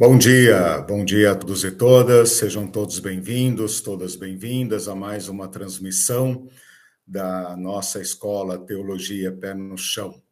Bom 0.00 0.16
dia, 0.16 0.80
bom 0.80 1.04
dia 1.04 1.32
a 1.32 1.34
todos 1.34 1.62
e 1.62 1.70
todas, 1.70 2.30
sejam 2.30 2.66
todos 2.66 2.98
bem-vindos, 3.00 3.82
todas 3.82 4.16
bem-vindas 4.16 4.88
a 4.88 4.94
mais 4.94 5.28
uma 5.28 5.46
transmissão 5.46 6.48
da 7.06 7.54
nossa 7.54 8.00
escola 8.00 8.58
Teologia 8.58 9.30
Pé 9.30 9.52
no 9.52 9.76
Chão. 9.76 10.22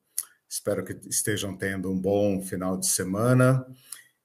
Espero 0.48 0.82
que 0.82 0.98
estejam 1.06 1.54
tendo 1.54 1.92
um 1.92 2.00
bom 2.00 2.40
final 2.40 2.78
de 2.78 2.86
semana 2.86 3.62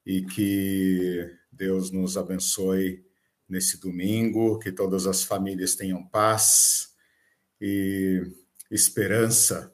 e 0.06 0.22
que 0.22 1.30
Deus 1.52 1.90
nos 1.90 2.16
abençoe 2.16 3.04
nesse 3.46 3.78
domingo, 3.78 4.58
que 4.58 4.72
todas 4.72 5.06
as 5.06 5.24
famílias 5.24 5.74
tenham 5.74 6.02
paz 6.06 6.88
e 7.60 8.22
esperança 8.70 9.70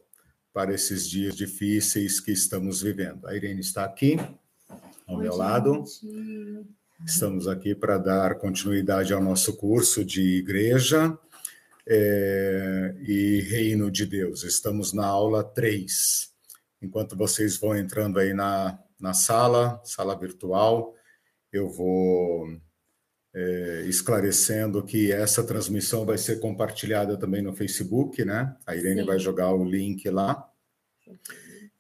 para 0.53 0.75
esses 0.75 1.09
dias 1.09 1.37
difíceis 1.37 2.19
que 2.19 2.33
estamos 2.33 2.83
vivendo. 2.83 3.25
A 3.29 3.37
Irene 3.37 3.61
está 3.61 3.85
aqui 3.85 4.17
ao 5.11 5.19
meu 5.19 5.37
lado. 5.37 5.85
Estamos 7.05 7.49
aqui 7.49 7.75
para 7.75 7.99
dar 7.99 8.37
continuidade 8.37 9.13
ao 9.13 9.21
nosso 9.21 9.57
curso 9.57 10.05
de 10.05 10.39
igreja 10.39 11.19
é, 11.87 12.95
e 13.01 13.41
reino 13.41 13.91
de 13.91 14.07
Deus. 14.07 14.45
Estamos 14.45 14.93
na 14.93 15.07
aula 15.07 15.43
3. 15.43 16.31
Enquanto 16.81 17.17
vocês 17.17 17.57
vão 17.57 17.77
entrando 17.77 18.21
aí 18.21 18.33
na, 18.33 18.79
na 19.01 19.13
sala, 19.13 19.81
sala 19.85 20.17
virtual, 20.17 20.95
eu 21.53 21.69
vou 21.69 22.47
é, 23.35 23.85
esclarecendo 23.89 24.85
que 24.85 25.11
essa 25.11 25.43
transmissão 25.43 26.05
vai 26.07 26.19
ser 26.19 26.39
compartilhada 26.39 27.17
também 27.17 27.43
no 27.43 27.53
Facebook, 27.53 28.25
né? 28.25 28.57
A 28.65 28.77
Irene 28.77 29.01
Sim. 29.01 29.07
vai 29.07 29.19
jogar 29.19 29.53
o 29.53 29.65
link 29.65 30.09
lá. 30.09 30.49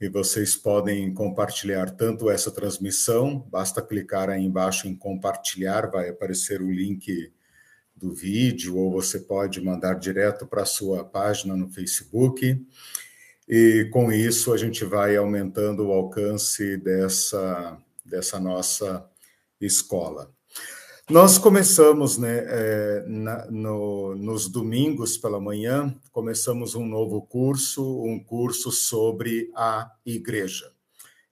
E 0.00 0.08
vocês 0.08 0.56
podem 0.56 1.12
compartilhar 1.12 1.90
tanto 1.90 2.30
essa 2.30 2.50
transmissão, 2.50 3.38
basta 3.50 3.82
clicar 3.82 4.30
aí 4.30 4.42
embaixo 4.42 4.88
em 4.88 4.96
compartilhar, 4.96 5.90
vai 5.90 6.08
aparecer 6.08 6.62
o 6.62 6.70
link 6.70 7.30
do 7.94 8.14
vídeo, 8.14 8.78
ou 8.78 8.90
você 8.90 9.20
pode 9.20 9.60
mandar 9.60 9.98
direto 9.98 10.46
para 10.46 10.62
a 10.62 10.66
sua 10.66 11.04
página 11.04 11.54
no 11.54 11.68
Facebook. 11.68 12.66
E 13.46 13.90
com 13.92 14.10
isso 14.10 14.54
a 14.54 14.56
gente 14.56 14.86
vai 14.86 15.16
aumentando 15.16 15.88
o 15.88 15.92
alcance 15.92 16.78
dessa, 16.78 17.76
dessa 18.02 18.40
nossa 18.40 19.06
escola. 19.60 20.32
Nós 21.10 21.38
começamos, 21.38 22.18
né, 22.18 22.44
é, 22.46 23.04
na, 23.08 23.44
no, 23.50 24.14
nos 24.14 24.48
domingos 24.48 25.18
pela 25.18 25.40
manhã, 25.40 25.92
começamos 26.12 26.76
um 26.76 26.86
novo 26.86 27.20
curso, 27.22 28.04
um 28.04 28.22
curso 28.22 28.70
sobre 28.70 29.50
a 29.56 29.90
igreja. 30.06 30.70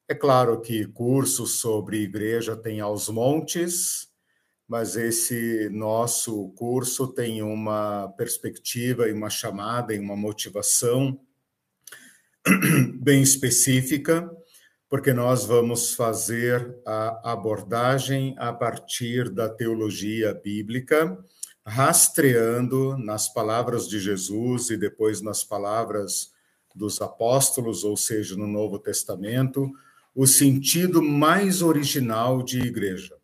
É 0.08 0.16
claro 0.16 0.60
que 0.60 0.84
cursos 0.88 1.60
sobre 1.60 2.02
igreja 2.02 2.56
tem 2.56 2.80
aos 2.80 3.08
montes, 3.08 4.08
mas 4.66 4.96
esse 4.96 5.68
nosso 5.70 6.48
curso 6.56 7.06
tem 7.06 7.40
uma 7.40 8.08
perspectiva 8.16 9.08
e 9.08 9.12
uma 9.12 9.30
chamada 9.30 9.94
e 9.94 10.00
uma 10.00 10.16
motivação 10.16 11.20
bem 13.00 13.22
específica 13.22 14.28
porque 14.89 15.12
nós 15.12 15.44
vamos 15.44 15.94
fazer 15.94 16.75
a 16.86 17.33
abordagem 17.33 18.34
a 18.39 18.53
partir 18.53 19.28
da 19.28 19.48
teologia 19.48 20.33
bíblica, 20.33 21.19
rastreando 21.64 22.97
nas 22.97 23.33
palavras 23.33 23.86
de 23.86 24.00
Jesus 24.00 24.70
e 24.70 24.77
depois 24.78 25.20
nas 25.20 25.44
palavras 25.44 26.33
dos 26.75 27.03
apóstolos, 27.03 27.84
ou 27.84 27.97
seja, 27.97 28.34
no 28.36 28.47
Novo 28.47 28.78
Testamento, 28.78 29.70
o 30.14 30.27
sentido 30.27 31.03
mais 31.03 31.61
original 31.61 32.42
de 32.42 32.61
igreja. 32.61 33.14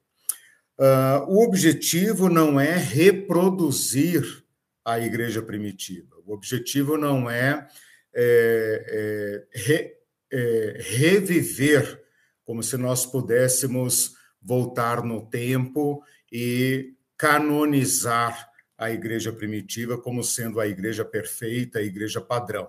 Uh, 0.78 1.24
o 1.28 1.44
objetivo 1.44 2.28
não 2.28 2.60
é 2.60 2.76
reproduzir 2.76 4.44
a 4.84 5.00
igreja 5.00 5.40
primitiva, 5.40 6.14
o 6.26 6.34
objetivo 6.34 6.98
não 6.98 7.30
é, 7.30 7.66
é, 8.14 9.46
é 9.54 9.58
re, 9.58 9.94
é, 10.32 10.78
reviver, 10.80 12.02
como 12.44 12.62
se 12.62 12.76
nós 12.76 13.06
pudéssemos 13.06 14.14
voltar 14.42 15.02
no 15.02 15.26
tempo 15.26 16.02
e 16.30 16.94
canonizar 17.16 18.50
a 18.76 18.90
igreja 18.90 19.32
primitiva 19.32 19.96
como 19.96 20.22
sendo 20.22 20.60
a 20.60 20.66
igreja 20.66 21.04
perfeita, 21.04 21.78
a 21.78 21.82
igreja 21.82 22.20
padrão. 22.20 22.68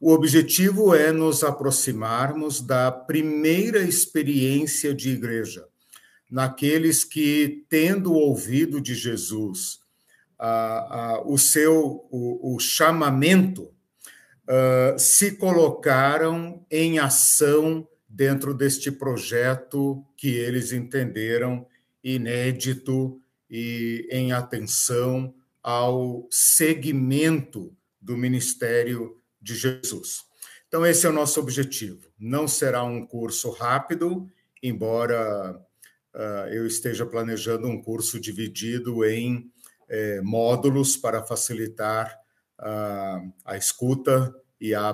O 0.00 0.12
objetivo 0.12 0.94
é 0.94 1.12
nos 1.12 1.44
aproximarmos 1.44 2.60
da 2.60 2.90
primeira 2.90 3.78
experiência 3.80 4.92
de 4.92 5.10
igreja, 5.10 5.68
naqueles 6.28 7.04
que, 7.04 7.64
tendo 7.68 8.12
ouvido 8.12 8.80
de 8.80 8.94
Jesus 8.94 9.80
o 11.24 11.38
seu 11.38 12.08
o, 12.10 12.56
o 12.56 12.58
chamamento 12.58 13.72
uh, 14.48 14.98
se 14.98 15.36
colocaram 15.36 16.64
em 16.70 16.98
ação 16.98 17.86
dentro 18.08 18.52
deste 18.52 18.90
projeto 18.90 20.04
que 20.16 20.28
eles 20.28 20.72
entenderam 20.72 21.66
inédito 22.02 23.20
e 23.48 24.08
em 24.10 24.32
atenção 24.32 25.34
ao 25.62 26.26
segmento 26.30 27.74
do 28.00 28.16
ministério 28.16 29.16
de 29.40 29.54
Jesus. 29.54 30.24
Então, 30.66 30.84
esse 30.84 31.06
é 31.06 31.08
o 31.08 31.12
nosso 31.12 31.38
objetivo. 31.38 32.08
Não 32.18 32.48
será 32.48 32.82
um 32.82 33.06
curso 33.06 33.50
rápido, 33.50 34.28
embora 34.62 35.54
uh, 36.14 36.48
eu 36.50 36.66
esteja 36.66 37.06
planejando 37.06 37.68
um 37.68 37.80
curso 37.80 38.18
dividido 38.18 39.04
em 39.04 39.52
eh, 39.94 40.22
módulos 40.22 40.96
para 40.96 41.22
facilitar 41.22 42.18
a, 42.62 43.22
a 43.44 43.56
escuta 43.56 44.34
e 44.60 44.74
a, 44.74 44.90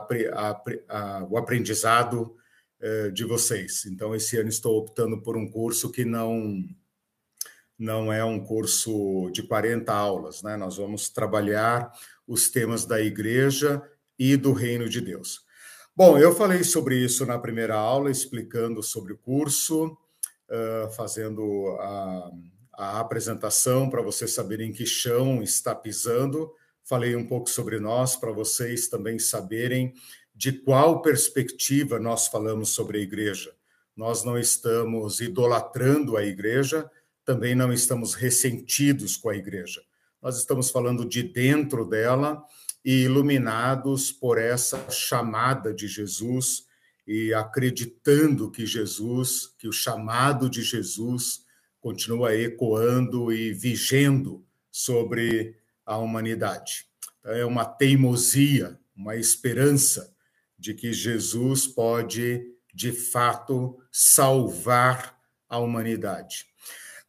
a, 0.88 1.26
o 1.28 1.36
aprendizado 1.36 2.34
eh, 2.80 3.10
de 3.10 3.24
vocês. 3.24 3.84
Então, 3.86 4.14
esse 4.14 4.38
ano 4.38 4.48
estou 4.48 4.78
optando 4.78 5.20
por 5.20 5.36
um 5.36 5.50
curso 5.50 5.90
que 5.90 6.04
não 6.04 6.64
não 7.76 8.12
é 8.12 8.24
um 8.24 8.40
curso 8.40 9.30
de 9.32 9.42
40 9.42 9.92
aulas, 9.92 10.42
né? 10.42 10.56
Nós 10.56 10.76
vamos 10.76 11.08
trabalhar 11.08 11.92
os 12.26 12.50
temas 12.50 12.84
da 12.84 13.00
igreja 13.00 13.82
e 14.18 14.36
do 14.36 14.52
reino 14.52 14.88
de 14.88 15.00
Deus. 15.00 15.42
Bom, 15.94 16.18
eu 16.18 16.34
falei 16.34 16.62
sobre 16.64 16.96
isso 16.96 17.26
na 17.26 17.38
primeira 17.38 17.76
aula, 17.76 18.10
explicando 18.10 18.82
sobre 18.82 19.12
o 19.12 19.18
curso, 19.18 19.86
uh, 19.86 20.90
fazendo 20.92 21.76
a, 21.80 22.30
a 22.74 23.00
apresentação 23.00 23.90
para 23.90 24.02
vocês 24.02 24.32
saberem 24.32 24.72
que 24.72 24.86
chão 24.86 25.42
está 25.42 25.74
pisando 25.74 26.52
falei 26.88 27.14
um 27.14 27.26
pouco 27.26 27.50
sobre 27.50 27.78
nós, 27.78 28.16
para 28.16 28.32
vocês 28.32 28.88
também 28.88 29.18
saberem 29.18 29.92
de 30.34 30.52
qual 30.52 31.02
perspectiva 31.02 31.98
nós 31.98 32.28
falamos 32.28 32.70
sobre 32.70 32.98
a 32.98 33.02
igreja. 33.02 33.54
Nós 33.94 34.24
não 34.24 34.38
estamos 34.38 35.20
idolatrando 35.20 36.16
a 36.16 36.24
igreja, 36.24 36.90
também 37.26 37.54
não 37.54 37.72
estamos 37.72 38.14
ressentidos 38.14 39.18
com 39.18 39.28
a 39.28 39.36
igreja. 39.36 39.82
Nós 40.22 40.38
estamos 40.38 40.70
falando 40.70 41.04
de 41.04 41.22
dentro 41.22 41.84
dela 41.84 42.42
e 42.82 43.02
iluminados 43.02 44.10
por 44.10 44.38
essa 44.38 44.90
chamada 44.90 45.74
de 45.74 45.86
Jesus 45.86 46.64
e 47.06 47.34
acreditando 47.34 48.50
que 48.50 48.64
Jesus, 48.64 49.54
que 49.58 49.68
o 49.68 49.72
chamado 49.72 50.48
de 50.48 50.62
Jesus 50.62 51.44
continua 51.80 52.34
ecoando 52.34 53.30
e 53.30 53.52
vigendo 53.52 54.42
sobre 54.70 55.57
a 55.88 55.96
humanidade. 55.96 56.84
É 57.24 57.46
uma 57.46 57.64
teimosia, 57.64 58.78
uma 58.94 59.16
esperança 59.16 60.14
de 60.58 60.74
que 60.74 60.92
Jesus 60.92 61.66
pode, 61.66 62.42
de 62.74 62.92
fato, 62.92 63.78
salvar 63.90 65.18
a 65.48 65.58
humanidade. 65.58 66.46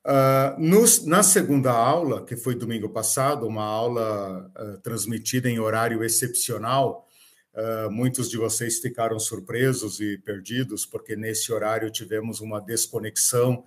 Uh, 0.06 1.06
na 1.06 1.21
segunda 1.21 1.71
aula, 1.71 2.25
que 2.25 2.38
foi 2.38 2.56
domingo 2.56 2.89
passado, 2.89 3.45
uma 3.45 3.65
aula 3.65 4.50
uh, 4.57 4.77
transmitida 4.77 5.50
em 5.50 5.59
horário 5.59 6.01
excepcional, 6.01 7.06
uh, 7.54 7.92
muitos 7.92 8.30
de 8.30 8.38
vocês 8.38 8.80
ficaram 8.80 9.19
surpresos 9.19 10.00
e 10.00 10.18
perdidos, 10.19 10.86
porque 10.86 11.18
nesse 11.18 11.51
horário 11.51 11.92
tivemos 11.92 12.39
uma 12.39 12.62
desconexão 12.62 13.65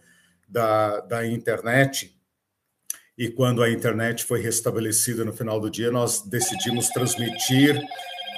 da, 0.48 1.00
da 1.00 1.26
internet 1.26 2.18
e 3.16 3.28
quando 3.28 3.62
a 3.62 3.70
internet 3.70 4.24
foi 4.24 4.40
restabelecida 4.40 5.24
no 5.24 5.32
final 5.32 5.60
do 5.60 5.70
dia, 5.70 5.90
nós 5.90 6.22
decidimos 6.22 6.88
transmitir, 6.88 7.80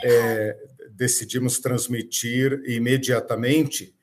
é, 0.03 0.57
decidimos 0.91 1.59
transmitir 1.59 2.61
imediatamente, 2.67 3.95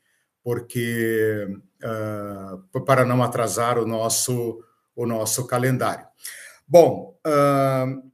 porque 0.43 1.47
uh, 1.83 2.81
para 2.81 3.05
não 3.05 3.21
atrasar 3.21 3.77
o 3.77 3.85
nosso 3.85 4.63
o 4.95 5.05
nosso 5.05 5.47
calendário. 5.47 6.05
Bom, 6.67 7.17
uh, 7.25 8.11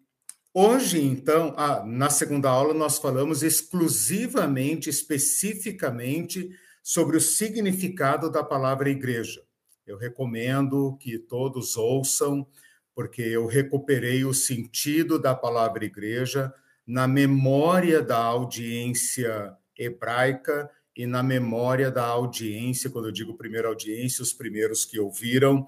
hoje 0.53 1.01
então, 1.03 1.53
ah, 1.57 1.83
na 1.85 2.09
segunda 2.09 2.49
aula 2.49 2.73
nós 2.73 2.97
falamos 2.97 3.43
exclusivamente, 3.43 4.89
especificamente 4.89 6.49
sobre 6.83 7.17
o 7.17 7.21
significado 7.21 8.31
da 8.31 8.43
palavra 8.43 8.89
igreja. 8.89 9.41
Eu 9.87 9.97
recomendo 9.97 10.97
que 10.99 11.17
todos 11.17 11.77
ouçam, 11.77 12.45
porque 12.93 13.21
eu 13.21 13.45
recuperei 13.45 14.25
o 14.25 14.33
sentido 14.33 15.17
da 15.17 15.33
palavra 15.33 15.85
igreja 15.85 16.53
na 16.85 17.07
memória 17.07 18.01
da 18.01 18.17
audiência 18.17 19.55
hebraica 19.77 20.69
e 20.95 21.05
na 21.05 21.23
memória 21.23 21.89
da 21.89 22.05
audiência, 22.05 22.89
quando 22.89 23.05
eu 23.05 23.11
digo 23.11 23.37
primeira 23.37 23.69
audiência, 23.69 24.23
os 24.23 24.33
primeiros 24.33 24.83
que 24.83 24.99
ouviram 24.99 25.67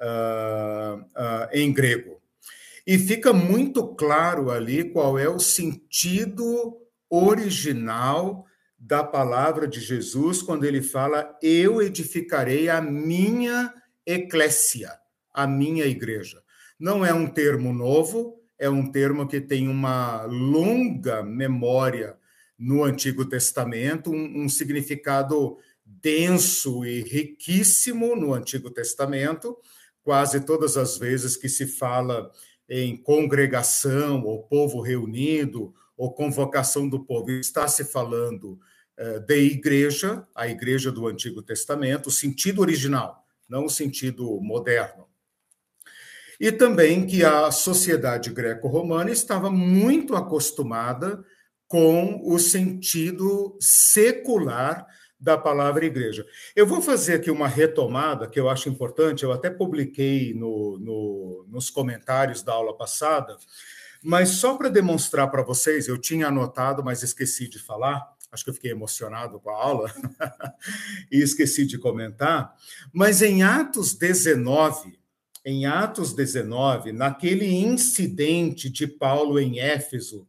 uh, 0.00 1.00
uh, 1.00 1.48
em 1.52 1.72
grego. 1.72 2.20
E 2.86 2.98
fica 2.98 3.32
muito 3.32 3.94
claro 3.94 4.50
ali 4.50 4.90
qual 4.90 5.18
é 5.18 5.28
o 5.28 5.40
sentido 5.40 6.76
original 7.10 8.46
da 8.86 9.02
palavra 9.02 9.66
de 9.66 9.80
Jesus 9.80 10.40
quando 10.40 10.64
ele 10.64 10.80
fala: 10.80 11.36
Eu 11.42 11.82
edificarei 11.82 12.68
a 12.68 12.80
minha 12.80 13.74
eclésia, 14.06 14.92
a 15.34 15.44
minha 15.44 15.84
igreja. 15.86 16.40
Não 16.78 17.04
é 17.04 17.12
um 17.12 17.26
termo 17.26 17.72
novo, 17.72 18.40
é 18.56 18.70
um 18.70 18.90
termo 18.90 19.26
que 19.26 19.40
tem 19.40 19.66
uma 19.66 20.22
longa 20.22 21.20
memória 21.24 22.16
no 22.56 22.84
Antigo 22.84 23.24
Testamento, 23.24 24.12
um, 24.12 24.44
um 24.44 24.48
significado 24.48 25.58
denso 25.84 26.84
e 26.84 27.02
riquíssimo 27.02 28.14
no 28.14 28.34
Antigo 28.34 28.70
Testamento. 28.70 29.56
Quase 30.00 30.40
todas 30.42 30.76
as 30.76 30.96
vezes 30.96 31.36
que 31.36 31.48
se 31.48 31.66
fala 31.66 32.30
em 32.68 32.96
congregação, 32.96 34.22
ou 34.22 34.44
povo 34.44 34.80
reunido, 34.80 35.74
ou 35.96 36.14
convocação 36.14 36.88
do 36.88 37.04
povo, 37.04 37.32
está 37.32 37.66
se 37.66 37.84
falando 37.84 38.60
de 39.26 39.36
igreja, 39.36 40.26
a 40.34 40.48
igreja 40.48 40.90
do 40.90 41.06
Antigo 41.06 41.42
Testamento, 41.42 42.08
o 42.08 42.12
sentido 42.12 42.60
original, 42.60 43.26
não 43.48 43.66
o 43.66 43.70
sentido 43.70 44.40
moderno. 44.40 45.06
E 46.38 46.52
também 46.52 47.06
que 47.06 47.24
a 47.24 47.50
sociedade 47.50 48.30
greco-romana 48.30 49.10
estava 49.10 49.50
muito 49.50 50.14
acostumada 50.14 51.24
com 51.66 52.20
o 52.22 52.38
sentido 52.38 53.56
secular 53.60 54.86
da 55.18 55.36
palavra 55.36 55.86
igreja. 55.86 56.26
Eu 56.54 56.66
vou 56.66 56.82
fazer 56.82 57.14
aqui 57.14 57.30
uma 57.30 57.48
retomada 57.48 58.28
que 58.28 58.38
eu 58.38 58.48
acho 58.48 58.68
importante, 58.68 59.24
eu 59.24 59.32
até 59.32 59.48
publiquei 59.48 60.34
no, 60.34 60.78
no, 60.78 61.46
nos 61.48 61.70
comentários 61.70 62.42
da 62.42 62.52
aula 62.52 62.76
passada, 62.76 63.36
mas 64.02 64.28
só 64.28 64.56
para 64.56 64.68
demonstrar 64.68 65.30
para 65.30 65.42
vocês, 65.42 65.88
eu 65.88 65.98
tinha 65.98 66.28
anotado, 66.28 66.84
mas 66.84 67.02
esqueci 67.02 67.48
de 67.48 67.58
falar, 67.58 68.15
acho 68.30 68.44
que 68.44 68.50
eu 68.50 68.54
fiquei 68.54 68.70
emocionado 68.70 69.40
com 69.40 69.50
a 69.50 69.54
aula 69.54 69.92
e 71.10 71.22
esqueci 71.22 71.66
de 71.66 71.78
comentar, 71.78 72.54
mas 72.92 73.22
em 73.22 73.42
Atos 73.42 73.94
19, 73.94 74.98
em 75.44 75.66
Atos 75.66 76.12
19, 76.12 76.92
naquele 76.92 77.46
incidente 77.46 78.68
de 78.68 78.86
Paulo 78.86 79.38
em 79.38 79.60
Éfeso, 79.60 80.26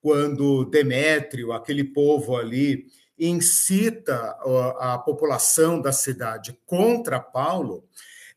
quando 0.00 0.64
Demétrio, 0.64 1.52
aquele 1.52 1.84
povo 1.84 2.36
ali, 2.36 2.86
incita 3.18 4.36
a 4.78 4.98
população 4.98 5.80
da 5.80 5.92
cidade 5.92 6.58
contra 6.66 7.18
Paulo, 7.18 7.84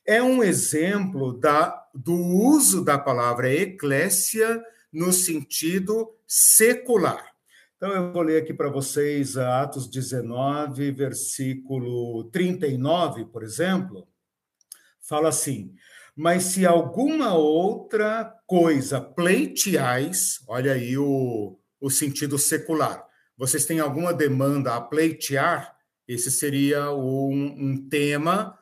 é 0.06 0.24
um 0.24 0.44
exemplo 0.44 1.34
da, 1.34 1.88
do 1.94 2.16
uso 2.16 2.84
da 2.84 2.98
palavra 2.98 3.54
eclésia 3.54 4.64
no 4.92 5.14
sentido 5.14 6.16
secular. 6.26 7.36
Então, 7.82 7.94
eu 7.94 8.12
vou 8.12 8.24
ler 8.24 8.42
aqui 8.42 8.54
para 8.54 8.68
vocês 8.68 9.38
Atos 9.38 9.90
19, 9.90 10.92
versículo 10.92 12.26
39, 12.26 13.24
por 13.28 13.42
exemplo. 13.42 14.06
Fala 15.00 15.30
assim: 15.30 15.74
Mas 16.14 16.44
se 16.44 16.66
alguma 16.66 17.36
outra 17.36 18.36
coisa 18.46 19.00
pleiteais, 19.00 20.44
olha 20.46 20.74
aí 20.74 20.98
o, 20.98 21.58
o 21.80 21.90
sentido 21.90 22.38
secular, 22.38 23.08
vocês 23.38 23.66
têm 23.66 23.80
alguma 23.80 24.14
demanda 24.14 24.76
a 24.76 24.82
pleitear, 24.82 25.74
esse 26.06 26.30
seria 26.30 26.92
um, 26.92 27.32
um 27.32 27.88
tema 27.88 28.60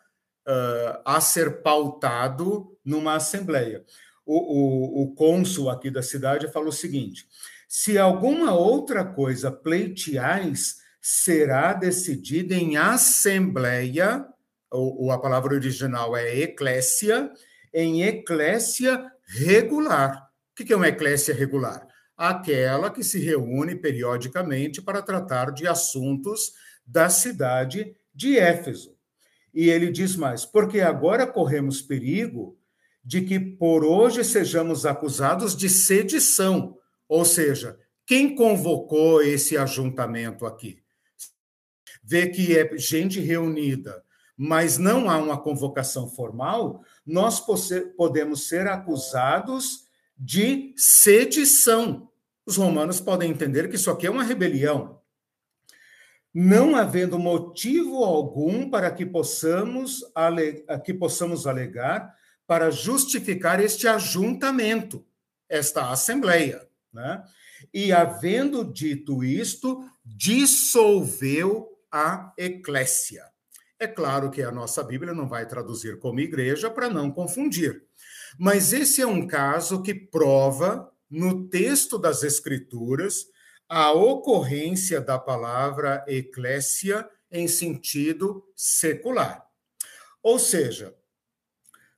uh, 0.47 1.01
a 1.03 1.19
ser 1.19 1.63
pautado 1.63 2.77
numa 2.85 3.15
assembleia. 3.15 3.83
O, 4.23 4.35
o, 4.35 5.03
o 5.05 5.15
cônsul 5.15 5.71
aqui 5.71 5.89
da 5.89 6.03
cidade 6.03 6.51
falou 6.51 6.69
o 6.69 6.71
seguinte: 6.71 7.25
se 7.67 7.97
alguma 7.97 8.53
outra 8.53 9.03
coisa 9.03 9.51
pleiteais, 9.51 10.77
será 11.01 11.73
decidida 11.73 12.55
em 12.55 12.77
assembleia, 12.77 14.25
ou, 14.71 15.03
ou 15.03 15.11
a 15.11 15.19
palavra 15.19 15.53
original 15.53 16.15
é 16.15 16.39
eclésia, 16.39 17.31
em 17.73 18.03
eclésia 18.03 19.11
regular. 19.25 20.29
O 20.51 20.63
que 20.63 20.71
é 20.71 20.75
uma 20.75 20.87
eclésia 20.87 21.33
regular? 21.33 21.85
Aquela 22.15 22.89
que 22.89 23.03
se 23.03 23.19
reúne 23.19 23.75
periodicamente 23.75 24.81
para 24.81 25.01
tratar 25.01 25.51
de 25.51 25.67
assuntos 25.67 26.53
da 26.85 27.09
cidade 27.09 27.95
de 28.13 28.37
Éfeso. 28.37 28.95
E 29.53 29.69
ele 29.69 29.91
diz 29.91 30.15
mais: 30.15 30.45
porque 30.45 30.81
agora 30.81 31.27
corremos 31.27 31.81
perigo 31.81 32.57
de 33.03 33.21
que 33.21 33.39
por 33.39 33.85
hoje 33.85 34.23
sejamos 34.23 34.85
acusados 34.85 35.55
de 35.55 35.69
sedição 35.69 36.76
ou 37.07 37.23
seja, 37.23 37.77
quem 38.05 38.35
convocou 38.35 39.21
esse 39.21 39.57
ajuntamento 39.57 40.45
aqui? 40.45 40.81
Vê 42.03 42.27
que 42.27 42.57
é 42.57 42.77
gente 42.77 43.19
reunida, 43.19 44.03
mas 44.35 44.77
não 44.77 45.09
há 45.09 45.17
uma 45.17 45.41
convocação 45.41 46.07
formal, 46.07 46.83
nós 47.05 47.43
podemos 47.97 48.47
ser 48.47 48.67
acusados 48.67 49.85
de 50.17 50.73
sedição. 50.77 52.09
Os 52.45 52.55
romanos 52.55 53.01
podem 53.01 53.31
entender 53.31 53.67
que 53.67 53.75
isso 53.75 53.91
aqui 53.91 54.07
é 54.07 54.11
uma 54.11 54.23
rebelião. 54.23 55.01
Não 56.33 56.75
havendo 56.75 57.17
motivo 57.17 58.03
algum 58.03 58.69
para 58.69 58.91
que 58.91 59.05
possamos, 59.05 60.01
que 60.85 60.93
possamos 60.93 61.47
alegar 61.47 62.15
para 62.45 62.69
justificar 62.69 63.59
este 63.59 63.87
ajuntamento, 63.87 65.05
esta 65.49 65.91
assembleia. 65.91 66.66
Né? 66.97 67.23
E, 67.71 67.91
havendo 67.91 68.73
dito 68.73 69.23
isto, 69.23 69.87
dissolveu 70.03 71.69
a 71.91 72.33
eclésia. 72.35 73.23
É 73.79 73.85
claro 73.85 74.31
que 74.31 74.41
a 74.41 74.51
nossa 74.51 74.83
Bíblia 74.83 75.13
não 75.13 75.29
vai 75.29 75.47
traduzir 75.47 75.99
como 75.99 76.19
igreja 76.19 76.71
para 76.71 76.89
não 76.89 77.11
confundir. 77.11 77.83
Mas 78.39 78.73
esse 78.73 78.99
é 78.99 79.05
um 79.05 79.27
caso 79.27 79.83
que 79.83 79.93
prova, 79.93 80.91
no 81.07 81.47
texto 81.47 81.99
das 81.99 82.23
Escrituras, 82.23 83.27
a 83.69 83.91
ocorrência 83.91 84.99
da 84.99 85.19
palavra 85.19 86.03
eclésia 86.07 87.07
em 87.31 87.47
sentido 87.47 88.43
secular. 88.55 89.45
Ou 90.23 90.39
seja, 90.39 90.95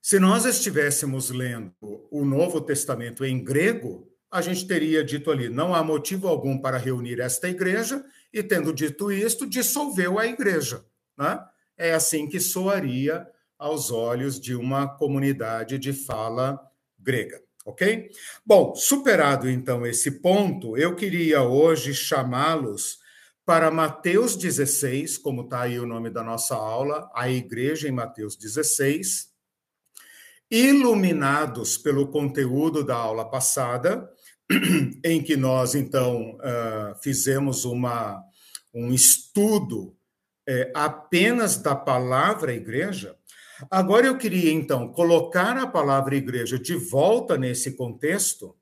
se 0.02 0.20
nós 0.20 0.44
estivéssemos 0.44 1.30
lendo 1.30 1.74
o 2.12 2.26
Novo 2.26 2.60
Testamento 2.60 3.24
em 3.24 3.42
grego, 3.42 4.09
a 4.32 4.42
gente 4.42 4.68
teria 4.68 5.04
dito 5.04 5.32
ali: 5.32 5.50
não 5.50 5.74
há 5.74 5.84
motivo 5.84 6.28
algum 6.28 6.58
para 6.58 6.78
reunir 6.78 7.20
esta 7.20 7.50
igreja, 7.50 8.04
e 8.32 8.44
tendo 8.44 8.74
dito 8.74 9.12
isto, 9.12 9.48
dissolveu 9.48 10.20
a 10.20 10.28
igreja. 10.28 10.84
Né? 11.18 11.40
É 11.78 11.94
assim 11.94 12.28
que 12.28 12.40
soaria 12.40 13.28
aos 13.58 13.92
olhos 13.92 14.40
de 14.40 14.56
uma 14.56 14.88
comunidade 14.88 15.78
de 15.78 15.92
fala 15.92 16.60
grega. 16.98 17.42
Ok? 17.66 18.10
Bom, 18.46 18.74
superado 18.74 19.50
então 19.50 19.86
esse 19.86 20.20
ponto, 20.22 20.78
eu 20.78 20.96
queria 20.96 21.44
hoje 21.44 21.94
chamá-los 21.94 23.00
para 23.46 23.70
Mateus 23.70 24.36
16, 24.36 25.18
como 25.18 25.42
está 25.42 25.62
aí 25.62 25.80
o 25.80 25.86
nome 25.86 26.10
da 26.10 26.24
nossa 26.24 26.56
aula, 26.56 27.10
a 27.14 27.30
igreja 27.30 27.88
em 27.88 27.92
Mateus 27.92 28.36
16, 28.36 29.30
iluminados 30.50 31.78
pelo 31.78 32.08
conteúdo 32.08 32.84
da 32.84 32.96
aula 32.96 33.30
passada, 33.30 34.10
em 35.04 35.22
que 35.22 35.38
nós, 35.38 35.76
então, 35.76 36.38
fizemos 37.04 37.66
uma, 37.66 38.24
um 38.74 38.92
estudo 38.92 39.96
apenas 40.74 41.58
da 41.58 41.76
palavra 41.76 42.54
igreja. 42.54 43.16
Agora 43.70 44.08
eu 44.08 44.18
queria, 44.18 44.52
então, 44.52 44.88
colocar 44.88 45.58
a 45.58 45.68
palavra 45.68 46.16
igreja 46.16 46.58
de 46.58 46.76
volta 46.76 47.38
nesse 47.38 47.76
contexto 47.76 48.56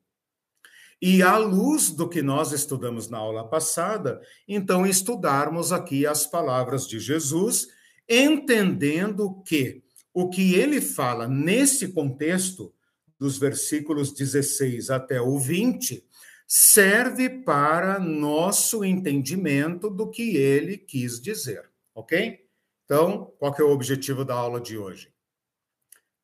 e, 1.00 1.22
à 1.22 1.36
luz 1.36 1.90
do 1.90 2.08
que 2.08 2.20
nós 2.20 2.50
estudamos 2.50 3.08
na 3.08 3.18
aula 3.18 3.48
passada, 3.48 4.20
então, 4.48 4.84
estudarmos 4.84 5.72
aqui 5.72 6.04
as 6.04 6.26
palavras 6.26 6.88
de 6.88 6.98
Jesus, 6.98 7.68
entendendo 8.08 9.40
que 9.46 9.84
o 10.20 10.28
que 10.28 10.56
ele 10.56 10.80
fala 10.80 11.28
nesse 11.28 11.92
contexto 11.92 12.74
dos 13.16 13.38
versículos 13.38 14.12
16 14.12 14.90
até 14.90 15.20
o 15.20 15.38
20, 15.38 16.04
serve 16.44 17.28
para 17.28 18.00
nosso 18.00 18.84
entendimento 18.84 19.88
do 19.88 20.10
que 20.10 20.36
ele 20.36 20.76
quis 20.76 21.20
dizer, 21.20 21.70
ok? 21.94 22.44
Então, 22.84 23.32
qual 23.38 23.54
é 23.56 23.62
o 23.62 23.70
objetivo 23.70 24.24
da 24.24 24.34
aula 24.34 24.60
de 24.60 24.76
hoje? 24.76 25.12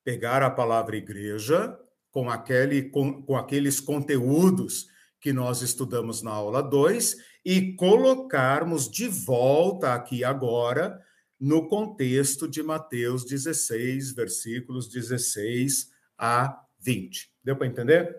Pegar 0.02 0.42
a 0.42 0.50
palavra 0.50 0.96
igreja 0.96 1.78
com, 2.10 2.28
aquele, 2.28 2.90
com, 2.90 3.22
com 3.22 3.36
aqueles 3.36 3.78
conteúdos 3.78 4.88
que 5.20 5.32
nós 5.32 5.62
estudamos 5.62 6.20
na 6.20 6.32
aula 6.32 6.60
2 6.60 7.16
e 7.44 7.74
colocarmos 7.74 8.90
de 8.90 9.06
volta 9.06 9.94
aqui 9.94 10.24
agora 10.24 11.00
no 11.44 11.68
contexto 11.68 12.48
de 12.48 12.62
Mateus 12.62 13.22
16, 13.22 14.14
versículos 14.14 14.88
16 14.88 15.90
a 16.16 16.58
20. 16.78 17.30
Deu 17.44 17.54
para 17.54 17.66
entender? 17.66 18.16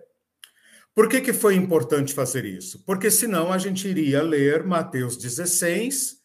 Por 0.94 1.08
que, 1.08 1.20
que 1.20 1.32
foi 1.32 1.56
importante 1.56 2.14
fazer 2.14 2.44
isso? 2.44 2.84
Porque 2.84 3.10
senão 3.10 3.52
a 3.52 3.58
gente 3.58 3.88
iria 3.88 4.22
ler 4.22 4.62
Mateus 4.62 5.16
16 5.16 6.18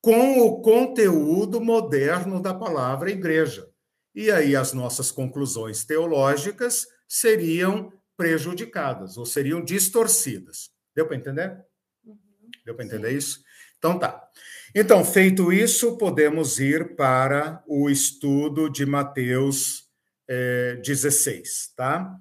com 0.00 0.40
o 0.40 0.60
conteúdo 0.60 1.60
moderno 1.60 2.42
da 2.42 2.52
palavra 2.52 3.12
igreja. 3.12 3.70
E 4.12 4.28
aí 4.28 4.56
as 4.56 4.72
nossas 4.72 5.12
conclusões 5.12 5.84
teológicas 5.84 6.88
seriam 7.06 7.92
prejudicadas 8.16 9.16
ou 9.16 9.24
seriam 9.24 9.64
distorcidas. 9.64 10.72
Deu 10.92 11.06
para 11.06 11.16
entender? 11.16 11.64
Uhum. 12.04 12.18
Deu 12.64 12.74
para 12.74 12.84
entender 12.84 13.10
Sim. 13.12 13.16
isso? 13.16 13.44
Então 13.78 13.96
tá. 13.96 14.28
Então, 14.74 15.02
feito 15.04 15.50
isso, 15.50 15.96
podemos 15.96 16.60
ir 16.60 16.94
para 16.94 17.62
o 17.66 17.88
estudo 17.88 18.68
de 18.68 18.84
Mateus 18.84 19.88
é, 20.28 20.76
16, 20.84 21.72
tá? 21.74 22.14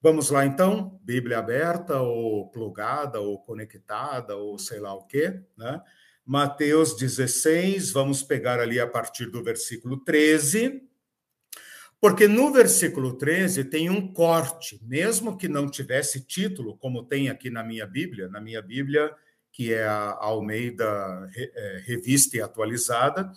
Vamos 0.00 0.30
lá 0.30 0.46
então, 0.46 1.00
Bíblia 1.02 1.38
aberta, 1.38 2.00
ou 2.00 2.48
plugada, 2.50 3.20
ou 3.20 3.42
conectada, 3.42 4.36
ou 4.36 4.56
sei 4.56 4.78
lá 4.78 4.94
o 4.94 5.06
quê, 5.06 5.40
né? 5.56 5.82
Mateus 6.24 6.94
16, 6.96 7.90
vamos 7.90 8.22
pegar 8.22 8.60
ali 8.60 8.78
a 8.78 8.86
partir 8.86 9.26
do 9.26 9.42
versículo 9.42 9.96
13. 10.04 10.82
Porque 12.00 12.28
no 12.28 12.52
versículo 12.52 13.18
13 13.18 13.64
tem 13.64 13.90
um 13.90 14.12
corte, 14.12 14.78
mesmo 14.84 15.36
que 15.36 15.48
não 15.48 15.68
tivesse 15.68 16.24
título, 16.24 16.76
como 16.76 17.02
tem 17.02 17.28
aqui 17.28 17.50
na 17.50 17.64
minha 17.64 17.86
Bíblia, 17.86 18.28
na 18.28 18.40
minha 18.40 18.62
Bíblia, 18.62 19.12
que 19.58 19.74
é 19.74 19.84
a 19.84 20.16
Almeida 20.20 21.28
é, 21.34 21.82
Revista 21.84 22.36
e 22.36 22.40
Atualizada, 22.40 23.32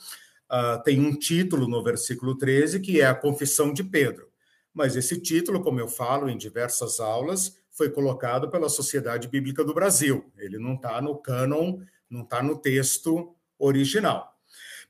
uh, 0.52 0.84
tem 0.84 1.00
um 1.00 1.18
título 1.18 1.68
no 1.68 1.84
versículo 1.84 2.38
13, 2.38 2.80
que 2.80 3.02
é 3.02 3.08
a 3.08 3.16
Confissão 3.16 3.74
de 3.74 3.84
Pedro. 3.84 4.30
Mas 4.72 4.96
esse 4.96 5.20
título, 5.20 5.64
como 5.64 5.80
eu 5.80 5.88
falo 5.88 6.30
em 6.30 6.38
diversas 6.38 7.00
aulas, 7.00 7.58
foi 7.72 7.90
colocado 7.90 8.52
pela 8.52 8.70
Sociedade 8.70 9.28
Bíblica 9.28 9.64
do 9.64 9.74
Brasil. 9.74 10.32
Ele 10.38 10.60
não 10.60 10.76
está 10.76 11.02
no 11.02 11.20
cânon, 11.20 11.80
não 12.08 12.22
está 12.22 12.44
no 12.44 12.56
texto 12.56 13.36
original. 13.58 14.32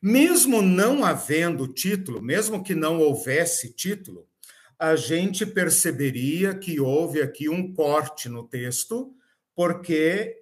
Mesmo 0.02 0.62
não 0.62 1.06
havendo 1.06 1.66
título, 1.66 2.22
mesmo 2.22 2.62
que 2.62 2.76
não 2.76 3.00
houvesse 3.00 3.72
título, 3.72 4.28
a 4.78 4.98
gente 4.98 5.46
perceberia 5.46 6.54
que 6.54 6.78
houve 6.78 7.22
aqui 7.22 7.48
um 7.48 7.74
corte 7.74 8.28
no 8.28 8.46
texto, 8.46 9.16
porque 9.62 10.42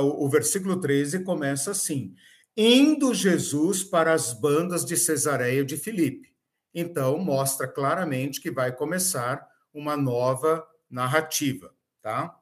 o 0.00 0.28
versículo 0.28 0.80
13 0.80 1.24
começa 1.24 1.72
assim: 1.72 2.14
indo 2.56 3.12
Jesus 3.12 3.82
para 3.82 4.12
as 4.12 4.32
bandas 4.32 4.84
de 4.84 4.96
Cesareia 4.96 5.64
de 5.64 5.76
Filipe. 5.76 6.32
Então, 6.72 7.18
mostra 7.18 7.66
claramente 7.66 8.40
que 8.40 8.52
vai 8.52 8.70
começar 8.70 9.44
uma 9.74 9.96
nova 9.96 10.64
narrativa, 10.88 11.74
tá? 12.00 12.38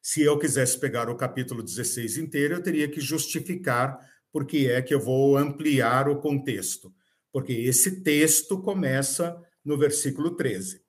Se 0.00 0.22
eu 0.22 0.38
quisesse 0.38 0.78
pegar 0.78 1.10
o 1.10 1.16
capítulo 1.16 1.60
16 1.60 2.18
inteiro, 2.18 2.54
eu 2.54 2.62
teria 2.62 2.88
que 2.88 3.00
justificar 3.00 3.98
porque 4.30 4.68
é 4.70 4.80
que 4.80 4.94
eu 4.94 5.00
vou 5.00 5.36
ampliar 5.36 6.08
o 6.08 6.20
contexto, 6.20 6.94
porque 7.32 7.52
esse 7.52 8.00
texto 8.02 8.62
começa 8.62 9.42
no 9.64 9.76
versículo 9.76 10.36
13. 10.36 10.81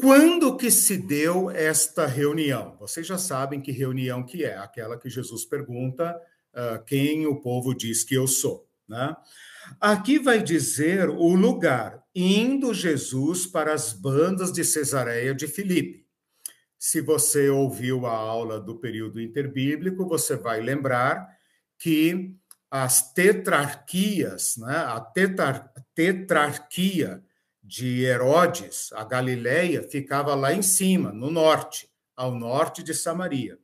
Quando 0.00 0.56
que 0.56 0.70
se 0.70 0.96
deu 0.96 1.50
esta 1.50 2.06
reunião? 2.06 2.74
Vocês 2.80 3.06
já 3.06 3.18
sabem 3.18 3.60
que 3.60 3.70
reunião 3.70 4.24
que 4.24 4.42
é, 4.44 4.56
aquela 4.56 4.98
que 4.98 5.10
Jesus 5.10 5.44
pergunta 5.44 6.18
uh, 6.54 6.82
quem 6.86 7.26
o 7.26 7.38
povo 7.38 7.74
diz 7.74 8.02
que 8.02 8.14
eu 8.14 8.26
sou, 8.26 8.66
né? 8.88 9.14
Aqui 9.78 10.18
vai 10.18 10.42
dizer 10.42 11.10
o 11.10 11.34
lugar, 11.34 12.02
indo 12.14 12.72
Jesus 12.72 13.46
para 13.46 13.74
as 13.74 13.92
bandas 13.92 14.50
de 14.50 14.64
Cesareia 14.64 15.34
de 15.34 15.46
Filipe. 15.46 16.06
Se 16.78 17.02
você 17.02 17.50
ouviu 17.50 18.06
a 18.06 18.16
aula 18.16 18.58
do 18.58 18.76
período 18.76 19.20
interbíblico, 19.20 20.08
você 20.08 20.34
vai 20.34 20.62
lembrar 20.62 21.28
que 21.78 22.34
as 22.70 23.12
tetrarquias, 23.12 24.56
né, 24.56 24.76
a 24.78 24.98
tetrar, 24.98 25.70
tetrarquia 25.94 27.22
de 27.70 28.02
Herodes, 28.02 28.92
a 28.94 29.04
Galileia, 29.04 29.80
ficava 29.80 30.34
lá 30.34 30.52
em 30.52 30.60
cima, 30.60 31.12
no 31.12 31.30
norte, 31.30 31.88
ao 32.16 32.34
norte 32.34 32.82
de 32.82 32.92
Samaria. 32.92 33.56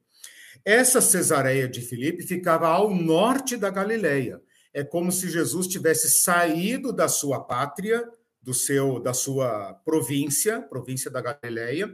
Essa 0.64 1.00
Cesareia 1.00 1.68
de 1.68 1.80
Filipe 1.80 2.22
ficava 2.22 2.68
ao 2.68 2.94
norte 2.94 3.56
da 3.56 3.68
Galileia. 3.68 4.40
É 4.72 4.84
como 4.84 5.10
se 5.10 5.28
Jesus 5.28 5.66
tivesse 5.66 6.08
saído 6.08 6.92
da 6.92 7.08
sua 7.08 7.40
pátria, 7.40 8.08
do 8.40 8.54
seu, 8.54 9.00
da 9.00 9.12
sua 9.12 9.74
província, 9.84 10.60
província 10.60 11.10
da 11.10 11.20
Galileia, 11.20 11.92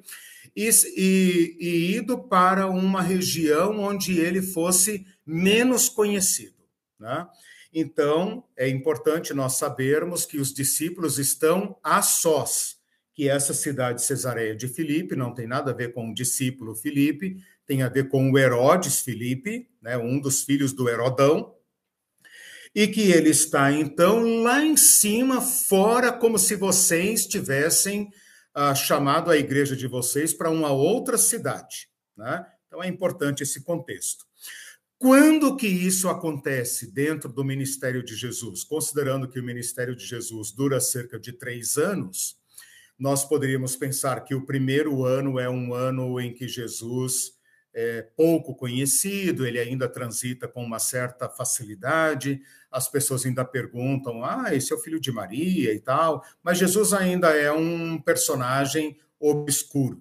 e, 0.54 0.68
e, 0.94 1.56
e 1.58 1.96
ido 1.96 2.18
para 2.18 2.66
uma 2.66 3.00
região 3.00 3.80
onde 3.80 4.20
ele 4.20 4.42
fosse 4.42 5.06
menos 5.24 5.88
conhecido. 5.88 6.62
Né? 7.00 7.26
Então, 7.72 8.44
é 8.56 8.68
importante 8.68 9.32
nós 9.32 9.54
sabermos 9.54 10.26
que 10.26 10.38
os 10.38 10.52
discípulos 10.52 11.18
estão 11.18 11.76
a 11.82 12.02
sós, 12.02 12.76
que 13.14 13.28
essa 13.28 13.54
cidade 13.54 14.02
Cesareia 14.02 14.54
de 14.54 14.68
Filipe 14.68 15.16
não 15.16 15.32
tem 15.32 15.46
nada 15.46 15.70
a 15.70 15.74
ver 15.74 15.92
com 15.92 16.10
o 16.10 16.14
discípulo 16.14 16.74
Filipe, 16.74 17.36
tem 17.66 17.82
a 17.82 17.88
ver 17.88 18.08
com 18.08 18.30
o 18.30 18.38
Herodes 18.38 19.00
Filipe, 19.00 19.70
né, 19.80 19.96
um 19.96 20.20
dos 20.20 20.42
filhos 20.42 20.72
do 20.72 20.88
Herodão, 20.88 21.54
e 22.74 22.86
que 22.86 23.10
ele 23.10 23.30
está, 23.30 23.70
então, 23.70 24.42
lá 24.42 24.62
em 24.62 24.76
cima, 24.76 25.40
fora, 25.40 26.12
como 26.12 26.38
se 26.38 26.56
vocês 26.56 27.26
tivessem 27.26 28.10
ah, 28.54 28.74
chamado 28.74 29.30
a 29.30 29.36
igreja 29.36 29.76
de 29.76 29.86
vocês 29.86 30.32
para 30.32 30.50
uma 30.50 30.72
outra 30.72 31.16
cidade. 31.16 31.88
Né? 32.16 32.44
Então, 32.66 32.82
é 32.82 32.88
importante 32.88 33.42
esse 33.42 33.62
contexto. 33.62 34.24
Quando 35.02 35.56
que 35.56 35.66
isso 35.66 36.08
acontece 36.08 36.86
dentro 36.86 37.28
do 37.28 37.44
ministério 37.44 38.04
de 38.04 38.14
Jesus? 38.14 38.62
Considerando 38.62 39.28
que 39.28 39.40
o 39.40 39.42
ministério 39.42 39.96
de 39.96 40.06
Jesus 40.06 40.52
dura 40.52 40.78
cerca 40.78 41.18
de 41.18 41.32
três 41.32 41.76
anos, 41.76 42.36
nós 42.96 43.24
poderíamos 43.24 43.74
pensar 43.74 44.20
que 44.20 44.32
o 44.32 44.46
primeiro 44.46 45.04
ano 45.04 45.40
é 45.40 45.50
um 45.50 45.74
ano 45.74 46.20
em 46.20 46.32
que 46.32 46.46
Jesus 46.46 47.32
é 47.74 48.02
pouco 48.16 48.54
conhecido, 48.54 49.44
ele 49.44 49.58
ainda 49.58 49.88
transita 49.88 50.46
com 50.46 50.62
uma 50.62 50.78
certa 50.78 51.28
facilidade, 51.28 52.40
as 52.70 52.86
pessoas 52.86 53.26
ainda 53.26 53.44
perguntam: 53.44 54.24
ah, 54.24 54.54
esse 54.54 54.72
é 54.72 54.76
o 54.76 54.78
filho 54.78 55.00
de 55.00 55.10
Maria 55.10 55.74
e 55.74 55.80
tal, 55.80 56.24
mas 56.44 56.58
Jesus 56.58 56.92
ainda 56.92 57.36
é 57.36 57.50
um 57.50 58.00
personagem 58.00 58.96
obscuro. 59.18 60.00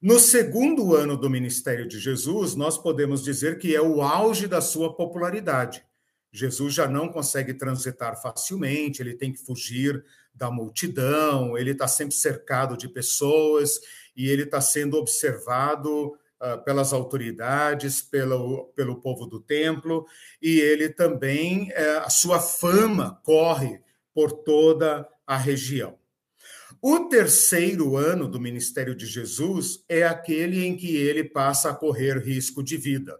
No 0.00 0.20
segundo 0.20 0.94
ano 0.94 1.16
do 1.16 1.30
ministério 1.30 1.88
de 1.88 1.98
Jesus, 1.98 2.54
nós 2.54 2.76
podemos 2.76 3.24
dizer 3.24 3.58
que 3.58 3.74
é 3.74 3.80
o 3.80 4.02
auge 4.02 4.46
da 4.46 4.60
sua 4.60 4.94
popularidade. 4.94 5.82
Jesus 6.30 6.74
já 6.74 6.86
não 6.86 7.08
consegue 7.08 7.54
transitar 7.54 8.20
facilmente, 8.20 9.00
ele 9.00 9.14
tem 9.14 9.32
que 9.32 9.38
fugir 9.38 10.04
da 10.34 10.50
multidão, 10.50 11.56
ele 11.56 11.70
está 11.70 11.88
sempre 11.88 12.14
cercado 12.14 12.76
de 12.76 12.90
pessoas 12.90 13.80
e 14.14 14.28
ele 14.28 14.42
está 14.42 14.60
sendo 14.60 14.98
observado 14.98 16.08
uh, 16.08 16.62
pelas 16.62 16.92
autoridades, 16.92 18.02
pelo, 18.02 18.66
pelo 18.76 19.00
povo 19.00 19.24
do 19.24 19.40
templo, 19.40 20.06
e 20.42 20.60
ele 20.60 20.90
também, 20.90 21.70
uh, 21.70 22.00
a 22.04 22.10
sua 22.10 22.38
fama 22.38 23.18
corre 23.24 23.80
por 24.14 24.30
toda 24.30 25.08
a 25.26 25.38
região. 25.38 25.98
O 26.88 27.08
terceiro 27.08 27.96
ano 27.96 28.28
do 28.28 28.38
ministério 28.38 28.94
de 28.94 29.06
Jesus 29.06 29.84
é 29.88 30.04
aquele 30.04 30.64
em 30.64 30.76
que 30.76 30.96
ele 30.96 31.24
passa 31.24 31.70
a 31.70 31.74
correr 31.74 32.16
risco 32.18 32.62
de 32.62 32.76
vida. 32.76 33.18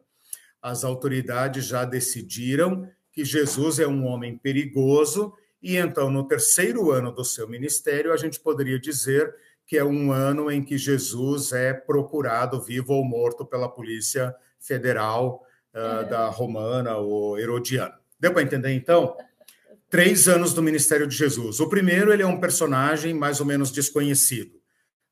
As 0.62 0.84
autoridades 0.84 1.64
já 1.64 1.84
decidiram 1.84 2.88
que 3.10 3.24
Jesus 3.24 3.80
é 3.80 3.86
um 3.88 4.06
homem 4.06 4.38
perigoso, 4.38 5.34
e 5.60 5.76
então, 5.76 6.08
no 6.08 6.28
terceiro 6.28 6.92
ano 6.92 7.10
do 7.10 7.24
seu 7.24 7.48
ministério, 7.48 8.12
a 8.12 8.16
gente 8.16 8.38
poderia 8.38 8.78
dizer 8.78 9.34
que 9.66 9.76
é 9.76 9.84
um 9.84 10.12
ano 10.12 10.48
em 10.48 10.62
que 10.62 10.78
Jesus 10.78 11.52
é 11.52 11.74
procurado, 11.74 12.62
vivo 12.62 12.92
ou 12.92 13.04
morto, 13.04 13.44
pela 13.44 13.68
Polícia 13.68 14.32
Federal 14.60 15.44
uh, 15.74 16.08
da 16.08 16.28
Romana 16.28 16.98
ou 16.98 17.36
Herodiana. 17.36 17.98
Deu 18.16 18.32
para 18.32 18.42
entender, 18.42 18.70
então? 18.70 19.16
Três 19.96 20.28
anos 20.28 20.52
do 20.52 20.62
ministério 20.62 21.06
de 21.06 21.16
Jesus. 21.16 21.58
O 21.58 21.70
primeiro, 21.70 22.12
ele 22.12 22.22
é 22.22 22.26
um 22.26 22.38
personagem 22.38 23.14
mais 23.14 23.40
ou 23.40 23.46
menos 23.46 23.70
desconhecido. 23.70 24.60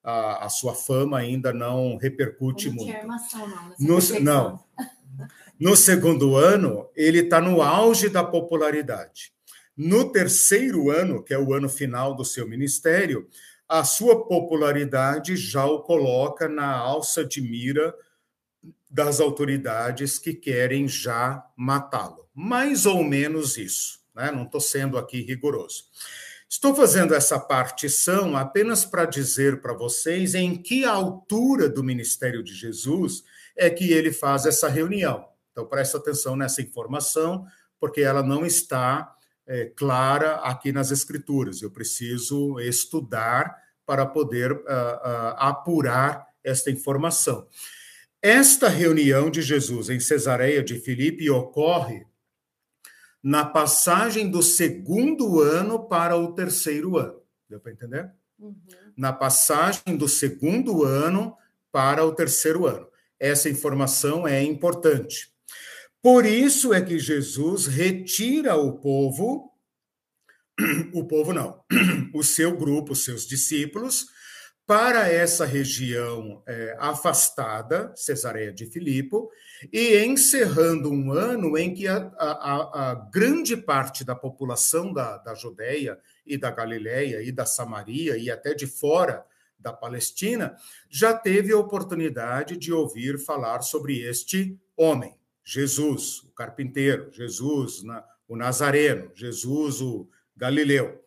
A, 0.03 0.45
a 0.45 0.49
sua 0.50 0.75
fama 0.75 1.17
ainda 1.17 1.55
não 1.55 1.97
repercute 1.97 2.69
não 2.69 2.75
muito. 2.75 2.95
Armação, 2.95 3.49
não, 3.49 3.99
no, 3.99 4.21
não. 4.21 4.64
No 5.59 5.75
segundo 5.75 6.37
ano, 6.37 6.87
ele 6.95 7.21
está 7.21 7.41
no 7.41 7.62
auge 7.62 8.11
da 8.11 8.23
popularidade. 8.23 9.33
No 9.75 10.12
terceiro 10.12 10.91
ano, 10.91 11.25
que 11.25 11.33
é 11.33 11.38
o 11.38 11.55
ano 11.55 11.71
final 11.71 12.14
do 12.14 12.23
seu 12.23 12.47
ministério, 12.47 13.26
a 13.67 13.85
sua 13.85 14.26
popularidade 14.29 15.35
já 15.35 15.64
o 15.64 15.81
coloca 15.81 16.47
na 16.47 16.71
alça 16.76 17.25
de 17.25 17.41
mira 17.41 17.95
das 18.91 19.19
autoridades 19.19 20.19
que 20.19 20.35
querem 20.35 20.87
já 20.87 21.43
matá-lo. 21.57 22.29
Mais 22.35 22.85
ou 22.85 23.03
menos 23.03 23.57
isso, 23.57 24.03
né? 24.14 24.30
não 24.30 24.44
estou 24.44 24.61
sendo 24.61 24.97
aqui 24.97 25.21
rigoroso. 25.21 25.85
Estou 26.49 26.75
fazendo 26.75 27.14
essa 27.14 27.38
partição 27.38 28.37
apenas 28.37 28.85
para 28.85 29.04
dizer 29.04 29.61
para 29.61 29.73
vocês 29.73 30.35
em 30.35 30.56
que 30.56 30.85
altura 30.85 31.68
do 31.68 31.83
ministério 31.83 32.42
de 32.44 32.54
Jesus 32.54 33.25
é 33.56 33.68
que 33.68 33.92
ele 33.92 34.12
faz 34.12 34.47
essa 34.47 34.68
reunião. 34.68 35.26
Então, 35.50 35.66
preste 35.66 35.97
atenção 35.97 36.37
nessa 36.37 36.62
informação, 36.62 37.47
porque 37.80 38.00
ela 38.00 38.23
não 38.23 38.44
está 38.44 39.14
é, 39.47 39.66
clara 39.66 40.37
aqui 40.37 40.73
nas 40.73 40.90
Escrituras. 40.90 41.61
Eu 41.62 41.71
preciso 41.71 42.59
estudar 42.61 43.56
para 43.87 44.06
poder 44.06 44.52
uh, 44.52 44.56
uh, 44.56 45.35
apurar 45.37 46.26
esta 46.42 46.71
informação. 46.71 47.47
Esta 48.23 48.68
reunião 48.68 49.30
de 49.30 49.42
Jesus 49.42 49.90
em 49.90 50.00
Cesareia 50.00 50.62
de 50.62 50.78
Filipe 50.78 51.28
ocorre 51.28 52.06
na 53.25 53.43
passagem 53.43 54.31
do 54.31 54.43
segundo 54.43 55.40
ano 55.40 55.88
para 55.88 56.14
o 56.14 56.35
terceiro 56.35 56.99
ano. 56.99 57.23
Deu 57.49 57.59
para 57.59 57.73
entender? 57.73 58.12
Uhum. 58.38 58.54
Na 58.95 59.14
passagem 59.14 59.97
do 59.97 60.07
segundo 60.07 60.85
ano 60.85 61.35
para 61.73 62.04
o 62.04 62.14
terceiro 62.14 62.66
ano. 62.66 62.87
Essa 63.19 63.49
informação 63.49 64.28
é 64.28 64.43
importante. 64.43 65.33
Por 66.02 66.26
isso 66.26 66.75
é 66.75 66.83
que 66.83 66.99
Jesus 66.99 67.66
retira 67.66 68.57
o 68.57 68.75
povo, 68.75 69.50
o 70.93 71.07
povo 71.07 71.33
não, 71.33 71.64
o 72.12 72.23
seu 72.23 72.54
grupo, 72.54 72.93
os 72.93 73.04
seus 73.04 73.26
discípulos, 73.26 74.07
para 74.66 75.09
essa 75.09 75.47
região 75.47 76.43
é, 76.47 76.76
afastada, 76.78 77.90
Cesareia 77.97 78.52
de 78.52 78.66
Filipo, 78.66 79.31
e 79.73 80.04
encerrando 80.04 80.90
um 80.90 81.12
ano 81.12 81.56
em 81.56 81.73
que 81.73 81.87
a, 81.87 81.97
a, 82.18 82.90
a 82.90 82.94
grande 83.12 83.56
parte 83.56 84.04
da 84.04 84.14
população 84.14 84.92
da, 84.92 85.18
da 85.18 85.35
Judéia 85.35 85.99
e 86.26 86.37
da 86.37 86.50
Galiléia 86.50 87.23
e 87.23 87.30
da 87.30 87.47
Samaria 87.47 88.16
e 88.16 88.30
até 88.30 88.54
de 88.54 88.66
fora 88.66 89.25
da 89.59 89.73
Palestina 89.73 90.56
já 90.88 91.14
teve 91.14 91.52
a 91.52 91.59
oportunidade 91.59 92.56
de 92.56 92.73
ouvir 92.73 93.18
falar 93.18 93.62
sobre 93.62 94.00
este 94.00 94.59
homem. 94.76 95.14
Jesus, 95.44 96.21
o 96.21 96.30
carpinteiro, 96.30 97.11
Jesus, 97.12 97.83
o 98.28 98.37
Nazareno, 98.37 99.11
Jesus, 99.14 99.80
o 99.80 100.09
Galileu. 100.37 101.02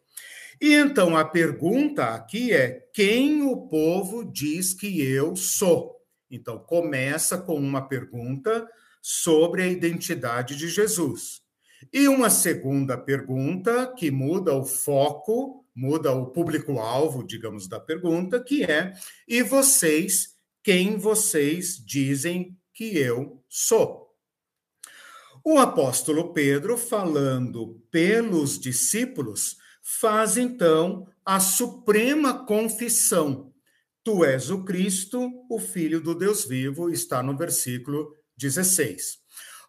E 0.59 0.73
então 0.73 1.15
a 1.15 1.23
pergunta 1.23 2.05
aqui 2.05 2.51
é: 2.53 2.87
quem 2.93 3.43
o 3.43 3.67
povo 3.67 4.23
diz 4.23 4.73
que 4.73 5.01
eu 5.01 5.35
sou? 5.35 5.96
Então 6.29 6.59
começa 6.59 7.37
com 7.37 7.55
uma 7.55 7.87
pergunta 7.87 8.67
sobre 9.01 9.63
a 9.63 9.67
identidade 9.67 10.55
de 10.55 10.67
Jesus. 10.67 11.41
E 11.93 12.07
uma 12.07 12.29
segunda 12.29 12.97
pergunta 12.97 13.93
que 13.95 14.11
muda 14.11 14.53
o 14.53 14.65
foco, 14.65 15.65
muda 15.75 16.11
o 16.11 16.27
público-alvo, 16.27 17.25
digamos, 17.25 17.67
da 17.67 17.79
pergunta, 17.79 18.43
que 18.43 18.63
é: 18.63 18.93
e 19.27 19.43
vocês, 19.43 20.35
quem 20.63 20.97
vocês 20.97 21.77
dizem 21.77 22.57
que 22.73 22.97
eu 22.97 23.43
sou? 23.47 24.07
O 25.43 25.57
apóstolo 25.59 26.33
Pedro, 26.33 26.77
falando 26.77 27.81
pelos 27.89 28.59
discípulos, 28.59 29.55
faz 29.81 30.35
então 30.35 31.07
a 31.23 31.39
suprema 31.39 32.45
confissão. 32.45 33.46
Tu 34.07 34.23
és 34.23 34.49
o 34.49 34.63
Cristo, 34.63 35.29
o 35.49 35.59
Filho 35.59 35.99
do 35.99 36.15
Deus 36.15 36.45
vivo, 36.45 36.89
está 36.89 37.21
no 37.21 37.35
versículo 37.35 38.15
16. 38.37 39.17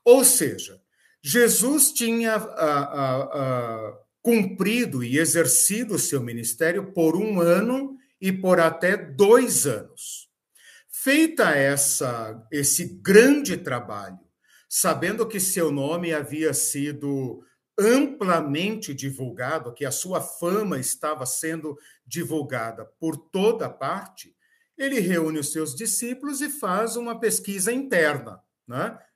Ou 0.05 0.25
seja, 0.25 0.81
Jesus 1.21 1.91
tinha 1.91 2.37
a, 2.37 2.37
a, 2.37 3.23
a, 3.23 3.99
cumprido 4.23 5.03
e 5.03 5.19
exercido 5.19 5.97
o 5.97 5.99
seu 5.99 6.23
ministério 6.23 6.93
por 6.93 7.17
um 7.17 7.41
ano 7.41 7.97
e 8.21 8.31
por 8.31 8.61
até 8.61 8.97
dois 8.97 9.67
anos. 9.67 10.29
Feita 10.89 11.51
essa, 11.57 12.41
esse 12.53 13.01
grande 13.03 13.57
trabalho, 13.57 14.21
sabendo 14.69 15.27
que 15.27 15.41
seu 15.41 15.73
nome 15.73 16.15
havia 16.15 16.55
sido 16.55 17.43
amplamente 17.79 18.93
divulgado, 18.93 19.73
que 19.73 19.85
a 19.85 19.91
sua 19.91 20.21
fama 20.21 20.79
estava 20.79 21.25
sendo 21.25 21.79
divulgada 22.07 22.85
por 22.99 23.17
toda 23.17 23.69
parte, 23.69 24.35
ele 24.77 25.01
reúne 25.01 25.39
os 25.39 25.53
seus 25.53 25.75
discípulos 25.75 26.41
e 26.41 26.49
faz 26.49 26.97
uma 26.97 27.19
pesquisa 27.19 27.73
interna. 27.73 28.41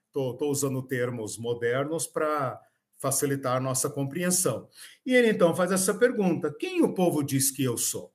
Estou 0.07 0.37
né? 0.39 0.47
usando 0.47 0.81
termos 0.81 1.37
modernos 1.37 2.07
para 2.07 2.59
facilitar 2.99 3.57
a 3.57 3.59
nossa 3.59 3.89
compreensão. 3.89 4.69
E 5.05 5.13
ele 5.13 5.29
então 5.29 5.55
faz 5.55 5.71
essa 5.71 5.93
pergunta: 5.93 6.53
quem 6.57 6.81
o 6.81 6.93
povo 6.93 7.21
diz 7.21 7.51
que 7.51 7.63
eu 7.63 7.77
sou? 7.77 8.13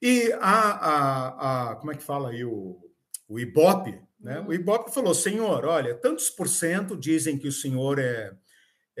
E 0.00 0.32
a, 0.40 0.70
a, 0.70 1.70
a 1.70 1.76
como 1.76 1.92
é 1.92 1.96
que 1.96 2.02
fala 2.02 2.30
aí 2.30 2.44
o, 2.44 2.80
o 3.28 3.38
Ibope, 3.38 4.00
né? 4.18 4.40
Uhum. 4.40 4.48
O 4.48 4.54
Ibope 4.54 4.92
falou: 4.92 5.14
Senhor, 5.14 5.64
olha, 5.64 5.94
tantos 5.94 6.30
por 6.30 6.48
cento 6.48 6.96
dizem 6.96 7.38
que 7.38 7.48
o 7.48 7.52
Senhor 7.52 7.98
é, 7.98 8.32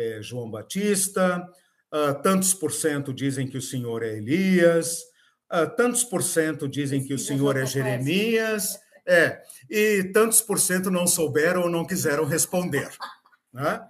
é 0.00 0.22
João 0.22 0.50
Batista, 0.50 1.46
uh, 1.92 2.22
tantos 2.22 2.54
por 2.54 2.72
cento 2.72 3.12
dizem 3.12 3.46
que 3.46 3.58
o 3.58 3.62
Senhor 3.62 4.02
é 4.02 4.16
Elias, 4.16 5.02
uh, 5.52 5.68
tantos 5.76 6.04
por 6.04 6.22
cento 6.22 6.68
dizem 6.68 7.04
que 7.04 7.14
o 7.14 7.18
Senhor 7.18 7.56
é 7.56 7.66
Jeremias, 7.66 8.78
é, 9.06 9.42
e 9.68 10.04
tantos 10.12 10.40
por 10.40 10.60
cento 10.60 10.90
não 10.90 11.06
souberam 11.06 11.62
ou 11.62 11.70
não 11.70 11.86
quiseram 11.86 12.24
responder. 12.24 12.90
Né? 13.52 13.84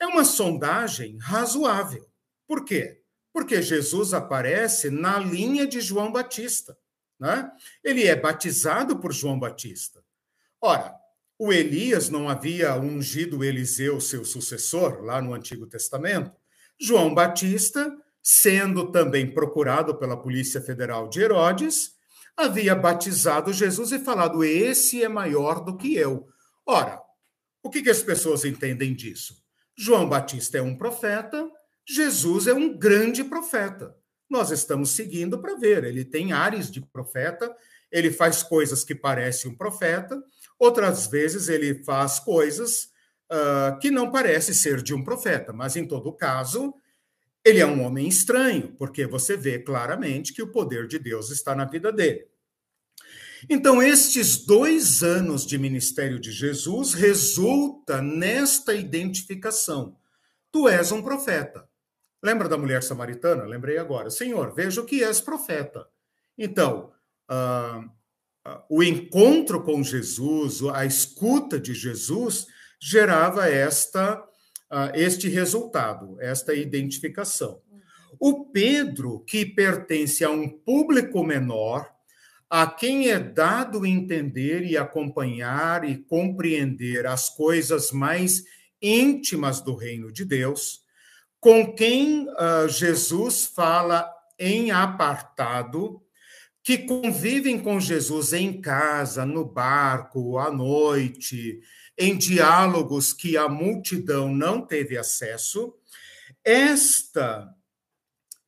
É 0.00 0.06
uma 0.08 0.24
sondagem 0.24 1.16
razoável. 1.18 2.10
Por 2.44 2.64
quê? 2.64 3.00
Porque 3.32 3.62
Jesus 3.62 4.12
aparece 4.12 4.90
na 4.90 5.16
linha 5.16 5.64
de 5.64 5.80
João 5.80 6.10
Batista. 6.10 6.76
Né? 7.16 7.48
Ele 7.84 8.04
é 8.04 8.16
batizado 8.16 8.98
por 8.98 9.12
João 9.12 9.38
Batista. 9.38 10.02
Ora, 10.60 10.92
o 11.38 11.52
Elias 11.52 12.08
não 12.08 12.28
havia 12.28 12.74
ungido 12.76 13.44
Eliseu, 13.44 14.00
seu 14.00 14.24
sucessor, 14.24 15.02
lá 15.02 15.20
no 15.20 15.34
Antigo 15.34 15.66
Testamento. 15.66 16.32
João 16.80 17.14
Batista, 17.14 17.94
sendo 18.22 18.90
também 18.90 19.32
procurado 19.32 19.96
pela 19.96 20.20
Polícia 20.20 20.60
Federal 20.60 21.08
de 21.08 21.20
Herodes, 21.20 21.92
havia 22.36 22.74
batizado 22.74 23.52
Jesus 23.52 23.92
e 23.92 23.98
falado: 23.98 24.42
Esse 24.42 25.02
é 25.02 25.08
maior 25.08 25.64
do 25.64 25.76
que 25.76 25.94
eu. 25.94 26.26
Ora, 26.64 27.00
o 27.62 27.70
que, 27.70 27.82
que 27.82 27.90
as 27.90 28.02
pessoas 28.02 28.44
entendem 28.44 28.94
disso? 28.94 29.36
João 29.76 30.08
Batista 30.08 30.58
é 30.58 30.62
um 30.62 30.76
profeta, 30.76 31.50
Jesus 31.86 32.46
é 32.46 32.54
um 32.54 32.76
grande 32.76 33.22
profeta. 33.22 33.94
Nós 34.28 34.50
estamos 34.50 34.90
seguindo 34.90 35.38
para 35.38 35.56
ver. 35.56 35.84
Ele 35.84 36.04
tem 36.04 36.32
ares 36.32 36.70
de 36.70 36.80
profeta, 36.80 37.54
ele 37.90 38.10
faz 38.10 38.42
coisas 38.42 38.84
que 38.84 38.94
parecem 38.94 39.50
um 39.50 39.56
profeta, 39.56 40.22
Outras 40.58 41.06
vezes 41.06 41.48
ele 41.48 41.82
faz 41.84 42.18
coisas 42.18 42.90
uh, 43.30 43.78
que 43.78 43.90
não 43.90 44.10
parece 44.10 44.54
ser 44.54 44.82
de 44.82 44.94
um 44.94 45.04
profeta, 45.04 45.52
mas 45.52 45.76
em 45.76 45.86
todo 45.86 46.12
caso, 46.12 46.74
ele 47.44 47.60
é 47.60 47.66
um 47.66 47.84
homem 47.84 48.08
estranho, 48.08 48.74
porque 48.78 49.06
você 49.06 49.36
vê 49.36 49.58
claramente 49.58 50.32
que 50.32 50.42
o 50.42 50.50
poder 50.50 50.86
de 50.86 50.98
Deus 50.98 51.30
está 51.30 51.54
na 51.54 51.66
vida 51.66 51.92
dele. 51.92 52.26
Então, 53.50 53.82
estes 53.82 54.38
dois 54.46 55.02
anos 55.02 55.46
de 55.46 55.58
ministério 55.58 56.18
de 56.18 56.32
Jesus 56.32 56.94
resulta 56.94 58.00
nesta 58.00 58.74
identificação. 58.74 59.96
Tu 60.50 60.68
és 60.68 60.90
um 60.90 61.02
profeta. 61.02 61.68
Lembra 62.22 62.48
da 62.48 62.56
mulher 62.56 62.82
samaritana? 62.82 63.44
Lembrei 63.44 63.76
agora. 63.76 64.08
Senhor, 64.08 64.54
vejo 64.54 64.86
que 64.86 65.04
és 65.04 65.20
profeta. 65.20 65.86
Então, 66.36 66.92
uh, 67.30 67.90
o 68.68 68.82
encontro 68.82 69.62
com 69.62 69.82
Jesus, 69.82 70.62
a 70.72 70.84
escuta 70.84 71.58
de 71.58 71.74
Jesus, 71.74 72.46
gerava 72.80 73.48
esta, 73.48 74.22
este 74.94 75.28
resultado, 75.28 76.16
esta 76.20 76.54
identificação. 76.54 77.60
O 78.20 78.44
Pedro, 78.46 79.20
que 79.26 79.44
pertence 79.44 80.24
a 80.24 80.30
um 80.30 80.48
público 80.48 81.24
menor, 81.24 81.90
a 82.48 82.66
quem 82.66 83.08
é 83.08 83.18
dado 83.18 83.84
entender 83.84 84.62
e 84.62 84.76
acompanhar 84.76 85.84
e 85.84 85.96
compreender 85.96 87.06
as 87.06 87.28
coisas 87.28 87.90
mais 87.90 88.44
íntimas 88.80 89.60
do 89.60 89.74
reino 89.74 90.12
de 90.12 90.24
Deus, 90.24 90.82
com 91.40 91.74
quem 91.74 92.28
uh, 92.28 92.68
Jesus 92.68 93.46
fala 93.46 94.08
em 94.38 94.70
apartado, 94.70 96.02
que 96.66 96.78
convivem 96.78 97.60
com 97.60 97.78
Jesus 97.78 98.32
em 98.32 98.60
casa, 98.60 99.24
no 99.24 99.44
barco, 99.44 100.36
à 100.36 100.50
noite, 100.50 101.60
em 101.96 102.18
diálogos 102.18 103.12
que 103.12 103.36
a 103.36 103.48
multidão 103.48 104.34
não 104.34 104.60
teve 104.66 104.98
acesso. 104.98 105.76
Esta 106.42 107.54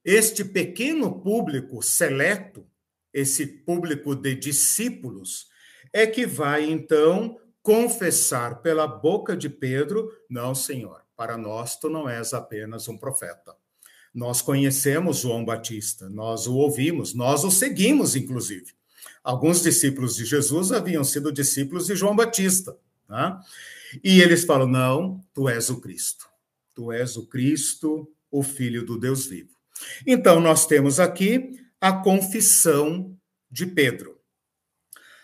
este 0.05 0.45
pequeno 0.45 1.21
público 1.21 1.81
seleto, 1.81 2.67
esse 3.15 3.47
público 3.47 4.17
de 4.17 4.35
discípulos, 4.35 5.47
é 5.93 6.05
que 6.05 6.27
vai 6.27 6.69
então 6.69 7.39
confessar 7.63 8.63
pela 8.63 8.89
boca 8.89 9.37
de 9.37 9.49
Pedro: 9.49 10.11
Não, 10.29 10.57
Senhor, 10.57 11.05
para 11.17 11.39
nós 11.39 11.77
tu 11.77 11.89
não 11.89 12.09
és 12.09 12.35
apenas 12.35 12.89
um 12.89 12.99
profeta. 12.99 13.55
Nós 14.15 14.43
conhecemos 14.43 15.19
João 15.19 15.45
Batista, 15.45 16.09
nós 16.09 16.47
o 16.47 16.55
ouvimos, 16.55 17.15
nós 17.15 17.45
o 17.45 17.51
seguimos, 17.51 18.17
inclusive. 18.17 18.73
Alguns 19.23 19.63
discípulos 19.63 20.17
de 20.17 20.25
Jesus 20.25 20.73
haviam 20.73 21.05
sido 21.05 21.33
discípulos 21.33 21.87
de 21.87 21.95
João 21.95 22.17
Batista. 22.17 22.77
Tá? 23.07 23.41
E 24.03 24.21
eles 24.21 24.45
falam: 24.45 24.67
Não, 24.67 25.21
tu 25.35 25.49
és 25.49 25.71
o 25.71 25.81
Cristo. 25.81 26.27
Tu 26.75 26.93
és 26.93 27.17
o 27.17 27.27
Cristo, 27.27 28.11
o 28.31 28.43
Filho 28.43 28.85
do 28.85 28.99
Deus 28.99 29.27
vivo. 29.27 29.51
Então, 30.07 30.41
nós 30.41 30.67
temos 30.67 30.99
aqui 30.99 31.61
a 31.81 31.93
confissão 31.93 33.17
de 33.51 33.67
Pedro. 33.67 34.19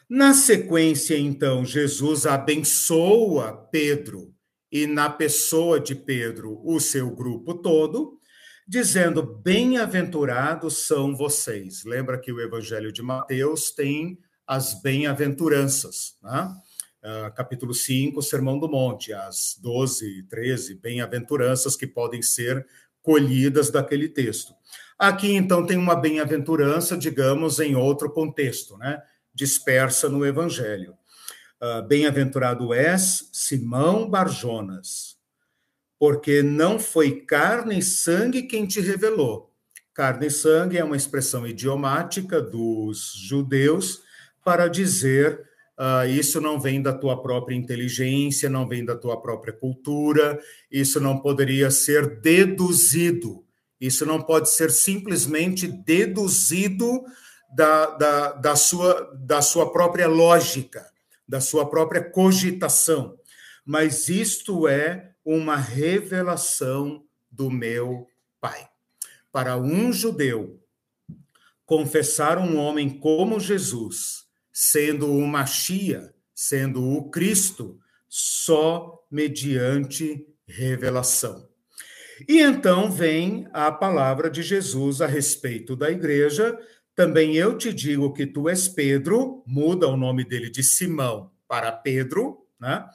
Na 0.09 0.35
sequência, 0.35 1.17
então, 1.19 1.65
Jesus 1.65 2.27
abençoa 2.27 3.53
Pedro 3.71 4.35
e, 4.71 4.87
na 4.87 5.09
pessoa 5.09 5.81
de 5.81 5.95
Pedro, 5.95 6.61
o 6.65 6.79
seu 6.79 7.11
grupo 7.11 7.55
todo, 7.55 8.19
dizendo: 8.67 9.23
Bem-aventurados 9.23 10.87
são 10.87 11.15
vocês. 11.15 11.85
Lembra 11.85 12.19
que 12.19 12.33
o 12.33 12.41
Evangelho 12.41 12.93
de 12.93 13.03
Mateus 13.03 13.71
tem 13.71 14.19
as 14.47 14.81
bem-aventuranças, 14.83 16.17
né? 16.23 16.55
Uh, 17.03 17.35
capítulo 17.35 17.75
5, 17.75 18.23
Sermão 18.23 18.59
do 18.59 18.67
Monte, 18.67 19.13
as 19.13 19.59
12, 19.61 20.23
13 20.23 20.77
bem-aventuranças 20.77 21.77
que 21.77 21.87
podem 21.87 22.23
ser 22.23 22.67
colhidas 23.03 23.71
daquele 23.71 24.09
texto. 24.09 24.55
Aqui, 24.99 25.35
então, 25.35 25.67
tem 25.67 25.77
uma 25.77 25.95
bem-aventurança, 25.95 26.97
digamos, 26.97 27.61
em 27.61 27.75
outro 27.75 28.11
contexto, 28.11 28.79
né? 28.79 29.03
dispersa 29.35 30.09
no 30.09 30.25
Evangelho. 30.25 30.97
Uh, 31.61 31.87
Bem-aventurado 31.87 32.73
és 32.73 33.29
Simão 33.33 34.09
Barjonas, 34.09 35.14
porque 36.05 36.43
não 36.43 36.79
foi 36.79 37.23
carne 37.23 37.79
e 37.79 37.83
sangue 37.83 38.43
quem 38.43 38.67
te 38.67 38.79
revelou. 38.79 39.51
Carne 39.95 40.27
e 40.27 40.31
sangue 40.31 40.77
é 40.77 40.85
uma 40.85 40.99
expressão 40.99 41.47
idiomática 41.47 42.43
dos 42.43 43.15
judeus 43.15 44.03
para 44.45 44.69
dizer 44.69 45.43
Uh, 45.77 46.07
isso 46.09 46.41
não 46.41 46.61
vem 46.61 46.81
da 46.81 46.93
tua 46.93 47.21
própria 47.21 47.57
inteligência, 47.57 48.49
não 48.49 48.69
vem 48.69 48.85
da 48.85 48.95
tua 48.95 49.21
própria 49.21 49.53
cultura, 49.53 50.39
isso 50.71 51.01
não 51.01 51.19
poderia 51.19 51.69
ser 51.69 52.21
deduzido, 52.21 53.45
isso 53.81 54.07
não 54.07 54.23
pode 54.23 54.51
ser 54.51 54.71
simplesmente 54.71 55.67
deduzido 55.67 57.03
da, 57.53 57.87
da, 57.87 58.33
da, 58.35 58.55
sua, 58.55 59.13
da 59.17 59.43
sua 59.43 59.73
própria 59.73 60.07
lógica, 60.07 60.87
da 61.27 61.41
sua 61.41 61.69
própria 61.69 62.09
cogitação, 62.09 63.19
mas 63.67 64.09
isto 64.09 64.69
é 64.69 65.14
uma 65.25 65.57
revelação 65.57 67.05
do 67.31 67.51
meu 67.51 68.07
Pai. 68.41 68.69
Para 69.33 69.57
um 69.57 69.93
judeu, 69.93 70.61
confessar 71.65 72.39
um 72.39 72.57
homem 72.57 72.91
como 72.91 73.41
Jesus 73.41 74.25
sendo 74.53 75.11
o 75.11 75.27
Machia, 75.27 76.15
sendo 76.33 76.89
o 76.89 77.11
Cristo, 77.11 77.81
só 78.09 79.05
mediante 79.11 80.25
revelação. 80.47 81.49
E 82.29 82.41
então 82.41 82.93
vem 82.93 83.49
a 83.53 83.73
palavra 83.73 84.31
de 84.31 84.43
Jesus 84.43 85.01
a 85.01 85.07
respeito 85.07 85.75
da 85.75 85.91
igreja. 85.91 86.57
Também 86.95 87.35
eu 87.35 87.59
te 87.59 87.73
digo 87.73 88.13
que 88.13 88.25
tu 88.25 88.49
és 88.49 88.69
Pedro, 88.69 89.43
muda 89.45 89.89
o 89.89 89.97
nome 89.97 90.25
dele 90.25 90.49
de 90.49 90.63
Simão 90.63 91.33
para 91.49 91.73
Pedro, 91.73 92.47
né? 92.61 92.89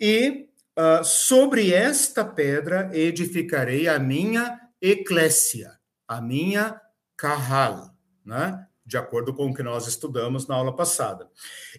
E 0.00 0.48
uh, 0.78 1.04
sobre 1.04 1.72
esta 1.72 2.24
pedra 2.24 2.90
edificarei 2.92 3.88
a 3.88 3.98
minha 3.98 4.60
eclésia, 4.80 5.78
a 6.06 6.20
minha 6.20 6.80
carral, 7.16 7.94
né? 8.24 8.66
de 8.86 8.98
acordo 8.98 9.32
com 9.32 9.46
o 9.46 9.54
que 9.54 9.62
nós 9.62 9.86
estudamos 9.86 10.46
na 10.46 10.56
aula 10.56 10.74
passada. 10.76 11.30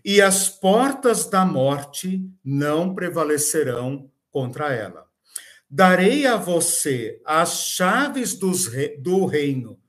E 0.03 0.21
as 0.21 0.49
portas 0.49 1.29
da 1.29 1.45
morte 1.45 2.27
não 2.43 2.95
prevalecerão 2.95 4.09
contra 4.31 4.73
ela. 4.73 5.05
Darei 5.69 6.25
a 6.25 6.35
você 6.35 7.21
as 7.25 7.65
chaves 7.67 8.33
dos, 8.33 8.69
do 8.99 9.25
reino, 9.25 9.79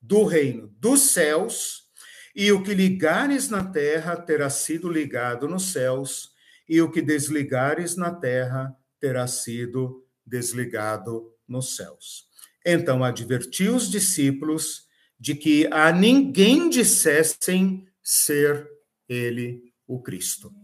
do 0.00 0.24
reino 0.24 0.68
dos 0.78 1.02
céus, 1.10 1.88
e 2.34 2.52
o 2.52 2.62
que 2.62 2.74
ligares 2.74 3.48
na 3.48 3.64
terra 3.64 4.16
terá 4.16 4.48
sido 4.48 4.88
ligado 4.88 5.48
nos 5.48 5.72
céus, 5.72 6.29
e 6.70 6.80
o 6.80 6.88
que 6.88 7.02
desligares 7.02 7.96
na 7.96 8.14
terra 8.14 8.72
terá 9.00 9.26
sido 9.26 10.06
desligado 10.24 11.34
nos 11.48 11.74
céus. 11.74 12.28
Então 12.64 13.02
adverti 13.02 13.68
os 13.68 13.90
discípulos 13.90 14.86
de 15.18 15.34
que 15.34 15.66
a 15.72 15.90
ninguém 15.90 16.70
dissessem 16.70 17.88
ser 18.00 18.70
ele 19.08 19.72
o 19.84 20.00
Cristo. 20.00 20.54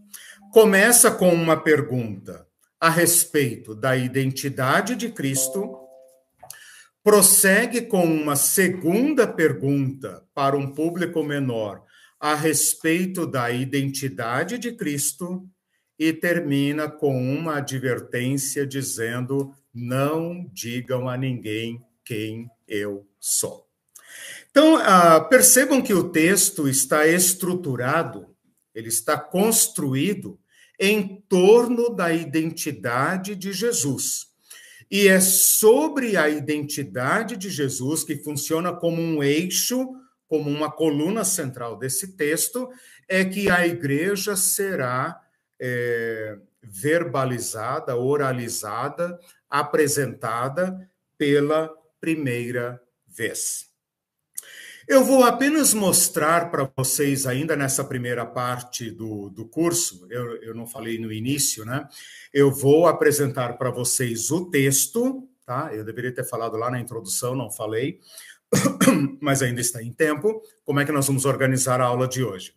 Começa 0.53 1.11
com 1.11 1.33
uma 1.33 1.57
pergunta 1.61 2.47
a 2.79 2.89
respeito 2.89 3.75
da 3.75 3.97
identidade 3.97 4.95
de 4.95 5.09
Cristo, 5.09 5.77
prossegue 7.03 7.81
com 7.81 8.05
uma 8.05 8.37
segunda 8.37 9.27
pergunta 9.27 10.23
para 10.33 10.55
um 10.55 10.73
público 10.73 11.21
menor 11.21 11.83
a 12.17 12.33
respeito 12.33 13.27
da 13.27 13.51
identidade 13.51 14.57
de 14.57 14.71
Cristo 14.71 15.45
e 15.97 16.13
termina 16.13 16.89
com 16.89 17.17
uma 17.17 17.57
advertência 17.57 18.65
dizendo: 18.65 19.53
não 19.73 20.49
digam 20.53 21.07
a 21.07 21.17
ninguém 21.17 21.81
quem 22.03 22.49
eu 22.67 23.07
sou. 23.19 23.67
Então, 24.49 24.75
ah, 24.77 25.19
percebam 25.21 25.81
que 25.81 25.93
o 25.93 26.09
texto 26.09 26.67
está 26.67 27.05
estruturado, 27.05 28.27
ele 28.73 28.87
está 28.87 29.17
construído 29.17 30.39
em 30.79 31.23
torno 31.27 31.89
da 31.89 32.13
identidade 32.13 33.35
de 33.35 33.51
Jesus. 33.51 34.27
E 34.89 35.07
é 35.07 35.19
sobre 35.19 36.15
a 36.15 36.29
identidade 36.29 37.35
de 37.35 37.49
Jesus, 37.49 38.03
que 38.03 38.15
funciona 38.23 38.73
como 38.73 39.01
um 39.01 39.21
eixo, 39.21 39.85
como 40.27 40.49
uma 40.49 40.71
coluna 40.71 41.25
central 41.25 41.77
desse 41.77 42.15
texto, 42.15 42.69
é 43.07 43.25
que 43.25 43.49
a 43.49 43.67
igreja 43.67 44.35
será 44.35 45.21
é, 45.59 46.37
verbalizada, 46.61 47.95
oralizada, 47.95 49.19
apresentada 49.49 50.89
pela 51.17 51.71
primeira 51.99 52.81
vez. 53.07 53.67
Eu 54.87 55.03
vou 55.03 55.25
apenas 55.25 55.73
mostrar 55.73 56.49
para 56.49 56.71
vocês, 56.77 57.25
ainda 57.25 57.57
nessa 57.57 57.83
primeira 57.83 58.25
parte 58.25 58.89
do, 58.89 59.29
do 59.29 59.45
curso, 59.45 60.07
eu, 60.09 60.37
eu 60.37 60.55
não 60.55 60.65
falei 60.65 60.97
no 60.97 61.11
início, 61.11 61.65
né? 61.65 61.85
Eu 62.33 62.49
vou 62.51 62.87
apresentar 62.87 63.57
para 63.57 63.69
vocês 63.69 64.31
o 64.31 64.49
texto, 64.49 65.27
tá? 65.45 65.71
Eu 65.73 65.83
deveria 65.83 66.13
ter 66.13 66.23
falado 66.23 66.55
lá 66.55 66.71
na 66.71 66.79
introdução, 66.79 67.35
não 67.35 67.51
falei, 67.51 67.99
mas 69.19 69.41
ainda 69.41 69.59
está 69.59 69.83
em 69.83 69.91
tempo. 69.91 70.41
Como 70.63 70.79
é 70.79 70.85
que 70.85 70.91
nós 70.93 71.05
vamos 71.05 71.25
organizar 71.25 71.81
a 71.81 71.85
aula 71.85 72.07
de 72.07 72.23
hoje? 72.23 72.53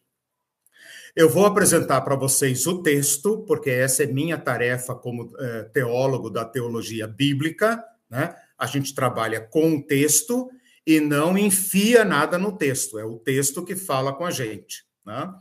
Eu 1.14 1.28
vou 1.28 1.44
apresentar 1.44 2.00
para 2.02 2.14
vocês 2.14 2.66
o 2.66 2.82
texto, 2.82 3.44
porque 3.46 3.70
essa 3.70 4.04
é 4.04 4.06
minha 4.06 4.38
tarefa 4.38 4.94
como 4.94 5.32
é, 5.38 5.64
teólogo 5.64 6.30
da 6.30 6.44
teologia 6.44 7.06
bíblica, 7.06 7.82
né? 8.08 8.34
A 8.58 8.66
gente 8.66 8.94
trabalha 8.94 9.40
com 9.40 9.76
o 9.76 9.82
texto 9.82 10.50
e 10.86 11.00
não 11.00 11.38
enfia 11.38 12.04
nada 12.04 12.38
no 12.38 12.56
texto, 12.56 12.98
é 12.98 13.04
o 13.04 13.18
texto 13.18 13.64
que 13.64 13.76
fala 13.76 14.12
com 14.12 14.24
a 14.24 14.30
gente. 14.30 14.84
Né? 15.04 15.32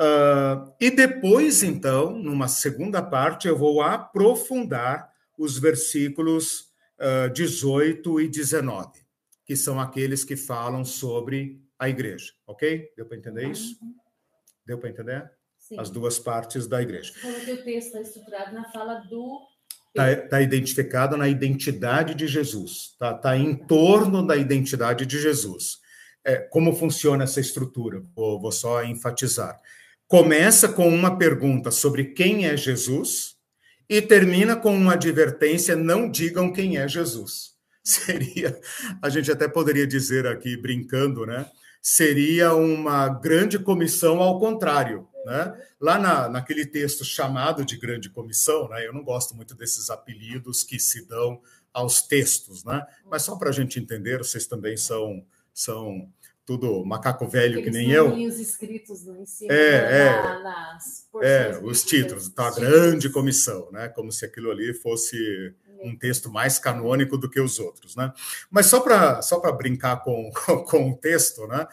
Uh, 0.00 0.72
e 0.80 0.90
depois, 0.90 1.62
então, 1.62 2.12
numa 2.12 2.48
segunda 2.48 3.02
parte, 3.02 3.48
eu 3.48 3.56
vou 3.56 3.82
aprofundar 3.82 5.10
os 5.36 5.58
versículos 5.58 6.70
uh, 7.00 7.28
18 7.32 8.20
e 8.20 8.28
19, 8.28 9.00
que 9.44 9.56
são 9.56 9.80
aqueles 9.80 10.24
que 10.24 10.36
falam 10.36 10.84
sobre 10.84 11.60
a 11.78 11.88
igreja, 11.88 12.32
ok? 12.46 12.90
Deu 12.96 13.06
para 13.06 13.16
entender 13.16 13.48
isso? 13.50 13.76
Uhum. 13.82 13.94
Deu 14.68 14.76
para 14.76 14.90
entender? 14.90 15.30
Sim. 15.58 15.80
As 15.80 15.88
duas 15.88 16.18
partes 16.18 16.66
da 16.66 16.82
igreja. 16.82 17.10
Como 17.22 17.40
que 17.40 17.52
o 17.52 17.64
texto 17.64 17.86
está 17.86 18.00
estruturado 18.02 18.54
na 18.54 18.70
fala 18.70 18.96
do 19.08 19.40
está 19.88 20.28
tá 20.28 20.42
identificado 20.42 21.16
na 21.16 21.26
identidade 21.26 22.14
de 22.14 22.26
Jesus, 22.26 22.90
está 22.92 23.14
tá 23.14 23.34
em 23.34 23.56
torno 23.56 24.24
da 24.24 24.36
identidade 24.36 25.06
de 25.06 25.18
Jesus. 25.18 25.78
É, 26.22 26.36
como 26.36 26.76
funciona 26.76 27.24
essa 27.24 27.40
estrutura? 27.40 28.02
Vou, 28.14 28.38
vou 28.38 28.52
só 28.52 28.84
enfatizar. 28.84 29.58
Começa 30.06 30.68
com 30.68 30.86
uma 30.86 31.16
pergunta 31.16 31.70
sobre 31.70 32.12
quem 32.12 32.46
é 32.46 32.54
Jesus 32.54 33.36
e 33.88 34.02
termina 34.02 34.54
com 34.54 34.74
uma 34.74 34.92
advertência: 34.92 35.74
não 35.74 36.10
digam 36.10 36.52
quem 36.52 36.76
é 36.76 36.86
Jesus. 36.86 37.54
Seria, 37.82 38.60
a 39.00 39.08
gente 39.08 39.32
até 39.32 39.48
poderia 39.48 39.86
dizer 39.86 40.26
aqui, 40.26 40.58
brincando, 40.58 41.24
né? 41.24 41.50
Seria 41.80 42.54
uma 42.54 43.08
grande 43.08 43.58
comissão 43.58 44.20
ao 44.20 44.38
contrário. 44.38 45.08
Né? 45.24 45.54
Lá 45.80 45.98
na, 45.98 46.28
naquele 46.28 46.64
texto 46.64 47.04
chamado 47.04 47.64
de 47.64 47.76
grande 47.76 48.08
comissão, 48.08 48.68
né? 48.68 48.86
eu 48.86 48.92
não 48.92 49.04
gosto 49.04 49.34
muito 49.34 49.54
desses 49.54 49.90
apelidos 49.90 50.64
que 50.64 50.78
se 50.78 51.06
dão 51.06 51.40
aos 51.72 52.02
textos, 52.02 52.64
né? 52.64 52.86
mas 53.10 53.22
só 53.22 53.36
para 53.36 53.50
a 53.50 53.52
gente 53.52 53.78
entender, 53.78 54.18
vocês 54.18 54.46
também 54.46 54.76
são, 54.76 55.24
são 55.52 56.08
tudo 56.48 56.82
macaco 56.82 57.28
velho 57.28 57.58
Aqueles 57.58 57.76
que 57.76 57.84
nem 57.84 57.90
eu. 57.90 58.14
Os 58.14 58.40
escritos 58.40 59.04
no 59.04 59.20
ensino, 59.20 59.52
é, 59.52 60.06
é, 60.06 60.42
nas 60.42 61.06
é, 61.20 61.60
os 61.62 61.84
títulos, 61.84 62.32
a 62.34 62.50
grande 62.50 63.10
comissão, 63.10 63.70
né? 63.70 63.88
Como 63.88 64.10
se 64.10 64.24
aquilo 64.24 64.50
ali 64.50 64.72
fosse 64.72 65.54
um 65.82 65.96
texto 65.96 66.30
mais 66.30 66.58
canônico 66.58 67.16
do 67.16 67.28
que 67.28 67.40
os 67.40 67.58
outros, 67.58 67.96
né? 67.96 68.12
Mas 68.50 68.66
só 68.66 68.80
para 68.80 69.22
só 69.22 69.40
para 69.40 69.52
brincar 69.52 70.02
com, 70.02 70.30
com, 70.68 70.90
o 70.90 70.96
texto, 70.96 71.46
né? 71.46 71.66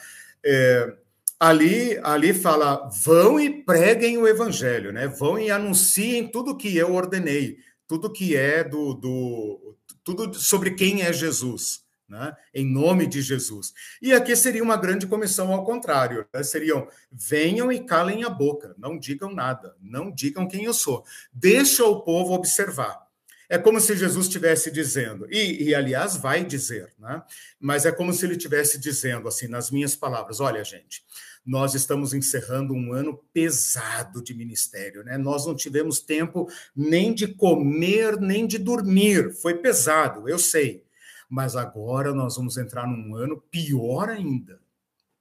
É, 0.43 0.93
ali 1.39 1.99
ali 2.03 2.33
fala 2.33 2.89
vão 3.03 3.39
e 3.39 3.63
preguem 3.63 4.17
o 4.17 4.27
evangelho, 4.27 4.91
né? 4.91 5.07
Vão 5.07 5.39
e 5.39 5.51
anunciem 5.51 6.27
tudo 6.27 6.57
que 6.57 6.75
eu 6.75 6.93
ordenei, 6.93 7.57
tudo 7.87 8.11
que 8.11 8.35
é 8.35 8.63
do, 8.63 8.93
do 8.93 9.75
tudo 10.03 10.33
sobre 10.35 10.71
quem 10.71 11.01
é 11.01 11.11
Jesus 11.11 11.85
né? 12.07 12.35
em 12.53 12.65
nome 12.65 13.07
de 13.07 13.21
Jesus. 13.21 13.73
E 14.01 14.13
aqui 14.13 14.35
seria 14.35 14.63
uma 14.63 14.77
grande 14.77 15.07
comissão 15.07 15.51
ao 15.51 15.65
contrário, 15.65 16.25
né? 16.33 16.43
seriam 16.43 16.87
venham 17.11 17.71
e 17.71 17.83
calem 17.83 18.23
a 18.23 18.29
boca, 18.29 18.75
não 18.77 18.97
digam 18.97 19.33
nada, 19.33 19.75
não 19.81 20.11
digam 20.11 20.47
quem 20.47 20.65
eu 20.65 20.73
sou, 20.73 21.03
deixa 21.33 21.83
o 21.85 22.01
povo 22.01 22.33
observar. 22.33 23.04
É 23.49 23.57
como 23.57 23.79
se 23.79 23.95
Jesus 23.95 24.25
estivesse 24.27 24.71
dizendo, 24.71 25.27
e, 25.29 25.69
e, 25.69 25.75
aliás 25.75 26.17
vai 26.17 26.43
dizer, 26.43 26.93
né? 26.97 27.21
mas 27.59 27.85
é 27.85 27.91
como 27.91 28.11
se 28.13 28.25
ele 28.25 28.35
estivesse 28.35 28.79
dizendo, 28.79 29.27
assim, 29.27 29.47
nas 29.47 29.69
minhas 29.69 29.95
palavras: 29.95 30.39
olha, 30.39 30.63
gente, 30.63 31.03
nós 31.45 31.75
estamos 31.75 32.13
encerrando 32.13 32.73
um 32.73 32.93
ano 32.93 33.17
pesado 33.33 34.23
de 34.23 34.33
ministério, 34.33 35.03
né? 35.03 35.17
Nós 35.17 35.45
não 35.45 35.55
tivemos 35.55 35.99
tempo 35.99 36.49
nem 36.75 37.13
de 37.13 37.27
comer, 37.27 38.19
nem 38.19 38.47
de 38.47 38.57
dormir, 38.57 39.31
foi 39.33 39.55
pesado, 39.55 40.27
eu 40.27 40.39
sei 40.39 40.85
mas 41.29 41.55
agora 41.55 42.13
nós 42.13 42.35
vamos 42.35 42.57
entrar 42.57 42.87
num 42.87 43.15
ano 43.15 43.41
pior 43.49 44.09
ainda. 44.09 44.59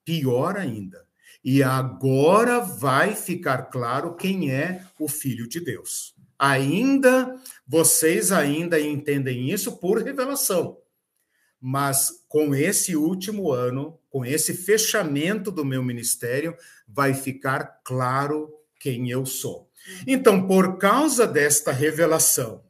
Pior 0.05 0.57
ainda. 0.57 1.05
E 1.43 1.63
agora 1.63 2.61
vai 2.61 3.15
ficar 3.15 3.65
claro 3.65 4.15
quem 4.15 4.51
é 4.51 4.85
o 4.99 5.09
filho 5.09 5.49
de 5.49 5.61
Deus. 5.61 6.15
Ainda 6.39 7.39
vocês 7.67 8.31
ainda 8.31 8.81
entendem 8.81 9.51
isso 9.51 9.79
por 9.79 10.03
revelação. 10.03 10.79
Mas 11.61 12.25
com 12.29 12.55
esse 12.55 12.95
último 12.95 13.51
ano, 13.51 13.99
com 14.11 14.25
esse 14.25 14.55
fechamento 14.55 15.51
do 15.51 15.65
meu 15.65 15.83
ministério, 15.83 16.55
vai 16.87 17.15
ficar 17.15 17.81
claro 17.83 18.53
quem 18.79 19.11
eu 19.11 19.25
sou. 19.25 19.71
Então, 20.07 20.47
por 20.47 20.77
causa 20.77 21.27
desta 21.27 21.73
revelação, 21.73 22.63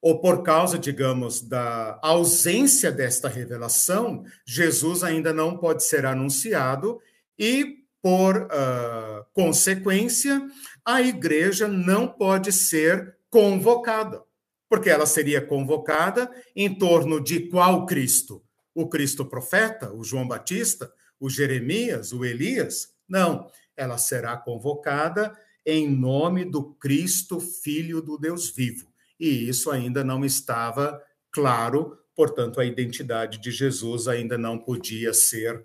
ou 0.00 0.20
por 0.20 0.42
causa, 0.42 0.78
digamos, 0.78 1.40
da 1.40 1.98
ausência 2.02 2.92
desta 2.92 3.28
revelação, 3.28 4.24
Jesus 4.44 5.02
ainda 5.02 5.32
não 5.32 5.56
pode 5.56 5.82
ser 5.84 6.06
anunciado 6.06 7.00
e, 7.38 7.78
por 8.00 8.42
uh, 8.42 9.24
consequência, 9.32 10.40
a 10.84 11.02
igreja 11.02 11.66
não 11.66 12.06
pode 12.06 12.52
ser 12.52 13.15
convocada, 13.36 14.22
porque 14.68 14.88
ela 14.88 15.04
seria 15.04 15.40
convocada 15.40 16.30
em 16.54 16.74
torno 16.74 17.22
de 17.22 17.48
qual 17.48 17.84
Cristo? 17.84 18.42
O 18.74 18.88
Cristo 18.88 19.24
profeta, 19.24 19.92
o 19.92 20.02
João 20.02 20.26
Batista, 20.26 20.90
o 21.20 21.28
Jeremias, 21.28 22.12
o 22.12 22.24
Elias? 22.24 22.94
Não, 23.08 23.50
ela 23.76 23.98
será 23.98 24.36
convocada 24.36 25.36
em 25.64 25.88
nome 25.88 26.44
do 26.44 26.74
Cristo, 26.74 27.40
Filho 27.40 28.00
do 28.00 28.16
Deus 28.16 28.48
vivo 28.48 28.86
e 29.18 29.48
isso 29.48 29.70
ainda 29.70 30.04
não 30.04 30.24
estava 30.24 31.02
claro, 31.30 31.98
portanto, 32.14 32.60
a 32.60 32.64
identidade 32.64 33.38
de 33.38 33.50
Jesus 33.50 34.08
ainda 34.08 34.38
não 34.38 34.58
podia 34.58 35.12
ser 35.12 35.64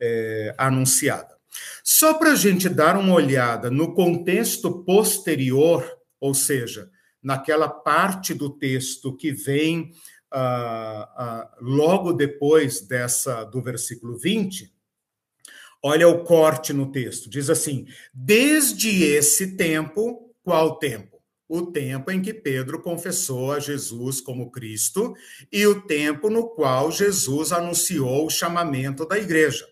é, 0.00 0.54
anunciada. 0.56 1.36
Só 1.82 2.14
para 2.14 2.32
a 2.32 2.36
gente 2.36 2.68
dar 2.68 2.96
uma 2.96 3.14
olhada 3.14 3.70
no 3.70 3.94
contexto 3.94 4.84
posterior, 4.84 5.84
ou 6.20 6.34
seja, 6.34 6.90
naquela 7.22 7.68
parte 7.68 8.34
do 8.34 8.50
texto 8.50 9.16
que 9.16 9.32
vem 9.32 9.92
ah, 10.30 11.12
ah, 11.16 11.56
logo 11.60 12.12
depois 12.12 12.80
dessa 12.80 13.44
do 13.44 13.62
versículo 13.62 14.18
20, 14.18 14.72
olha 15.82 16.08
o 16.08 16.24
corte 16.24 16.72
no 16.72 16.92
texto, 16.92 17.30
diz 17.30 17.48
assim: 17.48 17.86
desde 18.12 19.04
esse 19.04 19.56
tempo, 19.56 20.34
qual 20.42 20.78
tempo? 20.78 21.18
o 21.48 21.62
tempo 21.62 22.10
em 22.10 22.20
que 22.20 22.34
Pedro 22.34 22.80
confessou 22.82 23.52
a 23.52 23.58
Jesus 23.58 24.20
como 24.20 24.50
Cristo 24.50 25.14
e 25.50 25.66
o 25.66 25.80
tempo 25.80 26.28
no 26.28 26.46
qual 26.48 26.92
Jesus 26.92 27.52
anunciou 27.52 28.26
o 28.26 28.30
chamamento 28.30 29.06
da 29.06 29.18
igreja. 29.18 29.66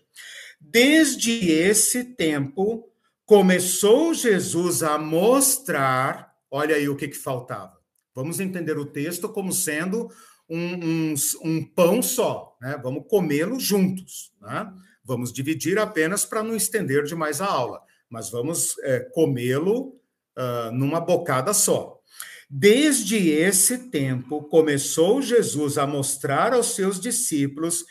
Desde 0.59 1.51
esse 1.51 2.03
tempo, 2.03 2.89
começou 3.25 4.13
Jesus 4.13 4.81
a 4.81 4.97
mostrar, 4.97 6.26
olha 6.49 6.75
aí 6.75 6.89
o 6.89 6.95
que, 6.95 7.07
que 7.07 7.17
faltava. 7.17 7.77
Vamos 8.13 8.39
entender 8.39 8.77
o 8.77 8.85
texto 8.85 9.29
como 9.29 9.53
sendo 9.53 10.09
um, 10.49 11.13
um, 11.13 11.15
um 11.43 11.63
pão 11.63 12.01
só, 12.01 12.57
né? 12.61 12.79
Vamos 12.81 13.05
comê-lo 13.07 13.59
juntos, 13.59 14.31
né? 14.41 14.71
Vamos 15.03 15.31
dividir 15.31 15.77
apenas 15.77 16.25
para 16.25 16.43
não 16.43 16.55
estender 16.55 17.03
demais 17.03 17.41
a 17.41 17.45
aula, 17.45 17.81
mas 18.09 18.29
vamos 18.29 18.77
é, 18.79 19.01
comê-lo 19.13 19.99
uh, 20.37 20.71
numa 20.73 20.99
bocada 20.99 21.53
só. 21.53 22.01
Desde 22.49 23.29
esse 23.29 23.89
tempo, 23.89 24.43
começou 24.43 25.21
Jesus 25.21 25.77
a 25.77 25.85
mostrar 25.85 26.53
aos 26.53 26.75
seus 26.75 26.97
discípulos 26.99 27.85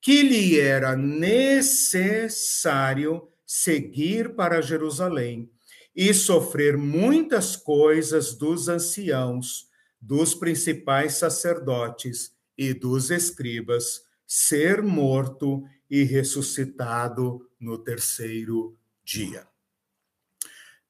que 0.00 0.22
lhe 0.22 0.60
era 0.60 0.96
necessário 0.96 3.28
seguir 3.46 4.34
para 4.34 4.60
Jerusalém 4.60 5.50
e 5.94 6.12
sofrer 6.14 6.76
muitas 6.76 7.56
coisas 7.56 8.34
dos 8.34 8.68
anciãos, 8.68 9.68
dos 10.00 10.34
principais 10.34 11.14
sacerdotes 11.14 12.32
e 12.56 12.72
dos 12.72 13.10
escribas, 13.10 14.02
ser 14.26 14.82
morto 14.82 15.62
e 15.90 16.02
ressuscitado 16.02 17.46
no 17.60 17.76
terceiro 17.78 18.76
dia. 19.04 19.46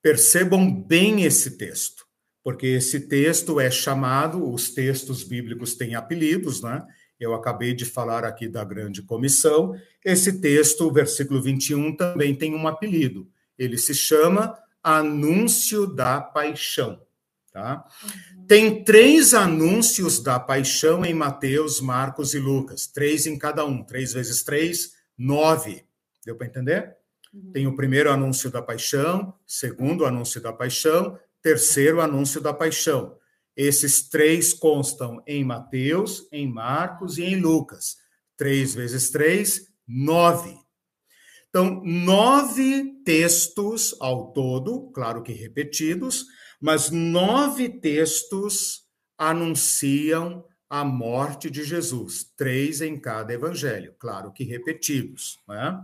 Percebam 0.01 0.73
bem 0.73 1.25
esse 1.25 1.57
texto, 1.57 2.07
porque 2.43 2.67
esse 2.67 3.01
texto 3.01 3.61
é 3.61 3.71
chamado, 3.71 4.49
os 4.49 4.71
textos 4.71 5.23
bíblicos 5.23 5.75
têm 5.75 5.95
apelidos, 5.95 6.61
né? 6.61 6.85
Eu 7.19 7.35
acabei 7.35 7.73
de 7.73 7.85
falar 7.85 8.25
aqui 8.25 8.49
da 8.49 8.65
grande 8.65 9.01
comissão. 9.03 9.77
Esse 10.05 10.41
texto, 10.41 10.89
o 10.89 10.93
versículo 10.93 11.41
21, 11.41 11.97
também 11.97 12.35
tem 12.35 12.53
um 12.53 12.67
apelido. 12.67 13.31
Ele 13.57 13.79
se 13.79 13.95
chama 13.95 14.59
Anúncio 14.83 15.87
da 15.87 16.21
Paixão. 16.21 17.01
Tá? 17.53 17.85
Uhum. 18.03 18.47
Tem 18.47 18.83
três 18.83 19.35
anúncios 19.35 20.21
da 20.21 20.41
paixão 20.41 21.05
em 21.05 21.13
Mateus, 21.13 21.81
Marcos 21.81 22.33
e 22.33 22.39
Lucas. 22.39 22.87
Três 22.87 23.27
em 23.27 23.39
cada 23.39 23.65
um. 23.65 23.83
Três 23.85 24.13
vezes 24.13 24.43
três, 24.43 24.95
nove. 25.19 25.85
Deu 26.25 26.35
para 26.35 26.47
entender? 26.47 26.97
Uhum. 27.33 27.53
Tem 27.53 27.67
o 27.67 27.77
primeiro 27.77 28.11
anúncio 28.11 28.51
da 28.51 28.63
paixão, 28.63 29.35
segundo 29.47 30.07
anúncio 30.07 30.41
da 30.41 30.53
paixão, 30.53 31.19
terceiro 31.43 32.01
anúncio 32.01 32.41
da 32.41 32.55
paixão. 32.55 33.17
Esses 33.55 34.09
três 34.09 34.55
constam 34.55 35.23
em 35.27 35.45
Mateus, 35.45 36.27
em 36.33 36.51
Marcos 36.51 37.19
e 37.19 37.25
em 37.25 37.37
Lucas. 37.37 37.99
Três 38.37 38.75
vezes 38.75 39.11
três, 39.11 39.69
nove. 39.87 40.62
Então, 41.53 41.83
nove 41.85 42.95
textos 43.05 43.95
ao 44.01 44.33
todo, 44.33 44.91
claro 44.95 45.23
que 45.23 45.35
repetidos, 45.35 46.25
mas 46.59 46.91
nove 46.91 47.69
textos 47.69 48.85
anunciam 49.19 50.47
a 50.71 50.83
morte 50.83 51.51
de 51.51 51.63
Jesus, 51.63 52.25
três 52.35 52.81
em 52.81 52.99
cada 52.99 53.35
evangelho, 53.35 53.95
claro 53.99 54.33
que 54.33 54.45
repetidos. 54.45 55.39
Né? 55.47 55.79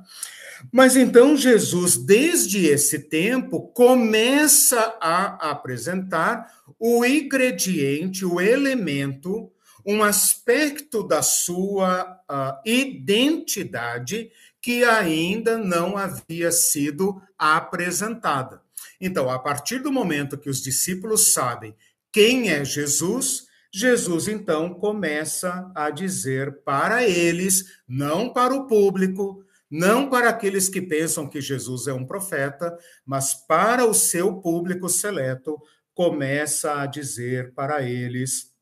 Mas 0.73 0.97
então 0.97 1.37
Jesus, 1.37 1.99
desde 1.99 2.65
esse 2.65 3.01
tempo, 3.01 3.69
começa 3.75 4.97
a 4.99 5.51
apresentar 5.51 6.51
o 6.79 7.05
ingrediente, 7.05 8.25
o 8.25 8.41
elemento, 8.41 9.53
um 9.85 10.03
aspecto 10.03 11.07
da 11.07 11.21
sua 11.21 12.19
uh, 12.31 12.59
identidade 12.65 14.31
que 14.69 14.85
ainda 14.85 15.57
não 15.57 15.97
havia 15.97 16.53
sido 16.53 17.23
apresentada. 17.39 18.61
Então, 19.01 19.31
a 19.31 19.39
partir 19.39 19.79
do 19.79 19.91
momento 19.91 20.37
que 20.37 20.51
os 20.51 20.61
discípulos 20.61 21.33
sabem 21.33 21.75
quem 22.13 22.51
é 22.51 22.63
Jesus, 22.67 23.47
Jesus 23.73 24.29
então 24.29 24.75
começa 24.75 25.73
a 25.75 25.89
dizer 25.89 26.61
para 26.65 27.03
eles, 27.03 27.81
não 27.89 28.31
para 28.31 28.55
o 28.55 28.67
público, 28.67 29.43
não 29.71 30.11
para 30.11 30.29
aqueles 30.29 30.69
que 30.69 30.83
pensam 30.83 31.27
que 31.27 31.41
Jesus 31.41 31.87
é 31.87 31.95
um 31.95 32.05
profeta, 32.05 32.77
mas 33.07 33.33
para 33.33 33.87
o 33.87 33.95
seu 33.95 34.35
público 34.35 34.87
seleto, 34.87 35.59
começa 35.95 36.79
a 36.79 36.85
dizer 36.85 37.55
para 37.55 37.81
eles 37.81 38.53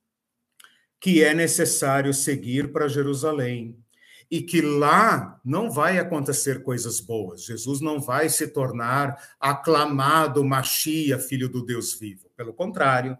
que 1.01 1.25
é 1.25 1.35
necessário 1.35 2.15
seguir 2.15 2.71
para 2.71 2.87
Jerusalém 2.87 3.85
e 4.31 4.43
que 4.43 4.61
lá 4.61 5.41
não 5.45 5.71
vai 5.71 5.99
acontecer 5.99 6.63
coisas 6.63 7.01
boas. 7.01 7.45
Jesus 7.45 7.81
não 7.81 8.01
vai 8.01 8.29
se 8.29 8.49
tornar 8.49 9.17
aclamado 9.41 10.45
Machia, 10.45 11.19
filho 11.19 11.49
do 11.49 11.65
Deus 11.65 11.95
vivo. 11.95 12.29
Pelo 12.37 12.53
contrário, 12.53 13.17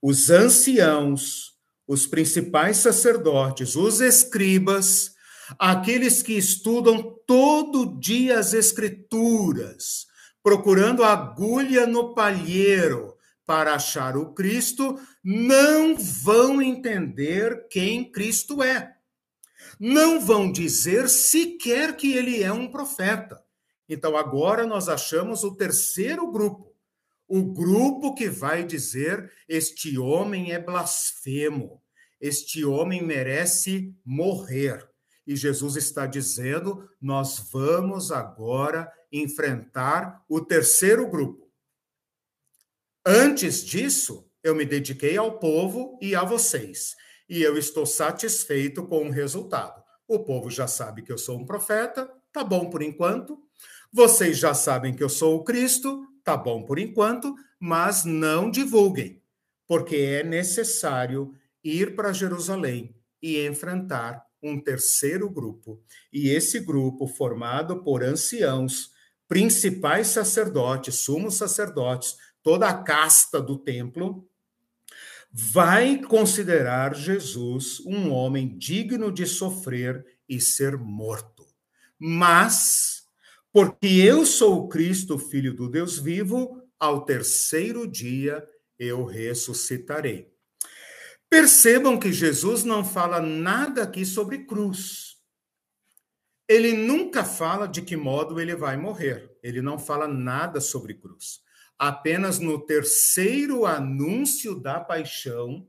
os 0.00 0.30
anciãos, 0.30 1.52
os 1.86 2.06
principais 2.06 2.78
sacerdotes, 2.78 3.76
os 3.76 4.00
escribas, 4.00 5.12
aqueles 5.58 6.22
que 6.22 6.32
estudam 6.32 7.16
todo 7.26 7.98
dia 7.98 8.38
as 8.38 8.52
escrituras, 8.52 10.06
procurando 10.42 11.04
agulha 11.04 11.86
no 11.86 12.14
palheiro 12.14 13.14
para 13.46 13.74
achar 13.74 14.16
o 14.16 14.32
Cristo, 14.32 14.98
não 15.22 15.96
vão 15.96 16.60
entender 16.62 17.66
quem 17.68 18.10
Cristo 18.10 18.62
é. 18.62 18.96
Não 19.84 20.20
vão 20.20 20.52
dizer 20.52 21.08
sequer 21.08 21.96
que 21.96 22.12
ele 22.12 22.42
é 22.42 22.52
um 22.52 22.70
profeta. 22.70 23.42
Então 23.88 24.16
agora 24.16 24.66
nós 24.66 24.88
achamos 24.88 25.42
o 25.42 25.56
terceiro 25.56 26.30
grupo 26.30 26.72
o 27.34 27.42
grupo 27.42 28.14
que 28.14 28.28
vai 28.28 28.62
dizer: 28.62 29.32
este 29.48 29.98
homem 29.98 30.52
é 30.52 30.58
blasfemo, 30.58 31.82
este 32.20 32.62
homem 32.62 33.02
merece 33.02 33.96
morrer. 34.04 34.86
E 35.26 35.34
Jesus 35.34 35.76
está 35.76 36.06
dizendo: 36.06 36.86
nós 37.00 37.48
vamos 37.50 38.12
agora 38.12 38.92
enfrentar 39.10 40.22
o 40.28 40.42
terceiro 40.42 41.08
grupo. 41.08 41.50
Antes 43.02 43.64
disso, 43.64 44.30
eu 44.42 44.54
me 44.54 44.66
dediquei 44.66 45.16
ao 45.16 45.38
povo 45.38 45.98
e 46.02 46.14
a 46.14 46.24
vocês, 46.24 46.94
e 47.28 47.42
eu 47.42 47.56
estou 47.56 47.86
satisfeito 47.86 48.86
com 48.86 49.08
o 49.08 49.10
resultado. 49.10 49.82
O 50.06 50.20
povo 50.20 50.50
já 50.50 50.66
sabe 50.66 51.02
que 51.02 51.12
eu 51.12 51.18
sou 51.18 51.38
um 51.38 51.46
profeta, 51.46 52.10
tá 52.32 52.44
bom 52.44 52.68
por 52.68 52.82
enquanto. 52.82 53.38
Vocês 53.92 54.38
já 54.38 54.54
sabem 54.54 54.94
que 54.94 55.02
eu 55.02 55.08
sou 55.08 55.36
o 55.36 55.44
Cristo, 55.44 56.06
tá 56.24 56.36
bom 56.36 56.62
por 56.64 56.78
enquanto, 56.78 57.34
mas 57.58 58.04
não 58.04 58.50
divulguem, 58.50 59.22
porque 59.66 59.96
é 59.96 60.24
necessário 60.24 61.34
ir 61.62 61.94
para 61.94 62.12
Jerusalém 62.12 62.94
e 63.22 63.46
enfrentar 63.46 64.26
um 64.42 64.60
terceiro 64.60 65.30
grupo. 65.30 65.80
E 66.12 66.30
esse 66.30 66.58
grupo, 66.58 67.06
formado 67.06 67.82
por 67.82 68.02
anciãos, 68.02 68.90
principais 69.28 70.08
sacerdotes, 70.08 70.96
sumos 70.96 71.36
sacerdotes, 71.36 72.16
toda 72.42 72.68
a 72.68 72.82
casta 72.82 73.40
do 73.40 73.56
templo, 73.56 74.28
vai 75.32 75.98
considerar 75.98 76.94
Jesus 76.94 77.80
um 77.80 78.10
homem 78.10 78.58
digno 78.58 79.10
de 79.10 79.26
sofrer 79.26 80.04
e 80.28 80.40
ser 80.40 80.76
morto. 80.76 81.46
Mas 81.98 83.02
porque 83.52 83.86
eu 83.86 84.24
sou 84.24 84.64
o 84.64 84.68
Cristo, 84.68 85.18
filho 85.18 85.54
do 85.54 85.68
Deus 85.68 85.98
vivo, 85.98 86.62
ao 86.78 87.04
terceiro 87.04 87.86
dia 87.86 88.46
eu 88.78 89.04
ressuscitarei. 89.04 90.32
Percebam 91.28 91.98
que 91.98 92.10
Jesus 92.12 92.64
não 92.64 92.84
fala 92.84 93.20
nada 93.20 93.82
aqui 93.82 94.06
sobre 94.06 94.44
cruz. 94.46 95.16
Ele 96.48 96.72
nunca 96.72 97.24
fala 97.24 97.66
de 97.66 97.82
que 97.82 97.96
modo 97.96 98.40
ele 98.40 98.54
vai 98.54 98.76
morrer. 98.76 99.30
Ele 99.42 99.62
não 99.62 99.78
fala 99.78 100.08
nada 100.08 100.60
sobre 100.60 100.94
cruz. 100.94 101.41
Apenas 101.82 102.38
no 102.38 102.60
terceiro 102.60 103.66
anúncio 103.66 104.54
da 104.54 104.78
paixão, 104.78 105.66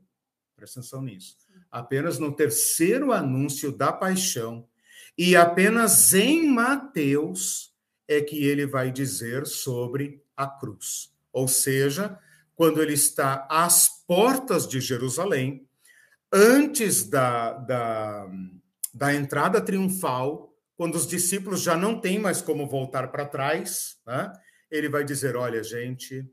presta 0.54 0.78
atenção 0.78 1.02
nisso. 1.02 1.36
Apenas 1.68 2.20
no 2.20 2.30
terceiro 2.30 3.12
anúncio 3.12 3.76
da 3.76 3.92
paixão 3.92 4.64
e 5.18 5.34
apenas 5.34 6.14
em 6.14 6.48
Mateus 6.48 7.74
é 8.06 8.20
que 8.20 8.44
ele 8.44 8.64
vai 8.64 8.92
dizer 8.92 9.44
sobre 9.44 10.22
a 10.36 10.46
cruz. 10.46 11.12
Ou 11.32 11.48
seja, 11.48 12.16
quando 12.54 12.80
ele 12.80 12.92
está 12.92 13.44
às 13.50 13.88
portas 14.06 14.68
de 14.68 14.80
Jerusalém, 14.80 15.66
antes 16.32 17.08
da, 17.08 17.54
da, 17.54 18.30
da 18.94 19.12
entrada 19.12 19.60
triunfal, 19.60 20.54
quando 20.76 20.94
os 20.94 21.08
discípulos 21.08 21.60
já 21.60 21.76
não 21.76 22.00
têm 22.00 22.20
mais 22.20 22.40
como 22.40 22.68
voltar 22.68 23.08
para 23.10 23.26
trás, 23.26 23.98
né? 24.06 24.32
Ele 24.70 24.88
vai 24.88 25.04
dizer: 25.04 25.36
Olha, 25.36 25.62
gente, 25.62 26.28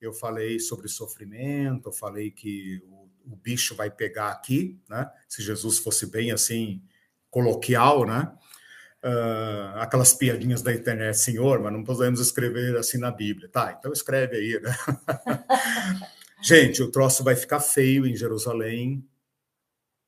eu 0.00 0.12
falei 0.12 0.58
sobre 0.58 0.88
sofrimento, 0.88 1.88
eu 1.88 1.92
falei 1.92 2.30
que 2.30 2.82
o, 2.86 3.32
o 3.32 3.36
bicho 3.36 3.74
vai 3.74 3.90
pegar 3.90 4.30
aqui, 4.30 4.80
né? 4.88 5.10
se 5.28 5.42
Jesus 5.42 5.78
fosse 5.78 6.06
bem 6.06 6.32
assim, 6.32 6.82
coloquial, 7.30 8.06
né? 8.06 8.32
uh, 9.02 9.78
aquelas 9.78 10.14
piadinhas 10.14 10.62
da 10.62 10.72
internet, 10.72 11.18
senhor, 11.18 11.60
mas 11.60 11.72
não 11.72 11.84
podemos 11.84 12.20
escrever 12.20 12.76
assim 12.76 12.98
na 12.98 13.10
Bíblia. 13.10 13.48
Tá, 13.48 13.76
então 13.78 13.92
escreve 13.92 14.36
aí, 14.36 14.60
né? 14.60 14.74
Gente, 16.42 16.82
o 16.82 16.90
troço 16.90 17.22
vai 17.22 17.36
ficar 17.36 17.60
feio 17.60 18.06
em 18.06 18.16
Jerusalém 18.16 19.06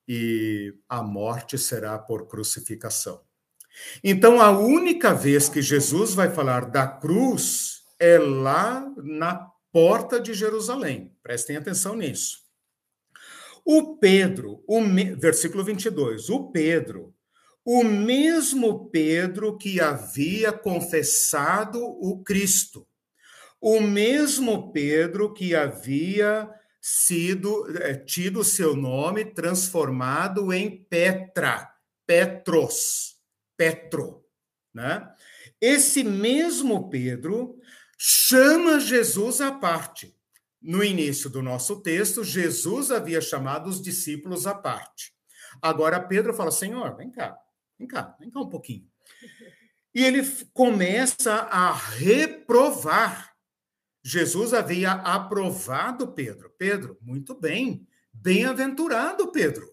e 0.07 0.73
a 0.87 1.01
morte 1.01 1.57
será 1.57 1.97
por 1.97 2.27
crucificação. 2.27 3.23
Então, 4.03 4.41
a 4.41 4.51
única 4.51 5.13
vez 5.13 5.49
que 5.49 5.61
Jesus 5.61 6.13
vai 6.13 6.29
falar 6.29 6.65
da 6.65 6.87
cruz 6.87 7.83
é 7.99 8.17
lá 8.17 8.91
na 8.97 9.49
porta 9.71 10.19
de 10.19 10.33
Jerusalém. 10.33 11.13
Prestem 11.21 11.57
atenção 11.57 11.95
nisso. 11.95 12.39
O 13.63 13.97
Pedro, 13.97 14.63
o 14.67 14.79
versículo 15.17 15.63
22, 15.63 16.29
o 16.29 16.51
Pedro 16.51 17.15
o 17.65 17.83
mesmo 17.83 18.91
Pedro 18.91 19.57
que 19.57 19.81
havia 19.81 20.53
confessado 20.53 21.83
o 21.83 22.23
Cristo, 22.23 22.87
o 23.59 23.81
mesmo 23.81 24.71
Pedro 24.71 25.33
que 25.33 25.55
havia 25.55 26.47
sido 26.79 27.65
é, 27.81 27.95
tido 27.95 28.43
seu 28.43 28.75
nome 28.75 29.25
transformado 29.25 30.53
em 30.53 30.85
Petra, 30.85 31.67
Petros, 32.05 33.14
Petro, 33.57 34.25
né? 34.73 35.07
Esse 35.59 36.03
mesmo 36.03 36.89
Pedro 36.89 37.59
chama 37.97 38.79
Jesus 38.79 39.41
à 39.41 39.51
parte. 39.51 40.15
No 40.61 40.83
início 40.83 41.29
do 41.29 41.41
nosso 41.41 41.81
texto, 41.81 42.23
Jesus 42.23 42.91
havia 42.91 43.21
chamado 43.21 43.69
os 43.69 43.81
discípulos 43.81 44.47
à 44.47 44.53
parte. 44.53 45.13
Agora 45.61 45.99
Pedro 45.99 46.33
fala: 46.33 46.51
Senhor, 46.51 46.95
vem 46.97 47.11
cá, 47.11 47.39
Vem 47.77 47.87
cá, 47.87 48.15
vem 48.19 48.29
cá 48.29 48.39
um 48.39 48.49
pouquinho. 48.49 48.87
E 49.93 50.03
ele 50.03 50.23
começa 50.53 51.33
a 51.33 51.73
reprovar. 51.73 53.33
Jesus 54.03 54.53
havia 54.53 54.91
aprovado 54.91 56.13
Pedro. 56.13 56.53
Pedro, 56.57 56.97
muito 57.01 57.33
bem, 57.33 57.87
bem-aventurado 58.13 59.31
Pedro. 59.31 59.69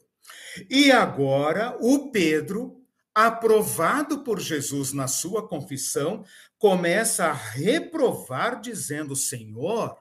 E 0.71 0.91
agora 0.91 1.77
o 1.81 2.11
Pedro, 2.11 2.82
aprovado 3.15 4.25
por 4.25 4.41
Jesus 4.41 4.93
na 4.93 5.07
sua 5.07 5.47
confissão, 5.47 6.25
começa 6.59 7.27
a 7.27 7.33
reprovar, 7.33 8.61
dizendo: 8.61 9.15
Senhor, 9.15 9.97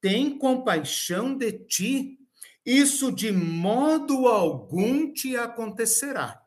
tem 0.00 0.38
compaixão 0.38 1.36
de 1.36 1.52
ti, 1.52 2.18
isso 2.64 3.10
de 3.10 3.32
modo 3.32 4.26
algum 4.26 5.12
te 5.12 5.36
acontecerá. 5.36 6.44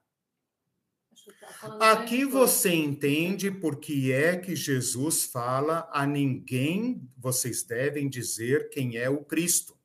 Aqui 1.80 2.24
você 2.24 2.74
entende 2.74 3.50
por 3.50 3.80
que 3.80 4.12
é 4.12 4.38
que 4.38 4.56
Jesus 4.56 5.26
fala 5.26 5.90
a 5.92 6.06
ninguém 6.06 7.02
vocês 7.18 7.64
devem 7.64 8.08
dizer 8.08 8.70
quem 8.70 8.98
é 8.98 9.10
o 9.10 9.24
Cristo. 9.24 9.76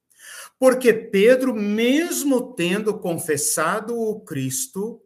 Porque 0.58 0.92
Pedro, 0.92 1.54
mesmo 1.54 2.54
tendo 2.54 2.98
confessado 2.98 3.98
o 3.98 4.20
Cristo, 4.20 5.02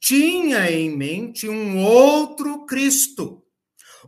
tinha 0.00 0.70
em 0.70 0.94
mente 0.96 1.48
um 1.48 1.84
outro 1.84 2.64
Cristo. 2.66 3.42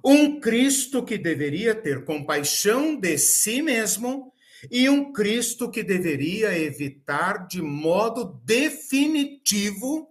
Um 0.05 0.39
Cristo 0.39 1.05
que 1.05 1.19
deveria 1.19 1.75
ter 1.75 2.05
compaixão 2.05 2.95
de 2.95 3.19
si 3.19 3.63
mesmo 3.63 4.33
e 4.71 4.89
um 4.89 5.13
Cristo 5.13 5.71
que 5.71 5.83
deveria 5.83 6.57
evitar 6.59 7.47
de 7.47 7.63
modo 7.63 8.41
definitivo 8.45 10.09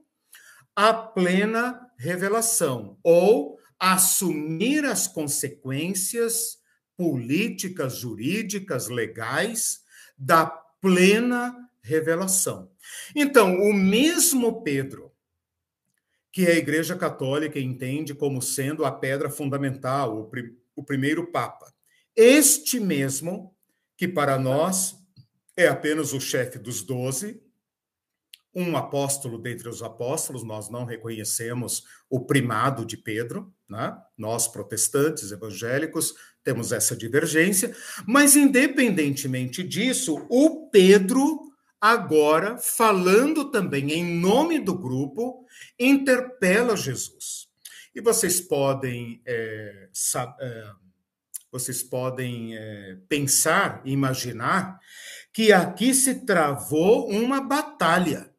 a 0.76 0.94
plena 0.94 1.82
revelação, 1.98 2.98
ou 3.04 3.58
assumir 3.80 4.86
as 4.86 5.08
consequências 5.08 6.58
políticas, 6.96 7.98
jurídicas, 7.98 8.88
legais 8.88 9.82
da 10.18 10.46
plena 10.46 11.56
revelação. 11.82 12.70
Então, 13.16 13.56
o 13.62 13.74
mesmo 13.74 14.62
Pedro, 14.64 15.07
que 16.38 16.46
a 16.46 16.54
Igreja 16.54 16.96
Católica 16.96 17.60
entende 17.60 18.14
como 18.14 18.44
sendo 18.44 18.86
a 18.86 18.92
pedra 18.92 19.28
fundamental, 19.28 20.16
o, 20.16 20.32
o 20.76 20.84
primeiro 20.84 21.32
Papa, 21.32 21.74
este 22.16 22.80
mesmo, 22.80 23.56
que 23.98 24.08
para 24.08 24.38
nós 24.38 24.96
é 25.56 25.68
apenas 25.68 26.14
o 26.14 26.20
chefe 26.20 26.60
dos 26.60 26.84
doze, 26.84 27.42
um 28.54 28.78
apóstolo 28.78 29.40
dentre 29.40 29.68
os 29.68 29.82
apóstolos, 29.82 30.44
nós 30.44 30.70
não 30.70 30.86
reconhecemos 30.86 31.86
o 32.08 32.20
primado 32.20 32.86
de 32.86 32.98
Pedro, 32.98 33.52
né? 33.68 33.98
nós 34.16 34.48
protestantes 34.48 35.32
evangélicos 35.32 36.14
temos 36.44 36.72
essa 36.72 36.96
divergência, 36.96 37.76
mas 38.06 38.36
independentemente 38.36 39.64
disso, 39.64 40.24
o 40.30 40.70
Pedro, 40.70 41.47
agora, 41.80 42.58
falando 42.58 43.52
também 43.52 43.92
em 43.92 44.04
nome 44.04 44.60
do 44.60 44.78
grupo, 44.78 45.46
interpela 45.80 46.76
Jesus. 46.76 47.48
E 47.94 48.02
vocês 48.02 48.40
podem, 48.40 49.22
é, 49.26 49.90
é, 50.40 50.72
vocês 51.52 51.82
podem 51.84 52.56
é, 52.56 52.98
pensar, 53.08 53.82
imaginar, 53.86 54.80
que 55.34 55.52
aqui 55.52 55.94
se 55.94 56.26
travou 56.26 57.10
uma 57.10 57.42
batalha 57.42 58.32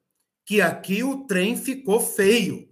que 0.48 0.62
aqui 0.62 1.04
o 1.04 1.26
trem 1.26 1.58
ficou 1.58 2.00
feio. 2.00 2.66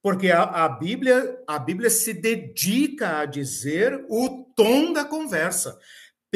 Porque 0.00 0.30
a, 0.30 0.42
a, 0.42 0.68
Bíblia, 0.68 1.42
a 1.44 1.58
Bíblia 1.58 1.90
se 1.90 2.14
dedica 2.14 3.18
a 3.18 3.26
dizer 3.26 4.06
o 4.08 4.44
tom 4.54 4.92
da 4.92 5.04
conversa. 5.04 5.76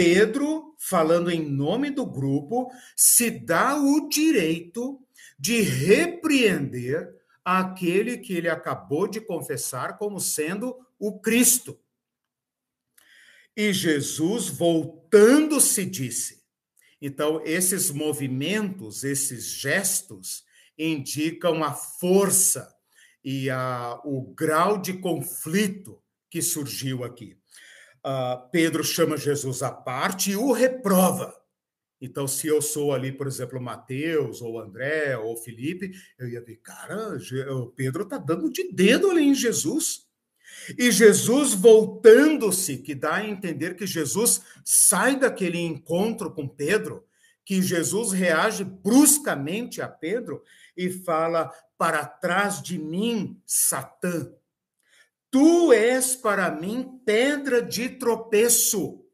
Pedro, 0.03 0.75
falando 0.79 1.31
em 1.31 1.45
nome 1.45 1.91
do 1.91 2.07
grupo, 2.07 2.73
se 2.97 3.31
dá 3.31 3.79
o 3.79 4.09
direito 4.09 4.99
de 5.39 5.61
repreender 5.61 7.15
aquele 7.45 8.17
que 8.17 8.33
ele 8.33 8.49
acabou 8.49 9.07
de 9.07 9.21
confessar 9.21 9.99
como 9.99 10.19
sendo 10.19 10.75
o 10.99 11.21
Cristo. 11.21 11.79
E 13.55 13.75
Jesus, 13.75 14.49
voltando-se, 14.49 15.85
disse: 15.85 16.43
então, 16.99 17.43
esses 17.45 17.91
movimentos, 17.91 19.05
esses 19.05 19.49
gestos, 19.49 20.45
indicam 20.79 21.63
a 21.63 21.75
força 21.75 22.75
e 23.23 23.51
a, 23.51 24.01
o 24.03 24.33
grau 24.35 24.81
de 24.81 24.95
conflito 24.95 26.03
que 26.31 26.41
surgiu 26.41 27.05
aqui. 27.05 27.37
Uh, 28.05 28.49
Pedro 28.51 28.83
chama 28.83 29.17
Jesus 29.17 29.63
à 29.63 29.71
parte 29.71 30.31
e 30.31 30.37
o 30.37 30.53
reprova. 30.53 31.35
Então, 32.01 32.27
se 32.27 32.47
eu 32.47 32.63
sou 32.63 32.95
ali, 32.95 33.13
por 33.13 33.27
exemplo, 33.27 33.61
Mateus, 33.61 34.41
ou 34.41 34.59
André, 34.59 35.17
ou 35.19 35.37
Felipe, 35.37 35.93
eu 36.19 36.29
ia 36.29 36.41
ver, 36.41 36.57
cara, 36.57 37.19
o 37.53 37.67
Pedro 37.67 38.05
está 38.05 38.17
dando 38.17 38.51
de 38.51 38.73
dedo 38.73 39.11
ali 39.11 39.23
em 39.25 39.35
Jesus. 39.35 40.09
E 40.79 40.91
Jesus 40.91 41.53
voltando-se, 41.53 42.79
que 42.79 42.95
dá 42.95 43.17
a 43.17 43.27
entender 43.27 43.77
que 43.77 43.87
Jesus 43.87 44.41
sai 44.65 45.19
daquele 45.19 45.59
encontro 45.59 46.33
com 46.33 46.49
Pedro, 46.49 47.05
que 47.45 47.61
Jesus 47.61 48.13
reage 48.13 48.65
bruscamente 48.65 49.83
a 49.83 49.89
Pedro 49.89 50.43
e 50.77 50.91
fala: 50.91 51.51
Para 51.77 52.07
trás 52.07 52.63
de 52.63 52.79
mim, 52.79 53.41
Satã. 53.47 54.33
Tu 55.31 55.73
és 55.73 56.17
para 56.17 56.51
mim 56.51 57.01
pedra 57.07 57.63
de 57.63 57.89
tropeço. 57.89 59.05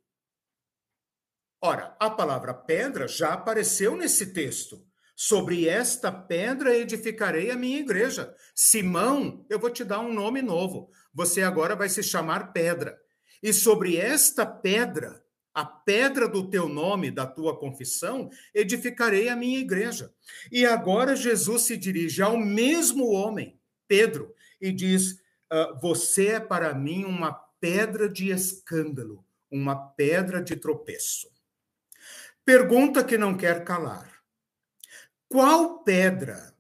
Ora, 1.60 1.94
a 2.00 2.08
palavra 2.08 2.54
pedra 2.54 3.06
já 3.06 3.34
apareceu 3.34 3.96
nesse 3.96 4.32
texto. 4.32 4.86
Sobre 5.14 5.66
esta 5.68 6.12
pedra 6.12 6.76
edificarei 6.76 7.50
a 7.50 7.56
minha 7.56 7.78
igreja. 7.78 8.34
Simão, 8.54 9.44
eu 9.48 9.58
vou 9.58 9.70
te 9.70 9.84
dar 9.84 10.00
um 10.00 10.12
nome 10.12 10.40
novo. 10.40 10.90
Você 11.12 11.42
agora 11.42 11.74
vai 11.74 11.88
se 11.88 12.02
chamar 12.02 12.52
pedra. 12.52 12.98
E 13.42 13.52
sobre 13.52 13.96
esta 13.96 14.46
pedra, 14.46 15.22
a 15.54 15.64
pedra 15.64 16.28
do 16.28 16.48
teu 16.48 16.68
nome, 16.68 17.10
da 17.10 17.26
tua 17.26 17.58
confissão, 17.58 18.30
edificarei 18.54 19.28
a 19.28 19.36
minha 19.36 19.58
igreja. 19.58 20.12
E 20.52 20.64
agora 20.66 21.16
Jesus 21.16 21.62
se 21.62 21.76
dirige 21.76 22.22
ao 22.22 22.36
mesmo 22.36 23.10
homem, 23.10 23.58
Pedro, 23.88 24.34
e 24.60 24.70
diz: 24.70 25.16
Você 25.80 26.28
é 26.28 26.40
para 26.40 26.74
mim 26.74 27.04
uma 27.04 27.32
pedra 27.60 28.08
de 28.08 28.30
escândalo, 28.30 29.24
uma 29.50 29.90
pedra 29.90 30.42
de 30.42 30.56
tropeço. 30.56 31.28
Pergunta 32.44 33.04
que 33.04 33.18
não 33.18 33.36
quer 33.36 33.64
calar. 33.64 34.22
Qual 35.28 35.82
pedra 35.82 36.54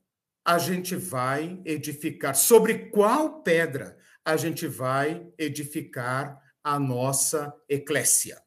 a 0.44 0.58
gente 0.58 0.96
vai 0.96 1.60
edificar? 1.64 2.34
Sobre 2.34 2.90
qual 2.90 3.42
pedra 3.42 3.96
a 4.24 4.36
gente 4.36 4.66
vai 4.66 5.32
edificar 5.38 6.42
a 6.62 6.78
nossa 6.80 7.54
eclésia. 7.68 8.42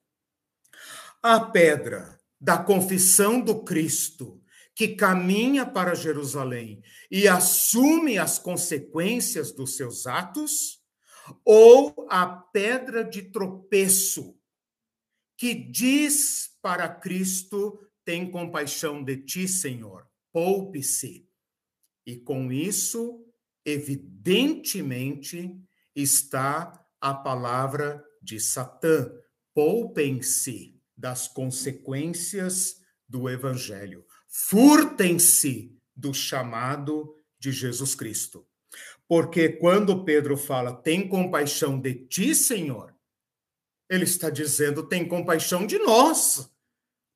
A 1.23 1.39
pedra 1.39 2.19
da 2.39 2.57
confissão 2.57 3.39
do 3.39 3.63
Cristo, 3.63 4.41
que 4.79 4.95
caminha 4.95 5.65
para 5.65 5.93
Jerusalém 5.93 6.81
e 7.11 7.27
assume 7.27 8.17
as 8.17 8.39
consequências 8.39 9.51
dos 9.51 9.75
seus 9.75 10.07
atos, 10.07 10.81
ou 11.43 12.07
a 12.09 12.25
pedra 12.25 13.03
de 13.03 13.23
tropeço, 13.23 14.39
que 15.37 15.53
diz 15.53 16.57
para 16.61 16.87
Cristo: 16.87 17.77
tem 18.05 18.31
compaixão 18.31 19.03
de 19.03 19.17
ti, 19.17 19.49
Senhor, 19.49 20.07
poupe-se. 20.31 21.27
E 22.05 22.15
com 22.15 22.49
isso, 22.49 23.21
evidentemente, 23.65 25.61
está 25.93 26.87
a 27.01 27.13
palavra 27.13 28.01
de 28.21 28.39
Satã. 28.39 29.11
Poupem-se 29.53 30.81
das 30.95 31.27
consequências 31.27 32.77
do 33.09 33.29
evangelho. 33.29 34.05
Furtem-se 34.47 35.75
do 35.95 36.13
chamado 36.13 37.15
de 37.39 37.51
Jesus 37.51 37.95
Cristo. 37.95 38.47
Porque 39.07 39.49
quando 39.49 40.03
Pedro 40.03 40.37
fala, 40.37 40.73
tem 40.73 41.07
compaixão 41.07 41.79
de 41.79 41.93
ti, 41.93 42.33
Senhor, 42.35 42.95
ele 43.89 44.03
está 44.03 44.29
dizendo, 44.29 44.87
tem 44.87 45.07
compaixão 45.07 45.65
de 45.65 45.79
nós. 45.79 46.49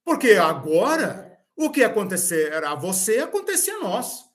Porque 0.04 0.32
agora, 0.32 1.40
o 1.56 1.70
que 1.70 1.84
acontecer 1.84 2.64
a 2.64 2.76
você, 2.76 3.20
acontece 3.20 3.70
a 3.70 3.80
nós. 3.80 4.26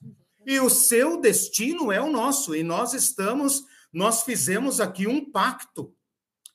E 0.45 0.59
o 0.59 0.69
seu 0.69 1.19
destino 1.19 1.91
é 1.91 2.01
o 2.01 2.11
nosso. 2.11 2.55
E 2.55 2.63
nós 2.63 2.93
estamos 2.93 3.65
nós 3.91 4.23
fizemos 4.23 4.79
aqui 4.79 5.07
um 5.07 5.31
pacto. 5.31 5.95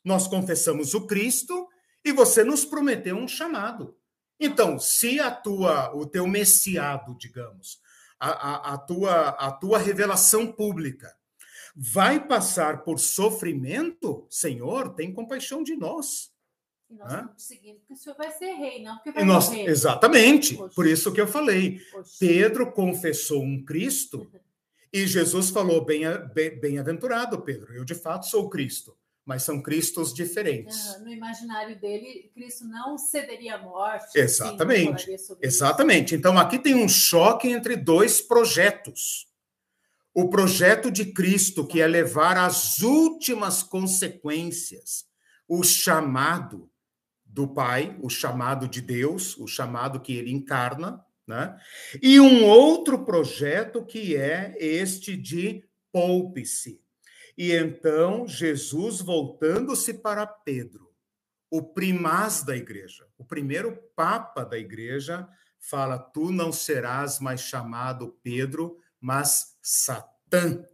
Nós 0.05 0.27
confessamos 0.29 0.95
o 0.95 1.07
Cristo 1.07 1.69
e 2.05 2.13
você 2.13 2.45
nos 2.45 2.65
prometeu 2.65 3.17
um 3.17 3.27
chamado. 3.27 3.97
Então, 4.45 4.79
se 4.79 5.21
a 5.21 5.31
tua, 5.31 5.95
o 5.95 6.07
teu 6.07 6.27
messiado, 6.27 7.17
digamos, 7.19 7.81
a, 8.19 8.31
a, 8.31 8.75
a, 8.75 8.79
tua, 8.79 9.29
a 9.31 9.53
tua 9.53 9.79
revelação 9.79 10.51
pública 10.51 11.15
vai 11.75 12.25
passar 12.25 12.85
por 12.85 12.99
sofrimento, 12.99 14.27
Senhor, 14.31 14.95
tem 14.95 15.13
compaixão 15.13 15.63
de 15.63 15.75
nós. 15.75 16.33
E 16.91 16.95
nós 16.95 17.13
estamos 17.13 17.43
seguindo 17.43 17.81
o 17.91 17.97
Senhor 17.97 18.17
vai 18.17 18.31
ser 18.31 18.53
rei, 18.53 18.83
não 18.83 18.95
porque 18.97 19.13
vai 19.13 19.25
nós, 19.25 19.49
morrer. 19.49 19.67
Exatamente, 19.67 20.57
Poxa. 20.57 20.75
por 20.75 20.87
isso 20.87 21.13
que 21.13 21.21
eu 21.21 21.27
falei. 21.27 21.81
Poxa. 21.91 22.13
Pedro 22.21 22.71
confessou 22.73 23.43
um 23.43 23.65
Cristo 23.65 24.31
E 24.95 25.09
Jesus 25.09 25.51
falou: 25.51 25.85
bem-aventurado, 25.85 27.43
Pedro, 27.43 27.75
eu 27.75 27.85
de 27.85 27.97
fato 27.97 28.27
sou 28.27 28.49
Cristo, 28.49 28.97
mas 29.25 29.43
são 29.43 29.63
Cristos 29.63 30.13
diferentes. 30.13 31.01
no 31.01 31.09
imaginário 31.11 31.79
dele, 31.81 32.31
Cristo 32.35 32.67
não 32.67 32.99
cederia 32.99 33.55
à 33.55 33.59
morte. 33.59 34.19
Exatamente. 34.19 35.05
Sim, 35.05 35.37
exatamente. 35.41 36.09
Isso. 36.09 36.17
Então 36.17 36.39
aqui 36.39 36.59
tem 36.59 36.75
um 36.75 36.89
choque 36.89 37.49
entre 37.49 37.77
dois 37.77 38.21
projetos. 38.21 39.27
O 40.13 40.29
projeto 40.29 40.91
de 40.91 41.07
Cristo, 41.07 41.67
que 41.67 41.81
é 41.81 41.87
levar 41.87 42.37
às 42.37 42.81
últimas 42.81 43.63
consequências 43.63 45.07
o 45.49 45.63
chamado 45.65 46.71
do 47.25 47.49
Pai, 47.49 47.99
o 48.01 48.09
chamado 48.09 48.69
de 48.69 48.81
Deus, 48.81 49.37
o 49.39 49.47
chamado 49.47 50.01
que 50.01 50.13
ele 50.13 50.31
encarna, 50.31 51.05
né? 51.27 51.59
E 52.01 52.21
um 52.21 52.45
outro 52.45 53.05
projeto 53.05 53.85
que 53.85 54.15
é 54.15 54.55
este 54.59 55.17
de 55.17 55.65
poupe-se. 55.91 56.84
E 57.37 57.53
então 57.53 58.27
Jesus, 58.27 59.01
voltando-se 59.01 59.95
para 59.95 60.27
Pedro, 60.27 60.93
o 61.51 61.63
primaz 61.63 62.43
da 62.43 62.57
igreja, 62.57 63.07
o 63.17 63.25
primeiro 63.25 63.77
papa 63.95 64.45
da 64.45 64.59
igreja, 64.59 65.29
fala: 65.59 65.99
Tu 65.99 66.31
não 66.31 66.53
serás 66.53 67.19
mais 67.21 67.41
chamado 67.41 68.19
Pedro, 68.23 68.79
mas 69.01 69.57
Satã. 69.63 70.65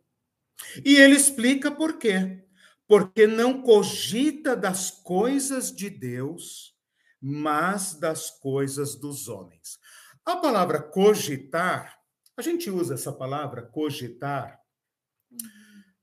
E 0.85 0.97
ele 0.97 1.17
explica 1.17 1.71
por 1.71 1.99
quê. 1.99 2.45
Porque 2.87 3.27
não 3.27 3.63
cogita 3.63 4.57
das 4.57 4.91
coisas 4.91 5.71
de 5.71 5.89
Deus, 5.89 6.75
mas 7.21 7.95
das 7.95 8.31
coisas 8.31 8.97
dos 8.97 9.29
homens. 9.29 9.79
A 10.25 10.37
palavra 10.37 10.83
cogitar, 10.83 12.01
a 12.37 12.43
gente 12.43 12.71
usa 12.71 12.95
essa 12.95 13.13
palavra 13.13 13.63
cogitar, 13.63 14.61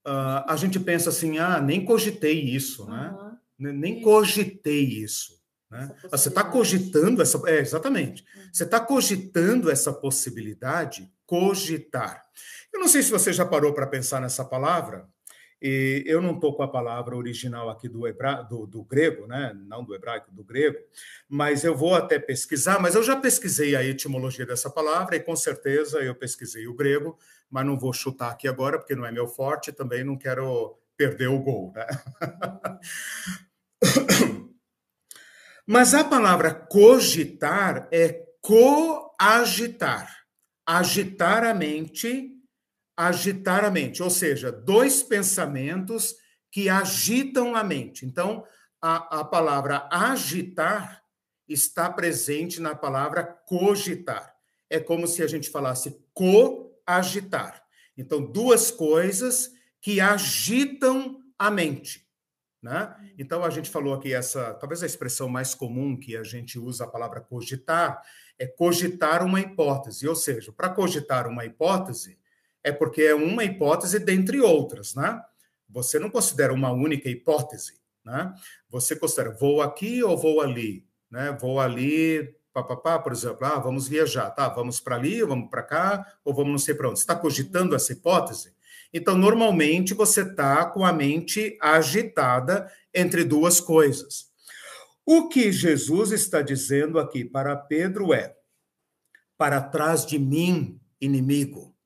uh, 0.07 0.43
a 0.47 0.55
gente 0.55 0.79
pensa 0.79 1.09
assim, 1.09 1.37
ah, 1.37 1.59
nem 1.59 1.83
cogitei 1.83 2.39
isso, 2.39 2.83
uhum. 2.83 2.89
né? 2.89 3.73
Nem 3.73 4.01
cogitei 4.01 4.83
isso. 4.83 5.37
Né? 5.69 5.93
Você 6.09 6.29
está 6.29 6.43
cogitando 6.43 7.21
essa. 7.21 7.41
É, 7.49 7.59
exatamente. 7.59 8.23
Uhum. 8.35 8.49
Você 8.53 8.63
está 8.63 8.79
cogitando 8.79 9.69
essa 9.69 9.91
possibilidade, 9.91 11.11
cogitar. 11.25 12.23
Eu 12.73 12.79
não 12.79 12.87
sei 12.87 13.03
se 13.03 13.11
você 13.11 13.33
já 13.33 13.45
parou 13.45 13.73
para 13.73 13.87
pensar 13.87 14.21
nessa 14.21 14.45
palavra, 14.45 15.07
e 15.61 16.03
eu 16.05 16.21
não 16.21 16.35
estou 16.35 16.55
com 16.55 16.61
a 16.61 16.67
palavra 16.67 17.15
original 17.15 17.69
aqui 17.69 17.89
do, 17.89 18.07
hebra... 18.07 18.43
do, 18.43 18.67
do, 18.67 18.83
grego, 18.83 19.25
né? 19.25 19.57
não 19.65 19.83
do 19.83 19.95
hebraico, 19.95 20.31
do 20.31 20.43
grego, 20.43 20.77
mas 21.27 21.63
eu 21.63 21.75
vou 21.75 21.95
até 21.95 22.19
pesquisar, 22.19 22.79
mas 22.79 22.93
eu 22.93 23.01
já 23.01 23.15
pesquisei 23.15 23.75
a 23.75 23.83
etimologia 23.83 24.45
dessa 24.45 24.69
palavra 24.69 25.15
e 25.15 25.19
com 25.19 25.35
certeza 25.35 25.99
eu 25.99 26.13
pesquisei 26.13 26.67
o 26.67 26.75
grego, 26.75 27.17
mas 27.49 27.65
não 27.65 27.77
vou 27.77 27.93
chutar 27.93 28.31
aqui 28.31 28.47
agora, 28.47 28.77
porque 28.77 28.95
não 28.95 29.05
é 29.05 29.11
meu 29.11 29.27
forte, 29.27 29.71
também 29.71 30.03
não 30.03 30.17
quero 30.17 30.77
perder 30.95 31.27
o 31.27 31.39
gol. 31.39 31.73
Né? 31.73 31.87
mas 35.65 35.93
a 35.93 36.03
palavra 36.03 36.53
cogitar 36.53 37.87
é 37.91 38.25
coagitar, 38.41 40.25
agitar 40.65 41.43
a 41.43 41.53
mente 41.53 42.37
agitar 42.97 43.63
a 43.63 43.69
mente, 43.69 44.01
ou 44.01 44.09
seja, 44.09 44.51
dois 44.51 45.03
pensamentos 45.03 46.15
que 46.51 46.67
agitam 46.67 47.55
a 47.55 47.63
mente. 47.63 48.05
Então, 48.05 48.43
a, 48.81 49.19
a 49.19 49.23
palavra 49.23 49.87
agitar 49.91 51.03
está 51.47 51.89
presente 51.91 52.59
na 52.59 52.73
palavra 52.73 53.23
cogitar. 53.23 54.35
É 54.67 54.79
como 54.79 55.07
se 55.07 55.21
a 55.21 55.27
gente 55.27 55.49
falasse 55.49 56.03
coagitar. 56.87 57.61
Então, 57.97 58.21
duas 58.23 58.71
coisas 58.71 59.51
que 59.81 59.99
agitam 59.99 61.21
a 61.37 61.51
mente. 61.51 62.07
Né? 62.61 62.95
Então, 63.17 63.43
a 63.43 63.49
gente 63.49 63.69
falou 63.69 63.93
aqui 63.93 64.13
essa, 64.13 64.53
talvez 64.55 64.81
a 64.81 64.85
expressão 64.85 65.27
mais 65.27 65.53
comum 65.53 65.97
que 65.97 66.15
a 66.15 66.23
gente 66.23 66.57
usa 66.57 66.85
a 66.85 66.89
palavra 66.89 67.21
cogitar 67.21 68.01
é 68.39 68.47
cogitar 68.47 69.23
uma 69.23 69.39
hipótese. 69.39 70.07
Ou 70.07 70.15
seja, 70.15 70.51
para 70.51 70.69
cogitar 70.69 71.27
uma 71.27 71.45
hipótese, 71.45 72.17
é 72.63 72.71
porque 72.71 73.03
é 73.03 73.15
uma 73.15 73.43
hipótese 73.43 73.99
dentre 73.99 74.39
outras, 74.39 74.95
né? 74.95 75.21
Você 75.69 75.99
não 75.99 76.09
considera 76.09 76.53
uma 76.53 76.71
única 76.71 77.09
hipótese, 77.09 77.73
né? 78.03 78.33
Você 78.69 78.95
considera 78.95 79.31
vou 79.31 79.61
aqui 79.61 80.03
ou 80.03 80.17
vou 80.17 80.41
ali, 80.41 80.85
né? 81.09 81.37
Vou 81.39 81.59
ali, 81.59 82.35
papapá, 82.63 82.99
por 82.99 83.11
exemplo, 83.11 83.45
ah, 83.45 83.59
vamos 83.59 83.87
viajar, 83.87 84.29
tá? 84.31 84.49
Vamos 84.49 84.79
para 84.79 84.95
ali, 84.95 85.21
vamos 85.23 85.49
para 85.49 85.63
cá, 85.63 86.17
ou 86.23 86.33
vamos 86.33 86.51
não 86.51 86.57
sei 86.57 86.75
para 86.75 86.89
onde. 86.89 86.99
Você 86.99 87.03
está 87.03 87.15
cogitando 87.15 87.75
essa 87.75 87.93
hipótese? 87.93 88.55
Então, 88.93 89.17
normalmente 89.17 89.93
você 89.93 90.21
está 90.21 90.65
com 90.65 90.85
a 90.85 90.93
mente 90.93 91.57
agitada 91.61 92.71
entre 92.93 93.23
duas 93.23 93.59
coisas. 93.59 94.27
O 95.05 95.29
que 95.29 95.51
Jesus 95.51 96.11
está 96.11 96.41
dizendo 96.41 96.99
aqui 96.99 97.23
para 97.23 97.55
Pedro 97.55 98.13
é: 98.13 98.35
para 99.37 99.61
trás 99.61 100.05
de 100.05 100.17
mim, 100.17 100.79
inimigo 100.99 101.77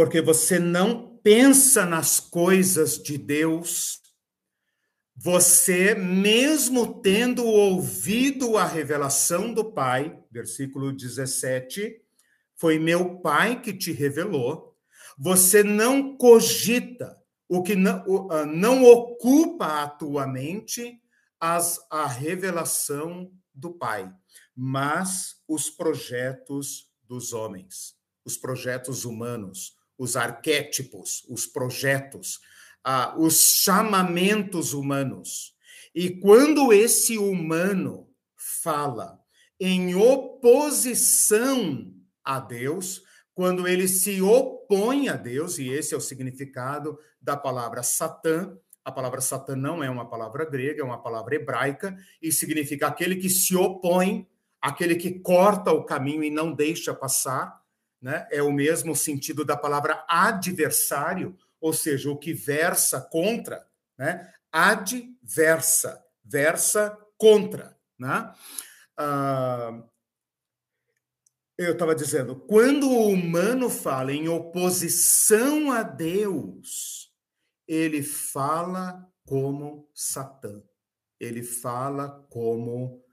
porque 0.00 0.22
você 0.22 0.58
não 0.58 1.18
pensa 1.22 1.84
nas 1.84 2.18
coisas 2.18 2.96
de 2.96 3.18
Deus, 3.18 4.00
você, 5.16 5.94
mesmo 5.94 7.00
tendo 7.00 7.44
ouvido 7.44 8.56
a 8.56 8.64
revelação 8.64 9.52
do 9.52 9.72
Pai, 9.72 10.18
versículo 10.30 10.92
17, 10.92 12.00
foi 12.56 12.78
meu 12.78 13.20
Pai 13.20 13.60
que 13.60 13.72
te 13.72 13.92
revelou, 13.92 14.76
você 15.18 15.62
não 15.62 16.16
cogita, 16.16 17.18
o 17.48 17.62
que 17.62 17.74
não, 17.74 18.30
ah, 18.30 18.46
não 18.46 18.84
ocupa 18.84 19.82
a 19.82 19.88
tua 19.88 20.26
mente 20.26 21.00
as, 21.40 21.78
a 21.90 22.06
revelação 22.06 23.32
do 23.54 23.72
Pai, 23.72 24.12
mas 24.54 25.36
os 25.48 25.70
projetos 25.70 26.90
dos 27.02 27.32
homens, 27.32 27.96
os 28.24 28.36
projetos 28.36 29.04
humanos, 29.04 29.74
os 29.98 30.16
arquétipos, 30.16 31.24
os 31.28 31.46
projetos, 31.46 32.38
ah, 32.84 33.14
os 33.16 33.40
chamamentos 33.62 34.72
humanos. 34.72 35.54
E 35.94 36.10
quando 36.10 36.72
esse 36.72 37.18
humano 37.18 38.08
fala 38.36 39.18
em 39.58 39.94
oposição 39.94 41.92
a 42.24 42.38
Deus, 42.38 43.02
quando 43.34 43.66
ele 43.66 43.88
se 43.88 44.20
opõe 44.22 45.08
a 45.08 45.16
Deus, 45.16 45.58
e 45.58 45.68
esse 45.68 45.94
é 45.94 45.96
o 45.96 46.00
significado 46.00 46.98
da 47.20 47.36
palavra 47.36 47.82
Satã, 47.82 48.56
a 48.84 48.90
palavra 48.90 49.20
Satã 49.20 49.54
não 49.54 49.82
é 49.84 49.90
uma 49.90 50.08
palavra 50.08 50.44
grega, 50.44 50.82
é 50.82 50.84
uma 50.84 51.02
palavra 51.02 51.34
hebraica, 51.34 51.96
e 52.20 52.32
significa 52.32 52.86
aquele 52.86 53.16
que 53.16 53.28
se 53.28 53.54
opõe, 53.54 54.26
aquele 54.60 54.96
que 54.96 55.20
corta 55.20 55.72
o 55.72 55.84
caminho 55.84 56.22
e 56.22 56.30
não 56.30 56.52
deixa 56.52 56.94
passar, 56.94 57.60
né? 58.00 58.26
é 58.30 58.42
o 58.42 58.52
mesmo 58.52 58.96
sentido 58.96 59.44
da 59.44 59.56
palavra 59.56 60.04
adversário, 60.08 61.36
ou 61.60 61.72
seja, 61.72 62.10
o 62.10 62.18
que 62.18 62.32
versa 62.32 63.00
contra, 63.00 63.66
né? 63.98 64.32
adversa, 64.50 66.02
versa 66.24 66.96
contra. 67.18 67.76
Né? 67.98 68.32
Ah, 68.96 69.84
eu 71.58 71.72
estava 71.72 71.94
dizendo, 71.94 72.34
quando 72.34 72.88
o 72.88 73.08
humano 73.08 73.68
fala 73.68 74.12
em 74.12 74.28
oposição 74.28 75.70
a 75.70 75.82
Deus, 75.82 77.12
ele 77.68 78.02
fala 78.02 79.06
como 79.26 79.88
Satã, 79.94 80.62
ele 81.20 81.42
fala 81.42 82.26
como 82.30 83.04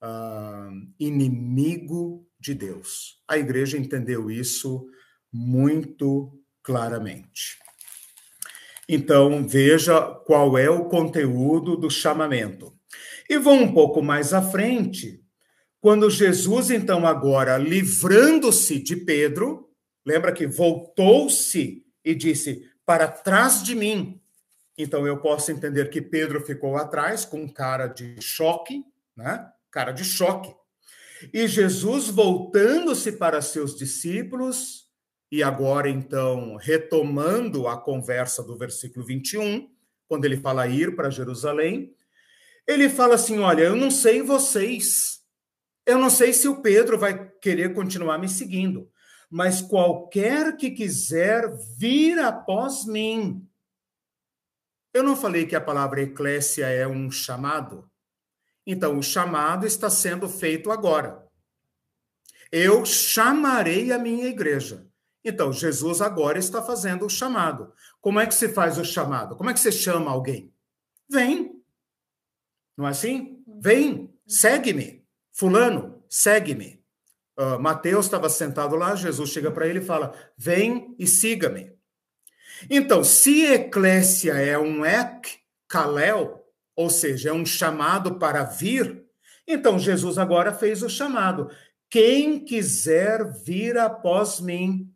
ah, 0.00 0.70
inimigo 0.98 2.26
de 2.40 2.54
Deus. 2.54 3.22
A 3.28 3.36
igreja 3.36 3.76
entendeu 3.76 4.30
isso 4.30 4.88
muito 5.30 6.42
claramente. 6.62 7.58
Então, 8.92 9.46
veja 9.46 10.00
qual 10.26 10.58
é 10.58 10.68
o 10.68 10.86
conteúdo 10.86 11.76
do 11.76 11.88
chamamento. 11.88 12.76
E 13.28 13.38
vou 13.38 13.54
um 13.54 13.72
pouco 13.72 14.02
mais 14.02 14.34
à 14.34 14.42
frente, 14.42 15.22
quando 15.80 16.10
Jesus, 16.10 16.72
então, 16.72 17.06
agora, 17.06 17.56
livrando-se 17.56 18.80
de 18.80 18.96
Pedro, 18.96 19.70
lembra 20.04 20.32
que 20.32 20.44
voltou-se 20.44 21.84
e 22.04 22.14
disse: 22.16 22.68
Para 22.84 23.06
trás 23.06 23.62
de 23.62 23.76
mim. 23.76 24.20
Então, 24.76 25.06
eu 25.06 25.18
posso 25.18 25.52
entender 25.52 25.88
que 25.88 26.02
Pedro 26.02 26.44
ficou 26.44 26.76
atrás 26.76 27.24
com 27.24 27.48
cara 27.48 27.86
de 27.86 28.20
choque, 28.20 28.82
né? 29.16 29.46
Cara 29.70 29.92
de 29.92 30.02
choque. 30.02 30.52
E 31.32 31.46
Jesus, 31.46 32.08
voltando-se 32.08 33.12
para 33.12 33.40
seus 33.40 33.76
discípulos, 33.76 34.89
e 35.30 35.42
agora 35.42 35.88
então 35.88 36.56
retomando 36.56 37.68
a 37.68 37.80
conversa 37.80 38.42
do 38.42 38.56
versículo 38.56 39.04
21, 39.06 39.70
quando 40.08 40.24
ele 40.24 40.36
fala 40.36 40.66
ir 40.66 40.96
para 40.96 41.10
Jerusalém, 41.10 41.94
ele 42.66 42.88
fala 42.88 43.14
assim: 43.14 43.38
Olha, 43.38 43.62
eu 43.62 43.76
não 43.76 43.90
sei 43.90 44.22
vocês, 44.22 45.20
eu 45.86 45.98
não 45.98 46.10
sei 46.10 46.32
se 46.32 46.48
o 46.48 46.60
Pedro 46.60 46.98
vai 46.98 47.30
querer 47.40 47.74
continuar 47.74 48.18
me 48.18 48.28
seguindo, 48.28 48.90
mas 49.30 49.62
qualquer 49.62 50.56
que 50.56 50.70
quiser 50.70 51.48
vir 51.78 52.18
após 52.18 52.84
mim. 52.84 53.46
Eu 54.92 55.04
não 55.04 55.14
falei 55.14 55.46
que 55.46 55.54
a 55.54 55.60
palavra 55.60 56.02
eclésia 56.02 56.66
é 56.66 56.86
um 56.86 57.10
chamado? 57.10 57.88
Então, 58.66 58.98
o 58.98 59.02
chamado 59.02 59.66
está 59.66 59.88
sendo 59.88 60.28
feito 60.28 60.70
agora. 60.70 61.24
Eu 62.50 62.84
chamarei 62.84 63.92
a 63.92 63.98
minha 63.98 64.26
igreja. 64.26 64.89
Então, 65.24 65.52
Jesus 65.52 66.00
agora 66.00 66.38
está 66.38 66.62
fazendo 66.62 67.06
o 67.06 67.10
chamado. 67.10 67.72
Como 68.00 68.18
é 68.18 68.26
que 68.26 68.34
se 68.34 68.48
faz 68.48 68.78
o 68.78 68.84
chamado? 68.84 69.36
Como 69.36 69.50
é 69.50 69.52
que 69.52 69.60
você 69.60 69.70
chama 69.70 70.10
alguém? 70.10 70.52
Vem. 71.10 71.60
Não 72.76 72.86
é 72.86 72.90
assim? 72.90 73.42
Vem, 73.60 74.14
segue-me. 74.26 75.04
Fulano, 75.32 76.02
segue-me. 76.08 76.82
Uh, 77.38 77.58
Mateus 77.58 78.06
estava 78.06 78.28
sentado 78.28 78.76
lá, 78.76 78.94
Jesus 78.94 79.30
chega 79.30 79.50
para 79.50 79.66
ele 79.66 79.78
e 79.78 79.84
fala: 79.84 80.14
Vem 80.36 80.94
e 80.98 81.06
siga-me. 81.06 81.72
Então, 82.68 83.02
se 83.02 83.46
eclésia 83.46 84.34
é 84.34 84.58
um 84.58 84.84
ek, 84.84 85.38
kalel, 85.68 86.44
ou 86.74 86.90
seja, 86.90 87.30
é 87.30 87.32
um 87.32 87.44
chamado 87.44 88.18
para 88.18 88.42
vir. 88.44 89.04
Então 89.46 89.78
Jesus 89.78 90.16
agora 90.16 90.52
fez 90.52 90.82
o 90.82 90.88
chamado. 90.88 91.50
Quem 91.88 92.44
quiser 92.44 93.32
vir 93.44 93.76
após 93.76 94.40
mim, 94.40 94.88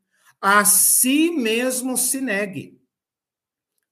a 0.46 0.62
si 0.66 1.30
mesmo 1.30 1.96
se 1.96 2.20
negue. 2.20 2.78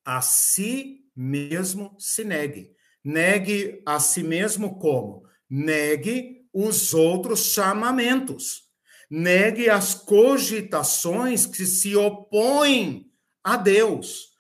A 0.05 0.21
si 0.21 1.07
mesmo 1.17 1.97
se 1.99 2.25
negue. 2.25 2.77
Negue 3.03 3.83
a 3.87 3.99
si 3.99 4.23
mesmo 4.23 4.79
como? 4.79 5.25
Negue 5.49 6.47
os 6.53 6.93
outros 6.93 7.55
chamamentos. 7.55 8.71
Negue 9.09 9.71
as 9.71 9.95
cogitações 9.95 11.47
que 11.47 11.65
se 11.65 11.97
opõem 11.97 13.11
a 13.43 13.57
Deus. 13.57 14.35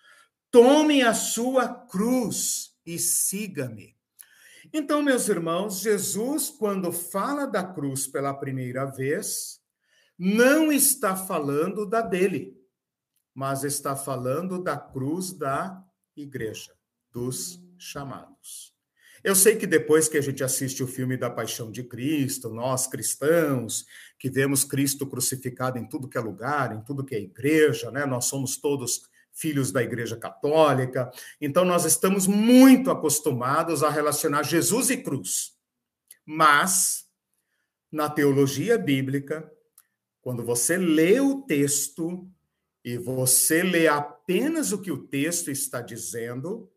Tome 0.50 1.00
a 1.00 1.14
sua 1.14 1.66
cruz 1.66 2.74
e 2.84 2.98
siga-me. 2.98 3.96
Então, 4.70 5.00
meus 5.00 5.30
irmãos, 5.30 5.80
Jesus, 5.80 6.50
quando 6.50 6.92
fala 6.92 7.46
da 7.46 7.64
cruz 7.64 8.06
pela 8.06 8.34
primeira 8.34 8.84
vez, 8.84 9.61
não 10.24 10.70
está 10.70 11.16
falando 11.16 11.84
da 11.84 12.00
dele, 12.00 12.56
mas 13.34 13.64
está 13.64 13.96
falando 13.96 14.62
da 14.62 14.76
cruz 14.76 15.32
da 15.32 15.84
igreja, 16.16 16.72
dos 17.10 17.60
chamados. 17.76 18.72
Eu 19.24 19.34
sei 19.34 19.56
que 19.56 19.66
depois 19.66 20.08
que 20.08 20.16
a 20.16 20.20
gente 20.20 20.44
assiste 20.44 20.80
o 20.80 20.86
filme 20.86 21.16
da 21.16 21.28
Paixão 21.28 21.72
de 21.72 21.82
Cristo, 21.82 22.50
nós 22.50 22.86
cristãos, 22.86 23.84
que 24.16 24.30
vemos 24.30 24.62
Cristo 24.62 25.08
crucificado 25.08 25.76
em 25.76 25.88
tudo 25.88 26.08
que 26.08 26.16
é 26.16 26.20
lugar, 26.20 26.72
em 26.72 26.80
tudo 26.84 27.04
que 27.04 27.16
é 27.16 27.20
igreja, 27.20 27.90
né? 27.90 28.06
Nós 28.06 28.26
somos 28.26 28.56
todos 28.56 29.02
filhos 29.32 29.72
da 29.72 29.82
Igreja 29.82 30.16
Católica. 30.16 31.10
Então 31.40 31.64
nós 31.64 31.84
estamos 31.84 32.28
muito 32.28 32.92
acostumados 32.92 33.82
a 33.82 33.90
relacionar 33.90 34.44
Jesus 34.44 34.88
e 34.88 34.98
cruz. 34.98 35.56
Mas 36.24 37.08
na 37.90 38.08
teologia 38.08 38.78
bíblica, 38.78 39.51
quando 40.22 40.44
você 40.44 40.76
lê 40.76 41.20
o 41.20 41.42
texto 41.42 42.26
e 42.84 42.96
você 42.96 43.62
lê 43.62 43.88
apenas 43.88 44.72
o 44.72 44.80
que 44.80 44.90
o 44.90 45.06
texto 45.06 45.50
está 45.50 45.80
dizendo, 45.80 46.70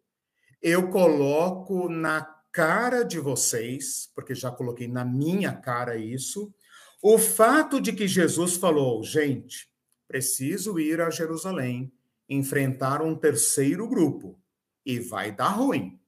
eu 0.61 0.89
coloco 0.89 1.87
na 1.87 2.23
cara 2.51 3.03
de 3.03 3.19
vocês, 3.19 4.11
porque 4.15 4.33
já 4.33 4.51
coloquei 4.51 4.87
na 4.87 5.05
minha 5.05 5.55
cara 5.55 5.95
isso, 5.95 6.53
o 7.01 7.19
fato 7.19 7.79
de 7.79 7.93
que 7.93 8.07
Jesus 8.07 8.57
falou, 8.57 9.03
gente, 9.03 9.69
preciso 10.07 10.79
ir 10.79 10.99
a 10.99 11.11
Jerusalém, 11.11 11.93
enfrentar 12.27 13.01
um 13.03 13.15
terceiro 13.15 13.87
grupo, 13.87 14.41
e 14.83 14.99
vai 14.99 15.31
dar 15.31 15.49
ruim, 15.49 15.99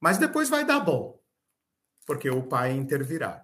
mas 0.00 0.18
depois 0.18 0.48
vai 0.48 0.64
dar 0.64 0.80
bom, 0.80 1.20
porque 2.06 2.30
o 2.30 2.42
Pai 2.42 2.72
intervirá. 2.72 3.43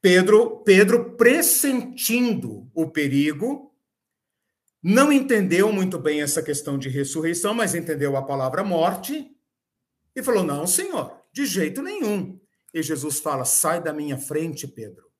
Pedro, 0.00 0.62
Pedro 0.62 1.16
pressentindo 1.16 2.70
o 2.74 2.90
perigo, 2.90 3.74
não 4.82 5.12
entendeu 5.12 5.72
muito 5.72 5.98
bem 5.98 6.22
essa 6.22 6.42
questão 6.42 6.78
de 6.78 6.88
ressurreição, 6.88 7.52
mas 7.52 7.74
entendeu 7.74 8.16
a 8.16 8.22
palavra 8.22 8.62
morte 8.62 9.28
e 10.14 10.22
falou: 10.22 10.44
Não, 10.44 10.66
Senhor, 10.66 11.20
de 11.32 11.44
jeito 11.44 11.82
nenhum. 11.82 12.40
E 12.72 12.82
Jesus 12.82 13.18
fala: 13.18 13.44
Sai 13.44 13.82
da 13.82 13.92
minha 13.92 14.16
frente, 14.16 14.68
Pedro. 14.68 15.10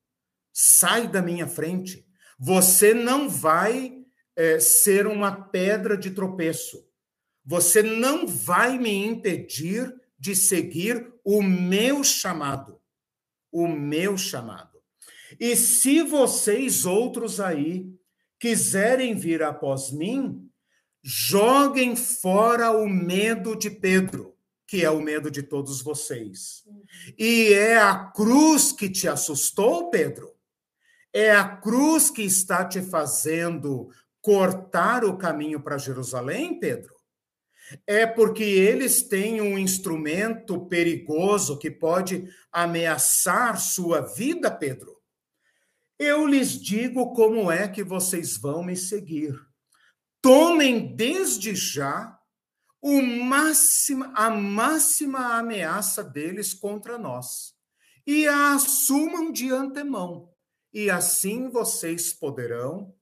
Sai 0.53 1.09
da 1.09 1.20
minha 1.20 1.47
frente. 1.47 2.07
Você 2.39 2.95
não 2.95 3.29
vai 3.29 4.05
é, 4.37 4.61
ser 4.61 5.07
uma 5.07 5.33
pedra 5.33 5.97
de 5.97 6.11
tropeço. 6.11 6.87
Você 7.45 7.83
não 7.83 8.27
vai 8.27 8.79
me 8.79 9.05
impedir 9.05 9.93
de 10.18 10.37
seguir 10.37 11.12
o 11.24 11.43
meu 11.43 12.05
chamado. 12.05 12.81
O 13.57 13.68
meu 13.68 14.18
chamado. 14.18 14.78
E 15.40 15.57
se 15.57 16.02
vocês 16.02 16.84
outros 16.84 17.40
aí 17.40 17.86
quiserem 18.38 19.14
vir 19.14 19.42
após 19.42 19.90
mim, 19.90 20.48
joguem 21.02 21.96
fora 21.96 22.70
o 22.70 22.88
medo 22.88 23.57
de 23.57 23.70
Pedro 23.70 24.36
que 24.66 24.84
é 24.84 24.90
o 24.90 25.00
medo 25.00 25.30
de 25.30 25.42
todos 25.42 25.80
vocês. 25.80 26.64
E 27.16 27.52
é 27.54 27.78
a 27.78 27.96
cruz 27.96 28.72
que 28.72 28.90
te 28.90 29.07
assustou, 29.07 29.90
Pedro? 29.90 30.34
É 31.12 31.30
a 31.30 31.48
cruz 31.57 32.11
que 32.11 32.22
está 32.22 32.64
te 32.64 32.82
fazendo 32.82 33.88
cortar 34.20 35.04
o 35.04 35.16
caminho 35.16 35.61
para 35.61 35.78
Jerusalém, 35.78 36.59
Pedro? 36.59 36.95
É 37.86 38.06
porque 38.06 38.44
eles 38.44 39.02
têm 39.02 39.40
um 39.40 39.58
instrumento 39.58 40.66
perigoso 40.66 41.58
que 41.58 41.70
pode 41.70 42.28
ameaçar 42.52 43.60
sua 43.60 44.00
vida, 44.00 44.50
Pedro? 44.50 44.96
Eu 45.98 46.26
lhes 46.26 46.52
digo 46.60 47.12
como 47.14 47.50
é 47.50 47.66
que 47.66 47.82
vocês 47.82 48.36
vão 48.36 48.62
me 48.62 48.76
seguir. 48.76 49.34
Tomem 50.20 50.94
desde 50.94 51.54
já 51.54 52.16
o 52.82 53.00
a 54.14 54.30
máxima 54.30 55.38
ameaça 55.38 56.04
deles 56.04 56.54
contra 56.54 56.96
nós 56.96 57.54
e 58.06 58.28
a 58.28 58.54
assumam 58.54 59.32
de 59.32 59.50
antemão. 59.50 60.30
E 60.72 60.90
assim 60.90 61.48
vocês 61.48 62.12
poderão 62.12 62.94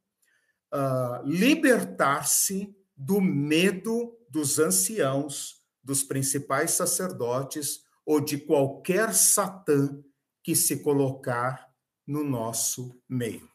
uh, 0.72 1.22
libertar-se 1.26 2.74
do 2.96 3.20
medo 3.20 4.16
dos 4.34 4.58
anciãos, 4.58 5.62
dos 5.82 6.02
principais 6.02 6.72
sacerdotes 6.72 7.84
ou 8.04 8.20
de 8.20 8.36
qualquer 8.36 9.14
satã 9.14 10.02
que 10.42 10.56
se 10.56 10.82
colocar 10.82 11.72
no 12.04 12.24
nosso 12.24 13.00
meio. 13.08 13.48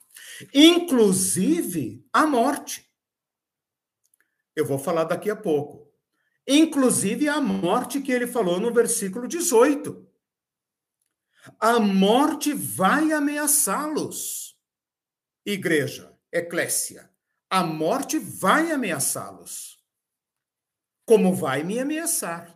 Inclusive 0.53 2.07
a 2.13 2.25
morte. 2.25 2.89
Eu 4.55 4.65
vou 4.65 4.79
falar 4.79 5.03
daqui 5.03 5.29
a 5.29 5.35
pouco 5.35 5.89
inclusive 6.49 7.29
a 7.29 7.39
morte 7.39 8.01
que 8.01 8.11
ele 8.11 8.25
falou 8.25 8.59
no 8.59 8.73
versículo 8.73 9.27
18. 9.27 10.09
A 11.59 11.79
morte 11.79 12.53
vai 12.53 13.11
ameaçá-los. 13.11 14.57
Igreja, 15.45 16.17
eclésia, 16.31 17.07
a 17.49 17.63
morte 17.63 18.17
vai 18.17 18.71
ameaçá-los. 18.71 19.78
Como 21.09 21.33
vai 21.33 21.63
me 21.63 21.79
ameaçar 21.79 22.55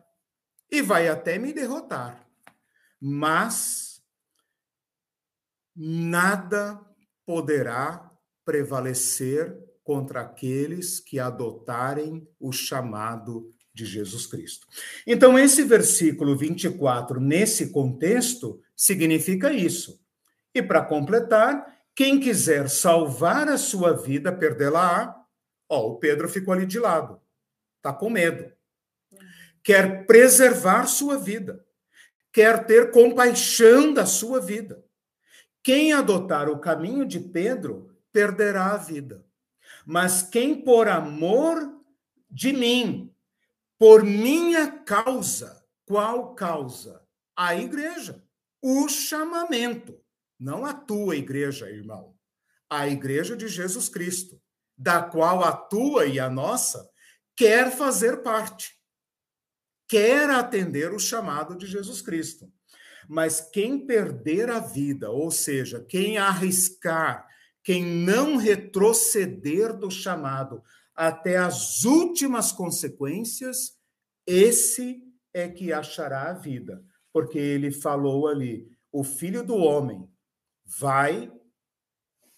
e 0.72 0.80
vai 0.80 1.08
até 1.08 1.40
me 1.40 1.52
derrotar. 1.52 2.24
Mas 3.02 4.00
nada 5.76 6.80
poderá 7.26 8.12
prevalecer 8.46 9.58
contra 9.84 10.22
aqueles 10.22 11.00
que 11.00 11.20
adotarem 11.20 12.28
o 12.40 12.52
chamado 12.52 13.52
de 13.74 13.88
Jesus 13.88 14.28
Cristo. 14.28 14.68
Então, 15.08 15.40
esse 15.40 15.64
versículo 15.64 16.38
24, 16.38 17.20
nesse 17.20 17.72
contexto, 17.72 18.62
significa 18.76 19.52
isso. 19.52 20.00
E 20.54 20.62
para 20.62 20.86
completar, 20.86 21.76
quem 21.96 22.20
quiser 22.20 22.70
salvar 22.70 23.50
a 23.50 23.58
sua 23.58 23.94
vida, 23.94 24.32
perdê-la-á. 24.32 25.12
Ó, 25.68 25.88
o 25.88 25.98
Pedro 25.98 26.30
ficou 26.30 26.54
ali 26.54 26.68
de 26.68 26.78
lado, 26.78 27.20
está 27.84 27.92
com 27.92 28.10
medo. 28.10 28.50
Quer 29.62 30.06
preservar 30.06 30.88
sua 30.88 31.18
vida, 31.18 31.66
quer 32.32 32.66
ter 32.66 32.92
compaixão 32.92 33.94
da 33.94 34.06
sua 34.06 34.40
vida. 34.40 34.82
Quem 35.62 35.92
adotar 35.92 36.50
o 36.50 36.60
caminho 36.60 37.06
de 37.06 37.20
Pedro, 37.20 37.94
perderá 38.12 38.72
a 38.72 38.78
vida. 38.78 39.26
Mas 39.86 40.24
quem 40.24 40.64
por 40.64 40.88
amor 40.88 41.82
de 42.32 42.54
mim 42.54 43.14
por 43.78 44.04
minha 44.04 44.72
causa. 44.72 45.62
Qual 45.86 46.34
causa? 46.36 47.06
A 47.36 47.56
igreja. 47.56 48.24
O 48.62 48.88
chamamento. 48.88 50.00
Não 50.40 50.66
a 50.66 50.74
tua 50.74 51.18
igreja, 51.18 51.70
irmão. 51.70 52.16
A 52.70 52.88
igreja 52.88 53.36
de 53.36 53.48
Jesus 53.48 53.90
Cristo, 53.90 54.42
da 54.78 55.02
qual 55.04 55.44
a 55.44 55.52
tua 55.52 56.06
e 56.06 56.20
a 56.20 56.30
nossa 56.30 56.90
quer 57.36 57.76
fazer 57.76 58.24
parte. 58.24 58.76
Quer 59.88 60.30
atender 60.30 60.94
o 60.94 61.00
chamado 61.00 61.56
de 61.56 61.66
Jesus 61.66 62.02
Cristo. 62.02 62.52
Mas 63.08 63.42
quem 63.42 63.86
perder 63.86 64.50
a 64.50 64.60
vida, 64.60 65.10
ou 65.10 65.30
seja, 65.30 65.84
quem 65.84 66.18
arriscar, 66.18 67.28
quem 67.64 67.84
não 67.84 68.38
retroceder 68.38 69.78
do 69.78 69.92
chamado, 69.92 70.64
até 70.96 71.38
as 71.38 71.84
últimas 71.84 72.52
consequências, 72.52 73.78
esse 74.26 75.04
é 75.34 75.50
que 75.50 75.74
achará 75.74 76.30
a 76.30 76.34
vida. 76.34 76.84
Porque 77.12 77.38
ele 77.38 77.72
falou 77.72 78.28
ali: 78.28 78.70
o 78.92 79.04
filho 79.04 79.44
do 79.44 79.56
homem 79.56 80.10
vai 80.66 81.32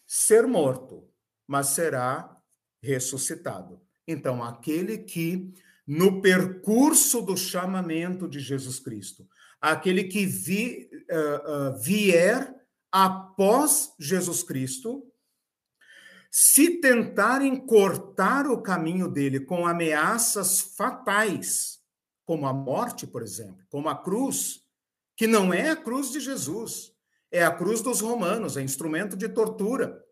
ser 0.08 0.48
morto, 0.48 1.10
mas 1.48 1.68
será 1.68 2.42
ressuscitado. 2.82 3.85
Então, 4.08 4.44
aquele 4.44 5.00
que, 5.00 5.54
no 5.86 6.22
percurso 6.22 7.22
do 7.22 7.36
chamamento 7.36 8.28
de 8.28 8.40
Jesus 8.40 8.80
Cristo, 8.80 9.28
aquele 9.60 10.04
que 10.04 10.26
vi, 10.26 10.90
uh, 11.12 11.74
uh, 11.74 11.82
vier 11.82 12.54
após 12.92 13.94
Jesus 14.00 14.44
Cristo, 14.44 15.12
se 16.30 16.82
tentarem 16.82 17.56
cortar 17.56 18.46
o 18.46 18.62
caminho 18.62 19.10
dele 19.10 19.40
com 19.40 19.66
ameaças 19.66 20.60
fatais, 20.60 21.80
como 22.26 22.46
a 22.46 22.54
morte, 22.54 23.08
por 23.08 23.22
exemplo, 23.22 23.66
como 23.70 23.88
a 23.88 23.96
cruz, 23.96 24.62
que 25.16 25.28
não 25.28 25.54
é 25.54 25.70
a 25.70 25.76
cruz 25.76 26.12
de 26.12 26.20
Jesus, 26.20 26.92
é 27.32 27.44
a 27.44 27.52
cruz 27.52 27.82
dos 27.82 28.02
romanos, 28.02 28.58
é 28.58 28.62
instrumento 28.62 29.16
de 29.16 29.30
tortura. 29.30 30.04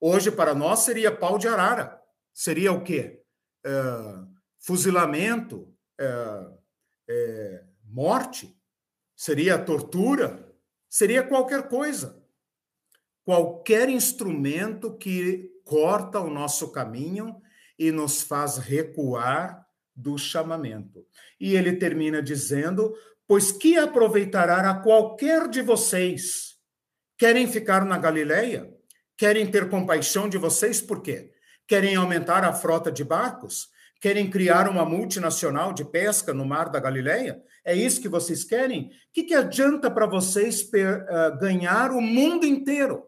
Hoje, 0.00 0.30
para 0.30 0.54
nós, 0.54 0.80
seria 0.80 1.14
pau 1.14 1.38
de 1.38 1.48
arara. 1.48 2.00
Seria 2.32 2.72
o 2.72 2.82
quê? 2.82 3.22
É, 3.64 3.70
fuzilamento, 4.60 5.74
é, 5.98 6.48
é, 7.08 7.64
morte, 7.84 8.56
seria 9.16 9.58
tortura, 9.58 10.54
seria 10.88 11.22
qualquer 11.22 11.68
coisa. 11.68 12.22
Qualquer 13.24 13.88
instrumento 13.88 14.96
que 14.96 15.50
corta 15.64 16.20
o 16.20 16.30
nosso 16.30 16.72
caminho 16.72 17.40
e 17.78 17.92
nos 17.92 18.22
faz 18.22 18.56
recuar 18.56 19.66
do 19.94 20.16
chamamento. 20.16 21.06
E 21.38 21.54
ele 21.54 21.76
termina 21.76 22.22
dizendo: 22.22 22.94
Pois 23.26 23.52
que 23.52 23.76
aproveitará 23.76 24.70
a 24.70 24.80
qualquer 24.80 25.48
de 25.48 25.60
vocês? 25.60 26.56
Querem 27.18 27.46
ficar 27.46 27.84
na 27.84 27.98
Galileia? 27.98 28.72
Querem 29.16 29.50
ter 29.50 29.68
compaixão 29.68 30.28
de 30.28 30.38
vocês? 30.38 30.80
Por 30.80 31.02
quê? 31.02 31.32
Querem 31.68 31.96
aumentar 31.96 32.44
a 32.44 32.52
frota 32.54 32.90
de 32.90 33.04
barcos? 33.04 33.68
Querem 34.00 34.30
criar 34.30 34.70
uma 34.70 34.86
multinacional 34.86 35.70
de 35.70 35.84
pesca 35.84 36.32
no 36.32 36.46
mar 36.46 36.70
da 36.70 36.80
Galileia? 36.80 37.42
É 37.62 37.74
isso 37.74 38.00
que 38.00 38.08
vocês 38.08 38.42
querem? 38.42 38.86
O 38.86 38.90
que, 39.12 39.24
que 39.24 39.34
adianta 39.34 39.90
para 39.90 40.06
vocês 40.06 40.62
per, 40.62 41.02
uh, 41.02 41.38
ganhar 41.38 41.90
o 41.90 42.00
mundo 42.00 42.46
inteiro 42.46 43.06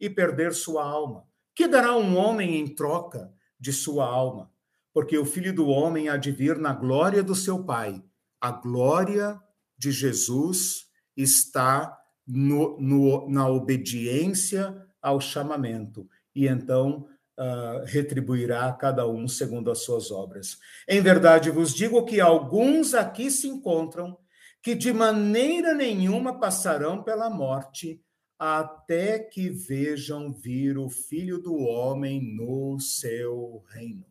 e 0.00 0.08
perder 0.08 0.54
sua 0.54 0.82
alma? 0.82 1.28
Que 1.54 1.68
dará 1.68 1.94
um 1.94 2.16
homem 2.16 2.56
em 2.56 2.74
troca 2.74 3.30
de 3.58 3.74
sua 3.74 4.06
alma? 4.06 4.50
Porque 4.94 5.18
o 5.18 5.26
filho 5.26 5.54
do 5.54 5.68
homem 5.68 6.08
há 6.08 6.16
de 6.16 6.30
vir 6.30 6.56
na 6.56 6.72
glória 6.72 7.22
do 7.22 7.34
seu 7.34 7.62
Pai. 7.62 8.02
A 8.40 8.52
glória 8.52 9.38
de 9.76 9.92
Jesus 9.92 10.86
está 11.14 11.94
no, 12.26 12.80
no, 12.80 13.28
na 13.28 13.46
obediência 13.48 14.74
ao 15.02 15.20
chamamento. 15.20 16.08
E 16.34 16.46
então 16.46 17.06
uh, 17.40 17.84
retribuirá 17.86 18.66
a 18.66 18.72
cada 18.72 19.08
um 19.08 19.26
segundo 19.26 19.70
as 19.70 19.78
suas 19.78 20.10
obras. 20.10 20.58
Em 20.86 21.00
verdade 21.00 21.50
vos 21.50 21.74
digo 21.74 22.04
que 22.04 22.20
alguns 22.20 22.92
aqui 22.92 23.30
se 23.30 23.48
encontram 23.48 24.18
que 24.62 24.74
de 24.74 24.92
maneira 24.92 25.72
nenhuma 25.72 26.38
passarão 26.38 27.02
pela 27.02 27.30
morte 27.30 28.02
até 28.38 29.18
que 29.18 29.48
vejam 29.48 30.32
vir 30.32 30.78
o 30.78 30.88
Filho 30.88 31.38
do 31.38 31.56
Homem 31.56 32.22
no 32.22 32.78
seu 32.78 33.64
reino. 33.68 34.06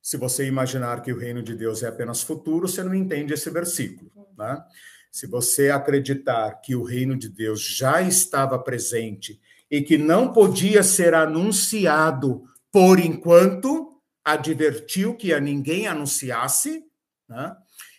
Se 0.00 0.16
você 0.16 0.46
imaginar 0.46 1.02
que 1.02 1.12
o 1.12 1.18
reino 1.18 1.42
de 1.42 1.54
Deus 1.54 1.82
é 1.82 1.88
apenas 1.88 2.22
futuro, 2.22 2.66
você 2.66 2.82
não 2.82 2.94
entende 2.94 3.34
esse 3.34 3.50
versículo. 3.50 4.10
Né? 4.36 4.64
Se 5.12 5.26
você 5.26 5.70
acreditar 5.70 6.60
que 6.60 6.74
o 6.74 6.82
reino 6.82 7.16
de 7.16 7.28
Deus 7.28 7.60
já 7.60 8.00
estava 8.00 8.58
presente 8.58 9.40
e 9.70 9.82
que 9.82 9.98
não 9.98 10.32
podia 10.32 10.82
ser 10.82 11.14
anunciado 11.14 12.44
por 12.70 12.98
enquanto, 12.98 14.00
advertiu 14.24 15.16
que 15.16 15.32
a 15.32 15.40
ninguém 15.40 15.86
anunciasse, 15.86 16.84
né? 17.28 17.56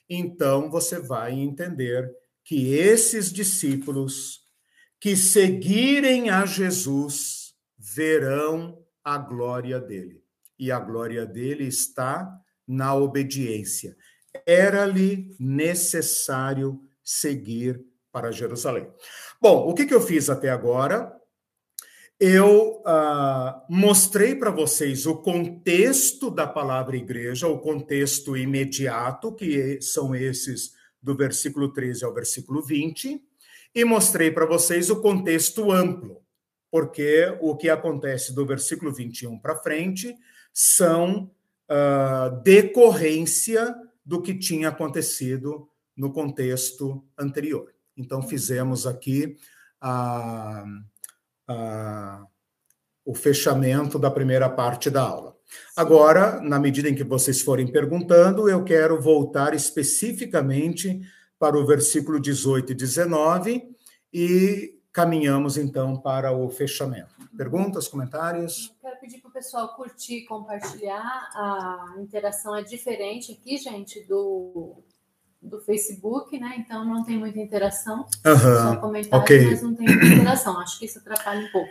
então 0.08 0.70
você 0.70 1.00
vai 1.00 1.34
entender 1.34 2.10
que 2.44 2.74
esses 2.74 3.32
discípulos 3.32 4.42
que 5.00 5.16
seguirem 5.16 6.30
a 6.30 6.46
Jesus 6.46 7.54
verão 7.78 8.84
a 9.04 9.18
glória 9.18 9.80
dele. 9.80 10.24
E 10.58 10.72
a 10.72 10.80
glória 10.80 11.26
dele 11.26 11.66
está 11.66 12.30
na 12.68 12.94
obediência. 12.94 13.96
Era-lhe 14.46 15.36
necessário 15.40 16.80
seguir 17.04 17.84
para 18.12 18.32
Jerusalém. 18.32 18.88
Bom, 19.42 19.68
o 19.68 19.74
que, 19.74 19.86
que 19.86 19.94
eu 19.94 20.02
fiz 20.02 20.30
até 20.30 20.50
agora? 20.50 21.19
Eu 22.20 22.82
uh, 22.86 23.62
mostrei 23.70 24.36
para 24.36 24.52
vocês 24.52 25.06
o 25.06 25.16
contexto 25.16 26.30
da 26.30 26.46
palavra 26.46 26.98
igreja, 26.98 27.48
o 27.48 27.60
contexto 27.60 28.36
imediato, 28.36 29.34
que 29.34 29.82
são 29.82 30.14
esses 30.14 30.74
do 31.02 31.16
versículo 31.16 31.72
13 31.72 32.04
ao 32.04 32.14
versículo 32.14 32.62
20, 32.62 33.24
e 33.74 33.86
mostrei 33.86 34.30
para 34.32 34.46
vocês 34.46 34.90
o 34.90 35.00
contexto 35.02 35.72
amplo, 35.72 36.22
porque 36.70 37.38
o 37.40 37.56
que 37.56 37.70
acontece 37.70 38.36
do 38.36 38.46
versículo 38.46 38.92
21 38.92 39.40
para 39.40 39.56
frente 39.56 40.14
são 40.54 41.32
uh, 41.72 42.44
decorrência 42.44 43.74
do 44.04 44.22
que 44.22 44.38
tinha 44.38 44.68
acontecido 44.68 45.70
no 45.96 46.12
contexto 46.12 47.02
anterior. 47.18 47.74
Então, 47.96 48.22
fizemos 48.22 48.86
aqui 48.86 49.38
a. 49.80 50.66
Uh, 50.66 50.89
o 53.06 53.16
fechamento 53.16 53.98
da 53.98 54.12
primeira 54.12 54.50
parte 54.50 54.90
da 54.90 55.02
aula. 55.02 55.36
Agora, 55.76 56.40
na 56.42 56.60
medida 56.60 56.90
em 56.90 56.96
que 56.96 57.04
vocês 57.04 57.42
forem 57.42 57.72
perguntando, 57.72 58.48
eu 58.48 58.64
quero 58.64 59.02
voltar 59.02 59.54
especificamente 59.54 61.02
para 61.40 61.58
o 61.58 61.66
versículo 61.66 62.20
18 62.20 62.72
e 62.72 62.76
19 62.76 63.64
e 64.14 64.80
caminhamos 64.92 65.58
então 65.58 65.98
para 65.98 66.32
o 66.32 66.50
fechamento. 66.50 67.16
Perguntas, 67.36 67.88
comentários? 67.88 68.76
Quero 68.82 69.00
pedir 69.00 69.22
para 69.22 69.30
o 69.30 69.34
pessoal 69.34 69.76
curtir, 69.76 70.26
compartilhar. 70.26 71.30
A 71.34 71.96
interação 72.00 72.56
é 72.56 72.64
diferente 72.64 73.32
aqui, 73.32 73.58
gente, 73.58 74.06
do, 74.06 74.84
do 75.42 75.60
Facebook, 75.62 76.38
né? 76.40 76.56
Então 76.58 76.86
não 76.86 77.04
tem 77.04 77.18
muita 77.18 77.40
interação. 77.40 78.06
Uhum. 78.26 78.38
Só 78.38 78.76
comentários, 78.78 79.24
okay. 79.24 79.46
mas 79.46 79.62
não 79.62 79.74
tem 79.74 79.88
muita 79.88 80.06
interação. 80.06 80.60
Acho 80.60 80.80
que 80.80 80.86
isso 80.86 81.00
atrapalha 81.00 81.46
um 81.46 81.52
pouco. 81.52 81.70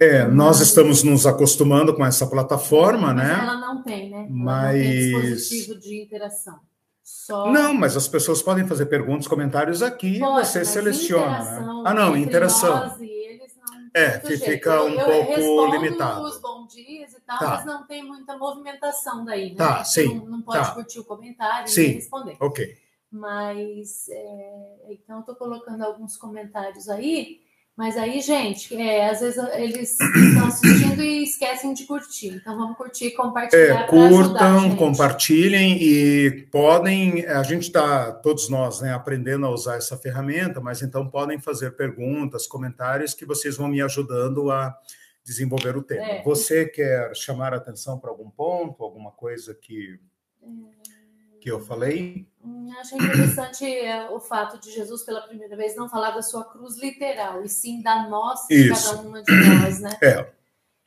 É, 0.00 0.26
nós 0.26 0.60
estamos 0.60 1.02
nos 1.02 1.26
acostumando 1.26 1.94
com 1.94 2.04
essa 2.04 2.26
plataforma, 2.26 3.12
mas 3.12 3.16
né? 3.16 3.38
Ela 3.38 3.56
não 3.56 3.82
tem, 3.82 4.10
né? 4.10 4.20
Ela 4.20 4.28
mas... 4.30 4.74
não 4.74 5.20
tem 5.20 5.34
dispositivo 5.34 5.78
de 5.78 6.02
interação. 6.02 6.58
Só... 7.02 7.50
Não, 7.50 7.74
mas 7.74 7.96
as 7.96 8.08
pessoas 8.08 8.40
podem 8.40 8.66
fazer 8.66 8.86
perguntas, 8.86 9.26
comentários 9.26 9.82
aqui 9.82 10.18
Pode, 10.18 10.46
você 10.46 10.64
seleciona. 10.64 11.42
Né? 11.42 11.82
Ah, 11.84 11.92
não, 11.92 12.16
interação. 12.16 12.96
E 13.00 13.04
eles 13.04 13.52
não 13.56 13.90
é, 13.92 14.18
que 14.18 14.38
fica 14.38 14.82
um 14.82 14.88
eu, 14.88 15.04
pouco 15.04 15.32
eu 15.32 15.66
limitado. 15.66 16.22
os 16.22 16.40
bom 16.40 16.66
dias 16.66 17.12
e 17.12 17.20
tal, 17.20 17.38
tá. 17.38 17.48
mas 17.48 17.64
não 17.66 17.86
tem 17.86 18.02
muita 18.02 18.38
movimentação 18.38 19.24
daí, 19.24 19.50
né? 19.50 19.56
Tá, 19.56 19.84
sim. 19.84 20.18
Não, 20.18 20.26
não 20.26 20.42
pode 20.42 20.66
tá. 20.66 20.70
curtir 20.72 21.00
o 21.00 21.04
comentário 21.04 21.68
sim. 21.68 21.82
e 21.82 21.92
responder. 21.94 22.36
Ok 22.40 22.79
mas 23.10 24.08
é, 24.08 24.76
então 24.90 25.20
estou 25.20 25.34
colocando 25.34 25.82
alguns 25.82 26.16
comentários 26.16 26.88
aí. 26.88 27.40
Mas 27.76 27.96
aí, 27.96 28.20
gente, 28.20 28.76
é, 28.76 29.08
às 29.08 29.20
vezes 29.20 29.42
eles 29.54 29.98
estão 29.98 30.46
assistindo 30.46 31.02
e 31.02 31.24
esquecem 31.24 31.72
de 31.72 31.86
curtir. 31.86 32.28
Então 32.28 32.54
vamos 32.54 32.76
curtir 32.76 33.06
e 33.06 33.10
compartilhar. 33.12 33.84
É, 33.84 33.86
curtam, 33.86 34.58
ajudar, 34.58 34.76
compartilhem 34.76 35.78
e 35.80 36.46
podem. 36.52 37.24
A 37.26 37.42
gente 37.42 37.62
está, 37.62 38.12
todos 38.12 38.50
nós, 38.50 38.82
né, 38.82 38.92
aprendendo 38.92 39.46
a 39.46 39.50
usar 39.50 39.76
essa 39.76 39.96
ferramenta, 39.96 40.60
mas 40.60 40.82
então 40.82 41.08
podem 41.08 41.40
fazer 41.40 41.70
perguntas, 41.70 42.46
comentários 42.46 43.14
que 43.14 43.24
vocês 43.24 43.56
vão 43.56 43.68
me 43.68 43.80
ajudando 43.80 44.50
a 44.50 44.76
desenvolver 45.24 45.74
o 45.74 45.82
tema. 45.82 46.04
É. 46.04 46.22
Você 46.22 46.66
quer 46.66 47.16
chamar 47.16 47.54
a 47.54 47.56
atenção 47.56 47.98
para 47.98 48.10
algum 48.10 48.30
ponto, 48.30 48.82
alguma 48.84 49.10
coisa 49.10 49.54
que. 49.54 49.98
É 50.42 50.79
que 51.40 51.50
eu 51.50 51.58
falei. 51.60 52.26
Hum, 52.44 52.70
achei 52.78 52.98
interessante 52.98 53.64
é, 53.64 54.08
o 54.10 54.20
fato 54.20 54.60
de 54.60 54.70
Jesus, 54.70 55.02
pela 55.02 55.22
primeira 55.22 55.56
vez, 55.56 55.74
não 55.74 55.88
falar 55.88 56.10
da 56.10 56.22
sua 56.22 56.44
cruz 56.44 56.76
literal, 56.76 57.42
e 57.42 57.48
sim 57.48 57.82
da 57.82 58.08
nossa, 58.08 58.46
de 58.48 58.68
cada 58.68 59.00
uma 59.00 59.22
de 59.22 59.32
nós, 59.32 59.80
né? 59.80 59.98
É. 60.02 60.30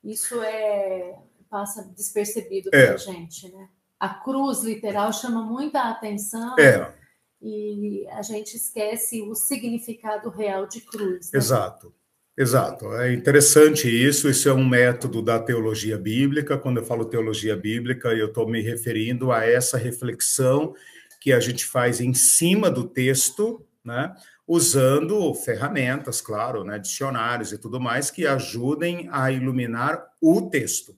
Isso 0.04 0.42
é 0.42 1.18
passa 1.50 1.84
despercebido 1.96 2.70
é. 2.74 2.88
para 2.88 2.96
a 2.96 2.98
gente, 2.98 3.48
né? 3.52 3.70
A 4.00 4.10
cruz 4.10 4.64
literal 4.64 5.14
chama 5.14 5.44
muita 5.44 5.84
atenção. 5.84 6.58
É. 6.58 6.92
E 7.40 8.08
a 8.10 8.22
gente 8.22 8.56
esquece 8.56 9.22
o 9.22 9.36
significado 9.36 10.30
real 10.30 10.66
de 10.66 10.82
cruz. 10.82 11.32
Né? 11.32 11.38
Exato. 11.38 11.94
Exato, 12.36 12.92
é 12.96 13.14
interessante 13.14 13.88
isso. 13.88 14.28
Isso 14.28 14.50
é 14.50 14.54
um 14.54 14.68
método 14.68 15.22
da 15.22 15.40
teologia 15.40 15.98
bíblica. 15.98 16.58
Quando 16.58 16.78
eu 16.78 16.86
falo 16.86 17.06
teologia 17.06 17.56
bíblica, 17.56 18.10
eu 18.10 18.28
estou 18.28 18.50
me 18.50 18.60
referindo 18.62 19.32
a 19.32 19.46
essa 19.46 19.78
reflexão 19.78 20.74
que 21.22 21.32
a 21.32 21.40
gente 21.40 21.64
faz 21.66 22.02
em 22.02 22.14
cima 22.14 22.72
do 22.72 22.88
texto, 22.88 23.64
né? 23.86 24.14
usando 24.48 25.34
ferramentas, 25.36 26.22
claro, 26.22 26.64
né? 26.64 26.80
dicionários 26.80 27.54
e 27.54 27.58
tudo 27.58 27.80
mais, 27.80 28.10
que 28.10 28.26
ajudem 28.26 29.08
a 29.12 29.32
iluminar 29.32 30.04
o 30.20 30.50
texto. 30.50 30.98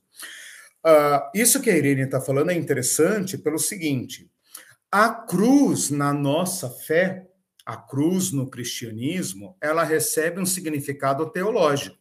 Uh, 0.86 1.20
isso 1.34 1.62
que 1.62 1.70
a 1.70 1.78
Irene 1.78 2.04
está 2.04 2.22
falando 2.22 2.52
é 2.52 2.54
interessante 2.56 3.38
pelo 3.38 3.60
seguinte: 3.60 4.30
a 4.92 5.10
cruz 5.10 5.90
na 5.90 6.14
nossa 6.14 6.70
fé 6.70 7.28
a 7.66 7.76
cruz 7.76 8.32
no 8.32 8.50
cristianismo, 8.50 9.58
ela 9.60 9.84
recebe 9.84 10.40
um 10.40 10.46
significado 10.46 11.30
teológico. 11.32 11.98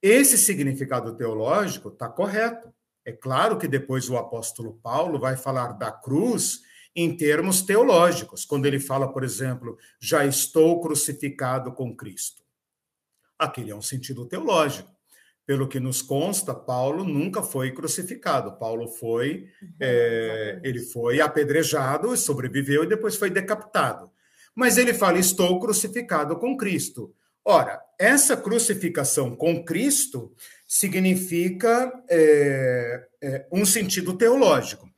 Esse 0.00 0.38
significado 0.38 1.14
teológico 1.16 1.88
está 1.88 2.08
correto. 2.08 2.72
É 3.04 3.12
claro 3.12 3.58
que 3.58 3.68
depois 3.68 4.08
o 4.08 4.16
apóstolo 4.16 4.78
Paulo 4.82 5.18
vai 5.18 5.36
falar 5.36 5.72
da 5.72 5.90
cruz 5.90 6.62
em 6.94 7.16
termos 7.16 7.62
teológicos, 7.62 8.44
quando 8.44 8.66
ele 8.66 8.80
fala, 8.80 9.12
por 9.12 9.22
exemplo, 9.22 9.76
já 10.00 10.24
estou 10.24 10.80
crucificado 10.80 11.72
com 11.72 11.94
Cristo. 11.94 12.42
Aquele 13.38 13.70
é 13.70 13.74
um 13.76 13.82
sentido 13.82 14.26
teológico. 14.26 14.90
Pelo 15.46 15.68
que 15.68 15.80
nos 15.80 16.02
consta, 16.02 16.54
Paulo 16.54 17.04
nunca 17.04 17.42
foi 17.42 17.72
crucificado. 17.72 18.58
Paulo 18.58 18.88
foi, 18.88 19.48
uhum, 19.62 19.68
é, 19.80 20.60
ele 20.62 20.80
foi 20.80 21.20
apedrejado, 21.20 22.14
sobreviveu 22.16 22.84
e 22.84 22.88
depois 22.88 23.16
foi 23.16 23.30
decapitado. 23.30 24.10
Mas 24.58 24.76
ele 24.76 24.92
fala: 24.92 25.20
estou 25.20 25.60
crucificado 25.60 26.36
com 26.36 26.56
Cristo. 26.56 27.14
Ora, 27.44 27.80
essa 27.96 28.36
crucificação 28.36 29.36
com 29.36 29.64
Cristo 29.64 30.34
significa 30.66 31.92
é, 32.10 33.08
é, 33.22 33.46
um 33.52 33.64
sentido 33.64 34.18
teológico. 34.18 34.90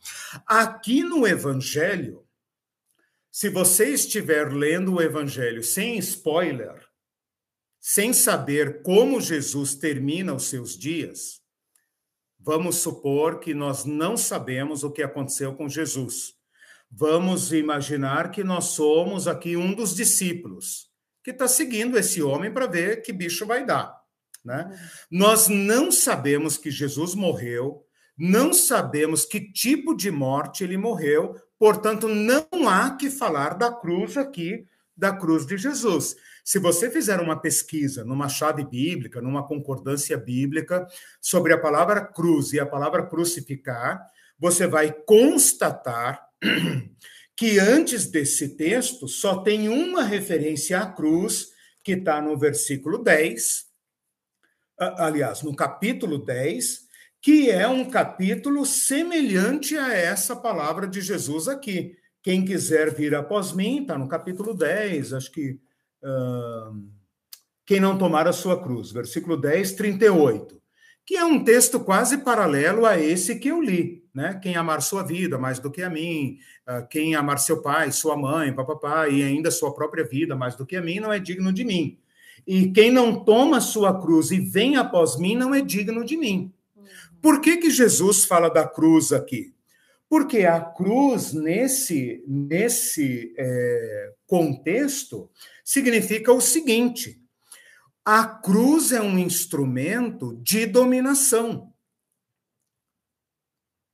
Aqui 0.47 1.03
no 1.03 1.27
Evangelho, 1.27 2.25
se 3.31 3.51
você 3.51 3.91
estiver 3.91 4.51
lendo 4.51 4.95
o 4.95 5.03
Evangelho 5.03 5.63
sem 5.63 5.99
spoiler, 5.99 6.83
sem 7.79 8.15
saber 8.15 8.81
como 8.81 9.21
Jesus 9.21 9.75
termina 9.75 10.33
os 10.33 10.45
seus 10.45 10.75
dias, 10.77 11.43
vamos 12.39 12.77
supor 12.77 13.41
que 13.41 13.53
nós 13.53 13.85
não 13.85 14.17
sabemos 14.17 14.83
o 14.85 14.91
que 14.91 15.03
aconteceu 15.03 15.55
com 15.55 15.69
Jesus. 15.69 16.40
Vamos 16.91 17.53
imaginar 17.53 18.31
que 18.31 18.43
nós 18.43 18.65
somos 18.67 19.29
aqui 19.29 19.57
um 19.57 19.73
dos 19.73 19.95
discípulos 19.95 20.91
que 21.23 21.31
está 21.31 21.47
seguindo 21.47 21.99
esse 21.99 22.23
homem 22.23 22.53
para 22.53 22.67
ver 22.67 23.03
que 23.03 23.13
bicho 23.13 23.47
vai 23.47 23.65
dar. 23.65 24.01
Né? 24.45 24.67
Uhum. 24.69 25.19
Nós 25.19 25.49
não 25.49 25.93
sabemos 25.93 26.57
que 26.57 26.71
Jesus 26.71 27.15
morreu, 27.15 27.85
não 28.19 28.53
sabemos 28.53 29.25
que 29.25 29.53
tipo 29.53 29.95
de 29.95 30.11
morte 30.11 30.65
ele 30.65 30.77
morreu, 30.77 31.37
portanto, 31.59 32.09
não 32.09 32.69
há 32.69 32.97
que 32.97 33.11
falar 33.11 33.55
da 33.55 33.71
cruz 33.71 34.17
aqui, 34.17 34.67
da 34.97 35.13
cruz 35.13 35.47
de 35.47 35.57
Jesus. 35.57 36.17
Se 36.45 36.59
você 36.59 36.91
fizer 36.91 37.21
uma 37.21 37.39
pesquisa 37.39 38.05
numa 38.05 38.29
chave 38.29 38.65
bíblica, 38.65 39.21
numa 39.21 39.47
concordância 39.47 40.17
bíblica, 40.17 40.87
sobre 41.21 41.53
a 41.53 41.59
palavra 41.59 42.05
cruz 42.05 42.53
e 42.53 42.61
a 42.61 42.67
palavra 42.67 43.07
crucificar, 43.07 44.01
você 44.39 44.67
vai 44.67 44.93
constatar 44.93 46.30
que 47.37 47.59
antes 47.59 48.07
desse 48.07 48.57
texto 48.57 49.09
só 49.09 49.43
tem 49.43 49.69
uma 49.69 50.03
referência 50.03 50.79
à 50.79 50.87
cruz, 50.87 51.49
que 51.83 51.93
está 51.93 52.21
no 52.21 52.39
versículo 52.39 52.99
10, 52.99 53.67
aliás, 54.79 55.43
no 55.43 55.55
capítulo 55.55 56.19
10, 56.19 56.89
que 57.23 57.51
é 57.51 57.67
um 57.69 57.89
capítulo 57.89 58.65
semelhante 58.65 59.77
a 59.77 59.93
essa 59.93 60.35
palavra 60.35 60.87
de 60.87 61.01
Jesus 61.01 61.49
aqui. 61.49 61.97
Quem 62.23 62.45
quiser 62.45 62.95
vir 62.95 63.15
após 63.15 63.53
mim, 63.53 63.83
está 63.83 63.97
no 63.97 64.09
capítulo 64.09 64.55
10, 64.55 65.13
acho 65.15 65.33
que. 65.33 65.59
Uh, 66.03 67.01
quem 67.67 67.79
não 67.79 67.97
tomar 67.97 68.27
a 68.27 68.33
sua 68.33 68.61
cruz, 68.61 68.91
versículo 68.91 69.37
10, 69.37 69.73
38, 69.73 70.61
que 71.07 71.17
é 71.17 71.25
um 71.25 71.45
texto 71.45 71.79
quase 71.79 72.19
paralelo 72.19 72.85
a 72.85 72.99
esse 72.99 73.39
que 73.39 73.47
eu 73.47 73.63
li 73.63 74.00
né? 74.15 74.39
Quem 74.43 74.57
amar 74.57 74.83
sua 74.83 75.03
vida 75.03 75.39
mais 75.39 75.59
do 75.59 75.71
que 75.71 75.83
a 75.83 75.91
mim, 75.91 76.39
uh, 76.69 76.87
quem 76.89 77.15
amar 77.15 77.39
seu 77.39 77.63
pai, 77.63 77.93
sua 77.93 78.17
mãe, 78.17 78.53
papapá, 78.53 79.09
e 79.09 79.23
ainda 79.23 79.51
sua 79.51 79.75
própria 79.75 80.05
vida 80.05 80.35
mais 80.35 80.55
do 80.55 80.67
que 80.67 80.77
a 80.77 80.83
mim, 80.83 81.01
não 81.01 81.13
é 81.13 81.19
digno 81.19 81.53
de 81.53 81.65
mim. 81.65 81.99
E 82.47 82.71
quem 82.71 82.91
não 82.91 83.25
toma 83.25 83.61
sua 83.61 84.01
cruz 84.01 84.31
e 84.31 84.41
vem 84.41 84.77
após 84.77 85.19
mim, 85.19 85.37
não 85.37 85.55
é 85.55 85.61
digno 85.61 86.05
de 86.05 86.17
mim. 86.17 86.53
Uhum. 86.77 86.85
Por 87.21 87.41
que, 87.41 87.59
que 87.59 87.71
Jesus 87.71 88.25
fala 88.25 88.49
da 88.49 88.67
cruz 88.67 89.13
aqui? 89.13 89.55
Porque 90.09 90.45
a 90.45 90.61
cruz, 90.61 91.33
nesse, 91.33 92.25
nesse 92.27 93.33
é, 93.39 94.13
contexto, 94.27 95.31
significa 95.65 96.33
o 96.33 96.41
seguinte: 96.41 97.23
a 98.05 98.25
cruz 98.25 98.91
é 98.91 99.01
um 99.01 99.17
instrumento 99.17 100.37
de 100.43 100.67
dominação. 100.67 101.70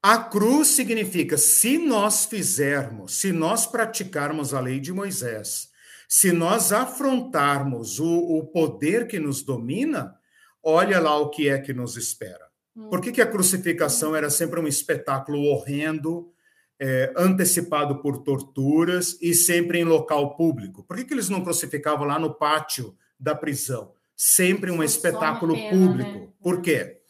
A 0.08 0.18
cruz 0.18 0.68
significa, 0.68 1.36
se 1.36 1.78
nós 1.78 2.26
fizermos, 2.26 3.16
se 3.16 3.32
nós 3.32 3.66
praticarmos 3.66 4.54
a 4.54 4.60
lei 4.60 4.78
de 4.78 4.92
Moisés, 4.92 5.68
se 6.08 6.30
nós 6.30 6.70
afrontarmos 6.70 7.98
o, 7.98 8.06
o 8.06 8.46
poder 8.46 9.08
que 9.08 9.18
nos 9.18 9.42
domina, 9.42 10.14
olha 10.62 11.00
lá 11.00 11.18
o 11.18 11.28
que 11.28 11.48
é 11.48 11.58
que 11.58 11.72
nos 11.72 11.96
espera. 11.96 12.46
Hum. 12.76 12.88
Por 12.88 13.00
que, 13.00 13.10
que 13.10 13.20
a 13.20 13.26
crucificação 13.26 14.14
era 14.14 14.30
sempre 14.30 14.60
um 14.60 14.68
espetáculo 14.68 15.42
horrendo, 15.42 16.30
é, 16.78 17.12
antecipado 17.16 18.00
por 18.00 18.18
torturas 18.18 19.18
e 19.20 19.34
sempre 19.34 19.80
em 19.80 19.84
local 19.84 20.36
público? 20.36 20.84
Por 20.84 20.98
que, 20.98 21.04
que 21.04 21.14
eles 21.14 21.28
não 21.28 21.42
crucificavam 21.42 22.06
lá 22.06 22.16
no 22.16 22.32
pátio 22.32 22.96
da 23.18 23.34
prisão? 23.34 23.90
Sempre 24.14 24.70
um 24.70 24.84
espetáculo 24.84 25.54
pena, 25.54 25.70
público. 25.70 26.18
Né? 26.20 26.28
Por 26.40 26.62
quê? 26.62 27.00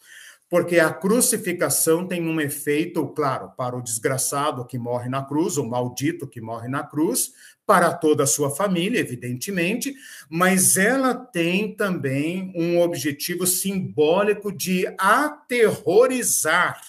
Porque 0.49 0.79
a 0.79 0.93
crucificação 0.93 2.07
tem 2.07 2.25
um 2.25 2.39
efeito, 2.39 3.05
claro, 3.09 3.51
para 3.57 3.75
o 3.75 3.81
desgraçado 3.81 4.65
que 4.65 4.77
morre 4.77 5.09
na 5.09 5.23
cruz, 5.23 5.57
o 5.57 5.65
maldito 5.65 6.27
que 6.27 6.39
morre 6.39 6.69
na 6.69 6.83
cruz, 6.83 7.31
para 7.65 7.93
toda 7.93 8.23
a 8.23 8.27
sua 8.27 8.49
família, 8.49 8.99
evidentemente, 8.99 9.93
mas 10.29 10.77
ela 10.77 11.13
tem 11.13 11.75
também 11.75 12.53
um 12.55 12.79
objetivo 12.79 13.45
simbólico 13.45 14.51
de 14.51 14.85
aterrorizar. 14.97 16.81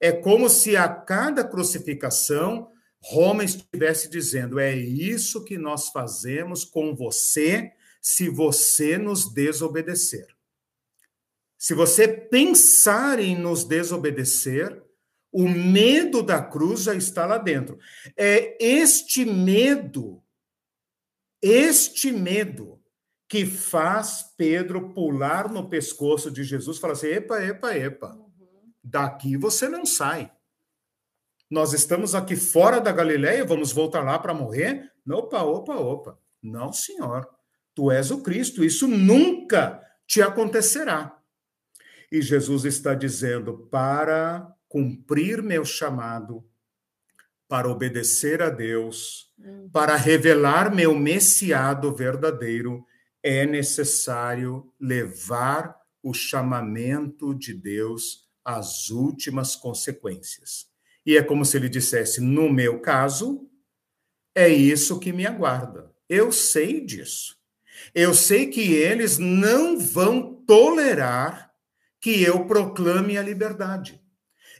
É 0.00 0.10
como 0.10 0.50
se 0.50 0.76
a 0.76 0.88
cada 0.88 1.44
crucificação 1.44 2.68
Roma 3.00 3.44
estivesse 3.44 4.10
dizendo: 4.10 4.58
é 4.58 4.74
isso 4.74 5.44
que 5.44 5.56
nós 5.56 5.90
fazemos 5.90 6.64
com 6.64 6.94
você 6.94 7.70
se 8.00 8.28
você 8.28 8.98
nos 8.98 9.32
desobedecer. 9.32 10.33
Se 11.64 11.72
você 11.72 12.06
pensar 12.06 13.18
em 13.18 13.34
nos 13.34 13.64
desobedecer, 13.64 14.84
o 15.32 15.48
medo 15.48 16.22
da 16.22 16.42
cruz 16.42 16.82
já 16.82 16.94
está 16.94 17.24
lá 17.24 17.38
dentro. 17.38 17.78
É 18.18 18.62
este 18.62 19.24
medo, 19.24 20.22
este 21.40 22.12
medo, 22.12 22.82
que 23.26 23.46
faz 23.46 24.34
Pedro 24.36 24.92
pular 24.92 25.50
no 25.50 25.66
pescoço 25.66 26.30
de 26.30 26.44
Jesus 26.44 26.76
e 26.76 26.80
falar 26.82 26.92
assim: 26.92 27.06
epa, 27.06 27.42
epa, 27.42 27.74
epa, 27.74 28.18
daqui 28.82 29.34
você 29.38 29.66
não 29.66 29.86
sai. 29.86 30.30
Nós 31.50 31.72
estamos 31.72 32.14
aqui 32.14 32.36
fora 32.36 32.78
da 32.78 32.92
Galileia, 32.92 33.42
vamos 33.42 33.72
voltar 33.72 34.04
lá 34.04 34.18
para 34.18 34.34
morrer? 34.34 34.92
Opa, 35.10 35.42
opa, 35.42 35.76
opa. 35.76 36.18
Não, 36.42 36.70
senhor. 36.74 37.26
Tu 37.74 37.90
és 37.90 38.10
o 38.10 38.22
Cristo, 38.22 38.62
isso 38.62 38.86
nunca 38.86 39.80
te 40.06 40.20
acontecerá. 40.20 41.23
E 42.14 42.22
Jesus 42.22 42.64
está 42.64 42.94
dizendo: 42.94 43.66
para 43.72 44.48
cumprir 44.68 45.42
meu 45.42 45.64
chamado, 45.64 46.44
para 47.48 47.68
obedecer 47.68 48.40
a 48.40 48.50
Deus, 48.50 49.32
uhum. 49.36 49.68
para 49.70 49.96
revelar 49.96 50.72
meu 50.72 50.94
messiado 50.94 51.92
verdadeiro, 51.92 52.86
é 53.20 53.44
necessário 53.44 54.72
levar 54.80 55.76
o 56.04 56.14
chamamento 56.14 57.34
de 57.34 57.52
Deus 57.52 58.28
às 58.44 58.90
últimas 58.90 59.56
consequências. 59.56 60.68
E 61.04 61.16
é 61.16 61.22
como 61.22 61.44
se 61.44 61.56
ele 61.56 61.68
dissesse: 61.68 62.20
no 62.20 62.48
meu 62.48 62.78
caso, 62.78 63.50
é 64.32 64.48
isso 64.48 65.00
que 65.00 65.12
me 65.12 65.26
aguarda. 65.26 65.92
Eu 66.08 66.30
sei 66.30 66.80
disso. 66.80 67.36
Eu 67.92 68.14
sei 68.14 68.46
que 68.46 68.72
eles 68.72 69.18
não 69.18 69.76
vão 69.80 70.32
tolerar 70.46 71.43
que 72.04 72.22
eu 72.22 72.44
proclame 72.44 73.16
a 73.16 73.22
liberdade. 73.22 73.98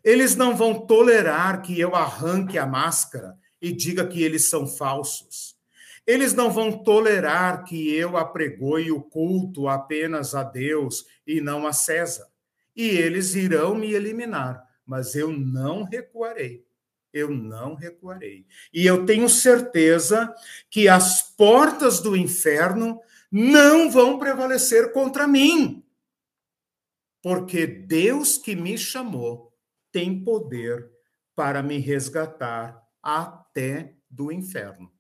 Eles 0.03 0.35
não 0.35 0.57
vão 0.57 0.87
tolerar 0.87 1.61
que 1.61 1.79
eu 1.79 1.95
arranque 1.95 2.57
a 2.57 2.65
máscara 2.65 3.37
e 3.61 3.71
diga 3.71 4.07
que 4.07 4.23
eles 4.23 4.49
são 4.49 4.67
falsos. 4.67 5.55
Eles 6.07 6.33
não 6.33 6.51
vão 6.51 6.73
tolerar 6.83 7.65
que 7.65 7.95
eu 7.95 8.17
apregoe 8.17 8.91
o 8.91 9.03
culto 9.03 9.69
apenas 9.69 10.35
a 10.35 10.43
Deus 10.43 11.05
e 11.27 11.39
não 11.39 11.67
a 11.67 11.75
César. 11.75 12.27
E 12.75 12.89
eles 12.89 13.35
irão 13.35 13.75
me 13.75 13.93
eliminar, 13.93 14.65
mas 14.87 15.15
eu 15.15 15.31
não 15.31 15.83
recuarei. 15.85 16.65
Eu 17.13 17.29
não 17.29 17.75
recuarei. 17.75 18.47
E 18.73 18.87
eu 18.87 19.05
tenho 19.05 19.29
certeza 19.29 20.35
que 20.71 20.89
as 20.89 21.21
portas 21.21 22.01
do 22.01 22.17
inferno 22.17 22.99
não 23.31 23.91
vão 23.91 24.19
prevalecer 24.19 24.95
contra 24.95 25.29
mim 25.29 25.84
porque 27.25 27.67
Deus 27.67 28.37
que 28.37 28.55
me 28.55 28.77
chamou 28.77 29.51
tem 29.91 30.23
poder 30.23 30.91
para 31.35 31.63
me 31.63 31.79
resgatar 31.79 32.79
até 33.03 33.95
do 34.11 34.31
inferno. 34.31 34.93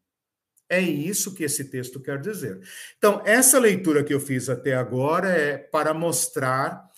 É 0.66 0.80
isso 0.80 1.34
que 1.34 1.44
esse 1.44 1.66
texto 1.70 2.00
quer 2.00 2.18
dizer. 2.18 2.58
Então, 2.96 3.20
essa 3.26 3.58
leitura 3.58 4.02
que 4.02 4.14
eu 4.14 4.18
fiz 4.18 4.48
até 4.48 4.74
agora 4.74 5.28
é 5.28 5.58
para 5.58 5.92
mostrar 5.92 6.88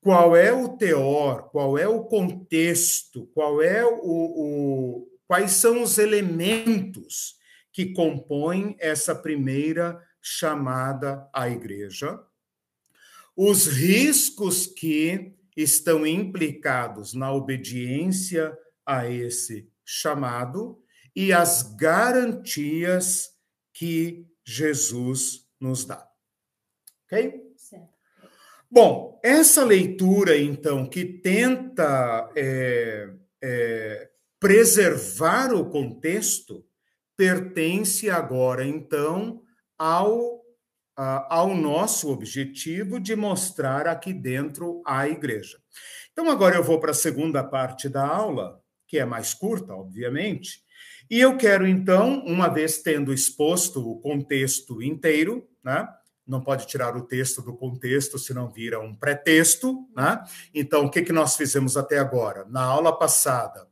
qual 0.00 0.34
é 0.34 0.50
o 0.50 0.70
teor, 0.78 1.50
qual 1.50 1.76
é 1.76 1.86
o 1.86 2.04
contexto, 2.04 3.26
qual 3.34 3.60
é 3.60 3.84
o, 3.84 3.92
o 3.92 5.08
quais 5.26 5.52
são 5.52 5.82
os 5.82 5.98
elementos 5.98 7.34
que 7.70 7.92
compõem 7.92 8.76
essa 8.78 9.14
primeira 9.14 10.02
chamada 10.22 11.28
à 11.34 11.50
igreja, 11.50 12.18
os 13.42 13.66
riscos 13.66 14.66
que 14.66 15.34
estão 15.56 16.06
implicados 16.06 17.14
na 17.14 17.32
obediência 17.32 18.54
a 18.84 19.08
esse 19.08 19.66
chamado 19.82 20.78
e 21.16 21.32
as 21.32 21.74
garantias 21.74 23.30
que 23.72 24.26
Jesus 24.44 25.48
nos 25.58 25.86
dá. 25.86 26.06
Ok? 27.06 27.42
Bom, 28.70 29.18
essa 29.24 29.64
leitura, 29.64 30.36
então, 30.36 30.86
que 30.86 31.06
tenta 31.06 32.30
é, 32.36 33.08
é, 33.42 34.10
preservar 34.38 35.54
o 35.54 35.70
contexto, 35.70 36.62
pertence 37.16 38.10
agora, 38.10 38.66
então, 38.66 39.42
ao, 39.78 40.39
ao 41.28 41.54
nosso 41.54 42.10
objetivo 42.10 43.00
de 43.00 43.16
mostrar 43.16 43.86
aqui 43.86 44.12
dentro 44.12 44.82
a 44.84 45.08
igreja. 45.08 45.58
Então, 46.12 46.28
agora 46.28 46.56
eu 46.56 46.62
vou 46.62 46.78
para 46.78 46.90
a 46.90 46.94
segunda 46.94 47.42
parte 47.42 47.88
da 47.88 48.06
aula, 48.06 48.60
que 48.86 48.98
é 48.98 49.04
mais 49.04 49.32
curta, 49.32 49.72
obviamente, 49.72 50.62
e 51.10 51.18
eu 51.18 51.36
quero, 51.36 51.66
então, 51.66 52.22
uma 52.24 52.48
vez 52.48 52.82
tendo 52.82 53.12
exposto 53.12 53.80
o 53.80 53.98
contexto 53.98 54.82
inteiro, 54.82 55.48
né? 55.64 55.88
Não 56.26 56.40
pode 56.40 56.66
tirar 56.66 56.96
o 56.96 57.02
texto 57.02 57.42
do 57.42 57.56
contexto, 57.56 58.18
senão 58.18 58.48
vira 58.48 58.78
um 58.78 58.94
pretexto, 58.94 59.88
né? 59.96 60.22
Então, 60.54 60.84
o 60.84 60.90
que, 60.90 61.02
que 61.02 61.12
nós 61.12 61.34
fizemos 61.34 61.76
até 61.76 61.98
agora? 61.98 62.44
Na 62.48 62.62
aula 62.62 62.96
passada, 62.96 63.66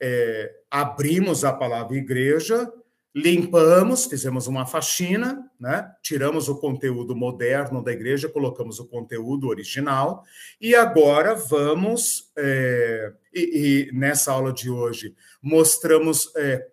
é, 0.00 0.52
abrimos 0.70 1.44
a 1.44 1.52
palavra 1.52 1.96
igreja, 1.96 2.70
limpamos, 3.14 4.06
fizemos 4.06 4.46
uma 4.46 4.64
faxina, 4.64 5.50
né? 5.60 5.92
tiramos 6.02 6.48
o 6.48 6.58
conteúdo 6.58 7.14
moderno 7.14 7.82
da 7.82 7.92
igreja, 7.92 8.28
colocamos 8.28 8.78
o 8.78 8.86
conteúdo 8.86 9.48
original, 9.48 10.24
e 10.60 10.74
agora 10.74 11.34
vamos, 11.34 12.32
é, 12.36 13.12
e, 13.34 13.88
e, 13.90 13.92
nessa 13.92 14.32
aula 14.32 14.52
de 14.52 14.70
hoje, 14.70 15.14
mostramos 15.42 16.32
é, 16.36 16.66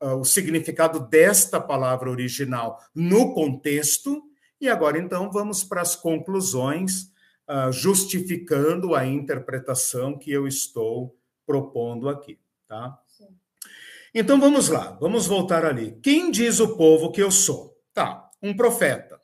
o 0.00 0.24
significado 0.24 1.00
desta 1.00 1.60
palavra 1.60 2.10
original 2.10 2.78
no 2.94 3.34
contexto, 3.34 4.22
e 4.60 4.68
agora 4.68 4.98
então 4.98 5.30
vamos 5.30 5.62
para 5.64 5.82
as 5.82 5.94
conclusões, 5.94 7.10
uh, 7.48 7.70
justificando 7.70 8.94
a 8.94 9.06
interpretação 9.06 10.18
que 10.18 10.30
eu 10.30 10.46
estou 10.46 11.14
propondo 11.46 12.08
aqui. 12.08 12.38
Tá? 12.66 12.98
Então 14.18 14.40
vamos 14.40 14.70
lá, 14.70 14.96
vamos 14.98 15.26
voltar 15.26 15.62
ali. 15.62 15.94
Quem 16.02 16.30
diz 16.30 16.58
o 16.58 16.74
povo 16.74 17.12
que 17.12 17.22
eu 17.22 17.30
sou? 17.30 17.76
Tá, 17.92 18.30
um 18.42 18.56
profeta, 18.56 19.20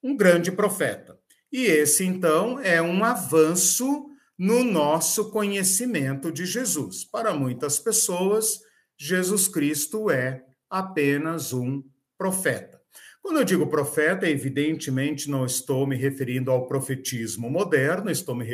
um 0.00 0.16
grande 0.16 0.52
profeta. 0.52 1.18
E 1.50 1.64
esse 1.64 2.04
então 2.04 2.60
é 2.60 2.80
um 2.80 3.02
avanço 3.02 4.06
no 4.38 4.62
nosso 4.62 5.32
conhecimento 5.32 6.30
de 6.30 6.46
Jesus. 6.46 7.04
Para 7.04 7.34
muitas 7.34 7.80
pessoas, 7.80 8.60
Jesus 8.96 9.48
Cristo 9.48 10.12
é 10.12 10.44
apenas 10.70 11.52
um 11.52 11.82
profeta. 12.16 12.80
Quando 13.20 13.38
eu 13.38 13.44
digo 13.44 13.66
profeta, 13.66 14.30
evidentemente 14.30 15.28
não 15.28 15.44
estou 15.44 15.88
me 15.88 15.96
referindo 15.96 16.52
ao 16.52 16.68
profetismo 16.68 17.50
moderno, 17.50 18.12
estou 18.12 18.36
me 18.36 18.44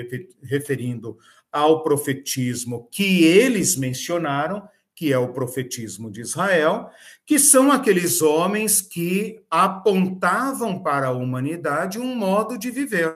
referindo 0.42 1.18
ao 1.52 1.82
profetismo 1.82 2.88
que 2.90 3.24
eles 3.24 3.76
mencionaram 3.76 4.66
que 5.02 5.12
é 5.12 5.18
o 5.18 5.32
profetismo 5.32 6.08
de 6.08 6.20
Israel, 6.20 6.88
que 7.26 7.36
são 7.36 7.72
aqueles 7.72 8.22
homens 8.22 8.80
que 8.80 9.44
apontavam 9.50 10.80
para 10.80 11.08
a 11.08 11.12
humanidade 11.12 11.98
um 11.98 12.14
modo 12.14 12.56
de 12.56 12.70
viver. 12.70 13.12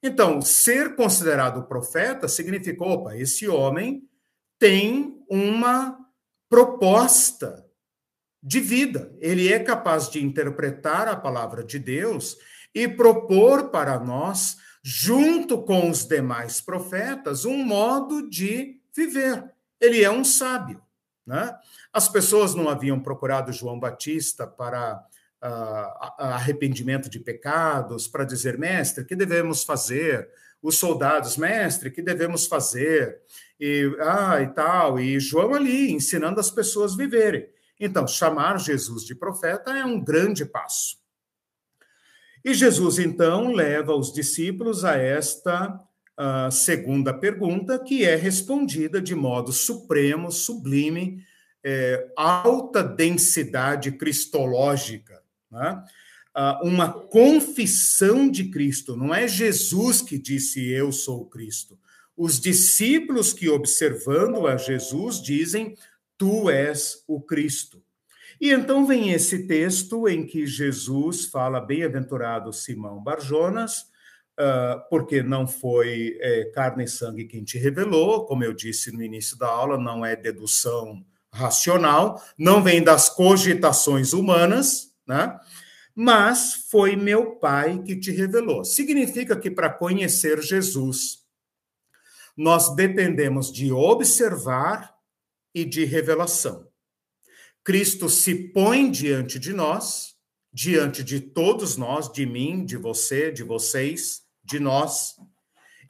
Então, 0.00 0.40
ser 0.40 0.94
considerado 0.94 1.66
profeta 1.66 2.28
significou, 2.28 2.90
opa, 2.90 3.16
esse 3.16 3.48
homem 3.48 4.08
tem 4.56 5.20
uma 5.28 5.98
proposta 6.48 7.66
de 8.40 8.60
vida. 8.60 9.12
Ele 9.18 9.52
é 9.52 9.58
capaz 9.58 10.08
de 10.08 10.24
interpretar 10.24 11.08
a 11.08 11.16
palavra 11.16 11.64
de 11.64 11.80
Deus 11.80 12.36
e 12.72 12.86
propor 12.86 13.70
para 13.70 13.98
nós, 13.98 14.58
junto 14.80 15.60
com 15.60 15.90
os 15.90 16.04
demais 16.04 16.60
profetas, 16.60 17.44
um 17.44 17.64
modo 17.64 18.30
de 18.30 18.80
viver 18.94 19.51
ele 19.82 20.02
é 20.02 20.10
um 20.10 20.24
sábio. 20.24 20.80
Né? 21.26 21.54
As 21.92 22.08
pessoas 22.08 22.54
não 22.54 22.68
haviam 22.68 23.00
procurado 23.00 23.52
João 23.52 23.78
Batista 23.78 24.46
para 24.46 25.04
uh, 25.42 26.22
arrependimento 26.22 27.10
de 27.10 27.18
pecados, 27.18 28.06
para 28.06 28.24
dizer, 28.24 28.56
mestre, 28.56 29.04
que 29.04 29.16
devemos 29.16 29.64
fazer? 29.64 30.30
Os 30.62 30.78
soldados, 30.78 31.36
mestre, 31.36 31.90
que 31.90 32.00
devemos 32.00 32.46
fazer? 32.46 33.20
E, 33.58 33.92
ah, 34.00 34.40
e 34.40 34.46
tal. 34.48 35.00
E 35.00 35.18
João 35.18 35.54
ali 35.54 35.90
ensinando 35.90 36.38
as 36.38 36.50
pessoas 36.50 36.94
a 36.94 36.96
viverem. 36.96 37.48
Então, 37.80 38.06
chamar 38.06 38.60
Jesus 38.60 39.04
de 39.04 39.14
profeta 39.14 39.76
é 39.76 39.84
um 39.84 40.00
grande 40.00 40.44
passo. 40.44 40.96
E 42.44 42.54
Jesus, 42.54 43.00
então, 43.00 43.52
leva 43.52 43.94
os 43.94 44.12
discípulos 44.12 44.84
a 44.84 44.96
esta 44.96 45.80
a 46.16 46.50
segunda 46.50 47.12
pergunta, 47.12 47.78
que 47.78 48.04
é 48.04 48.16
respondida 48.16 49.00
de 49.00 49.14
modo 49.14 49.52
supremo, 49.52 50.30
sublime, 50.30 51.24
é, 51.64 52.12
alta 52.16 52.82
densidade 52.82 53.92
cristológica, 53.92 55.22
né? 55.50 55.82
uma 56.62 56.90
confissão 56.90 58.30
de 58.30 58.44
Cristo. 58.44 58.96
Não 58.96 59.14
é 59.14 59.28
Jesus 59.28 60.00
que 60.00 60.18
disse 60.18 60.66
eu 60.70 60.90
sou 60.90 61.26
Cristo. 61.26 61.78
Os 62.16 62.40
discípulos 62.40 63.32
que 63.32 63.48
observando 63.48 64.46
a 64.46 64.56
Jesus 64.56 65.20
dizem 65.20 65.76
tu 66.16 66.48
és 66.50 67.02
o 67.06 67.20
Cristo. 67.20 67.82
E 68.40 68.50
então 68.50 68.86
vem 68.86 69.12
esse 69.12 69.46
texto 69.46 70.08
em 70.08 70.26
que 70.26 70.46
Jesus 70.46 71.26
fala 71.26 71.60
bem-aventurado 71.60 72.52
Simão 72.52 73.02
Barjonas, 73.02 73.86
porque 74.88 75.22
não 75.22 75.46
foi 75.46 76.18
é, 76.20 76.44
carne 76.54 76.84
e 76.84 76.88
sangue 76.88 77.26
quem 77.26 77.44
te 77.44 77.58
revelou, 77.58 78.24
como 78.26 78.44
eu 78.44 78.52
disse 78.52 78.90
no 78.90 79.02
início 79.02 79.36
da 79.38 79.48
aula, 79.48 79.78
não 79.78 80.04
é 80.04 80.16
dedução 80.16 81.04
racional, 81.32 82.22
não 82.36 82.62
vem 82.62 82.82
das 82.82 83.08
cogitações 83.08 84.12
humanas, 84.12 84.92
né? 85.06 85.38
mas 85.94 86.66
foi 86.70 86.96
meu 86.96 87.36
Pai 87.36 87.82
que 87.82 87.96
te 87.96 88.10
revelou. 88.10 88.64
Significa 88.64 89.36
que 89.36 89.50
para 89.50 89.70
conhecer 89.70 90.40
Jesus, 90.42 91.22
nós 92.36 92.74
dependemos 92.74 93.52
de 93.52 93.72
observar 93.72 94.94
e 95.54 95.64
de 95.64 95.84
revelação. 95.84 96.66
Cristo 97.64 98.08
se 98.08 98.34
põe 98.34 98.90
diante 98.90 99.38
de 99.38 99.52
nós, 99.52 100.16
diante 100.52 101.04
de 101.04 101.20
todos 101.20 101.76
nós, 101.76 102.10
de 102.10 102.26
mim, 102.26 102.64
de 102.64 102.76
você, 102.76 103.30
de 103.30 103.42
vocês, 103.42 104.21
de 104.44 104.58
nós 104.58 105.16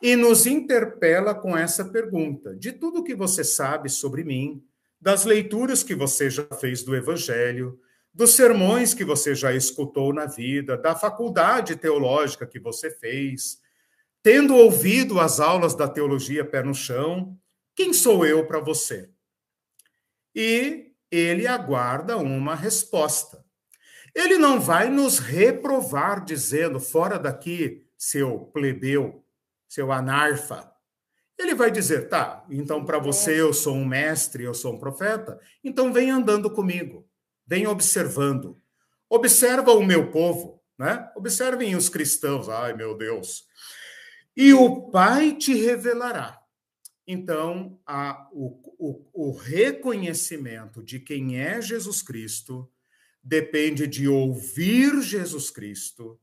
e 0.02 0.16
nos 0.16 0.46
interpela 0.46 1.34
com 1.34 1.56
essa 1.56 1.84
pergunta: 1.84 2.54
de 2.56 2.72
tudo 2.72 3.04
que 3.04 3.14
você 3.14 3.44
sabe 3.44 3.88
sobre 3.88 4.24
mim, 4.24 4.62
das 5.00 5.24
leituras 5.24 5.82
que 5.82 5.94
você 5.94 6.28
já 6.28 6.44
fez 6.60 6.82
do 6.82 6.94
Evangelho, 6.94 7.78
dos 8.12 8.34
sermões 8.34 8.92
que 8.92 9.04
você 9.04 9.34
já 9.34 9.52
escutou 9.54 10.12
na 10.12 10.26
vida, 10.26 10.76
da 10.76 10.94
faculdade 10.94 11.76
teológica 11.76 12.46
que 12.46 12.60
você 12.60 12.90
fez, 12.90 13.58
tendo 14.22 14.54
ouvido 14.54 15.18
as 15.18 15.40
aulas 15.40 15.74
da 15.74 15.88
teologia 15.88 16.44
pé 16.44 16.62
no 16.62 16.74
chão, 16.74 17.38
quem 17.74 17.92
sou 17.92 18.26
eu 18.26 18.46
para 18.46 18.60
você? 18.60 19.08
E 20.34 20.92
ele 21.10 21.46
aguarda 21.46 22.16
uma 22.16 22.54
resposta. 22.54 23.44
Ele 24.14 24.36
não 24.36 24.60
vai 24.60 24.90
nos 24.90 25.18
reprovar 25.18 26.24
dizendo, 26.24 26.78
fora 26.78 27.18
daqui, 27.18 27.81
seu 28.02 28.40
plebeu, 28.52 29.24
seu 29.68 29.92
anarfa, 29.92 30.68
ele 31.38 31.54
vai 31.54 31.70
dizer: 31.70 32.08
tá, 32.08 32.44
então 32.50 32.84
para 32.84 32.98
você 32.98 33.40
eu 33.40 33.54
sou 33.54 33.76
um 33.76 33.84
mestre, 33.84 34.42
eu 34.42 34.52
sou 34.52 34.74
um 34.74 34.78
profeta, 34.78 35.40
então 35.62 35.92
vem 35.92 36.10
andando 36.10 36.50
comigo, 36.50 37.08
vem 37.46 37.64
observando. 37.68 38.60
Observa 39.08 39.70
o 39.70 39.84
meu 39.84 40.10
povo, 40.10 40.60
né? 40.76 41.12
Observem 41.14 41.76
os 41.76 41.88
cristãos, 41.88 42.48
ai 42.48 42.74
meu 42.74 42.96
Deus. 42.96 43.44
E 44.36 44.52
o 44.52 44.90
Pai 44.90 45.36
te 45.36 45.54
revelará. 45.54 46.40
Então, 47.06 47.78
a, 47.86 48.28
o, 48.32 48.58
o, 48.78 49.28
o 49.28 49.32
reconhecimento 49.32 50.82
de 50.82 50.98
quem 50.98 51.38
é 51.38 51.62
Jesus 51.62 52.02
Cristo 52.02 52.68
depende 53.22 53.86
de 53.86 54.08
ouvir 54.08 55.00
Jesus 55.02 55.50
Cristo, 55.50 56.18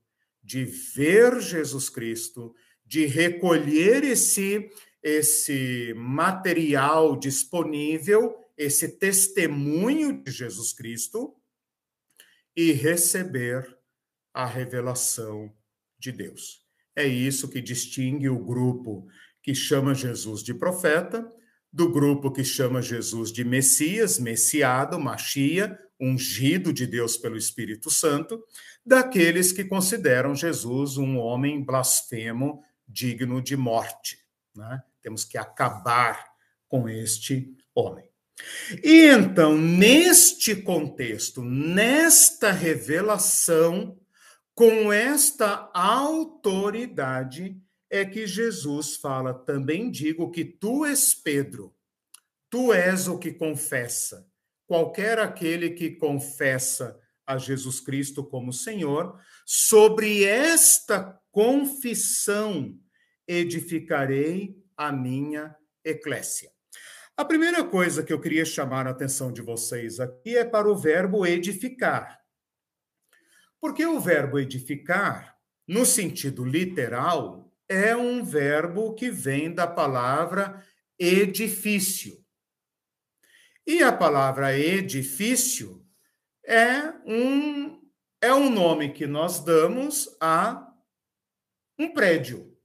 de 0.50 0.66
ver 0.66 1.40
Jesus 1.40 1.90
Cristo, 1.90 2.56
de 2.84 3.06
recolher 3.06 4.04
esse 4.04 4.68
esse 5.02 5.94
material 5.96 7.16
disponível, 7.16 8.36
esse 8.58 8.98
testemunho 8.98 10.24
de 10.24 10.32
Jesus 10.32 10.74
Cristo 10.74 11.36
e 12.54 12.72
receber 12.72 13.78
a 14.34 14.46
revelação 14.46 15.54
de 16.00 16.12
Deus. 16.12 16.66
É 16.96 17.06
isso 17.08 17.48
que 17.48 17.62
distingue 17.62 18.28
o 18.28 18.44
grupo 18.44 19.08
que 19.44 19.54
chama 19.54 19.94
Jesus 19.94 20.42
de 20.42 20.54
profeta 20.56 21.32
do 21.72 21.92
grupo 21.92 22.32
que 22.32 22.44
chama 22.44 22.82
Jesus 22.82 23.32
de 23.32 23.44
Messias, 23.44 24.20
Messiado, 24.20 25.00
Machia, 25.00 25.78
ungido 26.00 26.74
de 26.74 26.88
Deus 26.88 27.18
pelo 27.18 27.38
Espírito 27.38 27.90
Santo, 27.92 28.44
daqueles 28.86 29.52
que 29.52 29.64
consideram 29.64 30.34
Jesus 30.34 30.98
um 30.98 31.18
homem 31.18 31.64
blasfemo, 31.64 32.64
digno 32.88 33.42
de 33.42 33.56
morte. 33.56 34.18
Né? 34.56 34.82
Temos 35.02 35.26
que 35.26 35.38
acabar 35.38 36.26
com 36.68 36.88
este 36.88 37.56
homem. 37.76 38.10
E 38.84 39.08
então, 39.08 39.58
neste 39.58 40.56
contexto, 40.56 41.44
nesta 41.44 42.52
revelação, 42.52 43.98
com 44.56 44.92
esta 44.92 45.70
autoridade, 45.74 47.58
é 47.90 48.06
que 48.06 48.28
Jesus 48.28 48.96
fala: 48.96 49.34
também 49.34 49.90
digo 49.90 50.32
que 50.32 50.46
tu 50.46 50.86
és 50.86 51.14
Pedro, 51.14 51.76
tu 52.50 52.74
és 52.74 53.08
o 53.08 53.18
que 53.18 53.32
confessa. 53.32 54.28
Qualquer 54.68 55.18
aquele 55.18 55.72
que 55.72 55.92
confessa 55.92 57.00
a 57.26 57.38
Jesus 57.38 57.80
Cristo 57.80 58.24
como 58.24 58.54
Senhor, 58.54 59.20
sobre 59.46 60.24
esta 60.24 61.20
confissão 61.32 62.78
edificarei 63.28 64.56
a 64.76 64.92
minha 64.92 65.56
eclésia. 65.84 66.52
A 67.16 67.26
primeira 67.26 67.64
coisa 67.64 68.02
que 68.02 68.14
eu 68.14 68.22
queria 68.22 68.46
chamar 68.46 68.88
a 68.88 68.92
atenção 68.92 69.32
de 69.32 69.42
vocês 69.42 70.00
aqui 70.00 70.38
é 70.38 70.46
para 70.46 70.72
o 70.72 70.76
verbo 70.76 71.26
edificar. 71.26 72.20
Porque 73.60 73.86
o 73.86 74.00
verbo 74.00 74.40
edificar, 74.40 75.38
no 75.68 75.86
sentido 75.86 76.46
literal, 76.46 77.49
é 77.70 77.96
um 77.96 78.24
verbo 78.24 78.96
que 78.96 79.12
vem 79.12 79.54
da 79.54 79.68
palavra 79.68 80.66
edifício. 80.98 82.18
E 83.66 83.84
a 83.84 83.94
palavra 83.94 84.58
edifício 84.58 85.86
é 86.44 86.90
um, 87.06 87.80
é 88.20 88.34
um 88.34 88.50
nome 88.50 88.92
que 88.92 89.06
nós 89.06 89.44
damos 89.44 90.18
a 90.20 90.68
um 91.78 91.94
prédio, 91.94 92.58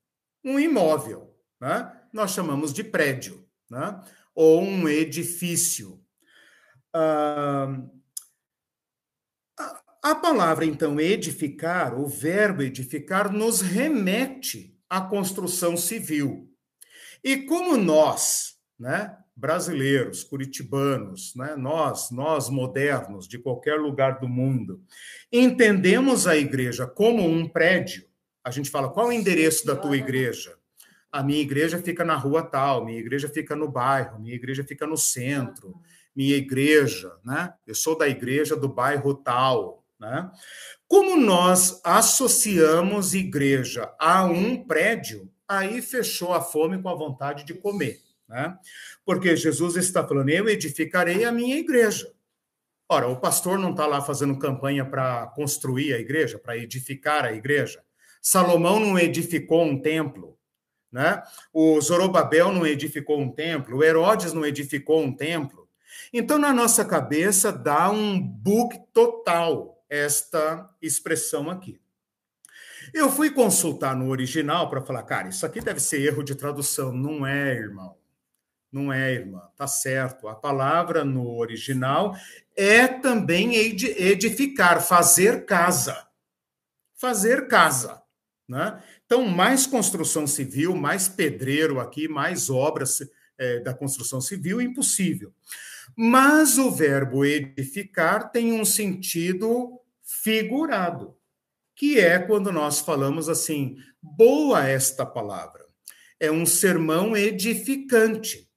um 0.43 0.59
imóvel. 0.59 1.39
Né? 1.61 2.01
Nós 2.11 2.31
chamamos 2.33 2.73
de 2.73 2.83
prédio, 2.83 3.47
né? 3.71 4.03
ou 4.35 4.63
um 4.63 4.89
edifício. 4.89 6.03
Ah, 6.95 7.79
a 10.03 10.15
palavra, 10.15 10.67
então, 10.67 11.01
edificar, 11.01 11.99
o 11.99 12.07
verbo 12.07 12.63
edificar, 12.63 13.33
nos 13.33 13.61
remete 13.61 14.74
à 14.95 15.01
construção 15.01 15.77
civil. 15.77 16.49
E 17.23 17.39
como 17.39 17.77
nós, 17.77 18.57
né, 18.79 19.17
brasileiros, 19.35 20.23
curitibanos, 20.23 21.35
né, 21.35 21.57
nós, 21.57 22.13
nós 22.13 22.49
modernos, 22.49 23.27
de 23.27 23.37
qualquer 23.37 23.81
lugar 23.81 24.21
do 24.21 24.29
mundo, 24.29 24.81
entendemos 25.33 26.29
a 26.29 26.37
igreja 26.37 26.87
como 26.87 27.27
um 27.27 27.49
prédio, 27.49 28.07
a 28.45 28.53
gente 28.53 28.71
fala, 28.71 28.89
qual 28.89 29.07
é 29.07 29.09
o 29.09 29.13
endereço 29.13 29.67
da 29.67 29.75
tua 29.75 29.97
igreja? 29.97 30.57
A 31.11 31.25
minha 31.25 31.41
igreja 31.41 31.83
fica 31.83 32.05
na 32.05 32.15
rua 32.15 32.45
tal, 32.45 32.85
minha 32.85 33.01
igreja 33.01 33.29
fica 33.29 33.57
no 33.57 33.69
bairro, 33.69 34.21
minha 34.21 34.37
igreja 34.37 34.63
fica 34.63 34.87
no 34.87 34.97
centro, 34.97 35.75
minha 36.15 36.37
igreja, 36.37 37.13
né? 37.25 37.53
Eu 37.67 37.75
sou 37.75 37.99
da 37.99 38.07
igreja 38.07 38.55
do 38.55 38.69
bairro 38.69 39.13
tal, 39.15 39.84
né? 39.99 40.31
Como 40.89 41.17
nós 41.17 41.81
associamos 41.85 43.15
igreja 43.15 43.93
a 43.99 44.25
um 44.25 44.65
prédio, 44.65 45.31
aí 45.49 45.81
fechou 45.81 46.33
a 46.33 46.41
fome 46.41 46.81
com 46.81 46.89
a 46.89 46.95
vontade 46.95 47.45
de 47.45 47.55
comer. 47.55 48.01
Né? 48.29 48.57
Porque 49.05 49.37
Jesus 49.37 49.77
está 49.77 50.07
falando: 50.07 50.31
eu 50.31 50.49
edificarei 50.49 51.25
a 51.25 51.33
minha 51.33 51.57
igreja. 51.57 52.13
Ora, 52.89 53.09
o 53.09 53.17
pastor 53.17 53.59
não 53.59 53.71
está 53.71 53.87
lá 53.87 54.03
fazendo 54.03 54.39
campanha 54.39 54.85
para 54.85 55.27
construir 55.29 55.95
a 55.95 55.99
igreja, 55.99 56.39
para 56.39 56.57
edificar 56.57 57.25
a 57.25 57.33
igreja. 57.33 57.83
Salomão 58.21 58.79
não 58.79 58.99
edificou 58.99 59.65
um 59.65 59.81
templo, 59.81 60.39
né? 60.93 61.23
O 61.53 61.81
Zorobabel 61.81 62.53
não 62.53 62.67
edificou 62.67 63.19
um 63.21 63.31
templo, 63.31 63.79
o 63.79 63.85
Herodes 63.85 64.33
não 64.33 64.45
edificou 64.45 65.03
um 65.03 65.15
templo. 65.15 65.69
Então, 66.13 66.39
na 66.39 66.53
nossa 66.53 66.85
cabeça, 66.85 67.53
dá 67.53 67.91
um 67.91 68.21
bug 68.21 68.79
total 68.93 69.74
esta 69.95 70.69
expressão 70.81 71.51
aqui. 71.51 71.81
Eu 72.93 73.11
fui 73.11 73.31
consultar 73.31 73.97
no 73.97 74.09
original 74.09 74.69
para 74.69 74.83
falar, 74.83 75.03
cara, 75.05 75.29
isso 75.29 75.47
aqui 75.47 75.61
deve 75.61 75.81
ser 75.81 76.03
erro 76.03 76.23
de 76.23 76.35
tradução. 76.35 76.93
Não 76.93 77.27
é, 77.27 77.55
irmão. 77.55 77.97
Não 78.71 78.93
é, 78.93 79.13
irmã. 79.13 79.43
Tá 79.57 79.67
certo. 79.67 80.29
A 80.29 80.35
palavra 80.35 81.05
no 81.05 81.37
original 81.37 82.17
é 82.57 82.87
também 82.87 83.55
edificar, 83.55 84.83
fazer 84.83 85.45
casa. 85.45 86.07
Fazer 86.95 87.47
casa. 87.47 88.03
Né? 88.49 88.83
Então, 89.07 89.25
mais 89.27 89.67
construção 89.67 90.27
civil, 90.27 90.77
mais 90.77 91.09
pedreiro 91.09 91.81
aqui, 91.81 92.09
mais 92.09 92.51
obras 92.51 93.01
é, 93.39 93.61
da 93.61 93.73
construção 93.73 94.21
civil, 94.21 94.61
impossível. 94.61 95.33
Mas 95.97 96.59
o 96.59 96.71
verbo 96.71 97.25
edificar 97.25 98.31
tem 98.31 98.53
um 98.53 98.65
sentido 98.65 99.81
figurado, 100.05 101.17
que 101.75 101.99
é 101.99 102.19
quando 102.19 102.53
nós 102.53 102.81
falamos 102.81 103.29
assim: 103.29 103.77
boa 104.01 104.69
esta 104.69 105.05
palavra. 105.05 105.65
É 106.21 106.31
um 106.31 106.47
sermão 106.47 107.17
edificante. 107.17 108.49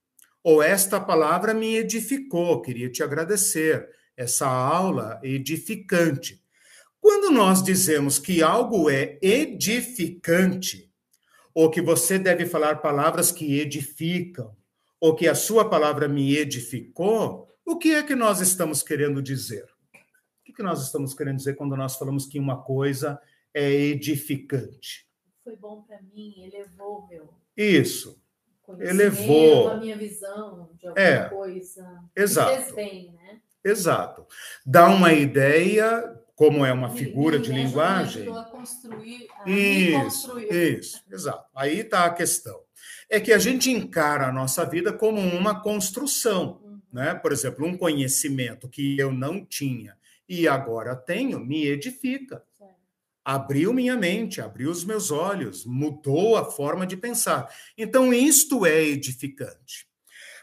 Ou 0.44 0.62
esta 0.62 1.00
palavra 1.00 1.54
me 1.54 1.76
edificou, 1.76 2.62
queria 2.62 2.90
te 2.90 3.02
agradecer. 3.04 3.90
Essa 4.16 4.48
aula 4.48 5.20
edificante. 5.22 6.42
Quando 7.00 7.30
nós 7.30 7.62
dizemos 7.62 8.18
que 8.18 8.42
algo 8.42 8.90
é 8.90 9.20
edificante, 9.22 10.92
ou 11.54 11.70
que 11.70 11.82
você 11.82 12.18
deve 12.18 12.46
falar 12.46 12.78
palavras 12.78 13.32
que 13.32 13.60
edificam, 13.60 14.56
ou 15.00 15.16
que 15.16 15.28
a 15.28 15.36
sua 15.36 15.70
palavra 15.70 16.08
me 16.08 16.36
edificou, 16.36 17.48
o 17.66 17.78
que 17.78 17.94
é 17.94 18.02
que 18.02 18.16
nós 18.16 18.42
estamos 18.42 18.82
querendo 18.82 19.22
dizer? 19.22 19.66
O 20.58 20.60
que 20.60 20.64
nós 20.64 20.82
estamos 20.82 21.14
querendo 21.14 21.38
dizer 21.38 21.56
quando 21.56 21.78
nós 21.78 21.98
falamos 21.98 22.26
que 22.26 22.40
uma 22.40 22.64
coisa 22.64 23.22
é 23.54 23.72
edificante? 23.72 25.08
Foi 25.44 25.56
bom 25.56 25.84
para 25.84 26.02
mim, 26.02 26.34
elevou 26.44 27.06
meu. 27.08 27.32
Isso. 27.56 28.20
Elevou 28.80 29.70
a 29.70 29.78
minha 29.78 29.96
visão 29.96 30.72
de 30.74 30.88
alguma 30.88 31.06
é, 31.06 31.30
coisa. 31.30 32.04
Exato. 32.16 32.74
Bem, 32.74 33.14
né? 33.14 33.40
Exato. 33.64 34.26
Dá 34.66 34.88
uma 34.88 35.14
ideia, 35.14 36.20
como 36.36 36.66
é 36.66 36.74
uma 36.74 36.90
figura 36.90 37.38
de 37.38 37.52
linguagem. 37.52 38.28
A 38.36 38.46
construir, 38.46 39.28
a 39.40 39.48
isso, 39.48 40.40
isso, 40.40 41.04
exato. 41.12 41.46
Aí 41.54 41.82
está 41.82 42.06
a 42.06 42.14
questão 42.14 42.66
é 43.08 43.20
que 43.20 43.32
a 43.32 43.38
gente 43.38 43.70
encara 43.70 44.28
a 44.28 44.34
nossa 44.34 44.66
vida 44.66 44.92
como 44.92 45.22
uma 45.22 45.62
construção. 45.62 46.60
Uhum. 46.64 46.82
Né? 46.92 47.14
Por 47.14 47.32
exemplo, 47.32 47.64
um 47.64 47.78
conhecimento 47.78 48.68
que 48.68 48.98
eu 48.98 49.14
não 49.14 49.46
tinha 49.46 49.96
e 50.28 50.48
agora 50.48 50.96
tenho 50.96 51.40
me 51.40 51.66
edifica. 51.68 52.44
Abriu 53.24 53.74
minha 53.74 53.98
mente, 53.98 54.40
abriu 54.40 54.72
os 54.72 54.86
meus 54.86 55.12
olhos, 55.12 55.66
mudou 55.66 56.38
a 56.38 56.46
forma 56.46 56.88
de 56.88 56.96
pensar. 56.96 57.54
Então, 57.78 58.14
isto 58.14 58.66
é 58.66 58.82
edificante. 58.82 59.86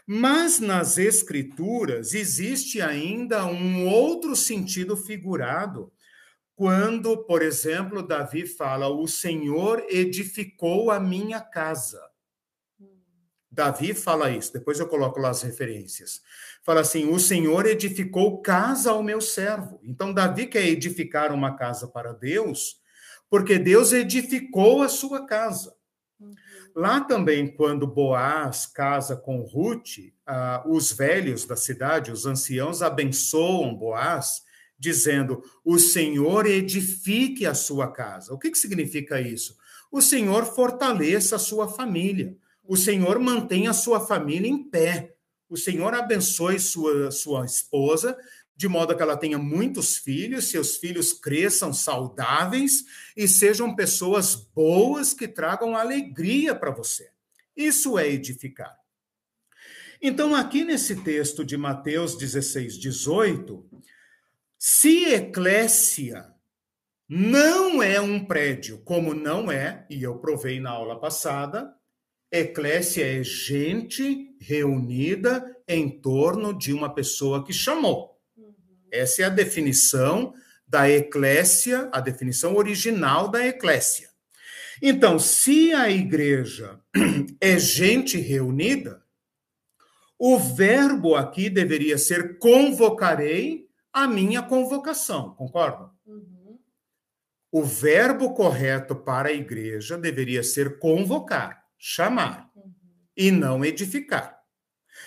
Mas 0.05 0.59
nas 0.59 0.99
Escrituras 0.99 2.13
existe 2.13 2.79
ainda 2.79 3.43
um 3.47 3.87
outro 3.87 4.35
sentido 4.35 4.95
figurado, 4.95 5.91
quando, 6.55 7.17
por 7.25 7.41
exemplo, 7.41 8.05
Davi 8.05 8.45
fala: 8.45 8.87
O 8.87 9.07
Senhor 9.07 9.83
edificou 9.89 10.91
a 10.91 10.99
minha 10.99 11.41
casa. 11.41 11.99
Davi 13.55 13.93
fala 13.93 14.29
isso, 14.29 14.51
depois 14.51 14.79
eu 14.81 14.87
coloco 14.87 15.17
lá 15.17 15.29
as 15.29 15.41
referências. 15.41 16.21
Fala 16.61 16.81
assim: 16.81 17.09
o 17.09 17.17
Senhor 17.17 17.65
edificou 17.65 18.41
casa 18.41 18.91
ao 18.91 19.01
meu 19.01 19.21
servo. 19.21 19.79
Então, 19.81 20.13
Davi 20.13 20.45
quer 20.45 20.65
edificar 20.65 21.31
uma 21.31 21.55
casa 21.55 21.87
para 21.87 22.11
Deus, 22.11 22.81
porque 23.29 23.57
Deus 23.57 23.93
edificou 23.93 24.83
a 24.83 24.89
sua 24.89 25.25
casa. 25.25 25.73
Uhum. 26.19 26.35
Lá 26.75 26.99
também, 26.99 27.47
quando 27.47 27.87
Boaz 27.87 28.65
casa 28.65 29.15
com 29.15 29.39
Ruth, 29.41 29.99
ah, 30.27 30.61
os 30.67 30.91
velhos 30.91 31.45
da 31.45 31.55
cidade, 31.55 32.11
os 32.11 32.25
anciãos, 32.25 32.81
abençoam 32.81 33.73
Boaz, 33.73 34.41
dizendo: 34.77 35.41
O 35.63 35.79
Senhor 35.79 36.45
edifique 36.45 37.45
a 37.45 37.53
sua 37.53 37.89
casa. 37.89 38.33
O 38.33 38.37
que, 38.37 38.51
que 38.51 38.57
significa 38.57 39.21
isso? 39.21 39.55
O 39.89 40.01
Senhor 40.01 40.43
fortaleça 40.43 41.37
a 41.37 41.39
sua 41.39 41.69
família. 41.69 42.35
O 42.67 42.75
Senhor 42.75 43.19
mantenha 43.19 43.71
a 43.71 43.73
sua 43.73 43.99
família 43.99 44.49
em 44.49 44.63
pé. 44.63 45.15
O 45.47 45.55
Senhor 45.55 45.93
abençoe 45.93 46.59
sua, 46.59 47.11
sua 47.11 47.45
esposa, 47.45 48.17
de 48.55 48.67
modo 48.67 48.95
que 48.95 49.01
ela 49.01 49.17
tenha 49.17 49.37
muitos 49.37 49.97
filhos, 49.97 50.49
seus 50.49 50.77
filhos 50.77 51.13
cresçam 51.13 51.73
saudáveis 51.73 52.85
e 53.15 53.27
sejam 53.27 53.75
pessoas 53.75 54.35
boas 54.35 55.13
que 55.13 55.27
tragam 55.27 55.75
alegria 55.75 56.55
para 56.55 56.71
você. 56.71 57.11
Isso 57.55 57.99
é 57.99 58.07
edificar. 58.07 58.75
Então, 60.01 60.35
aqui 60.35 60.63
nesse 60.63 60.97
texto 61.03 61.43
de 61.43 61.57
Mateus 61.57 62.17
16, 62.17 62.77
18, 62.77 63.65
se 64.57 65.05
eclésia 65.05 66.33
não 67.07 67.83
é 67.83 67.99
um 68.01 68.25
prédio, 68.25 68.79
como 68.79 69.13
não 69.13 69.51
é, 69.51 69.85
e 69.89 70.01
eu 70.01 70.17
provei 70.17 70.59
na 70.59 70.71
aula 70.71 70.99
passada, 70.99 71.73
eclésia 72.37 73.19
é 73.19 73.23
gente 73.23 74.35
reunida 74.39 75.55
em 75.67 75.89
torno 75.89 76.57
de 76.57 76.73
uma 76.73 76.93
pessoa 76.93 77.43
que 77.43 77.53
chamou. 77.53 78.19
Essa 78.91 79.23
é 79.23 79.25
a 79.25 79.29
definição 79.29 80.33
da 80.67 80.89
eclésia, 80.89 81.89
a 81.91 81.99
definição 81.99 82.55
original 82.55 83.27
da 83.27 83.45
eclésia. 83.45 84.09
Então, 84.81 85.17
se 85.19 85.73
a 85.73 85.89
igreja 85.89 86.79
é 87.39 87.57
gente 87.57 88.17
reunida, 88.17 89.03
o 90.17 90.37
verbo 90.37 91.15
aqui 91.15 91.49
deveria 91.49 91.97
ser 91.97 92.37
convocarei 92.39 93.67
a 93.91 94.07
minha 94.07 94.41
convocação, 94.41 95.33
concordam? 95.35 95.91
Uhum. 96.05 96.59
O 97.51 97.63
verbo 97.63 98.33
correto 98.33 98.95
para 98.95 99.29
a 99.29 99.33
igreja 99.33 99.97
deveria 99.97 100.43
ser 100.43 100.79
convocar, 100.79 101.64
chamar, 101.87 102.49
uhum. 102.55 102.73
e 103.15 103.29
não 103.29 103.63
edificar. 103.63 104.39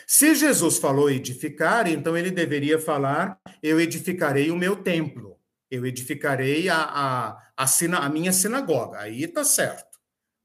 Se 0.06 0.32
Jesus 0.36 0.78
falou 0.78 1.10
edificar, 1.10 1.88
então 1.88 2.16
ele 2.16 2.30
deveria 2.30 2.78
falar: 2.78 3.40
eu 3.60 3.80
edificarei 3.80 4.52
o 4.52 4.56
meu 4.56 4.76
templo, 4.76 5.40
eu 5.68 5.84
edificarei 5.84 6.68
a, 6.68 6.76
a, 6.76 7.52
a, 7.56 7.66
a 7.96 8.08
minha 8.08 8.32
sinagoga. 8.32 9.00
Aí 9.00 9.24
está 9.24 9.42
certo, 9.42 9.98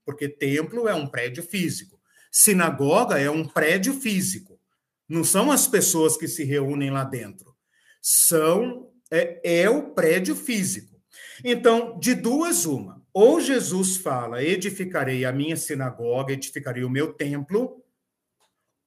porque 0.03 0.27
templo 0.27 0.88
é 0.88 0.95
um 0.95 1.05
prédio 1.05 1.43
físico, 1.43 2.01
sinagoga 2.31 3.19
é 3.19 3.30
um 3.30 3.47
prédio 3.47 3.93
físico. 3.93 4.60
Não 5.07 5.23
são 5.23 5.51
as 5.51 5.68
pessoas 5.68 6.18
que 6.18 6.27
se 6.27 6.43
reúnem 6.43 6.89
lá 6.89 7.03
dentro, 7.03 7.55
são 8.01 8.89
é, 9.11 9.61
é 9.61 9.69
o 9.69 9.91
prédio 9.91 10.35
físico. 10.35 10.99
Então, 11.43 11.99
de 11.99 12.15
duas 12.15 12.65
uma, 12.65 13.02
ou 13.14 13.40
Jesus 13.40 13.98
fala: 13.98 14.44
edificarei 14.44 15.23
a 15.23 15.31
minha 15.31 15.56
sinagoga, 15.56 16.34
edificarei 16.34 16.84
o 16.84 16.90
meu 16.90 17.14
templo 17.14 17.84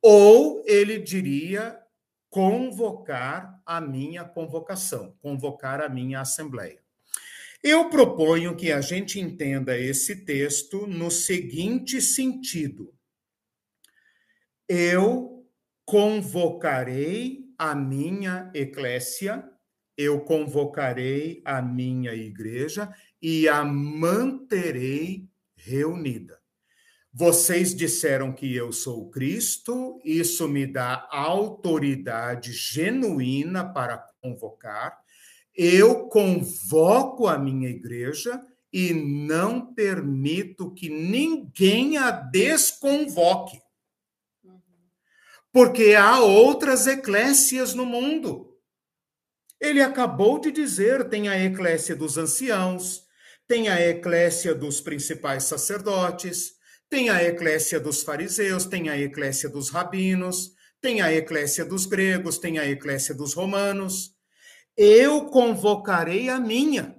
ou 0.03 0.63
ele 0.67 0.99
diria 0.99 1.81
convocar 2.29 3.61
a 3.65 3.81
minha 3.81 4.25
convocação, 4.25 5.17
convocar 5.21 5.81
a 5.81 5.89
minha 5.89 6.21
assembleia. 6.21 6.81
Eu 7.63 7.89
proponho 7.89 8.55
que 8.57 8.71
a 8.71 8.81
gente 8.81 9.19
entenda 9.19 9.79
esse 9.79 10.25
texto 10.25 10.87
no 10.87 11.11
seguinte 11.11 12.01
sentido: 12.01 12.95
eu 14.69 15.45
convocarei 15.85 17.47
a 17.59 17.75
minha 17.75 18.51
eclésia, 18.55 19.49
eu 19.97 20.21
convocarei 20.21 21.43
a 21.45 21.63
minha 21.63 22.15
igreja 22.15 22.95
e 23.21 23.49
a 23.49 23.65
manterei 23.65 25.29
reunida. 25.57 26.39
Vocês 27.13 27.75
disseram 27.75 28.31
que 28.31 28.55
eu 28.55 28.71
sou 28.73 29.09
Cristo, 29.09 29.99
isso 30.05 30.47
me 30.47 30.67
dá 30.67 31.09
autoridade 31.11 32.53
genuína 32.53 33.65
para 33.73 33.97
convocar. 34.21 34.99
Eu 35.55 36.09
convoco 36.09 37.27
a 37.27 37.39
minha 37.39 37.71
igreja 37.71 38.39
e 38.71 38.93
não 38.93 39.73
permito 39.73 40.75
que 40.75 40.91
ninguém 40.91 41.97
a 41.97 42.11
desconvoque. 42.11 43.59
Porque 45.51 45.95
há 45.95 46.21
outras 46.21 46.87
eclésias 46.87 47.73
no 47.73 47.87
mundo. 47.87 48.55
Ele 49.59 49.81
acabou 49.81 50.39
de 50.39 50.53
dizer: 50.53 51.09
tem 51.09 51.31
a 51.31 51.43
eclésia 51.43 51.97
dos 51.97 52.19
anciãos, 52.19 53.06
tem 53.49 53.69
a 53.69 53.81
eclésia 53.81 54.55
dos 54.55 54.81
principais 54.81 55.45
sacerdotes, 55.45 56.53
tem 56.89 57.11
a 57.11 57.23
eclésia 57.23 57.81
dos 57.81 58.03
fariseus, 58.03 58.65
tem 58.65 58.89
a 58.89 58.99
eclésia 58.99 59.49
dos 59.49 59.71
rabinos, 59.71 60.53
tem 60.81 61.01
a 61.01 61.13
eclésia 61.13 61.65
dos 61.65 61.87
gregos, 61.87 62.39
tem 62.39 62.59
a 62.59 62.67
eclésia 62.67 63.15
dos 63.15 63.35
romanos. 63.35 64.15
Eu 64.77 65.27
convocarei 65.27 66.29
a 66.29 66.39
minha. 66.39 66.97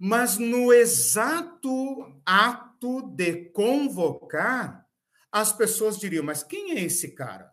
Mas 0.00 0.38
no 0.38 0.72
exato 0.72 2.20
ato 2.26 3.02
de 3.14 3.50
convocar, 3.52 4.84
as 5.30 5.52
pessoas 5.52 5.98
diriam: 5.98 6.24
Mas 6.24 6.42
quem 6.42 6.72
é 6.72 6.80
esse 6.80 7.14
cara? 7.14 7.51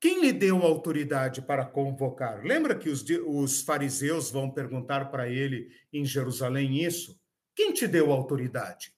Quem 0.00 0.20
lhe 0.20 0.32
deu 0.32 0.62
autoridade 0.62 1.42
para 1.42 1.64
convocar? 1.64 2.44
Lembra 2.44 2.74
que 2.76 2.88
os, 2.88 3.04
os 3.26 3.62
fariseus 3.62 4.30
vão 4.30 4.50
perguntar 4.50 5.10
para 5.10 5.28
ele 5.28 5.70
em 5.92 6.04
Jerusalém 6.04 6.84
isso? 6.84 7.20
Quem 7.54 7.72
te 7.72 7.88
deu 7.88 8.12
autoridade? 8.12 8.94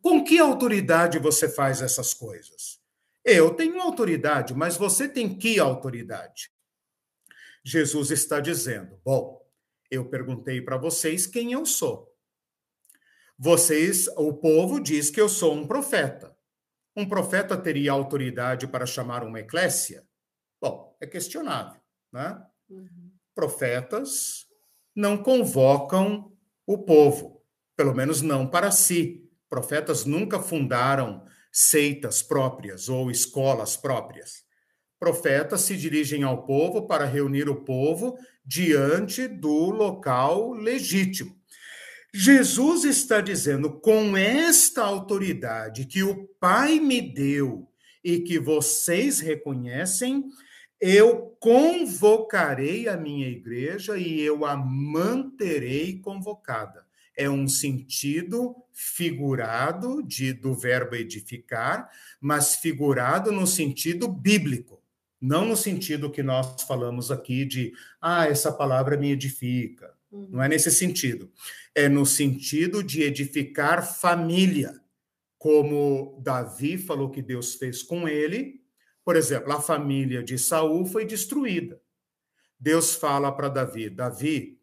Com 0.00 0.22
que 0.22 0.38
autoridade 0.38 1.18
você 1.18 1.48
faz 1.48 1.82
essas 1.82 2.14
coisas? 2.14 2.80
Eu 3.24 3.54
tenho 3.54 3.80
autoridade, 3.80 4.54
mas 4.54 4.76
você 4.76 5.08
tem 5.08 5.36
que 5.36 5.58
autoridade? 5.58 6.52
Jesus 7.64 8.10
está 8.10 8.38
dizendo: 8.38 9.00
Bom, 9.02 9.44
eu 9.90 10.04
perguntei 10.04 10.60
para 10.60 10.76
vocês 10.76 11.26
quem 11.26 11.52
eu 11.52 11.66
sou. 11.66 12.14
Vocês, 13.36 14.06
o 14.16 14.32
povo 14.34 14.78
diz 14.78 15.10
que 15.10 15.20
eu 15.20 15.28
sou 15.28 15.54
um 15.54 15.66
profeta. 15.66 16.36
Um 16.94 17.08
profeta 17.08 17.56
teria 17.56 17.90
autoridade 17.90 18.68
para 18.68 18.86
chamar 18.86 19.24
uma 19.24 19.40
eclésia? 19.40 20.06
Bom, 20.64 20.96
é 20.98 21.06
questionável, 21.06 21.78
né? 22.10 22.42
Uhum. 22.70 23.10
Profetas 23.34 24.46
não 24.96 25.18
convocam 25.18 26.32
o 26.66 26.78
povo 26.78 27.44
pelo 27.76 27.94
menos 27.94 28.22
não 28.22 28.46
para 28.46 28.70
si. 28.70 29.28
Profetas 29.50 30.06
nunca 30.06 30.40
fundaram 30.40 31.22
seitas 31.52 32.22
próprias 32.22 32.88
ou 32.88 33.10
escolas 33.10 33.76
próprias. 33.76 34.42
Profetas 34.98 35.60
se 35.60 35.76
dirigem 35.76 36.22
ao 36.22 36.46
povo 36.46 36.86
para 36.86 37.04
reunir 37.04 37.46
o 37.46 37.62
povo 37.62 38.16
diante 38.42 39.28
do 39.28 39.70
local 39.70 40.52
legítimo. 40.52 41.36
Jesus 42.10 42.84
está 42.84 43.20
dizendo: 43.20 43.80
com 43.80 44.16
esta 44.16 44.82
autoridade 44.82 45.84
que 45.84 46.02
o 46.02 46.26
Pai 46.40 46.80
me 46.80 47.02
deu 47.02 47.68
e 48.04 48.20
que 48.20 48.38
vocês 48.38 49.18
reconhecem, 49.18 50.24
eu 50.86 51.36
convocarei 51.40 52.88
a 52.88 52.96
minha 52.96 53.28
igreja 53.28 53.96
e 53.96 54.20
eu 54.20 54.44
a 54.44 54.56
manterei 54.56 55.98
convocada 55.98 56.84
é 57.16 57.30
um 57.30 57.46
sentido 57.46 58.56
figurado 58.72 60.02
de, 60.02 60.32
do 60.32 60.52
verbo 60.54 60.96
edificar, 60.96 61.88
mas 62.20 62.56
figurado 62.56 63.30
no 63.30 63.46
sentido 63.46 64.08
bíblico, 64.08 64.82
não 65.20 65.44
no 65.44 65.56
sentido 65.56 66.10
que 66.10 66.22
nós 66.22 66.62
falamos 66.62 67.10
aqui 67.10 67.44
de, 67.44 67.72
ah, 68.00 68.26
essa 68.26 68.52
palavra 68.52 68.96
me 68.96 69.12
edifica. 69.12 69.94
Uhum. 70.10 70.28
Não 70.32 70.42
é 70.42 70.48
nesse 70.48 70.70
sentido. 70.70 71.30
É 71.74 71.88
no 71.88 72.04
sentido 72.04 72.82
de 72.82 73.02
edificar 73.02 73.86
família, 73.86 74.80
como 75.38 76.20
Davi 76.22 76.76
falou 76.76 77.10
que 77.10 77.22
Deus 77.22 77.54
fez 77.54 77.82
com 77.82 78.08
ele. 78.08 78.63
Por 79.04 79.16
exemplo, 79.16 79.52
a 79.52 79.60
família 79.60 80.22
de 80.22 80.38
Saul 80.38 80.86
foi 80.86 81.04
destruída. 81.04 81.80
Deus 82.58 82.94
fala 82.94 83.30
para 83.30 83.48
Davi: 83.48 83.90
Davi, 83.90 84.58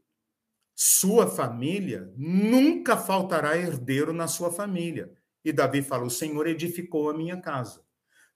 sua 0.76 1.27
família, 1.27 2.11
nunca 2.18 2.97
faltará 2.97 3.55
herdeiro 3.57 4.11
na 4.11 4.27
sua 4.27 4.51
família. 4.51 5.11
E 5.45 5.51
Davi 5.51 5.81
fala: 5.81 6.05
O 6.05 6.09
Senhor 6.09 6.47
edificou 6.47 7.09
a 7.09 7.13
minha 7.13 7.39
casa. 7.39 7.84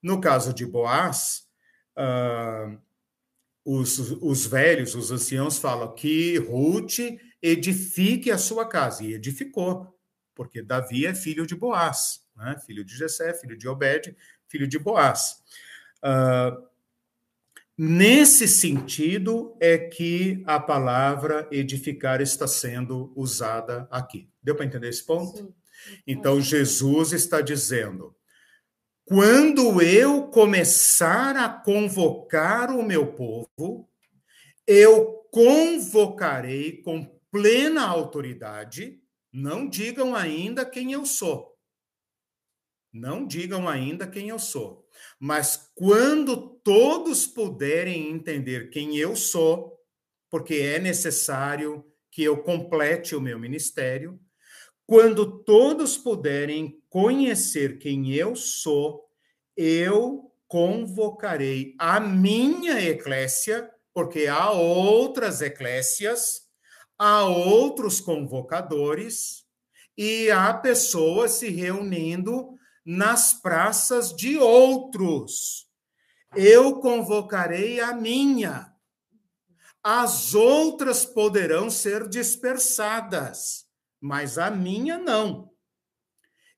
No 0.00 0.20
caso 0.20 0.54
de 0.54 0.64
Boaz, 0.64 1.48
uh, 1.98 2.78
os, 3.64 3.98
os 3.98 4.46
velhos, 4.46 4.94
os 4.94 5.10
anciãos 5.10 5.58
falam 5.58 5.92
que 5.92 6.38
Ruth 6.38 6.98
edifique 7.42 8.30
a 8.30 8.38
sua 8.38 8.68
casa. 8.68 9.02
E 9.02 9.14
edificou, 9.14 9.92
porque 10.34 10.62
Davi 10.62 11.06
é 11.06 11.14
filho 11.14 11.44
de 11.46 11.56
Boaz, 11.56 12.24
né? 12.36 12.56
filho 12.64 12.84
de 12.84 12.96
Jessé, 12.96 13.34
filho 13.34 13.56
de 13.56 13.66
Obed, 13.66 14.16
filho 14.48 14.68
de 14.68 14.78
Boaz. 14.78 15.42
Uh, 16.04 16.66
Nesse 17.78 18.48
sentido 18.48 19.54
é 19.60 19.76
que 19.76 20.42
a 20.46 20.58
palavra 20.58 21.46
edificar 21.52 22.22
está 22.22 22.48
sendo 22.48 23.12
usada 23.14 23.86
aqui. 23.90 24.30
Deu 24.42 24.56
para 24.56 24.64
entender 24.64 24.88
esse 24.88 25.04
ponto? 25.04 25.36
Sim. 25.36 25.54
Então, 26.06 26.40
Jesus 26.40 27.12
está 27.12 27.42
dizendo: 27.42 28.16
quando 29.04 29.82
eu 29.82 30.28
começar 30.28 31.36
a 31.36 31.50
convocar 31.50 32.70
o 32.70 32.82
meu 32.82 33.12
povo, 33.12 33.90
eu 34.66 35.26
convocarei 35.30 36.80
com 36.80 37.04
plena 37.30 37.86
autoridade. 37.86 39.02
Não 39.30 39.68
digam 39.68 40.16
ainda 40.16 40.64
quem 40.64 40.92
eu 40.92 41.04
sou. 41.04 41.54
Não 42.90 43.26
digam 43.26 43.68
ainda 43.68 44.06
quem 44.06 44.30
eu 44.30 44.38
sou. 44.38 44.85
Mas 45.18 45.70
quando 45.74 46.36
todos 46.62 47.26
puderem 47.26 48.10
entender 48.10 48.70
quem 48.70 48.96
eu 48.96 49.16
sou, 49.16 49.78
porque 50.30 50.54
é 50.56 50.78
necessário 50.78 51.84
que 52.10 52.22
eu 52.22 52.42
complete 52.42 53.14
o 53.14 53.20
meu 53.20 53.38
ministério, 53.38 54.20
quando 54.86 55.42
todos 55.42 55.96
puderem 55.96 56.80
conhecer 56.88 57.78
quem 57.78 58.12
eu 58.12 58.36
sou, 58.36 59.04
eu 59.56 60.30
convocarei 60.46 61.74
a 61.78 61.98
minha 61.98 62.80
eclésia, 62.80 63.68
porque 63.92 64.26
há 64.26 64.50
outras 64.50 65.40
eclésias, 65.40 66.42
há 66.98 67.24
outros 67.24 68.00
convocadores 68.00 69.44
e 69.96 70.30
há 70.30 70.52
pessoas 70.54 71.32
se 71.32 71.48
reunindo 71.48 72.55
nas 72.86 73.34
praças 73.34 74.14
de 74.14 74.38
outros. 74.38 75.68
Eu 76.34 76.80
convocarei 76.80 77.80
a 77.80 77.92
minha. 77.92 78.72
As 79.82 80.32
outras 80.34 81.04
poderão 81.04 81.68
ser 81.68 82.08
dispersadas 82.08 83.66
mas 84.00 84.38
a 84.38 84.50
minha 84.50 84.98
não. 84.98 85.50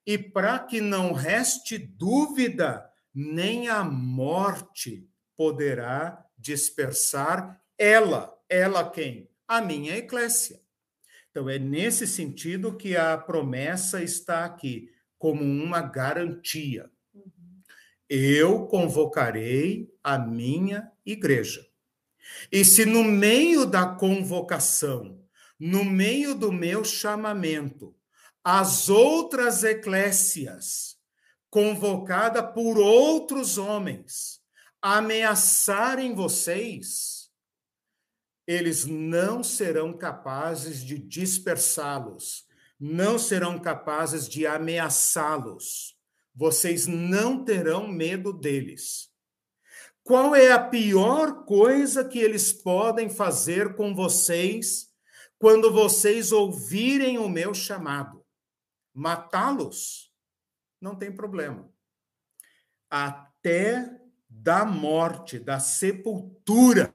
E 0.06 0.18
para 0.18 0.58
que 0.58 0.80
não 0.80 1.12
reste 1.12 1.78
dúvida, 1.78 2.90
nem 3.14 3.68
a 3.68 3.84
morte 3.84 5.08
poderá 5.36 6.24
dispersar 6.36 7.60
ela. 7.76 8.36
Ela 8.48 8.90
quem? 8.90 9.30
A 9.46 9.60
minha 9.60 9.96
eclésia. 9.96 10.60
Então, 11.30 11.48
é 11.48 11.58
nesse 11.58 12.06
sentido 12.06 12.76
que 12.76 12.96
a 12.96 13.16
promessa 13.16 14.02
está 14.02 14.44
aqui, 14.44 14.90
como 15.18 15.42
uma 15.42 15.80
garantia. 15.82 16.90
Eu 18.08 18.66
convocarei 18.66 19.92
a 20.02 20.18
minha 20.18 20.90
igreja. 21.04 21.66
E 22.50 22.64
se 22.64 22.84
no 22.84 23.04
meio 23.04 23.66
da 23.66 23.86
convocação 23.86 25.18
no 25.58 25.84
meio 25.84 26.34
do 26.34 26.52
meu 26.52 26.84
chamamento, 26.84 27.94
as 28.44 28.88
outras 28.88 29.64
eclésias, 29.64 30.96
convocada 31.50 32.42
por 32.42 32.78
outros 32.78 33.58
homens, 33.58 34.40
ameaçarem 34.80 36.14
vocês, 36.14 37.28
eles 38.46 38.86
não 38.86 39.42
serão 39.42 39.92
capazes 39.92 40.82
de 40.84 40.96
dispersá-los, 40.96 42.46
não 42.78 43.18
serão 43.18 43.58
capazes 43.58 44.28
de 44.28 44.46
ameaçá-los. 44.46 45.96
Vocês 46.34 46.86
não 46.86 47.44
terão 47.44 47.88
medo 47.88 48.32
deles. 48.32 49.08
Qual 50.02 50.34
é 50.34 50.52
a 50.52 50.58
pior 50.58 51.44
coisa 51.44 52.04
que 52.04 52.18
eles 52.18 52.52
podem 52.52 53.10
fazer 53.10 53.74
com 53.74 53.94
vocês? 53.94 54.88
quando 55.38 55.72
vocês 55.72 56.32
ouvirem 56.32 57.16
o 57.16 57.28
meu 57.28 57.54
chamado, 57.54 58.24
matá-los, 58.92 60.12
não 60.80 60.96
tem 60.96 61.14
problema. 61.14 61.70
Até 62.90 64.00
da 64.28 64.64
morte, 64.64 65.38
da 65.38 65.60
sepultura, 65.60 66.92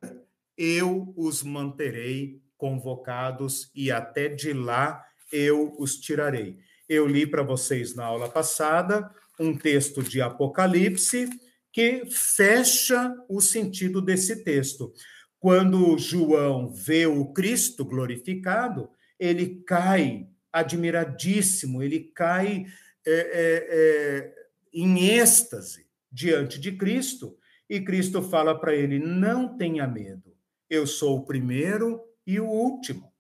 eu 0.58 1.14
os 1.16 1.42
manterei 1.42 2.42
convocados 2.58 3.72
e 3.74 3.92
até 3.92 4.28
de 4.28 4.54
lá 4.54 5.04
eu 5.34 5.76
os 5.78 5.98
tirarei. 5.98 6.60
Eu 6.88 7.08
li 7.08 7.26
para 7.26 7.42
vocês 7.42 7.96
na 7.96 8.06
aula 8.06 8.30
passada 8.30 9.10
um 9.40 9.58
texto 9.58 10.04
de 10.04 10.22
Apocalipse 10.22 11.28
que 11.72 12.04
fecha 12.06 13.16
o 13.28 13.42
sentido 13.42 14.00
desse 14.00 14.44
texto. 14.44 14.94
Quando 15.40 15.98
João 15.98 16.72
vê 16.72 17.08
o 17.08 17.34
Cristo 17.34 17.84
glorificado, 17.84 18.90
ele 19.20 19.64
cai 19.66 20.28
admiradíssimo, 20.52 21.82
ele 21.82 22.12
cai 22.14 22.66
é, 23.06 23.12
é, 23.12 23.68
é, 23.70 24.36
em 24.74 25.10
êxtase 25.10 25.88
diante 26.12 26.60
de 26.60 26.74
Cristo, 26.74 27.36
e 27.70 27.82
Cristo 27.82 28.22
fala 28.22 28.58
para 28.58 28.76
ele: 28.76 29.00
não 29.00 29.58
tenha 29.58 29.88
medo, 29.88 30.36
eu 30.70 30.86
sou 30.86 31.18
o 31.18 31.26
primeiro 31.26 32.02
e 32.26 32.40
o 32.40 32.46
último, 32.46 33.13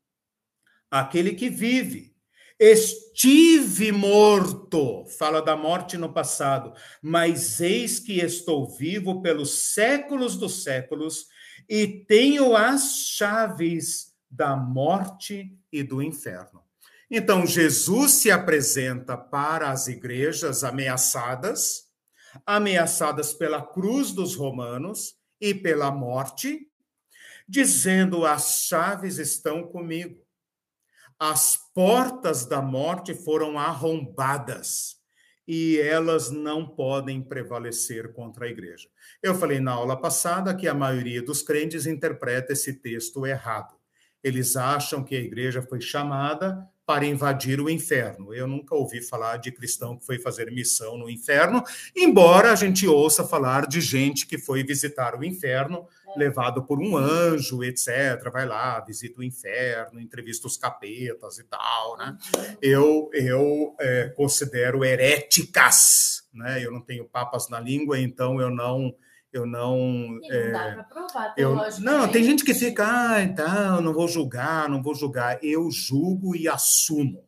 aquele 0.93 1.33
que 1.33 1.49
vive. 1.49 2.13
Estive 2.59 3.91
morto, 3.91 5.07
fala 5.17 5.41
da 5.41 5.57
morte 5.57 5.97
no 5.97 6.13
passado, 6.13 6.71
mas 7.01 7.59
eis 7.59 7.99
que 7.99 8.19
estou 8.19 8.69
vivo 8.69 9.19
pelos 9.19 9.73
séculos 9.73 10.37
dos 10.37 10.63
séculos 10.63 11.25
e 11.67 11.87
tenho 12.07 12.55
as 12.55 13.07
chaves 13.07 14.13
da 14.29 14.55
morte 14.55 15.57
e 15.71 15.81
do 15.81 15.99
inferno. 15.99 16.61
Então, 17.09 17.45
Jesus 17.45 18.11
se 18.11 18.29
apresenta 18.29 19.17
para 19.17 19.71
as 19.71 19.87
igrejas 19.87 20.63
ameaçadas, 20.63 21.87
ameaçadas 22.45 23.33
pela 23.33 23.63
cruz 23.63 24.11
dos 24.11 24.35
romanos 24.35 25.15
e 25.41 25.55
pela 25.55 25.91
morte, 25.91 26.67
dizendo: 27.47 28.27
as 28.27 28.65
chaves 28.67 29.17
estão 29.17 29.63
comigo. 29.63 30.22
As 31.25 31.55
portas 31.73 32.45
da 32.45 32.61
morte 32.61 33.13
foram 33.13 33.57
arrombadas 33.57 34.97
e 35.47 35.79
elas 35.79 36.29
não 36.29 36.67
podem 36.67 37.21
prevalecer 37.21 38.11
contra 38.11 38.45
a 38.45 38.49
igreja. 38.49 38.89
Eu 39.21 39.33
falei 39.33 39.61
na 39.61 39.71
aula 39.71 39.95
passada 39.95 40.53
que 40.53 40.67
a 40.67 40.73
maioria 40.73 41.21
dos 41.21 41.41
crentes 41.41 41.85
interpreta 41.85 42.51
esse 42.51 42.73
texto 42.73 43.25
errado. 43.25 43.73
Eles 44.21 44.57
acham 44.57 45.01
que 45.01 45.15
a 45.15 45.21
igreja 45.21 45.61
foi 45.61 45.79
chamada 45.79 46.69
para 46.85 47.05
invadir 47.05 47.61
o 47.61 47.69
inferno. 47.69 48.33
Eu 48.33 48.45
nunca 48.45 48.75
ouvi 48.75 49.01
falar 49.01 49.37
de 49.37 49.49
cristão 49.49 49.97
que 49.97 50.05
foi 50.05 50.19
fazer 50.19 50.51
missão 50.51 50.97
no 50.97 51.09
inferno, 51.09 51.63
embora 51.95 52.51
a 52.51 52.55
gente 52.55 52.85
ouça 52.85 53.23
falar 53.23 53.65
de 53.65 53.79
gente 53.79 54.27
que 54.27 54.37
foi 54.37 54.61
visitar 54.61 55.17
o 55.17 55.23
inferno. 55.23 55.87
Levado 56.15 56.63
por 56.63 56.79
um 56.79 56.95
anjo, 56.97 57.63
etc. 57.63 58.31
Vai 58.31 58.45
lá, 58.45 58.79
visita 58.81 59.19
o 59.19 59.23
inferno, 59.23 59.99
entrevista 59.99 60.47
os 60.47 60.57
capetas 60.57 61.39
e 61.39 61.43
tal, 61.43 61.97
né? 61.97 62.17
Uhum. 62.35 62.57
Eu, 62.61 63.09
eu 63.13 63.75
é, 63.79 64.09
considero 64.15 64.83
heréticas, 64.83 66.27
né? 66.33 66.63
Eu 66.63 66.71
não 66.71 66.81
tenho 66.81 67.05
papas 67.05 67.49
na 67.49 67.59
língua, 67.59 67.99
então 67.99 68.39
eu 68.39 68.49
não 68.49 68.93
eu 69.33 69.47
não. 69.47 70.19
E 70.21 70.29
não 70.29 70.37
é, 70.37 70.51
dá 70.51 70.73
para 70.73 70.83
provar, 70.83 71.33
eu, 71.35 71.55
Não, 71.79 72.07
tem 72.07 72.23
gente 72.23 72.45
que 72.45 72.53
fica, 72.53 72.85
ah, 72.85 73.23
então, 73.23 73.81
não 73.81 73.91
vou 73.91 74.07
julgar, 74.07 74.69
não 74.69 74.81
vou 74.81 74.93
julgar. 74.93 75.43
Eu 75.43 75.71
julgo 75.71 76.35
e 76.35 76.47
assumo. 76.47 77.25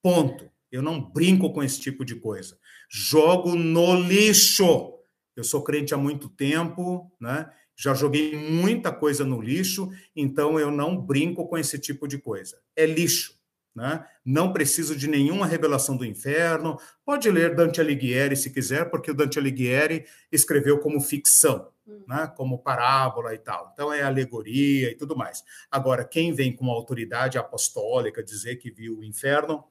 Ponto. 0.00 0.48
Eu 0.70 0.82
não 0.82 1.00
brinco 1.00 1.52
com 1.52 1.62
esse 1.62 1.80
tipo 1.80 2.04
de 2.04 2.14
coisa. 2.14 2.56
Jogo 2.88 3.56
no 3.56 3.96
lixo. 3.96 4.95
Eu 5.36 5.44
sou 5.44 5.62
crente 5.62 5.92
há 5.92 5.98
muito 5.98 6.28
tempo, 6.30 7.12
né? 7.20 7.48
Já 7.76 7.92
joguei 7.92 8.34
muita 8.34 8.90
coisa 8.90 9.22
no 9.22 9.40
lixo, 9.40 9.92
então 10.14 10.58
eu 10.58 10.70
não 10.70 10.96
brinco 10.96 11.46
com 11.46 11.58
esse 11.58 11.78
tipo 11.78 12.08
de 12.08 12.16
coisa. 12.16 12.58
É 12.74 12.86
lixo. 12.86 13.36
Né? 13.74 14.02
Não 14.24 14.54
preciso 14.54 14.96
de 14.96 15.06
nenhuma 15.06 15.44
revelação 15.44 15.98
do 15.98 16.06
inferno. 16.06 16.78
Pode 17.04 17.30
ler 17.30 17.54
Dante 17.54 17.78
Alighieri 17.78 18.34
se 18.34 18.48
quiser, 18.48 18.88
porque 18.88 19.10
o 19.10 19.14
Dante 19.14 19.38
Alighieri 19.38 20.06
escreveu 20.32 20.78
como 20.78 20.98
ficção, 20.98 21.68
hum. 21.86 22.02
né? 22.08 22.32
como 22.34 22.58
parábola 22.58 23.34
e 23.34 23.38
tal. 23.38 23.70
Então 23.74 23.92
é 23.92 24.02
alegoria 24.02 24.90
e 24.90 24.94
tudo 24.94 25.14
mais. 25.14 25.44
Agora, 25.70 26.06
quem 26.06 26.32
vem 26.32 26.56
com 26.56 26.70
autoridade 26.70 27.36
apostólica 27.36 28.22
dizer 28.22 28.56
que 28.56 28.70
viu 28.70 29.00
o 29.00 29.04
inferno, 29.04 29.62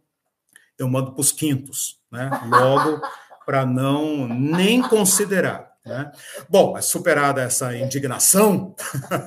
eu 0.77 0.87
mando 0.87 1.11
para 1.11 1.21
os 1.21 1.31
quintos, 1.31 1.99
né? 2.11 2.29
logo 2.47 3.01
para 3.45 3.65
não 3.65 4.27
nem 4.27 4.81
considerar. 4.81 5.75
Né? 5.85 6.11
Bom, 6.49 6.81
superada 6.81 7.43
essa 7.43 7.77
indignação, 7.77 8.75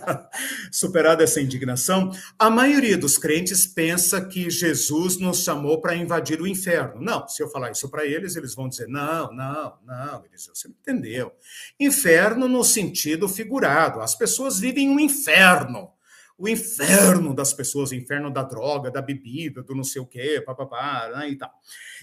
superada 0.73 1.23
essa 1.23 1.40
indignação, 1.40 2.11
a 2.36 2.51
maioria 2.51 2.99
dos 2.99 3.16
crentes 3.16 3.65
pensa 3.65 4.20
que 4.20 4.51
Jesus 4.51 5.19
nos 5.19 5.45
chamou 5.45 5.81
para 5.81 5.95
invadir 5.95 6.40
o 6.40 6.49
inferno. 6.49 7.01
Não, 7.01 7.28
se 7.28 7.40
eu 7.40 7.49
falar 7.49 7.70
isso 7.70 7.89
para 7.89 8.05
eles, 8.05 8.35
eles 8.35 8.57
vão 8.57 8.69
dizer: 8.69 8.89
não, 8.89 9.32
não, 9.32 9.78
não, 9.86 10.24
eles, 10.24 10.51
você 10.53 10.66
não 10.66 10.74
entendeu. 10.81 11.31
Inferno 11.78 12.49
no 12.49 12.65
sentido 12.65 13.28
figurado. 13.28 14.01
As 14.01 14.16
pessoas 14.16 14.59
vivem 14.59 14.90
um 14.90 14.99
inferno 14.99 15.93
o 16.39 16.49
inferno 16.49 17.35
das 17.35 17.53
pessoas, 17.53 17.90
o 17.90 17.97
inferno 17.97 18.32
da 18.32 18.45
droga, 18.45 18.93
da 18.93 19.03
bebida, 19.03 19.61
do 19.61 19.74
não 19.74 19.82
sei 19.82 20.01
o 20.01 20.07
quê, 20.07 20.40
papapá, 20.40 21.11
né, 21.16 21.31
e 21.31 21.36
tal. 21.36 21.51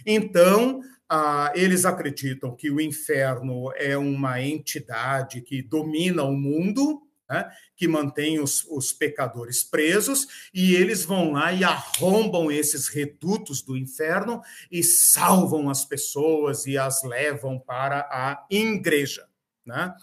Então, 0.05 0.81
eles 1.53 1.85
acreditam 1.85 2.55
que 2.55 2.69
o 2.69 2.81
inferno 2.81 3.71
é 3.75 3.97
uma 3.97 4.41
entidade 4.41 5.41
que 5.41 5.61
domina 5.61 6.23
o 6.23 6.33
mundo, 6.33 7.01
né, 7.29 7.49
que 7.75 7.87
mantém 7.87 8.39
os, 8.39 8.63
os 8.65 8.93
pecadores 8.93 9.63
presos, 9.63 10.49
e 10.53 10.75
eles 10.75 11.03
vão 11.03 11.31
lá 11.33 11.51
e 11.51 11.63
arrombam 11.63 12.51
esses 12.51 12.87
redutos 12.87 13.61
do 13.61 13.75
inferno 13.77 14.41
e 14.71 14.83
salvam 14.83 15.69
as 15.69 15.85
pessoas 15.85 16.65
e 16.65 16.77
as 16.77 17.03
levam 17.03 17.59
para 17.59 18.01
a 18.11 18.45
igreja. 18.49 19.27
Né? 19.65 19.93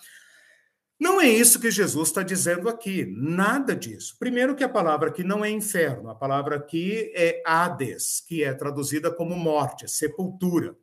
Não 0.99 1.21
é 1.21 1.29
isso 1.29 1.61
que 1.61 1.71
Jesus 1.71 2.09
está 2.09 2.23
dizendo 2.23 2.69
aqui, 2.69 3.05
nada 3.07 3.75
disso. 3.75 4.17
Primeiro, 4.19 4.55
que 4.55 4.65
a 4.65 4.69
palavra 4.69 5.09
aqui 5.09 5.25
não 5.25 5.45
é 5.45 5.51
inferno, 5.51 6.09
a 6.09 6.15
palavra 6.15 6.57
aqui 6.57 7.13
é 7.15 7.43
Hades, 7.45 8.21
que 8.27 8.45
é 8.45 8.55
traduzida 8.55 9.11
como 9.11 9.37
morte, 9.37 9.89
sepultura. 9.89 10.77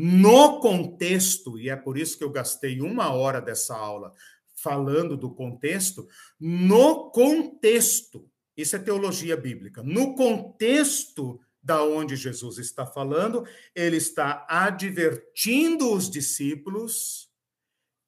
No 0.00 0.60
contexto, 0.60 1.58
e 1.58 1.68
é 1.68 1.74
por 1.74 1.98
isso 1.98 2.16
que 2.16 2.22
eu 2.22 2.30
gastei 2.30 2.80
uma 2.80 3.12
hora 3.12 3.40
dessa 3.40 3.76
aula 3.76 4.14
falando 4.54 5.16
do 5.16 5.34
contexto, 5.34 6.06
no 6.38 7.10
contexto, 7.10 8.30
isso 8.56 8.76
é 8.76 8.78
teologia 8.78 9.36
bíblica, 9.36 9.82
no 9.82 10.14
contexto 10.14 11.40
da 11.60 11.82
onde 11.82 12.14
Jesus 12.14 12.58
está 12.58 12.86
falando, 12.86 13.44
ele 13.74 13.96
está 13.96 14.46
advertindo 14.48 15.92
os 15.92 16.08
discípulos 16.08 17.28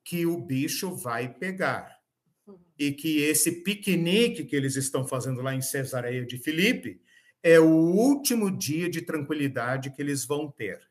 que 0.05 0.25
o 0.25 0.41
bicho 0.41 0.95
vai 0.95 1.35
pegar. 1.35 1.99
E 2.79 2.93
que 2.93 3.19
esse 3.23 3.65
piquenique 3.65 4.45
que 4.45 4.55
eles 4.55 4.77
estão 4.77 5.05
fazendo 5.05 5.43
lá 5.43 5.57
em 5.57 5.61
Cesareia 5.61 6.25
de 6.25 6.39
Filipe 6.39 7.03
é 7.43 7.59
o 7.59 7.67
último 7.69 8.49
dia 8.49 8.89
de 8.89 9.03
tranquilidade 9.03 9.91
que 9.91 10.01
eles 10.01 10.25
vão 10.25 10.49
ter. 10.49 10.90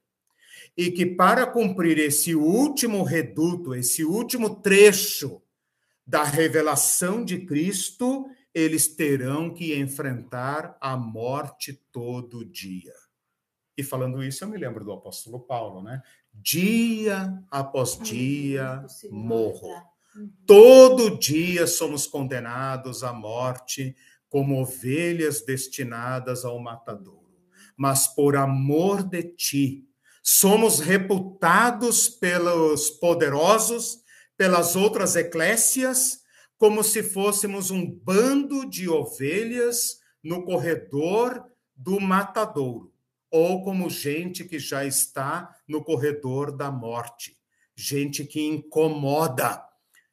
E 0.80 0.92
que 0.92 1.06
para 1.06 1.46
cumprir 1.46 1.98
esse 1.98 2.34
último 2.34 3.04
reduto, 3.04 3.76
esse 3.76 4.06
último 4.06 4.62
trecho 4.62 5.42
da 6.08 6.24
revelação 6.24 7.26
de 7.26 7.46
Cristo, 7.46 8.28
eles 8.54 8.88
terão 8.88 9.54
que 9.54 9.78
enfrentar 9.78 10.78
a 10.80 10.96
morte 10.96 11.74
todo 11.92 12.46
dia. 12.46 12.94
E 13.78 13.84
falando 13.84 14.24
isso, 14.24 14.46
eu 14.46 14.48
me 14.48 14.58
lembro 14.58 14.86
do 14.86 14.94
apóstolo 14.94 15.42
Paulo, 15.42 15.84
né? 15.84 16.02
Dia 16.34 17.38
após 17.52 18.00
dia 18.00 18.82
morro. 19.12 19.68
Uhum. 20.16 20.32
Todo 20.46 21.18
dia 21.20 21.68
somos 21.68 22.08
condenados 22.08 23.04
à 23.04 23.12
morte 23.12 23.98
como 24.30 24.62
ovelhas 24.62 25.42
destinadas 25.42 26.46
ao 26.46 26.58
matadouro. 26.58 27.38
Mas 27.76 28.08
por 28.08 28.38
amor 28.38 29.04
de 29.04 29.24
ti, 29.24 29.89
somos 30.32 30.80
reputados 30.80 32.08
pelos 32.08 32.92
poderosos, 32.92 34.04
pelas 34.38 34.76
outras 34.76 35.16
eclésias, 35.16 36.22
como 36.56 36.84
se 36.84 37.02
fôssemos 37.02 37.72
um 37.72 37.90
bando 37.90 38.70
de 38.70 38.88
ovelhas 38.88 40.00
no 40.24 40.46
corredor 40.46 41.44
do 41.76 42.00
matadouro 42.00 42.94
ou 43.32 43.64
como 43.64 43.90
gente 43.90 44.46
que 44.46 44.60
já 44.60 44.86
está 44.86 45.50
no 45.68 45.84
corredor 45.84 46.56
da 46.56 46.72
morte, 46.72 47.36
gente 47.76 48.24
que 48.24 48.40
incomoda, 48.40 49.64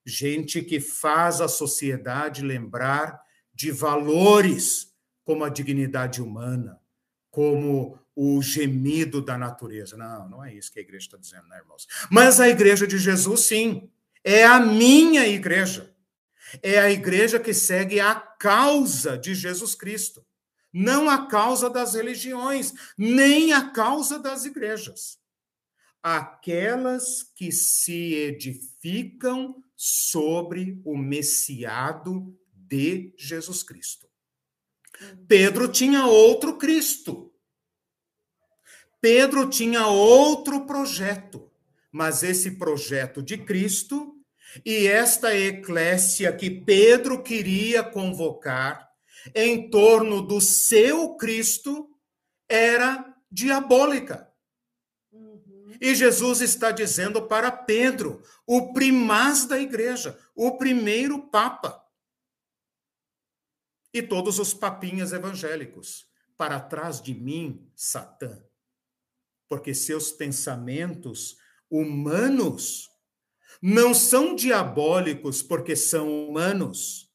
gente 0.05 0.63
que 0.63 0.81
faz 0.81 1.43
a 1.43 1.49
sociedade 1.49 2.43
lembrar 2.43 3.21
de 3.53 3.71
valores 3.71 4.95
como 5.25 5.45
a 5.45 5.51
dignidade 5.51 6.23
humana, 6.23 6.81
como 7.31 7.99
o 8.17 8.43
gemido 8.43 9.23
da 9.23 9.39
natureza. 9.39 9.97
Não, 9.97 10.29
não 10.29 10.45
é 10.45 10.53
isso 10.53 10.73
que 10.73 10.81
a 10.81 10.83
igreja 10.83 11.07
está 11.07 11.17
dizendo, 11.17 11.47
né, 11.47 11.59
irmãos? 11.59 11.87
Mas 12.11 12.41
a 12.41 12.49
igreja 12.49 12.87
de 12.87 12.99
Jesus, 12.99 13.43
sim, 13.43 13.89
é 14.25 14.45
a 14.45 14.59
minha 14.59 15.27
igreja. 15.29 15.95
É 16.63 16.79
a 16.79 16.91
igreja 16.91 17.39
que 17.39 17.53
segue 17.53 18.01
a 18.01 18.15
causa 18.15 19.19
de 19.19 19.35
Jesus 19.35 19.75
Cristo 19.75 20.27
não 20.77 21.09
a 21.09 21.27
causa 21.27 21.71
das 21.71 21.95
religiões, 21.95 22.75
nem 22.99 23.55
a 23.55 23.71
causa 23.71 24.19
das 24.19 24.45
igrejas. 24.45 25.19
Aquelas 26.03 27.23
que 27.23 27.51
se 27.51 28.13
edificam 28.13 29.65
sobre 29.75 30.79
o 30.85 30.95
messiado 30.99 32.39
de 32.53 33.15
Jesus 33.17 33.63
Cristo. 33.63 34.07
Pedro 35.27 35.67
tinha 35.67 36.07
outro 36.07 36.59
Cristo. 36.59 37.33
Pedro 39.01 39.49
tinha 39.49 39.87
outro 39.87 40.67
projeto, 40.67 41.51
mas 41.93 42.23
esse 42.23 42.53
projeto 42.53 43.23
de 43.23 43.39
Cristo 43.39 44.17
e 44.65 44.87
esta 44.87 45.37
eclésia 45.37 46.33
que 46.33 46.51
Pedro 46.51 47.23
queria 47.23 47.83
convocar 47.83 48.89
em 49.35 49.69
torno 49.71 50.23
do 50.23 50.41
seu 50.41 51.17
Cristo 51.17 51.91
era 52.49 53.15
diabólica. 53.31 54.33
Uhum. 55.13 55.77
E 55.81 55.95
Jesus 55.95 56.41
está 56.41 56.71
dizendo 56.71 57.23
para 57.23 57.51
Pedro, 57.51 58.23
o 58.47 58.73
primaz 58.73 59.45
da 59.47 59.59
igreja, 59.59 60.19
o 60.35 60.57
primeiro 60.57 61.29
papa. 61.29 61.85
E 63.93 64.03
todos 64.03 64.39
os 64.39 64.55
papinhas 64.55 65.13
evangélicos, 65.13 66.07
para 66.37 66.61
trás 66.61 67.01
de 67.01 67.15
mim, 67.15 67.71
Satã. 67.75 68.46
Porque 69.49 69.75
seus 69.75 70.11
pensamentos 70.11 71.37
humanos 71.71 72.89
não 73.63 73.95
são 73.95 74.35
diabólicos 74.35 75.43
porque 75.43 75.75
são 75.75 76.29
humanos 76.29 77.07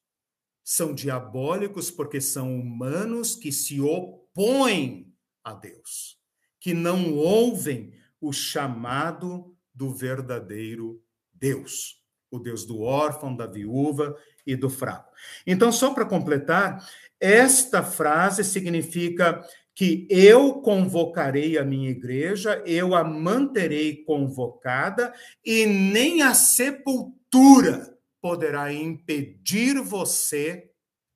são 0.64 0.94
diabólicos 0.94 1.90
porque 1.90 2.20
são 2.20 2.58
humanos 2.58 3.34
que 3.34 3.50
se 3.50 3.80
opõem 3.80 5.12
a 5.42 5.52
Deus, 5.52 6.18
que 6.60 6.72
não 6.72 7.14
ouvem 7.14 7.92
o 8.20 8.32
chamado 8.32 9.54
do 9.74 9.92
verdadeiro 9.92 11.02
Deus, 11.32 12.00
o 12.30 12.38
Deus 12.38 12.64
do 12.64 12.80
órfão, 12.80 13.34
da 13.34 13.46
viúva 13.46 14.16
e 14.46 14.54
do 14.54 14.70
fraco. 14.70 15.12
Então, 15.46 15.72
só 15.72 15.92
para 15.92 16.06
completar, 16.06 16.88
esta 17.18 17.82
frase 17.82 18.44
significa 18.44 19.46
que 19.74 20.06
eu 20.10 20.60
convocarei 20.60 21.56
a 21.56 21.64
minha 21.64 21.90
igreja, 21.90 22.62
eu 22.66 22.94
a 22.94 23.02
manterei 23.02 24.04
convocada 24.04 25.12
e 25.44 25.64
nem 25.66 26.22
a 26.22 26.34
sepultura 26.34 27.96
poderá 28.20 28.72
impedir 28.72 29.80
você 29.80 30.70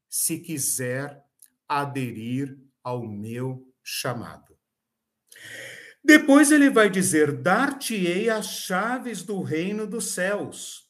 se 0.08 0.38
quiser 0.38 1.22
aderir 1.68 2.58
ao 2.82 3.06
meu 3.06 3.66
chamado. 3.82 4.56
Depois 6.02 6.50
ele 6.50 6.70
vai 6.70 6.88
dizer: 6.88 7.32
Dar-te-ei 7.32 8.30
as 8.30 8.46
chaves 8.46 9.22
do 9.22 9.42
reino 9.42 9.86
dos 9.86 10.12
céus. 10.12 10.86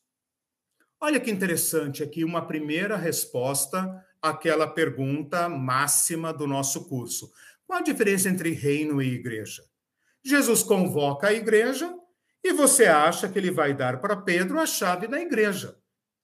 Olha 1.00 1.18
que 1.18 1.30
interessante 1.30 2.02
aqui 2.02 2.22
uma 2.22 2.46
primeira 2.46 2.96
resposta 2.96 4.04
àquela 4.20 4.66
pergunta 4.66 5.48
máxima 5.48 6.32
do 6.32 6.46
nosso 6.46 6.88
curso. 6.88 7.30
Qual 7.66 7.80
a 7.80 7.82
diferença 7.82 8.28
entre 8.28 8.50
reino 8.50 9.02
e 9.02 9.14
igreja? 9.14 9.62
Jesus 10.24 10.62
convoca 10.62 11.28
a 11.28 11.32
igreja 11.32 11.92
e 12.42 12.52
você 12.52 12.86
acha 12.86 13.28
que 13.28 13.38
ele 13.38 13.50
vai 13.50 13.74
dar 13.74 14.00
para 14.00 14.16
Pedro 14.16 14.58
a 14.58 14.66
chave 14.66 15.06
da 15.06 15.20
igreja. 15.20 15.78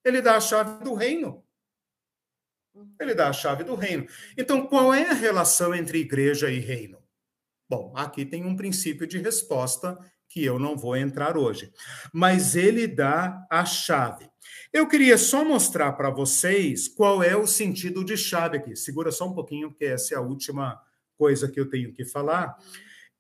Ele 0.05 0.21
dá 0.21 0.37
a 0.37 0.41
chave 0.41 0.83
do 0.85 0.95
reino. 0.95 1.45
Ele 3.01 3.15
dá 3.15 3.29
a 3.29 3.33
chave 3.33 3.65
do 3.65 3.75
reino. 3.75 4.07
Então, 4.37 4.67
qual 4.67 4.95
é 4.95 5.11
a 5.11 5.15
relação 5.15 5.75
entre 5.75 5.99
igreja 5.99 6.51
e 6.51 6.59
reino? 6.59 6.99
Bom, 7.69 7.93
aqui 7.97 8.25
tem 8.25 8.45
um 8.45 8.57
princípio 8.57 9.07
de 9.07 9.19
resposta 9.19 9.99
que 10.29 10.45
eu 10.45 10.59
não 10.59 10.77
vou 10.77 10.97
entrar 10.97 11.37
hoje. 11.37 11.73
Mas 12.13 12.57
ele 12.57 12.87
dá 12.87 13.47
a 13.51 13.65
chave. 13.65 14.31
Eu 14.73 14.89
queria 14.89 15.19
só 15.19 15.45
mostrar 15.45 15.93
para 15.93 16.11
vocês 16.11 16.89
qual 16.89 17.23
é 17.23 17.37
o 17.37 17.47
sentido 17.47 18.05
de 18.05 18.17
chave 18.17 18.57
aqui. 18.57 18.75
Segura 18.75 19.13
só 19.13 19.29
um 19.29 19.35
pouquinho, 19.35 19.71
porque 19.71 19.85
essa 19.85 20.15
é 20.15 20.17
a 20.17 20.23
última 20.23 20.81
coisa 21.23 21.49
que 21.49 21.61
eu 21.61 21.71
tenho 21.71 21.93
que 21.93 22.05
falar. 22.05 22.59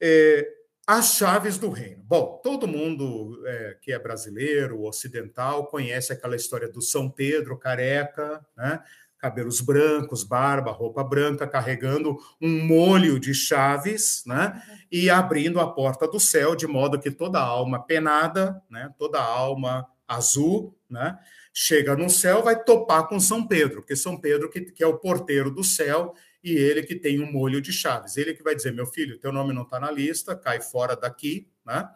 É, 0.01 0.45
as 0.85 1.15
chaves 1.15 1.57
do 1.57 1.70
reino. 1.70 2.03
Bom, 2.03 2.41
todo 2.43 2.66
mundo 2.66 3.41
é, 3.47 3.77
que 3.81 3.93
é 3.93 3.99
brasileiro, 3.99 4.83
ocidental, 4.83 5.69
conhece 5.69 6.12
aquela 6.12 6.35
história 6.35 6.69
do 6.69 6.83
São 6.83 7.09
Pedro 7.09 7.57
careca, 7.57 8.45
né? 8.57 8.83
cabelos 9.19 9.61
brancos, 9.61 10.24
barba, 10.24 10.73
roupa 10.73 11.05
branca, 11.05 11.47
carregando 11.47 12.19
um 12.41 12.66
molho 12.66 13.20
de 13.20 13.33
chaves, 13.33 14.24
né? 14.27 14.61
E 14.91 15.09
abrindo 15.09 15.61
a 15.61 15.73
porta 15.73 16.09
do 16.09 16.19
céu, 16.19 16.57
de 16.57 16.66
modo 16.66 16.99
que 16.99 17.09
toda 17.09 17.39
alma 17.39 17.81
penada, 17.81 18.61
né? 18.69 18.93
Toda 18.99 19.23
alma 19.23 19.87
azul, 20.09 20.77
né? 20.91 21.16
Chega 21.55 21.95
no 21.95 22.11
céu, 22.11 22.43
vai 22.43 22.65
topar 22.65 23.07
com 23.07 23.20
São 23.20 23.47
Pedro, 23.47 23.83
porque 23.83 23.95
São 23.95 24.20
Pedro 24.20 24.51
que, 24.51 24.62
que 24.62 24.83
é 24.83 24.87
o 24.89 24.99
porteiro 24.99 25.53
do 25.53 25.62
céu 25.62 26.15
e 26.43 26.52
ele 26.52 26.82
que 26.82 26.97
tem 26.97 27.20
um 27.20 27.31
molho 27.31 27.60
de 27.60 27.73
chaves. 27.73 28.16
Ele 28.16 28.35
que 28.35 28.43
vai 28.43 28.55
dizer, 28.55 28.73
meu 28.73 28.86
filho, 28.86 29.19
teu 29.19 29.32
nome 29.32 29.55
não 29.55 29.62
está 29.62 29.78
na 29.78 29.90
lista, 29.90 30.35
cai 30.35 30.60
fora 30.60 30.97
daqui, 30.97 31.48
né? 31.64 31.89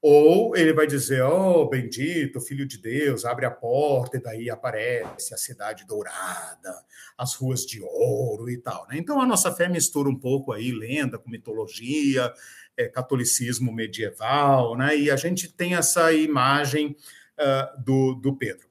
Ou 0.00 0.56
ele 0.56 0.72
vai 0.72 0.86
dizer, 0.86 1.22
oh, 1.22 1.68
bendito, 1.68 2.40
filho 2.40 2.64
de 2.64 2.78
Deus, 2.78 3.24
abre 3.24 3.44
a 3.46 3.50
porta 3.50 4.16
e 4.16 4.22
daí 4.22 4.48
aparece 4.48 5.34
a 5.34 5.36
cidade 5.36 5.84
dourada, 5.84 6.72
as 7.16 7.34
ruas 7.34 7.66
de 7.66 7.82
ouro 7.82 8.48
e 8.48 8.56
tal. 8.58 8.86
Né? 8.88 8.96
Então 8.96 9.20
a 9.20 9.26
nossa 9.26 9.52
fé 9.52 9.68
mistura 9.68 10.08
um 10.08 10.14
pouco 10.14 10.52
aí 10.52 10.70
lenda 10.70 11.18
com 11.18 11.28
mitologia, 11.28 12.32
é, 12.76 12.86
catolicismo 12.86 13.72
medieval, 13.72 14.76
né? 14.76 14.96
e 14.96 15.10
a 15.10 15.16
gente 15.16 15.52
tem 15.52 15.74
essa 15.74 16.12
imagem 16.12 16.96
uh, 17.36 17.82
do, 17.82 18.14
do 18.14 18.36
Pedro. 18.36 18.67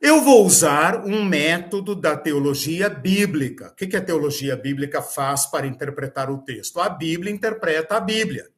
Eu 0.00 0.20
vou 0.22 0.44
usar 0.44 1.04
um 1.04 1.24
método 1.24 1.94
da 1.94 2.16
teologia 2.16 2.88
bíblica. 2.90 3.68
O 3.68 3.74
que 3.74 3.96
a 3.96 4.04
teologia 4.04 4.56
bíblica 4.56 5.00
faz 5.00 5.46
para 5.46 5.66
interpretar 5.66 6.30
o 6.30 6.38
texto? 6.38 6.80
A 6.80 6.88
Bíblia 6.88 7.32
interpreta 7.32 7.96
a 7.96 8.00
Bíblia. 8.00 8.48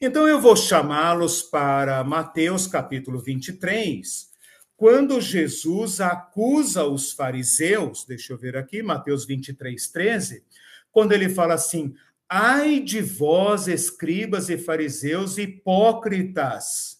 Então 0.00 0.28
eu 0.28 0.40
vou 0.40 0.54
chamá-los 0.56 1.42
para 1.42 2.04
Mateus 2.04 2.66
capítulo 2.66 3.18
23, 3.18 4.30
quando 4.76 5.22
Jesus 5.22 6.02
acusa 6.02 6.84
os 6.84 7.12
fariseus, 7.12 8.04
deixa 8.04 8.34
eu 8.34 8.38
ver 8.38 8.58
aqui, 8.58 8.82
Mateus 8.82 9.24
23, 9.24 9.88
13, 9.88 10.44
quando 10.92 11.12
ele 11.12 11.30
fala 11.30 11.54
assim: 11.54 11.94
Ai 12.28 12.80
de 12.80 13.00
vós, 13.00 13.68
escribas 13.68 14.50
e 14.50 14.58
fariseus 14.58 15.38
hipócritas, 15.38 16.95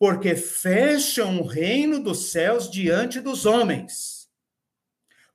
porque 0.00 0.34
fecham 0.34 1.42
o 1.42 1.46
reino 1.46 2.02
dos 2.02 2.30
céus 2.30 2.70
diante 2.70 3.20
dos 3.20 3.44
homens. 3.44 4.30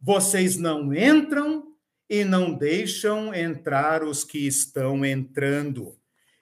Vocês 0.02 0.58
não 0.58 0.92
entram 0.92 1.68
e 2.10 2.24
não 2.24 2.52
deixam 2.52 3.32
entrar 3.32 4.04
os 4.04 4.24
que 4.24 4.40
estão 4.48 5.06
entrando. 5.06 5.96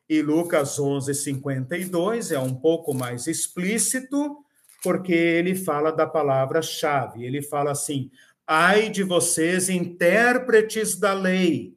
E 0.08 0.22
Lucas 0.22 0.80
11, 0.80 1.14
52 1.14 2.32
é 2.32 2.40
um 2.40 2.56
pouco 2.56 2.94
mais 2.94 3.28
explícito, 3.28 4.38
porque 4.82 5.12
ele 5.12 5.54
fala 5.54 5.92
da 5.92 6.08
palavra-chave. 6.08 7.26
Ele 7.26 7.42
fala 7.42 7.72
assim: 7.72 8.10
ai 8.48 8.90
de 8.90 9.04
vocês, 9.04 9.68
intérpretes 9.68 10.96
da 10.96 11.14
lei, 11.14 11.76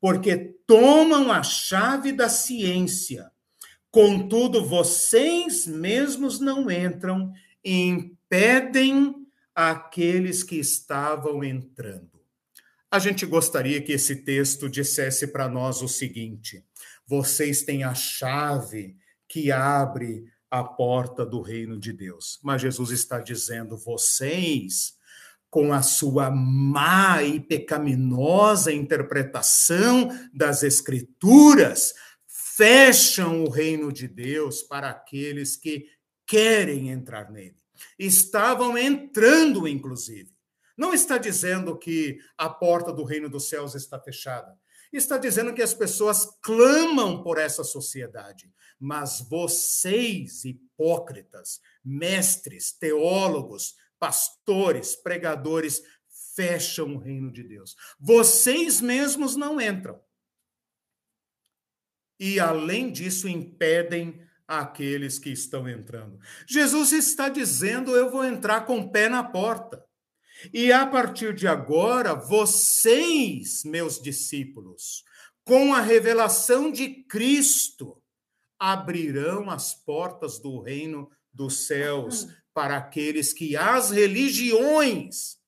porque 0.00 0.36
tomam 0.64 1.32
a 1.32 1.42
chave 1.42 2.12
da 2.12 2.28
ciência, 2.28 3.31
contudo 3.92 4.64
vocês 4.64 5.66
mesmos 5.66 6.40
não 6.40 6.68
entram 6.70 7.32
e 7.62 7.86
impedem 7.86 9.14
aqueles 9.54 10.42
que 10.42 10.56
estavam 10.56 11.44
entrando. 11.44 12.10
A 12.90 12.98
gente 12.98 13.24
gostaria 13.24 13.80
que 13.80 13.92
esse 13.92 14.16
texto 14.16 14.68
dissesse 14.68 15.28
para 15.28 15.48
nós 15.48 15.82
o 15.82 15.88
seguinte: 15.88 16.64
vocês 17.06 17.62
têm 17.62 17.84
a 17.84 17.94
chave 17.94 18.96
que 19.28 19.52
abre 19.52 20.24
a 20.50 20.64
porta 20.64 21.24
do 21.24 21.40
reino 21.40 21.78
de 21.78 21.92
Deus. 21.92 22.38
Mas 22.42 22.62
Jesus 22.62 22.90
está 22.90 23.20
dizendo: 23.20 23.76
vocês, 23.76 24.94
com 25.50 25.72
a 25.72 25.82
sua 25.82 26.30
má 26.30 27.22
e 27.22 27.40
pecaminosa 27.40 28.72
interpretação 28.72 30.08
das 30.32 30.62
Escrituras, 30.62 31.94
fecham 32.56 33.44
o 33.44 33.50
reino 33.50 33.92
de 33.92 34.06
Deus 34.06 34.62
para 34.62 34.90
aqueles 34.90 35.56
que 35.56 35.86
querem 36.26 36.90
entrar 36.90 37.30
nele. 37.30 37.56
Estavam 37.98 38.76
entrando, 38.76 39.66
inclusive. 39.66 40.30
Não 40.76 40.94
está 40.94 41.18
dizendo 41.18 41.78
que 41.78 42.18
a 42.36 42.48
porta 42.48 42.92
do 42.92 43.04
reino 43.04 43.28
dos 43.28 43.48
céus 43.48 43.74
está 43.74 44.00
fechada 44.00 44.56
está 44.92 45.16
dizendo 45.16 45.54
que 45.54 45.62
as 45.62 45.72
pessoas 45.72 46.26
clamam 46.42 47.22
por 47.22 47.38
essa 47.38 47.64
sociedade. 47.64 48.52
Mas 48.78 49.20
vocês, 49.20 50.44
hipócritas, 50.44 51.60
mestres, 51.84 52.72
teólogos, 52.72 53.74
pastores, 53.98 54.94
pregadores, 54.94 55.82
fecham 56.34 56.94
o 56.94 56.98
reino 56.98 57.32
de 57.32 57.42
Deus. 57.42 57.76
Vocês 57.98 58.80
mesmos 58.80 59.36
não 59.36 59.60
entram. 59.60 60.00
E, 62.24 62.38
além 62.38 62.92
disso, 62.92 63.26
impedem 63.26 64.22
aqueles 64.46 65.18
que 65.18 65.30
estão 65.30 65.68
entrando. 65.68 66.20
Jesus 66.46 66.92
está 66.92 67.28
dizendo: 67.28 67.96
eu 67.96 68.12
vou 68.12 68.24
entrar 68.24 68.64
com 68.64 68.78
o 68.78 68.92
pé 68.92 69.08
na 69.08 69.24
porta. 69.24 69.84
E 70.54 70.70
a 70.70 70.86
partir 70.86 71.34
de 71.34 71.48
agora, 71.48 72.14
vocês, 72.14 73.64
meus 73.64 74.00
discípulos, 74.00 75.02
com 75.42 75.74
a 75.74 75.80
revelação 75.80 76.70
de 76.70 77.02
Cristo, 77.08 78.00
abrirão 78.56 79.50
as 79.50 79.74
portas 79.74 80.38
do 80.38 80.60
reino 80.60 81.10
dos 81.32 81.66
céus 81.66 82.28
para 82.54 82.76
aqueles 82.76 83.32
que 83.32 83.56
as 83.56 83.90
religiões 83.90 85.38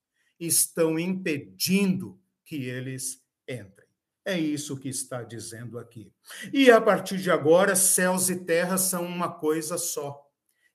estão 0.40 0.98
impedindo 0.98 2.20
que 2.44 2.64
eles 2.64 3.22
entrem. 3.48 3.83
É 4.24 4.38
isso 4.38 4.78
que 4.78 4.88
está 4.88 5.22
dizendo 5.22 5.78
aqui. 5.78 6.10
E 6.52 6.70
a 6.70 6.80
partir 6.80 7.18
de 7.18 7.30
agora, 7.30 7.76
céus 7.76 8.30
e 8.30 8.36
terra 8.36 8.78
são 8.78 9.04
uma 9.04 9.30
coisa 9.30 9.76
só. 9.76 10.18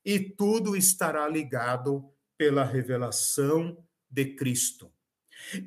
E 0.05 0.19
tudo 0.19 0.76
estará 0.76 1.27
ligado 1.27 2.05
pela 2.38 2.63
revelação 2.63 3.84
de 4.09 4.35
Cristo. 4.35 4.91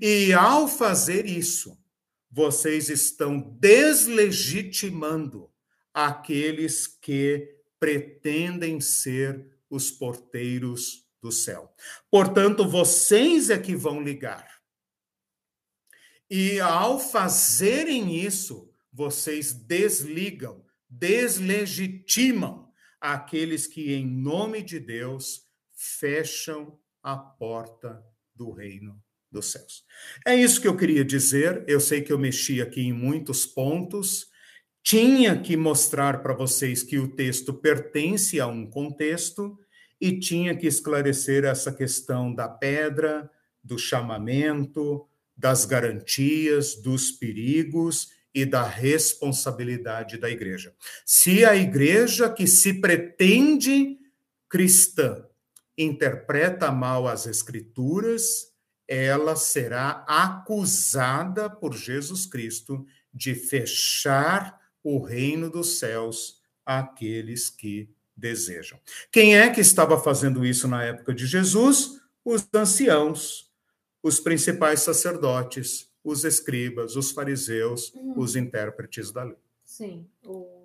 E 0.01 0.33
ao 0.33 0.69
fazer 0.69 1.27
isso, 1.27 1.77
vocês 2.31 2.89
estão 2.89 3.41
deslegitimando 3.59 5.51
aqueles 5.93 6.87
que 6.87 7.57
pretendem 7.79 8.81
ser 8.81 9.47
os 9.69 9.91
porteiros 9.91 11.05
do 11.21 11.33
céu. 11.33 11.75
Portanto, 12.11 12.67
vocês 12.69 13.51
é 13.51 13.59
que 13.59 13.75
vão 13.77 14.01
ligar. 14.03 14.52
E 16.35 16.59
ao 16.61 16.99
fazerem 16.99 18.25
isso, 18.25 18.73
vocês 18.91 19.53
desligam, 19.53 20.65
deslegitimam 20.89 22.73
aqueles 22.99 23.67
que, 23.67 23.93
em 23.93 24.07
nome 24.07 24.63
de 24.63 24.81
Deus, 24.81 25.43
fecham 25.75 26.79
a 27.03 27.19
porta 27.19 28.03
do 28.35 28.51
reino 28.51 28.99
dos 29.31 29.53
céus. 29.53 29.85
É 30.27 30.35
isso 30.35 30.59
que 30.59 30.67
eu 30.67 30.75
queria 30.75 31.05
dizer. 31.05 31.67
Eu 31.69 31.79
sei 31.79 32.01
que 32.01 32.11
eu 32.11 32.19
mexi 32.19 32.63
aqui 32.63 32.81
em 32.81 32.95
muitos 32.95 33.45
pontos. 33.45 34.31
Tinha 34.83 35.39
que 35.39 35.55
mostrar 35.55 36.23
para 36.23 36.33
vocês 36.33 36.83
que 36.83 36.99
o 36.99 37.15
texto 37.15 37.53
pertence 37.53 38.41
a 38.41 38.47
um 38.47 38.65
contexto 38.65 39.59
e 40.01 40.19
tinha 40.19 40.57
que 40.57 40.67
esclarecer 40.67 41.45
essa 41.45 41.71
questão 41.71 42.35
da 42.35 42.49
pedra, 42.49 43.31
do 43.63 43.77
chamamento, 43.77 45.07
das 45.43 45.65
garantias, 45.65 46.77
dos 46.77 47.11
perigos 47.11 48.11
e 48.33 48.47
da 48.47 48.63
responsabilidade 48.63 50.17
da 50.17 50.31
igreja. 50.31 50.73
Se 51.05 51.45
a 51.45 51.57
igreja 51.57 52.33
que 52.33 52.47
se 52.47 52.75
pretende 52.75 53.99
cristã 54.49 55.27
interpreta 55.77 56.71
mal 56.71 57.09
as 57.09 57.27
Escrituras, 57.27 58.53
ela 58.87 59.35
será 59.35 60.05
acusada 60.07 61.51
por 61.51 61.75
Jesus 61.75 62.25
Cristo 62.25 62.87
de 63.13 63.35
fechar 63.35 64.61
o 64.81 65.03
reino 65.03 65.51
dos 65.51 65.81
céus 65.81 66.41
àqueles 66.65 67.51
que 67.51 67.91
desejam. 68.17 68.79
Quem 69.11 69.37
é 69.37 69.51
que 69.51 69.61
estava 69.61 70.01
fazendo 70.01 70.47
isso 70.47 70.69
na 70.69 70.85
época 70.85 71.13
de 71.13 71.27
Jesus? 71.27 72.01
Os 72.25 72.47
anciãos, 72.55 73.52
os 74.03 74.19
principais 74.19 74.81
sacerdotes, 74.81 75.91
os 76.05 76.25
escribas, 76.25 76.97
os 76.97 77.13
fariseus, 77.13 77.93
hum. 77.95 78.15
os 78.17 78.35
intérpretes 78.35 79.13
da 79.13 79.23
lei. 79.23 79.37
Sim, 79.65 80.07
o 80.27 80.63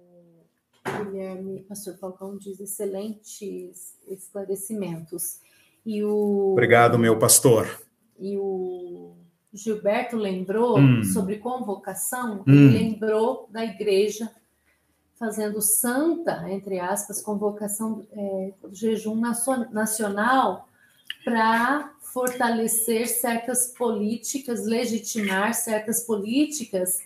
Guilherme, 0.84 1.64
pastor 1.64 1.98
Falcão 1.98 2.38
diz 2.38 2.60
excelentes 2.60 3.96
esclarecimentos. 4.08 5.40
E 5.86 6.04
o 6.04 6.52
Obrigado, 6.54 6.98
meu 6.98 7.18
pastor. 7.20 7.68
E 8.20 8.38
o 8.38 9.16
Gilberto 9.54 10.18
lembrou 10.18 10.80
hum. 10.80 11.04
sobre 11.04 11.38
convocação, 11.38 12.44
hum. 12.48 12.72
lembrou 12.72 13.48
da 13.52 13.64
igreja 13.64 14.30
fazendo 15.18 15.62
santa, 15.62 16.50
entre 16.50 16.80
aspas, 16.80 17.22
convocação 17.22 18.06
é, 18.12 18.54
do 18.62 18.74
jejum 18.74 19.20
nacional 19.72 20.70
para 21.26 21.92
fortalecer 22.18 23.08
certas 23.08 23.68
políticas, 23.78 24.66
legitimar 24.66 25.54
certas 25.54 26.02
políticas, 26.02 26.98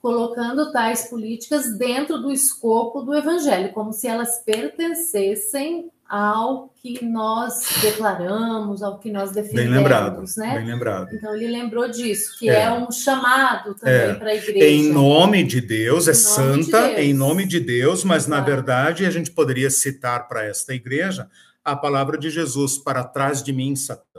colocando 0.00 0.70
tais 0.70 1.08
políticas 1.08 1.76
dentro 1.76 2.22
do 2.22 2.30
escopo 2.30 3.02
do 3.02 3.12
evangelho, 3.12 3.72
como 3.72 3.92
se 3.92 4.06
elas 4.06 4.44
pertencessem 4.44 5.90
ao 6.08 6.72
que 6.80 7.04
nós 7.04 7.60
declaramos, 7.82 8.84
ao 8.84 9.00
que 9.00 9.10
nós 9.10 9.32
defendemos, 9.32 9.68
bem 9.68 9.78
lembrado, 9.78 10.24
né? 10.36 10.58
Bem 10.58 10.66
lembrado. 10.66 11.08
Então 11.12 11.34
ele 11.34 11.48
lembrou 11.48 11.88
disso, 11.88 12.38
que 12.38 12.48
é, 12.48 12.62
é 12.62 12.72
um 12.72 12.92
chamado 12.92 13.74
também 13.74 14.10
é. 14.10 14.14
para 14.14 14.30
a 14.30 14.34
igreja. 14.36 14.64
Em 14.64 14.92
nome 14.92 15.42
de 15.42 15.60
Deus, 15.60 16.06
é 16.06 16.14
santa, 16.14 16.82
de 16.82 16.94
Deus. 16.94 16.98
em 17.00 17.12
nome 17.12 17.44
de 17.44 17.58
Deus, 17.58 18.04
mas 18.04 18.28
Exato. 18.28 18.30
na 18.30 18.46
verdade 18.46 19.04
a 19.04 19.10
gente 19.10 19.32
poderia 19.32 19.70
citar 19.70 20.28
para 20.28 20.44
esta 20.44 20.72
igreja 20.72 21.28
a 21.64 21.74
palavra 21.74 22.16
de 22.16 22.30
Jesus: 22.30 22.78
para 22.78 23.02
trás 23.02 23.42
de 23.42 23.52
mim, 23.52 23.74
Satã, 23.74 24.15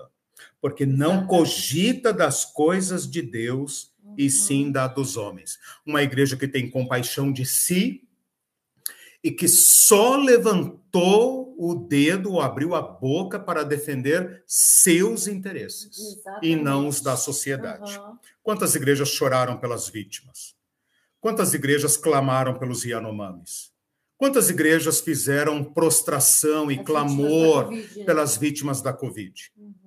porque 0.61 0.85
não 0.85 1.27
cogita 1.27 2.11
das 2.11 2.45
coisas 2.45 3.09
de 3.09 3.21
Deus 3.21 3.93
e 4.17 4.25
uhum. 4.25 4.29
sim 4.29 4.71
da 4.71 4.88
dos 4.88 5.17
homens. 5.17 5.59
Uma 5.85 6.01
igreja 6.01 6.35
que 6.35 6.47
tem 6.47 6.69
compaixão 6.69 7.31
de 7.31 7.45
si 7.45 8.07
e 9.23 9.31
que 9.31 9.47
só 9.47 10.15
levantou 10.15 11.55
o 11.57 11.75
dedo 11.75 12.34
ou 12.34 12.41
abriu 12.41 12.75
a 12.75 12.81
boca 12.81 13.39
para 13.39 13.63
defender 13.63 14.43
seus 14.45 15.27
interesses 15.27 15.97
Exatamente. 15.97 16.47
e 16.47 16.55
não 16.55 16.88
os 16.88 17.01
da 17.01 17.15
sociedade. 17.15 17.97
Uhum. 17.97 18.17
Quantas 18.43 18.75
igrejas 18.75 19.09
choraram 19.09 19.57
pelas 19.57 19.89
vítimas? 19.89 20.55
Quantas 21.19 21.53
igrejas 21.53 21.97
clamaram 21.97 22.57
pelos 22.57 22.85
Yanomamis? 22.85 23.71
Quantas 24.17 24.49
igrejas 24.49 24.99
fizeram 24.99 25.63
prostração 25.63 26.71
e 26.71 26.84
clamor 26.84 27.65
COVID, 27.65 27.99
né? 27.99 28.05
pelas 28.05 28.38
vítimas 28.38 28.81
da 28.81 28.93
Covid? 28.93 29.51
Uhum. 29.55 29.86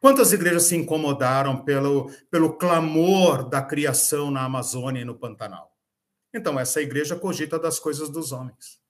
Quantas 0.00 0.32
igrejas 0.32 0.64
se 0.64 0.76
incomodaram 0.76 1.62
pelo, 1.62 2.10
pelo 2.30 2.54
clamor 2.54 3.46
da 3.48 3.60
criação 3.60 4.30
na 4.30 4.44
Amazônia 4.44 5.02
e 5.02 5.04
no 5.04 5.14
Pantanal? 5.14 5.70
Então, 6.34 6.58
essa 6.58 6.80
igreja 6.80 7.16
cogita 7.16 7.58
das 7.58 7.78
coisas 7.78 8.08
dos 8.08 8.32
homens. 8.32 8.80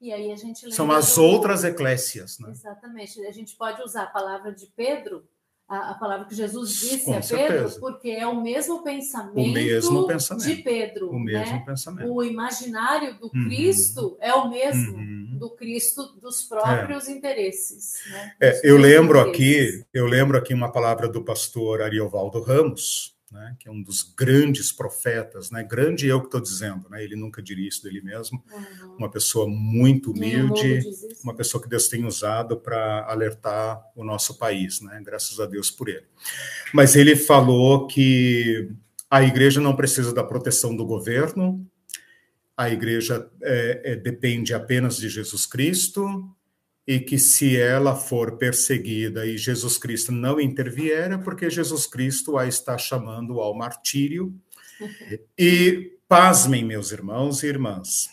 E 0.00 0.12
aí 0.12 0.30
a 0.32 0.36
gente 0.36 0.72
São 0.74 0.90
as 0.90 1.14
do... 1.14 1.22
outras 1.22 1.62
eclésias. 1.62 2.38
Né? 2.38 2.50
Exatamente. 2.50 3.24
A 3.24 3.32
gente 3.32 3.56
pode 3.56 3.80
usar 3.82 4.04
a 4.04 4.06
palavra 4.08 4.52
de 4.52 4.66
Pedro, 4.76 5.26
a, 5.68 5.90
a 5.90 5.94
palavra 5.94 6.26
que 6.26 6.34
Jesus 6.34 6.74
disse 6.74 7.04
Com 7.04 7.14
a 7.14 7.22
certeza. 7.22 7.64
Pedro, 7.64 7.80
porque 7.80 8.10
é 8.10 8.26
o 8.26 8.40
mesmo 8.40 8.82
pensamento, 8.82 9.38
o 9.38 9.52
mesmo 9.52 10.06
pensamento. 10.06 10.46
de 10.46 10.62
Pedro. 10.62 11.10
O 11.10 11.18
mesmo 11.18 11.56
né? 11.56 11.62
pensamento. 11.66 12.12
O 12.12 12.22
imaginário 12.22 13.18
do 13.18 13.26
uhum. 13.26 13.44
Cristo 13.46 14.16
é 14.20 14.32
o 14.32 14.48
mesmo 14.48 14.96
uhum. 14.96 15.36
do 15.38 15.50
Cristo 15.50 16.14
dos 16.20 16.42
próprios 16.42 17.08
é. 17.08 17.12
interesses. 17.12 17.94
Né? 18.08 18.32
É, 18.40 18.60
eu 18.70 18.76
lembro 18.76 19.18
interesses. 19.18 19.80
aqui, 19.80 19.86
eu 19.92 20.06
lembro 20.06 20.38
aqui 20.38 20.54
uma 20.54 20.70
palavra 20.70 21.08
do 21.08 21.24
pastor 21.24 21.82
Ariovaldo 21.82 22.40
Ramos, 22.40 23.15
né, 23.30 23.56
que 23.58 23.68
é 23.68 23.72
um 23.72 23.82
dos 23.82 24.02
grandes 24.02 24.70
profetas, 24.70 25.50
né, 25.50 25.62
grande 25.62 26.06
eu 26.06 26.20
que 26.20 26.26
estou 26.26 26.40
dizendo, 26.40 26.88
né, 26.88 27.02
ele 27.02 27.16
nunca 27.16 27.42
diria 27.42 27.68
isso 27.68 27.82
dele 27.82 28.00
mesmo, 28.00 28.42
uhum. 28.52 28.96
uma 28.98 29.10
pessoa 29.10 29.46
muito 29.48 30.12
humilde, 30.12 30.80
uma 31.22 31.34
pessoa 31.34 31.62
que 31.62 31.68
Deus 31.68 31.88
tem 31.88 32.04
usado 32.04 32.56
para 32.56 33.04
alertar 33.08 33.82
o 33.94 34.04
nosso 34.04 34.38
país, 34.38 34.80
né, 34.80 35.00
graças 35.04 35.40
a 35.40 35.46
Deus 35.46 35.70
por 35.70 35.88
ele. 35.88 36.06
Mas 36.72 36.94
ele 36.94 37.16
falou 37.16 37.86
que 37.86 38.70
a 39.10 39.22
igreja 39.22 39.60
não 39.60 39.76
precisa 39.76 40.12
da 40.12 40.24
proteção 40.24 40.76
do 40.76 40.84
governo, 40.86 41.66
a 42.56 42.70
igreja 42.70 43.28
é, 43.42 43.92
é, 43.92 43.96
depende 43.96 44.54
apenas 44.54 44.96
de 44.96 45.08
Jesus 45.08 45.44
Cristo, 45.44 46.24
e 46.86 47.00
que 47.00 47.18
se 47.18 47.60
ela 47.60 47.96
for 47.96 48.36
perseguida 48.36 49.26
e 49.26 49.36
Jesus 49.36 49.76
Cristo 49.76 50.12
não 50.12 50.40
intervier, 50.40 51.10
é 51.10 51.18
porque 51.18 51.50
Jesus 51.50 51.86
Cristo 51.86 52.38
a 52.38 52.46
está 52.46 52.78
chamando 52.78 53.40
ao 53.40 53.54
martírio. 53.54 54.34
E 55.38 55.98
pasmem, 56.06 56.62
meus 56.62 56.92
irmãos 56.92 57.42
e 57.42 57.46
irmãs, 57.46 58.08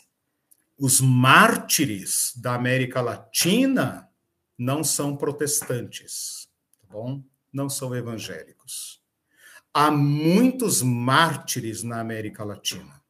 os 0.77 1.01
mártires 1.01 2.33
da 2.37 2.55
América 2.55 3.01
Latina 3.01 4.09
não 4.57 4.83
são 4.83 5.15
protestantes, 5.15 6.47
tá 6.81 6.87
bom? 6.89 7.21
Não 7.51 7.69
são 7.69 7.93
evangélicos. 7.93 9.01
Há 9.73 9.91
muitos 9.91 10.81
mártires 10.81 11.83
na 11.83 11.99
América 11.99 12.43
Latina 12.43 13.01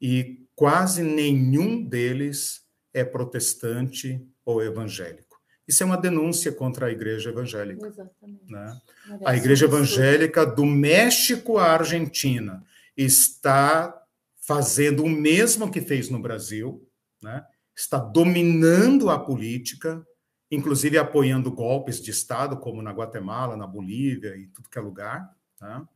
e 0.00 0.46
quase 0.54 1.02
nenhum 1.02 1.84
deles 1.84 2.66
é 2.94 3.04
protestante 3.04 4.26
ou 4.48 4.62
evangélico. 4.62 5.38
Isso 5.68 5.82
é 5.82 5.86
uma 5.86 5.98
denúncia 5.98 6.50
contra 6.50 6.86
a 6.86 6.90
igreja 6.90 7.28
evangélica. 7.28 7.86
Exatamente. 7.86 8.50
Né? 8.50 8.80
A 9.26 9.36
igreja 9.36 9.66
evangélica 9.66 10.46
do 10.46 10.64
México 10.64 11.58
à 11.58 11.72
Argentina 11.72 12.64
está 12.96 13.94
fazendo 14.40 15.04
o 15.04 15.08
mesmo 15.08 15.70
que 15.70 15.82
fez 15.82 16.08
no 16.08 16.18
Brasil, 16.18 16.82
né? 17.22 17.44
está 17.76 17.98
dominando 17.98 19.10
a 19.10 19.18
política, 19.18 20.02
inclusive 20.50 20.96
apoiando 20.96 21.52
golpes 21.52 22.00
de 22.00 22.10
Estado, 22.10 22.56
como 22.56 22.80
na 22.80 22.90
Guatemala, 22.90 23.54
na 23.54 23.66
Bolívia 23.66 24.34
e 24.34 24.46
tudo 24.46 24.70
que 24.70 24.78
é 24.78 24.80
lugar. 24.80 25.30
Tá? 25.58 25.86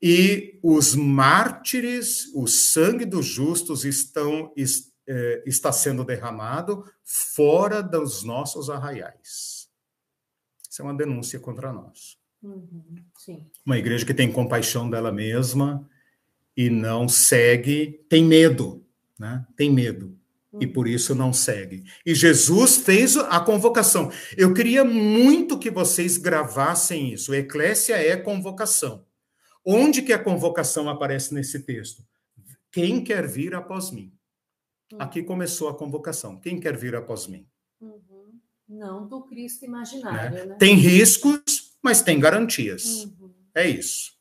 E 0.00 0.58
os 0.62 0.94
mártires, 0.94 2.32
o 2.34 2.46
sangue 2.46 3.04
dos 3.04 3.26
justos 3.26 3.84
estão, 3.84 4.50
é, 5.06 5.42
está 5.46 5.72
sendo 5.72 6.04
derramado 6.04 6.84
fora 7.04 7.82
dos 7.82 8.22
nossos 8.22 8.70
arraiais. 8.70 9.68
Isso 10.70 10.80
é 10.80 10.84
uma 10.84 10.94
denúncia 10.94 11.38
contra 11.38 11.72
nós. 11.72 12.18
Uhum, 12.42 13.04
uma 13.64 13.78
igreja 13.78 14.04
que 14.04 14.14
tem 14.14 14.32
compaixão 14.32 14.90
dela 14.90 15.12
mesma 15.12 15.88
e 16.56 16.68
não 16.68 17.08
segue, 17.08 18.04
tem 18.08 18.24
medo, 18.24 18.84
né? 19.18 19.46
Tem 19.56 19.70
medo. 19.70 20.18
Uhum. 20.52 20.62
E 20.62 20.66
por 20.66 20.88
isso 20.88 21.14
não 21.14 21.32
segue. 21.32 21.84
E 22.04 22.14
Jesus 22.14 22.78
fez 22.78 23.16
a 23.16 23.38
convocação. 23.40 24.10
Eu 24.36 24.52
queria 24.52 24.84
muito 24.84 25.58
que 25.58 25.70
vocês 25.70 26.16
gravassem 26.16 27.12
isso. 27.12 27.32
Eclésia 27.32 27.94
é 27.94 28.16
convocação. 28.16 29.06
Onde 29.64 30.02
que 30.02 30.12
a 30.12 30.18
convocação 30.18 30.88
aparece 30.88 31.32
nesse 31.32 31.60
texto? 31.60 32.04
Quem 32.70 33.04
quer 33.04 33.26
vir 33.26 33.54
após 33.54 33.90
mim? 33.90 34.12
Aqui 34.98 35.20
uhum. 35.20 35.26
começou 35.26 35.68
a 35.68 35.74
convocação. 35.74 36.38
Quem 36.38 36.60
quer 36.60 36.76
vir 36.76 36.94
após 36.94 37.26
mim? 37.26 37.46
Uhum. 37.80 38.38
Não 38.68 39.06
do 39.06 39.22
Cristo 39.22 39.64
imaginário. 39.64 40.30
Né? 40.30 40.44
Né? 40.46 40.54
Tem 40.58 40.74
riscos, 40.74 41.74
mas 41.82 42.02
tem 42.02 42.18
garantias. 42.18 43.04
Uhum. 43.04 43.30
É 43.54 43.68
isso. 43.68 44.12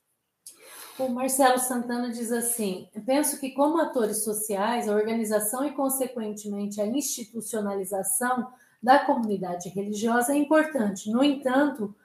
O 1.00 1.10
Marcelo 1.10 1.58
Santana 1.58 2.12
diz 2.12 2.32
assim: 2.32 2.88
penso 3.06 3.40
que, 3.40 3.52
como 3.52 3.80
atores 3.80 4.24
sociais, 4.24 4.88
a 4.88 4.96
organização 4.96 5.66
e, 5.66 5.72
consequentemente, 5.72 6.80
a 6.80 6.86
institucionalização 6.86 8.48
da 8.82 9.00
comunidade 9.00 9.70
religiosa 9.70 10.34
é 10.34 10.38
importante. 10.38 11.10
No 11.10 11.24
entanto, 11.24 11.96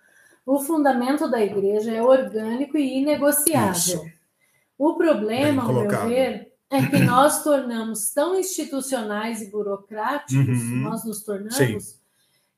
o 0.44 0.60
fundamento 0.60 1.28
da 1.28 1.40
igreja 1.40 1.92
é 1.92 2.02
orgânico 2.02 2.78
e 2.78 2.98
inegociável. 2.98 3.72
Isso. 3.72 4.16
O 4.78 4.94
problema, 4.94 5.62
ao 5.62 5.72
meu 5.72 6.08
ver, 6.08 6.52
é 6.70 6.84
que 6.86 6.98
nós 6.98 7.42
tornamos 7.44 8.10
tão 8.10 8.38
institucionais 8.38 9.40
e 9.40 9.50
burocráticos, 9.50 10.62
uhum. 10.62 10.76
nós 10.82 11.04
nos 11.04 11.22
tornamos 11.22 11.96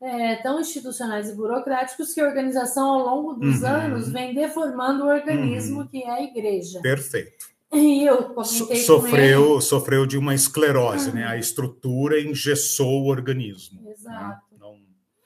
é, 0.01 0.37
tão 0.37 0.61
institucionais 0.61 1.29
e 1.29 1.35
burocráticos 1.35 2.15
que 2.15 2.21
a 2.21 2.27
organização, 2.27 2.89
ao 2.89 3.05
longo 3.05 3.35
dos 3.35 3.63
uhum. 3.63 3.69
anos, 3.69 4.09
vem 4.11 4.35
deformando 4.35 5.05
o 5.05 5.09
organismo 5.09 5.81
uhum. 5.81 5.87
que 5.89 6.03
é 6.03 6.11
a 6.11 6.23
igreja. 6.23 6.81
Perfeito. 6.81 7.49
E 7.73 8.05
eu 8.05 8.25
comentei 8.31 8.77
so, 8.77 8.87
sofreu, 8.87 9.53
ele... 9.53 9.61
sofreu 9.61 10.07
de 10.07 10.17
uma 10.17 10.35
esclerose, 10.35 11.13
né? 11.13 11.27
A 11.27 11.37
estrutura 11.37 12.19
engessou 12.19 13.03
o 13.03 13.09
organismo. 13.09 13.83
Né? 13.83 13.93
Exato. 13.93 14.43
Né? 14.48 14.48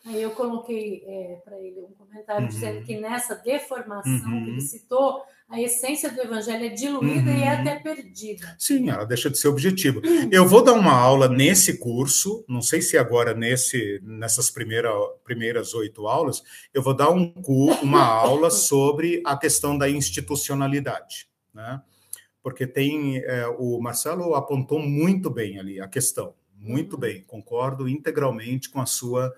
Aí 0.05 0.21
eu 0.21 0.33
coloquei 0.33 1.05
é, 1.07 1.41
para 1.45 1.61
ele 1.61 1.81
um 1.81 1.93
comentário 1.93 2.49
dizendo 2.49 2.79
uhum. 2.79 2.85
que 2.85 2.99
nessa 2.99 3.37
deformação 3.37 4.21
que 4.21 4.37
ele 4.37 4.53
uhum. 4.53 4.61
citou, 4.61 5.23
a 5.49 5.61
essência 5.61 6.11
do 6.11 6.21
evangelho 6.21 6.65
é 6.65 6.71
diluída 6.71 7.31
uhum. 7.31 7.37
e 7.37 7.43
é 7.43 7.53
uhum. 7.53 7.61
até 7.61 7.79
perdida. 7.79 8.57
Sim, 8.59 8.91
ela 8.91 9.05
deixa 9.05 9.31
de 9.31 9.39
ser 9.39 9.47
objetivo. 9.47 10.01
Eu 10.31 10.49
vou 10.49 10.65
dar 10.65 10.73
uma 10.73 10.93
aula 10.93 11.29
nesse 11.29 11.79
curso, 11.79 12.45
não 12.49 12.61
sei 12.61 12.83
se 12.83 12.99
agora 12.99 13.33
nesse, 13.33 14.01
nessas 14.03 14.51
primeira, 14.51 14.91
primeiras 15.23 15.73
oito 15.73 16.09
aulas, 16.09 16.43
eu 16.75 16.83
vou 16.83 16.95
dar 16.95 17.11
um, 17.11 17.33
uma 17.81 18.03
aula 18.03 18.49
sobre 18.51 19.23
a 19.25 19.37
questão 19.37 19.79
da 19.79 19.89
institucionalidade, 19.89 21.29
né? 21.55 21.81
Porque 22.43 22.67
tem 22.67 23.19
é, 23.19 23.47
o 23.47 23.79
Marcelo 23.81 24.35
apontou 24.35 24.81
muito 24.81 25.31
bem 25.31 25.61
ali 25.61 25.81
a 25.81 25.87
questão, 25.87 26.35
muito 26.57 26.95
uhum. 26.95 27.01
bem, 27.01 27.23
concordo 27.23 27.89
integralmente 27.89 28.69
com 28.69 28.81
a 28.81 28.87
sua 28.87 29.33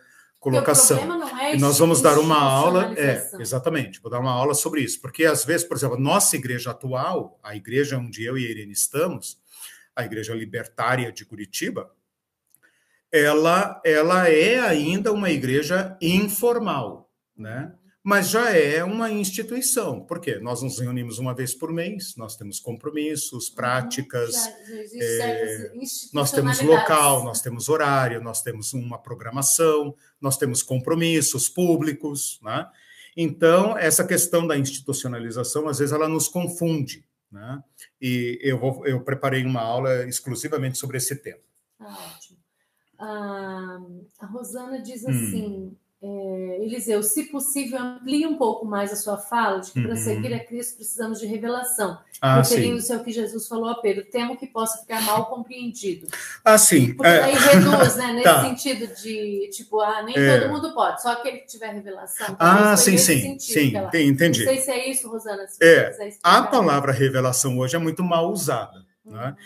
colocação. 0.44 0.98
É 1.40 1.56
e 1.56 1.58
nós 1.58 1.78
vamos 1.78 2.02
dar 2.02 2.18
uma 2.18 2.38
aula, 2.38 2.92
é, 2.98 3.30
exatamente, 3.40 3.98
vou 3.98 4.10
dar 4.10 4.20
uma 4.20 4.30
aula 4.30 4.52
sobre 4.52 4.82
isso, 4.82 5.00
porque 5.00 5.24
às 5.24 5.42
vezes, 5.42 5.66
por 5.66 5.74
exemplo, 5.74 5.98
nossa 5.98 6.36
igreja 6.36 6.70
atual, 6.70 7.40
a 7.42 7.56
igreja 7.56 7.96
onde 7.96 8.22
eu 8.22 8.36
e 8.36 8.46
a 8.46 8.50
Irene 8.50 8.72
estamos, 8.72 9.38
a 9.96 10.04
Igreja 10.04 10.34
Libertária 10.34 11.10
de 11.10 11.24
Curitiba, 11.24 11.90
ela, 13.10 13.80
ela 13.84 14.28
é 14.28 14.58
ainda 14.58 15.12
uma 15.12 15.30
igreja 15.30 15.96
informal, 16.02 17.10
né? 17.34 17.72
Mas 18.04 18.28
já 18.28 18.50
é 18.50 18.84
uma 18.84 19.10
instituição. 19.10 19.98
Por 19.98 20.20
quê? 20.20 20.38
Nós 20.38 20.60
nos 20.60 20.78
reunimos 20.78 21.18
uma 21.18 21.34
vez 21.34 21.54
por 21.54 21.72
mês, 21.72 22.14
nós 22.16 22.36
temos 22.36 22.60
compromissos, 22.60 23.48
uhum. 23.48 23.54
práticas, 23.54 24.34
já, 24.34 24.50
já 24.68 25.26
é, 25.26 25.72
nós 26.12 26.30
temos 26.30 26.60
local, 26.60 27.24
nós 27.24 27.40
temos 27.40 27.70
horário, 27.70 28.22
nós 28.22 28.42
temos 28.42 28.74
uma 28.74 28.98
programação, 28.98 29.96
nós 30.20 30.36
temos 30.36 30.62
compromissos 30.62 31.48
públicos, 31.48 32.38
né? 32.42 32.70
Então, 33.16 33.78
essa 33.78 34.06
questão 34.06 34.46
da 34.46 34.58
institucionalização, 34.58 35.66
às 35.66 35.78
vezes, 35.78 35.94
ela 35.94 36.08
nos 36.08 36.28
confunde, 36.28 37.06
né? 37.32 37.62
E 37.98 38.38
eu, 38.42 38.58
vou, 38.58 38.86
eu 38.86 39.00
preparei 39.00 39.46
uma 39.46 39.62
aula 39.62 40.06
exclusivamente 40.06 40.76
sobre 40.76 40.98
esse 40.98 41.16
tema. 41.16 41.40
Ah, 41.80 42.12
ótimo. 42.14 42.38
Ah, 42.98 43.80
a 44.20 44.26
Rosana 44.26 44.82
diz 44.82 45.04
hum. 45.04 45.08
assim... 45.08 45.46
Hum 45.46 45.83
é, 46.06 46.62
Eliseu, 46.62 47.02
se 47.02 47.24
possível, 47.24 47.78
amplie 47.78 48.26
um 48.26 48.36
pouco 48.36 48.66
mais 48.66 48.92
a 48.92 48.96
sua 48.96 49.16
fala 49.16 49.60
de 49.60 49.70
que 49.70 49.78
uhum. 49.78 49.86
para 49.86 49.96
seguir 49.96 50.34
a 50.34 50.44
Cristo 50.44 50.76
precisamos 50.76 51.18
de 51.18 51.26
revelação, 51.26 51.98
ah, 52.20 52.42
referindo-se 52.42 52.92
ao 52.92 53.02
que 53.02 53.10
Jesus 53.10 53.48
falou 53.48 53.70
a 53.70 53.76
Pedro. 53.76 54.04
Temo 54.04 54.36
que 54.36 54.46
possa 54.46 54.78
ficar 54.82 55.00
mal 55.00 55.26
compreendido. 55.26 56.06
Ah, 56.44 56.58
sim. 56.58 56.92
Porque 56.92 57.10
é... 57.10 57.22
aí 57.22 57.34
reduz, 57.34 57.96
né? 57.96 58.12
Nesse 58.20 58.24
tá. 58.24 58.42
sentido 58.42 58.94
de, 58.94 59.48
tipo, 59.50 59.80
ah, 59.80 60.02
nem 60.02 60.14
é... 60.14 60.40
todo 60.40 60.52
mundo 60.52 60.74
pode, 60.74 61.00
só 61.00 61.12
aquele 61.12 61.38
que 61.38 61.46
tiver 61.46 61.72
revelação. 61.72 62.36
Ah, 62.38 62.76
sim, 62.76 62.98
sim, 62.98 63.38
sentido, 63.38 63.90
sim, 63.90 64.06
entendi. 64.06 64.44
Não 64.44 64.52
sei 64.52 64.60
se 64.60 64.70
é 64.70 64.90
isso, 64.90 65.08
Rosana. 65.08 65.46
é, 65.62 65.90
a 66.22 66.42
palavra 66.42 66.92
revelação 66.92 67.58
hoje 67.58 67.76
é 67.76 67.78
muito 67.78 68.02
mal 68.02 68.30
usada. 68.30 68.78
Né? 68.78 68.84
Uhum. 69.06 69.12
Né? 69.12 69.36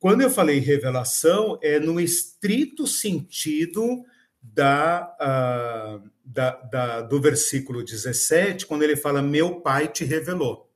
Quando 0.00 0.20
eu 0.22 0.30
falei 0.30 0.58
revelação, 0.58 1.58
é 1.62 1.78
no 1.78 2.00
estrito 2.00 2.86
sentido 2.86 4.04
da, 4.54 5.14
uh, 5.20 6.10
da, 6.24 6.50
da, 6.50 7.00
do 7.02 7.20
versículo 7.20 7.84
17, 7.84 8.66
quando 8.66 8.82
ele 8.82 8.96
fala: 8.96 9.22
Meu 9.22 9.60
pai 9.60 9.88
te 9.88 10.04
revelou. 10.04 10.68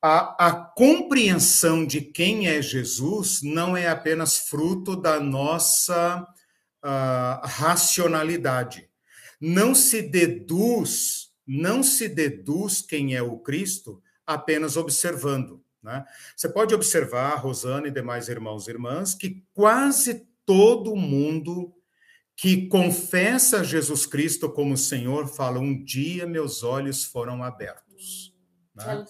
A, 0.00 0.48
a 0.48 0.52
compreensão 0.52 1.86
de 1.86 2.00
quem 2.00 2.48
é 2.48 2.60
Jesus 2.60 3.40
não 3.42 3.76
é 3.76 3.88
apenas 3.88 4.36
fruto 4.48 4.96
da 4.96 5.20
nossa 5.20 6.26
uh, 6.84 7.46
racionalidade. 7.46 8.88
Não 9.40 9.74
se 9.74 10.02
deduz, 10.02 11.30
não 11.46 11.82
se 11.82 12.08
deduz 12.08 12.80
quem 12.80 13.14
é 13.14 13.22
o 13.22 13.38
Cristo 13.38 14.02
apenas 14.26 14.76
observando. 14.76 15.62
Né? 15.82 16.04
Você 16.36 16.48
pode 16.48 16.74
observar, 16.74 17.36
Rosana 17.36 17.88
e 17.88 17.92
demais 17.92 18.28
irmãos 18.28 18.66
e 18.66 18.70
irmãs, 18.70 19.14
que 19.14 19.44
quase 19.52 20.26
todo 20.44 20.96
mundo 20.96 21.72
que 22.42 22.66
confessa 22.66 23.62
Jesus 23.62 24.04
Cristo 24.04 24.50
como 24.50 24.76
Senhor, 24.76 25.28
fala: 25.28 25.60
Um 25.60 25.80
dia 25.80 26.26
meus 26.26 26.64
olhos 26.64 27.04
foram 27.04 27.40
abertos. 27.40 28.34
Né? 28.74 29.06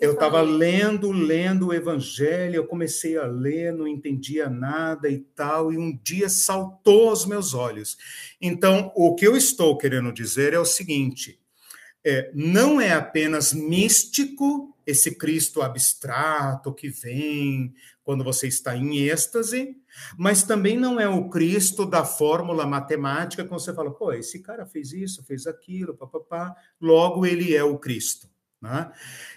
Eu 0.00 0.12
estava 0.12 0.40
lendo, 0.40 1.10
lendo 1.10 1.66
o 1.66 1.74
Evangelho, 1.74 2.54
eu 2.54 2.66
comecei 2.68 3.16
a 3.16 3.26
ler, 3.26 3.72
não 3.72 3.88
entendia 3.88 4.48
nada 4.48 5.08
e 5.08 5.18
tal, 5.18 5.72
e 5.72 5.76
um 5.76 5.98
dia 6.00 6.28
saltou 6.28 7.08
aos 7.08 7.26
meus 7.26 7.54
olhos. 7.54 7.96
Então, 8.40 8.92
o 8.94 9.16
que 9.16 9.26
eu 9.26 9.36
estou 9.36 9.76
querendo 9.76 10.12
dizer 10.12 10.52
é 10.52 10.58
o 10.60 10.64
seguinte: 10.64 11.40
é, 12.06 12.30
não 12.32 12.80
é 12.80 12.92
apenas 12.92 13.52
místico 13.52 14.69
esse 14.90 15.14
Cristo 15.14 15.62
abstrato 15.62 16.72
que 16.72 16.88
vem 16.88 17.74
quando 18.02 18.24
você 18.24 18.48
está 18.48 18.76
em 18.76 18.98
êxtase, 18.98 19.76
mas 20.18 20.42
também 20.42 20.76
não 20.76 20.98
é 20.98 21.08
o 21.08 21.28
Cristo 21.28 21.86
da 21.86 22.04
fórmula 22.04 22.66
matemática 22.66 23.44
que 23.44 23.50
você 23.50 23.72
fala, 23.72 23.90
pô, 23.90 24.12
esse 24.12 24.40
cara 24.40 24.66
fez 24.66 24.92
isso, 24.92 25.24
fez 25.24 25.46
aquilo, 25.46 25.96
papapá, 25.96 26.54
logo 26.80 27.24
ele 27.24 27.54
é 27.54 27.62
o 27.62 27.78
Cristo. 27.78 28.28
Né? 28.60 28.90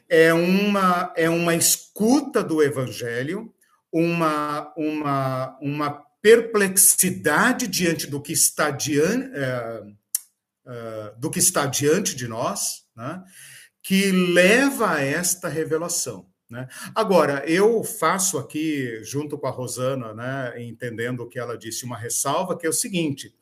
É, 0.10 0.34
uma, 0.34 1.14
é 1.16 1.30
uma 1.30 1.56
escuta 1.56 2.44
do 2.44 2.62
Evangelho, 2.62 3.54
uma, 3.92 4.74
uma, 4.76 5.58
uma 5.62 5.92
perplexidade 6.22 7.68
diante 7.68 8.08
do 8.08 8.22
que 8.22 8.34
está 8.34 8.72
diante, 8.72 9.30
é, 9.36 9.84
é, 10.66 11.14
do 11.18 11.30
que 11.30 11.40
está 11.40 11.66
diante 11.66 12.16
de 12.16 12.28
nós, 12.28 12.86
né? 12.96 13.24
Que 13.84 14.12
leva 14.12 14.94
a 14.94 15.02
esta 15.02 15.50
revelação. 15.50 16.26
Né? 16.50 16.68
Agora, 16.96 17.44
eu 17.48 17.84
faço 17.84 18.38
aqui, 18.38 19.04
junto 19.04 19.38
com 19.38 19.48
a 19.48 19.52
Rosana, 19.52 20.14
né, 20.14 20.64
entendendo 20.64 21.22
o 21.22 21.28
que 21.28 21.40
ela 21.40 21.58
disse, 21.58 21.84
uma 21.84 21.98
ressalva, 21.98 22.58
que 22.58 22.66
é 22.66 22.70
o 22.70 22.74
seguinte: 22.74 23.36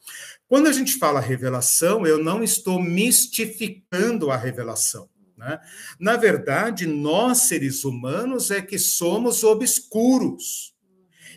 quando 0.48 0.68
a 0.68 0.72
gente 0.72 0.98
fala 0.98 1.20
revelação, 1.20 2.08
eu 2.08 2.24
não 2.24 2.44
estou 2.44 2.82
mistificando 2.82 4.32
a 4.32 4.38
revelação. 4.38 5.10
Né? 5.38 5.60
Na 6.00 6.16
verdade, 6.16 6.88
nós, 6.88 7.40
seres 7.40 7.84
humanos, 7.84 8.50
é 8.50 8.62
que 8.62 8.80
somos 8.80 9.44
obscuros. 9.44 10.72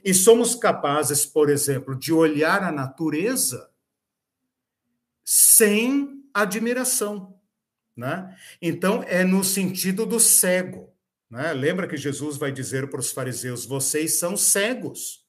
E 0.05 0.13
somos 0.13 0.55
capazes, 0.55 1.25
por 1.25 1.49
exemplo, 1.49 1.99
de 1.99 2.13
olhar 2.13 2.63
a 2.63 2.71
natureza 2.71 3.71
sem 5.25 6.23
admiração. 6.35 7.34
Né? 7.97 8.37
Então, 8.61 9.03
é 9.07 9.25
no 9.25 9.45
sentido 9.45 10.05
do 10.05 10.19
cego. 10.19 10.93
Né? 11.31 11.53
Lembra 11.53 11.87
que 11.87 11.97
Jesus 11.97 12.37
vai 12.37 12.51
dizer 12.53 12.89
para 12.89 13.01
os 13.01 13.13
fariseus: 13.13 13.65
vocês 13.65 14.19
são 14.19 14.37
cegos. 14.37 15.25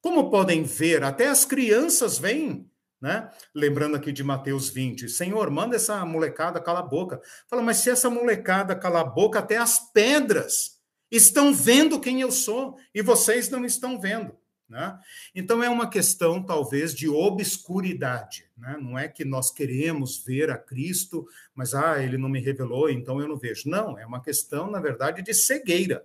Como 0.00 0.30
podem 0.30 0.62
ver? 0.62 1.02
Até 1.02 1.28
as 1.28 1.44
crianças 1.44 2.18
vêm. 2.18 2.70
Né? 3.00 3.30
Lembrando 3.54 3.96
aqui 3.96 4.10
de 4.10 4.24
Mateus 4.24 4.68
20, 4.70 5.08
Senhor, 5.08 5.50
manda 5.50 5.76
essa 5.76 6.04
molecada 6.04 6.60
calar 6.60 6.82
a 6.82 6.86
boca. 6.86 7.20
Fala, 7.48 7.62
mas 7.62 7.76
se 7.78 7.90
essa 7.90 8.10
molecada 8.10 8.74
calar 8.74 9.02
a 9.02 9.08
boca, 9.08 9.38
até 9.38 9.56
as 9.56 9.92
pedras 9.92 10.78
estão 11.10 11.54
vendo 11.54 12.00
quem 12.00 12.20
eu 12.20 12.32
sou 12.32 12.76
e 12.92 13.00
vocês 13.00 13.48
não 13.48 13.64
estão 13.64 14.00
vendo. 14.00 14.36
Né? 14.68 14.98
Então, 15.34 15.62
é 15.62 15.70
uma 15.70 15.88
questão, 15.88 16.42
talvez, 16.42 16.92
de 16.92 17.08
obscuridade. 17.08 18.47
Né? 18.58 18.76
Não 18.80 18.98
é 18.98 19.08
que 19.08 19.24
nós 19.24 19.50
queremos 19.50 20.22
ver 20.24 20.50
a 20.50 20.58
Cristo, 20.58 21.26
mas 21.54 21.74
ah, 21.74 22.02
ele 22.02 22.18
não 22.18 22.28
me 22.28 22.40
revelou, 22.40 22.90
então 22.90 23.20
eu 23.20 23.28
não 23.28 23.36
vejo. 23.36 23.68
Não, 23.68 23.98
é 23.98 24.04
uma 24.04 24.22
questão, 24.22 24.70
na 24.70 24.80
verdade, 24.80 25.22
de 25.22 25.32
cegueira. 25.32 26.04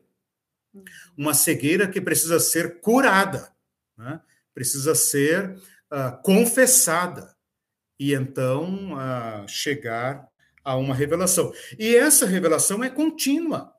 Uhum. 0.73 0.83
Uma 1.17 1.33
cegueira 1.33 1.87
que 1.87 1.99
precisa 1.99 2.39
ser 2.39 2.79
curada, 2.79 3.51
né? 3.97 4.21
precisa 4.53 4.93
ser 4.93 5.49
uh, 5.91 6.21
confessada, 6.23 7.35
e 7.99 8.13
então 8.13 8.93
uh, 8.93 9.47
chegar 9.47 10.27
a 10.63 10.75
uma 10.75 10.93
revelação. 10.93 11.51
E 11.77 11.95
essa 11.95 12.25
revelação 12.25 12.83
é 12.83 12.89
contínua. 12.89 13.73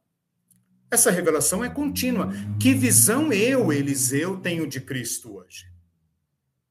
Essa 0.91 1.11
revelação 1.11 1.65
é 1.65 1.69
contínua. 1.69 2.33
Que 2.61 2.73
visão 2.73 3.33
eu, 3.33 3.73
Eliseu, 3.73 4.39
tenho 4.39 4.67
de 4.67 4.81
Cristo 4.81 5.37
hoje? 5.37 5.74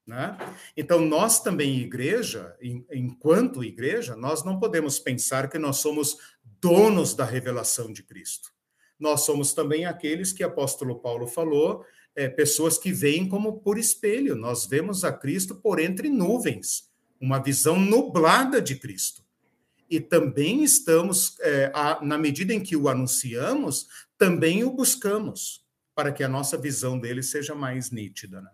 Né? 0.05 0.37
Então, 0.75 0.99
nós 0.99 1.41
também, 1.41 1.79
igreja, 1.79 2.55
enquanto 2.91 3.63
igreja, 3.63 4.15
nós 4.15 4.43
não 4.43 4.59
podemos 4.59 4.99
pensar 4.99 5.49
que 5.49 5.57
nós 5.57 5.77
somos 5.77 6.17
donos 6.61 7.13
da 7.13 7.25
revelação 7.25 7.91
de 7.91 8.03
Cristo. 8.03 8.51
Nós 8.99 9.21
somos 9.21 9.53
também 9.53 9.85
aqueles 9.85 10.33
que 10.33 10.43
o 10.43 10.47
apóstolo 10.47 10.99
Paulo 10.99 11.27
falou, 11.27 11.85
é, 12.15 12.27
pessoas 12.27 12.77
que 12.77 12.91
veem 12.91 13.27
como 13.27 13.59
por 13.59 13.77
espelho. 13.77 14.35
Nós 14.35 14.65
vemos 14.65 15.03
a 15.03 15.11
Cristo 15.11 15.55
por 15.55 15.79
entre 15.79 16.09
nuvens, 16.09 16.91
uma 17.19 17.39
visão 17.41 17.79
nublada 17.79 18.61
de 18.61 18.75
Cristo 18.75 19.23
e 19.93 19.99
também 19.99 20.63
estamos, 20.63 21.37
é, 21.41 21.71
a, 21.71 22.03
na 22.03 22.17
medida 22.17 22.51
em 22.51 22.59
que 22.59 22.75
o 22.75 22.89
anunciamos, 22.89 23.87
também 24.17 24.63
o 24.63 24.71
buscamos, 24.71 25.63
para 25.93 26.11
que 26.11 26.23
a 26.23 26.27
nossa 26.27 26.57
visão 26.57 26.97
dele 26.97 27.21
seja 27.21 27.53
mais 27.53 27.91
nítida. 27.91 28.41
Né? 28.41 28.49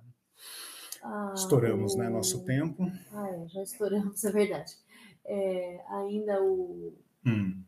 Ah, 1.03 1.33
estouramos, 1.35 1.95
o... 1.95 1.97
né, 1.97 2.09
nosso 2.09 2.45
tempo. 2.45 2.91
Ah, 3.13 3.29
é, 3.29 3.47
já 3.47 3.63
estouramos, 3.63 4.23
é 4.25 4.31
verdade. 4.31 4.73
É, 5.25 5.81
ainda 5.89 6.41
o, 6.41 6.93
hum 7.25 7.63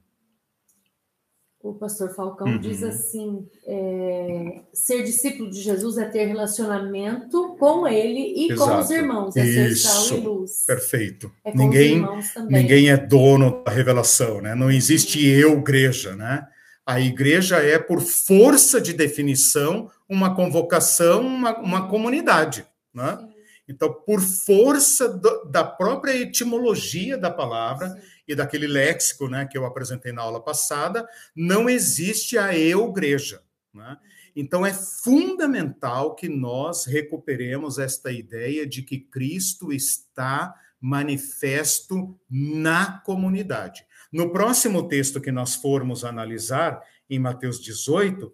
o 1.64 1.76
pastor 1.76 2.14
Falcão 2.14 2.48
uhum. 2.48 2.60
diz 2.60 2.82
assim: 2.82 3.48
é, 3.66 4.62
ser 4.74 5.04
discípulo 5.04 5.50
de 5.50 5.62
Jesus 5.62 5.98
é 5.98 6.06
ter 6.06 6.26
relacionamento 6.26 7.56
com 7.60 7.88
ele 7.88 8.34
e 8.36 8.52
Exato. 8.52 8.72
com 8.72 8.80
os 8.80 8.90
irmãos, 8.90 9.38
é 9.38 9.46
ser 9.46 9.76
sal 9.76 10.18
e 10.18 10.22
luz. 10.22 10.66
Perfeito. 10.66 11.32
É 11.46 11.56
ninguém, 11.56 12.04
ninguém 12.50 12.90
é 12.90 12.98
dono 12.98 13.64
da 13.64 13.72
revelação, 13.72 14.42
né? 14.42 14.56
Não 14.56 14.72
existe 14.72 15.20
uhum. 15.20 15.40
eu, 15.40 15.60
igreja, 15.60 16.16
né? 16.16 16.48
A 16.86 17.00
igreja 17.00 17.58
é, 17.58 17.78
por 17.78 18.02
força 18.02 18.82
de 18.82 18.92
definição, 18.92 19.88
uma 20.10 20.36
convocação, 20.36 21.22
uma, 21.22 21.58
uma 21.60 21.88
comunidade, 21.88 22.66
né? 22.94 23.18
Então, 23.68 23.94
por 23.94 24.20
força 24.20 25.08
do, 25.08 25.46
da 25.46 25.64
própria 25.64 26.16
etimologia 26.16 27.18
da 27.18 27.32
palavra, 27.32 27.90
Sim 27.90 28.02
e 28.32 28.36
daquele 28.36 28.68
léxico 28.68 29.28
né, 29.28 29.46
que 29.46 29.58
eu 29.58 29.66
apresentei 29.66 30.12
na 30.12 30.22
aula 30.22 30.42
passada, 30.42 31.08
não 31.36 31.70
existe 31.70 32.38
a 32.38 32.58
eu-igreja. 32.58 33.42
Né? 33.74 33.98
Então, 34.36 34.66
é 34.66 34.74
fundamental 34.74 36.16
que 36.16 36.30
nós 36.30 36.86
recuperemos 36.86 37.78
esta 37.78 38.12
ideia 38.12 38.66
de 38.66 38.84
que 38.84 39.00
Cristo 39.00 39.74
está 39.74 40.56
manifesto 40.80 42.18
na 42.30 43.00
comunidade. 43.00 43.86
No 44.12 44.32
próximo 44.32 44.88
texto 44.88 45.22
que 45.22 45.32
nós 45.32 45.56
formos 45.56 46.04
analisar, 46.04 46.82
em 47.10 47.20
Mateus 47.20 47.62
18, 47.62 48.34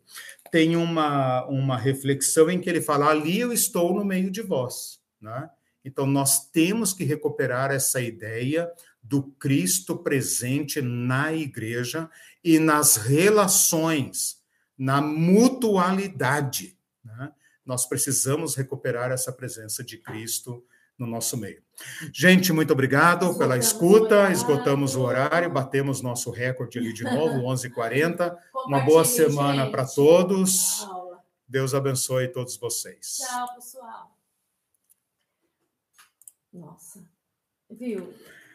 tem 0.51 0.75
uma, 0.75 1.45
uma 1.45 1.77
reflexão 1.77 2.49
em 2.49 2.59
que 2.59 2.69
ele 2.69 2.81
fala: 2.81 3.09
ali 3.09 3.39
eu 3.39 3.51
estou 3.51 3.93
no 3.93 4.05
meio 4.05 4.31
de 4.31 4.41
vós. 4.41 4.99
Né? 5.21 5.49
Então, 5.83 6.05
nós 6.05 6.49
temos 6.49 6.93
que 6.93 7.03
recuperar 7.03 7.71
essa 7.71 8.01
ideia 8.01 8.71
do 9.01 9.23
Cristo 9.23 9.97
presente 9.97 10.81
na 10.81 11.33
igreja 11.33 12.09
e 12.43 12.59
nas 12.59 12.97
relações, 12.97 14.41
na 14.77 15.01
mutualidade. 15.01 16.77
Né? 17.03 17.31
Nós 17.65 17.85
precisamos 17.85 18.55
recuperar 18.55 19.11
essa 19.11 19.31
presença 19.31 19.83
de 19.83 19.97
Cristo 19.97 20.65
no 20.97 21.07
nosso 21.07 21.37
meio. 21.37 21.66
Gente, 22.13 22.51
muito 22.51 22.73
obrigado 22.73 23.37
pela 23.37 23.57
escuta. 23.57 24.31
Esgotamos 24.31 24.95
o 24.95 25.01
horário, 25.01 25.49
batemos 25.51 26.01
nosso 26.01 26.31
recorde 26.31 26.79
ali 26.79 26.91
de 26.93 27.03
novo, 27.03 27.41
11h40. 27.47 28.35
Uma 28.65 28.79
boa 28.81 29.05
semana 29.05 29.69
para 29.69 29.85
todos. 29.85 30.87
Deus 31.47 31.73
abençoe 31.73 32.27
todos 32.27 32.57
vocês. 32.57 33.17
Tchau, 33.17 33.55
pessoal. 33.55 34.17
Nossa, 36.51 37.03
viu? 37.69 38.13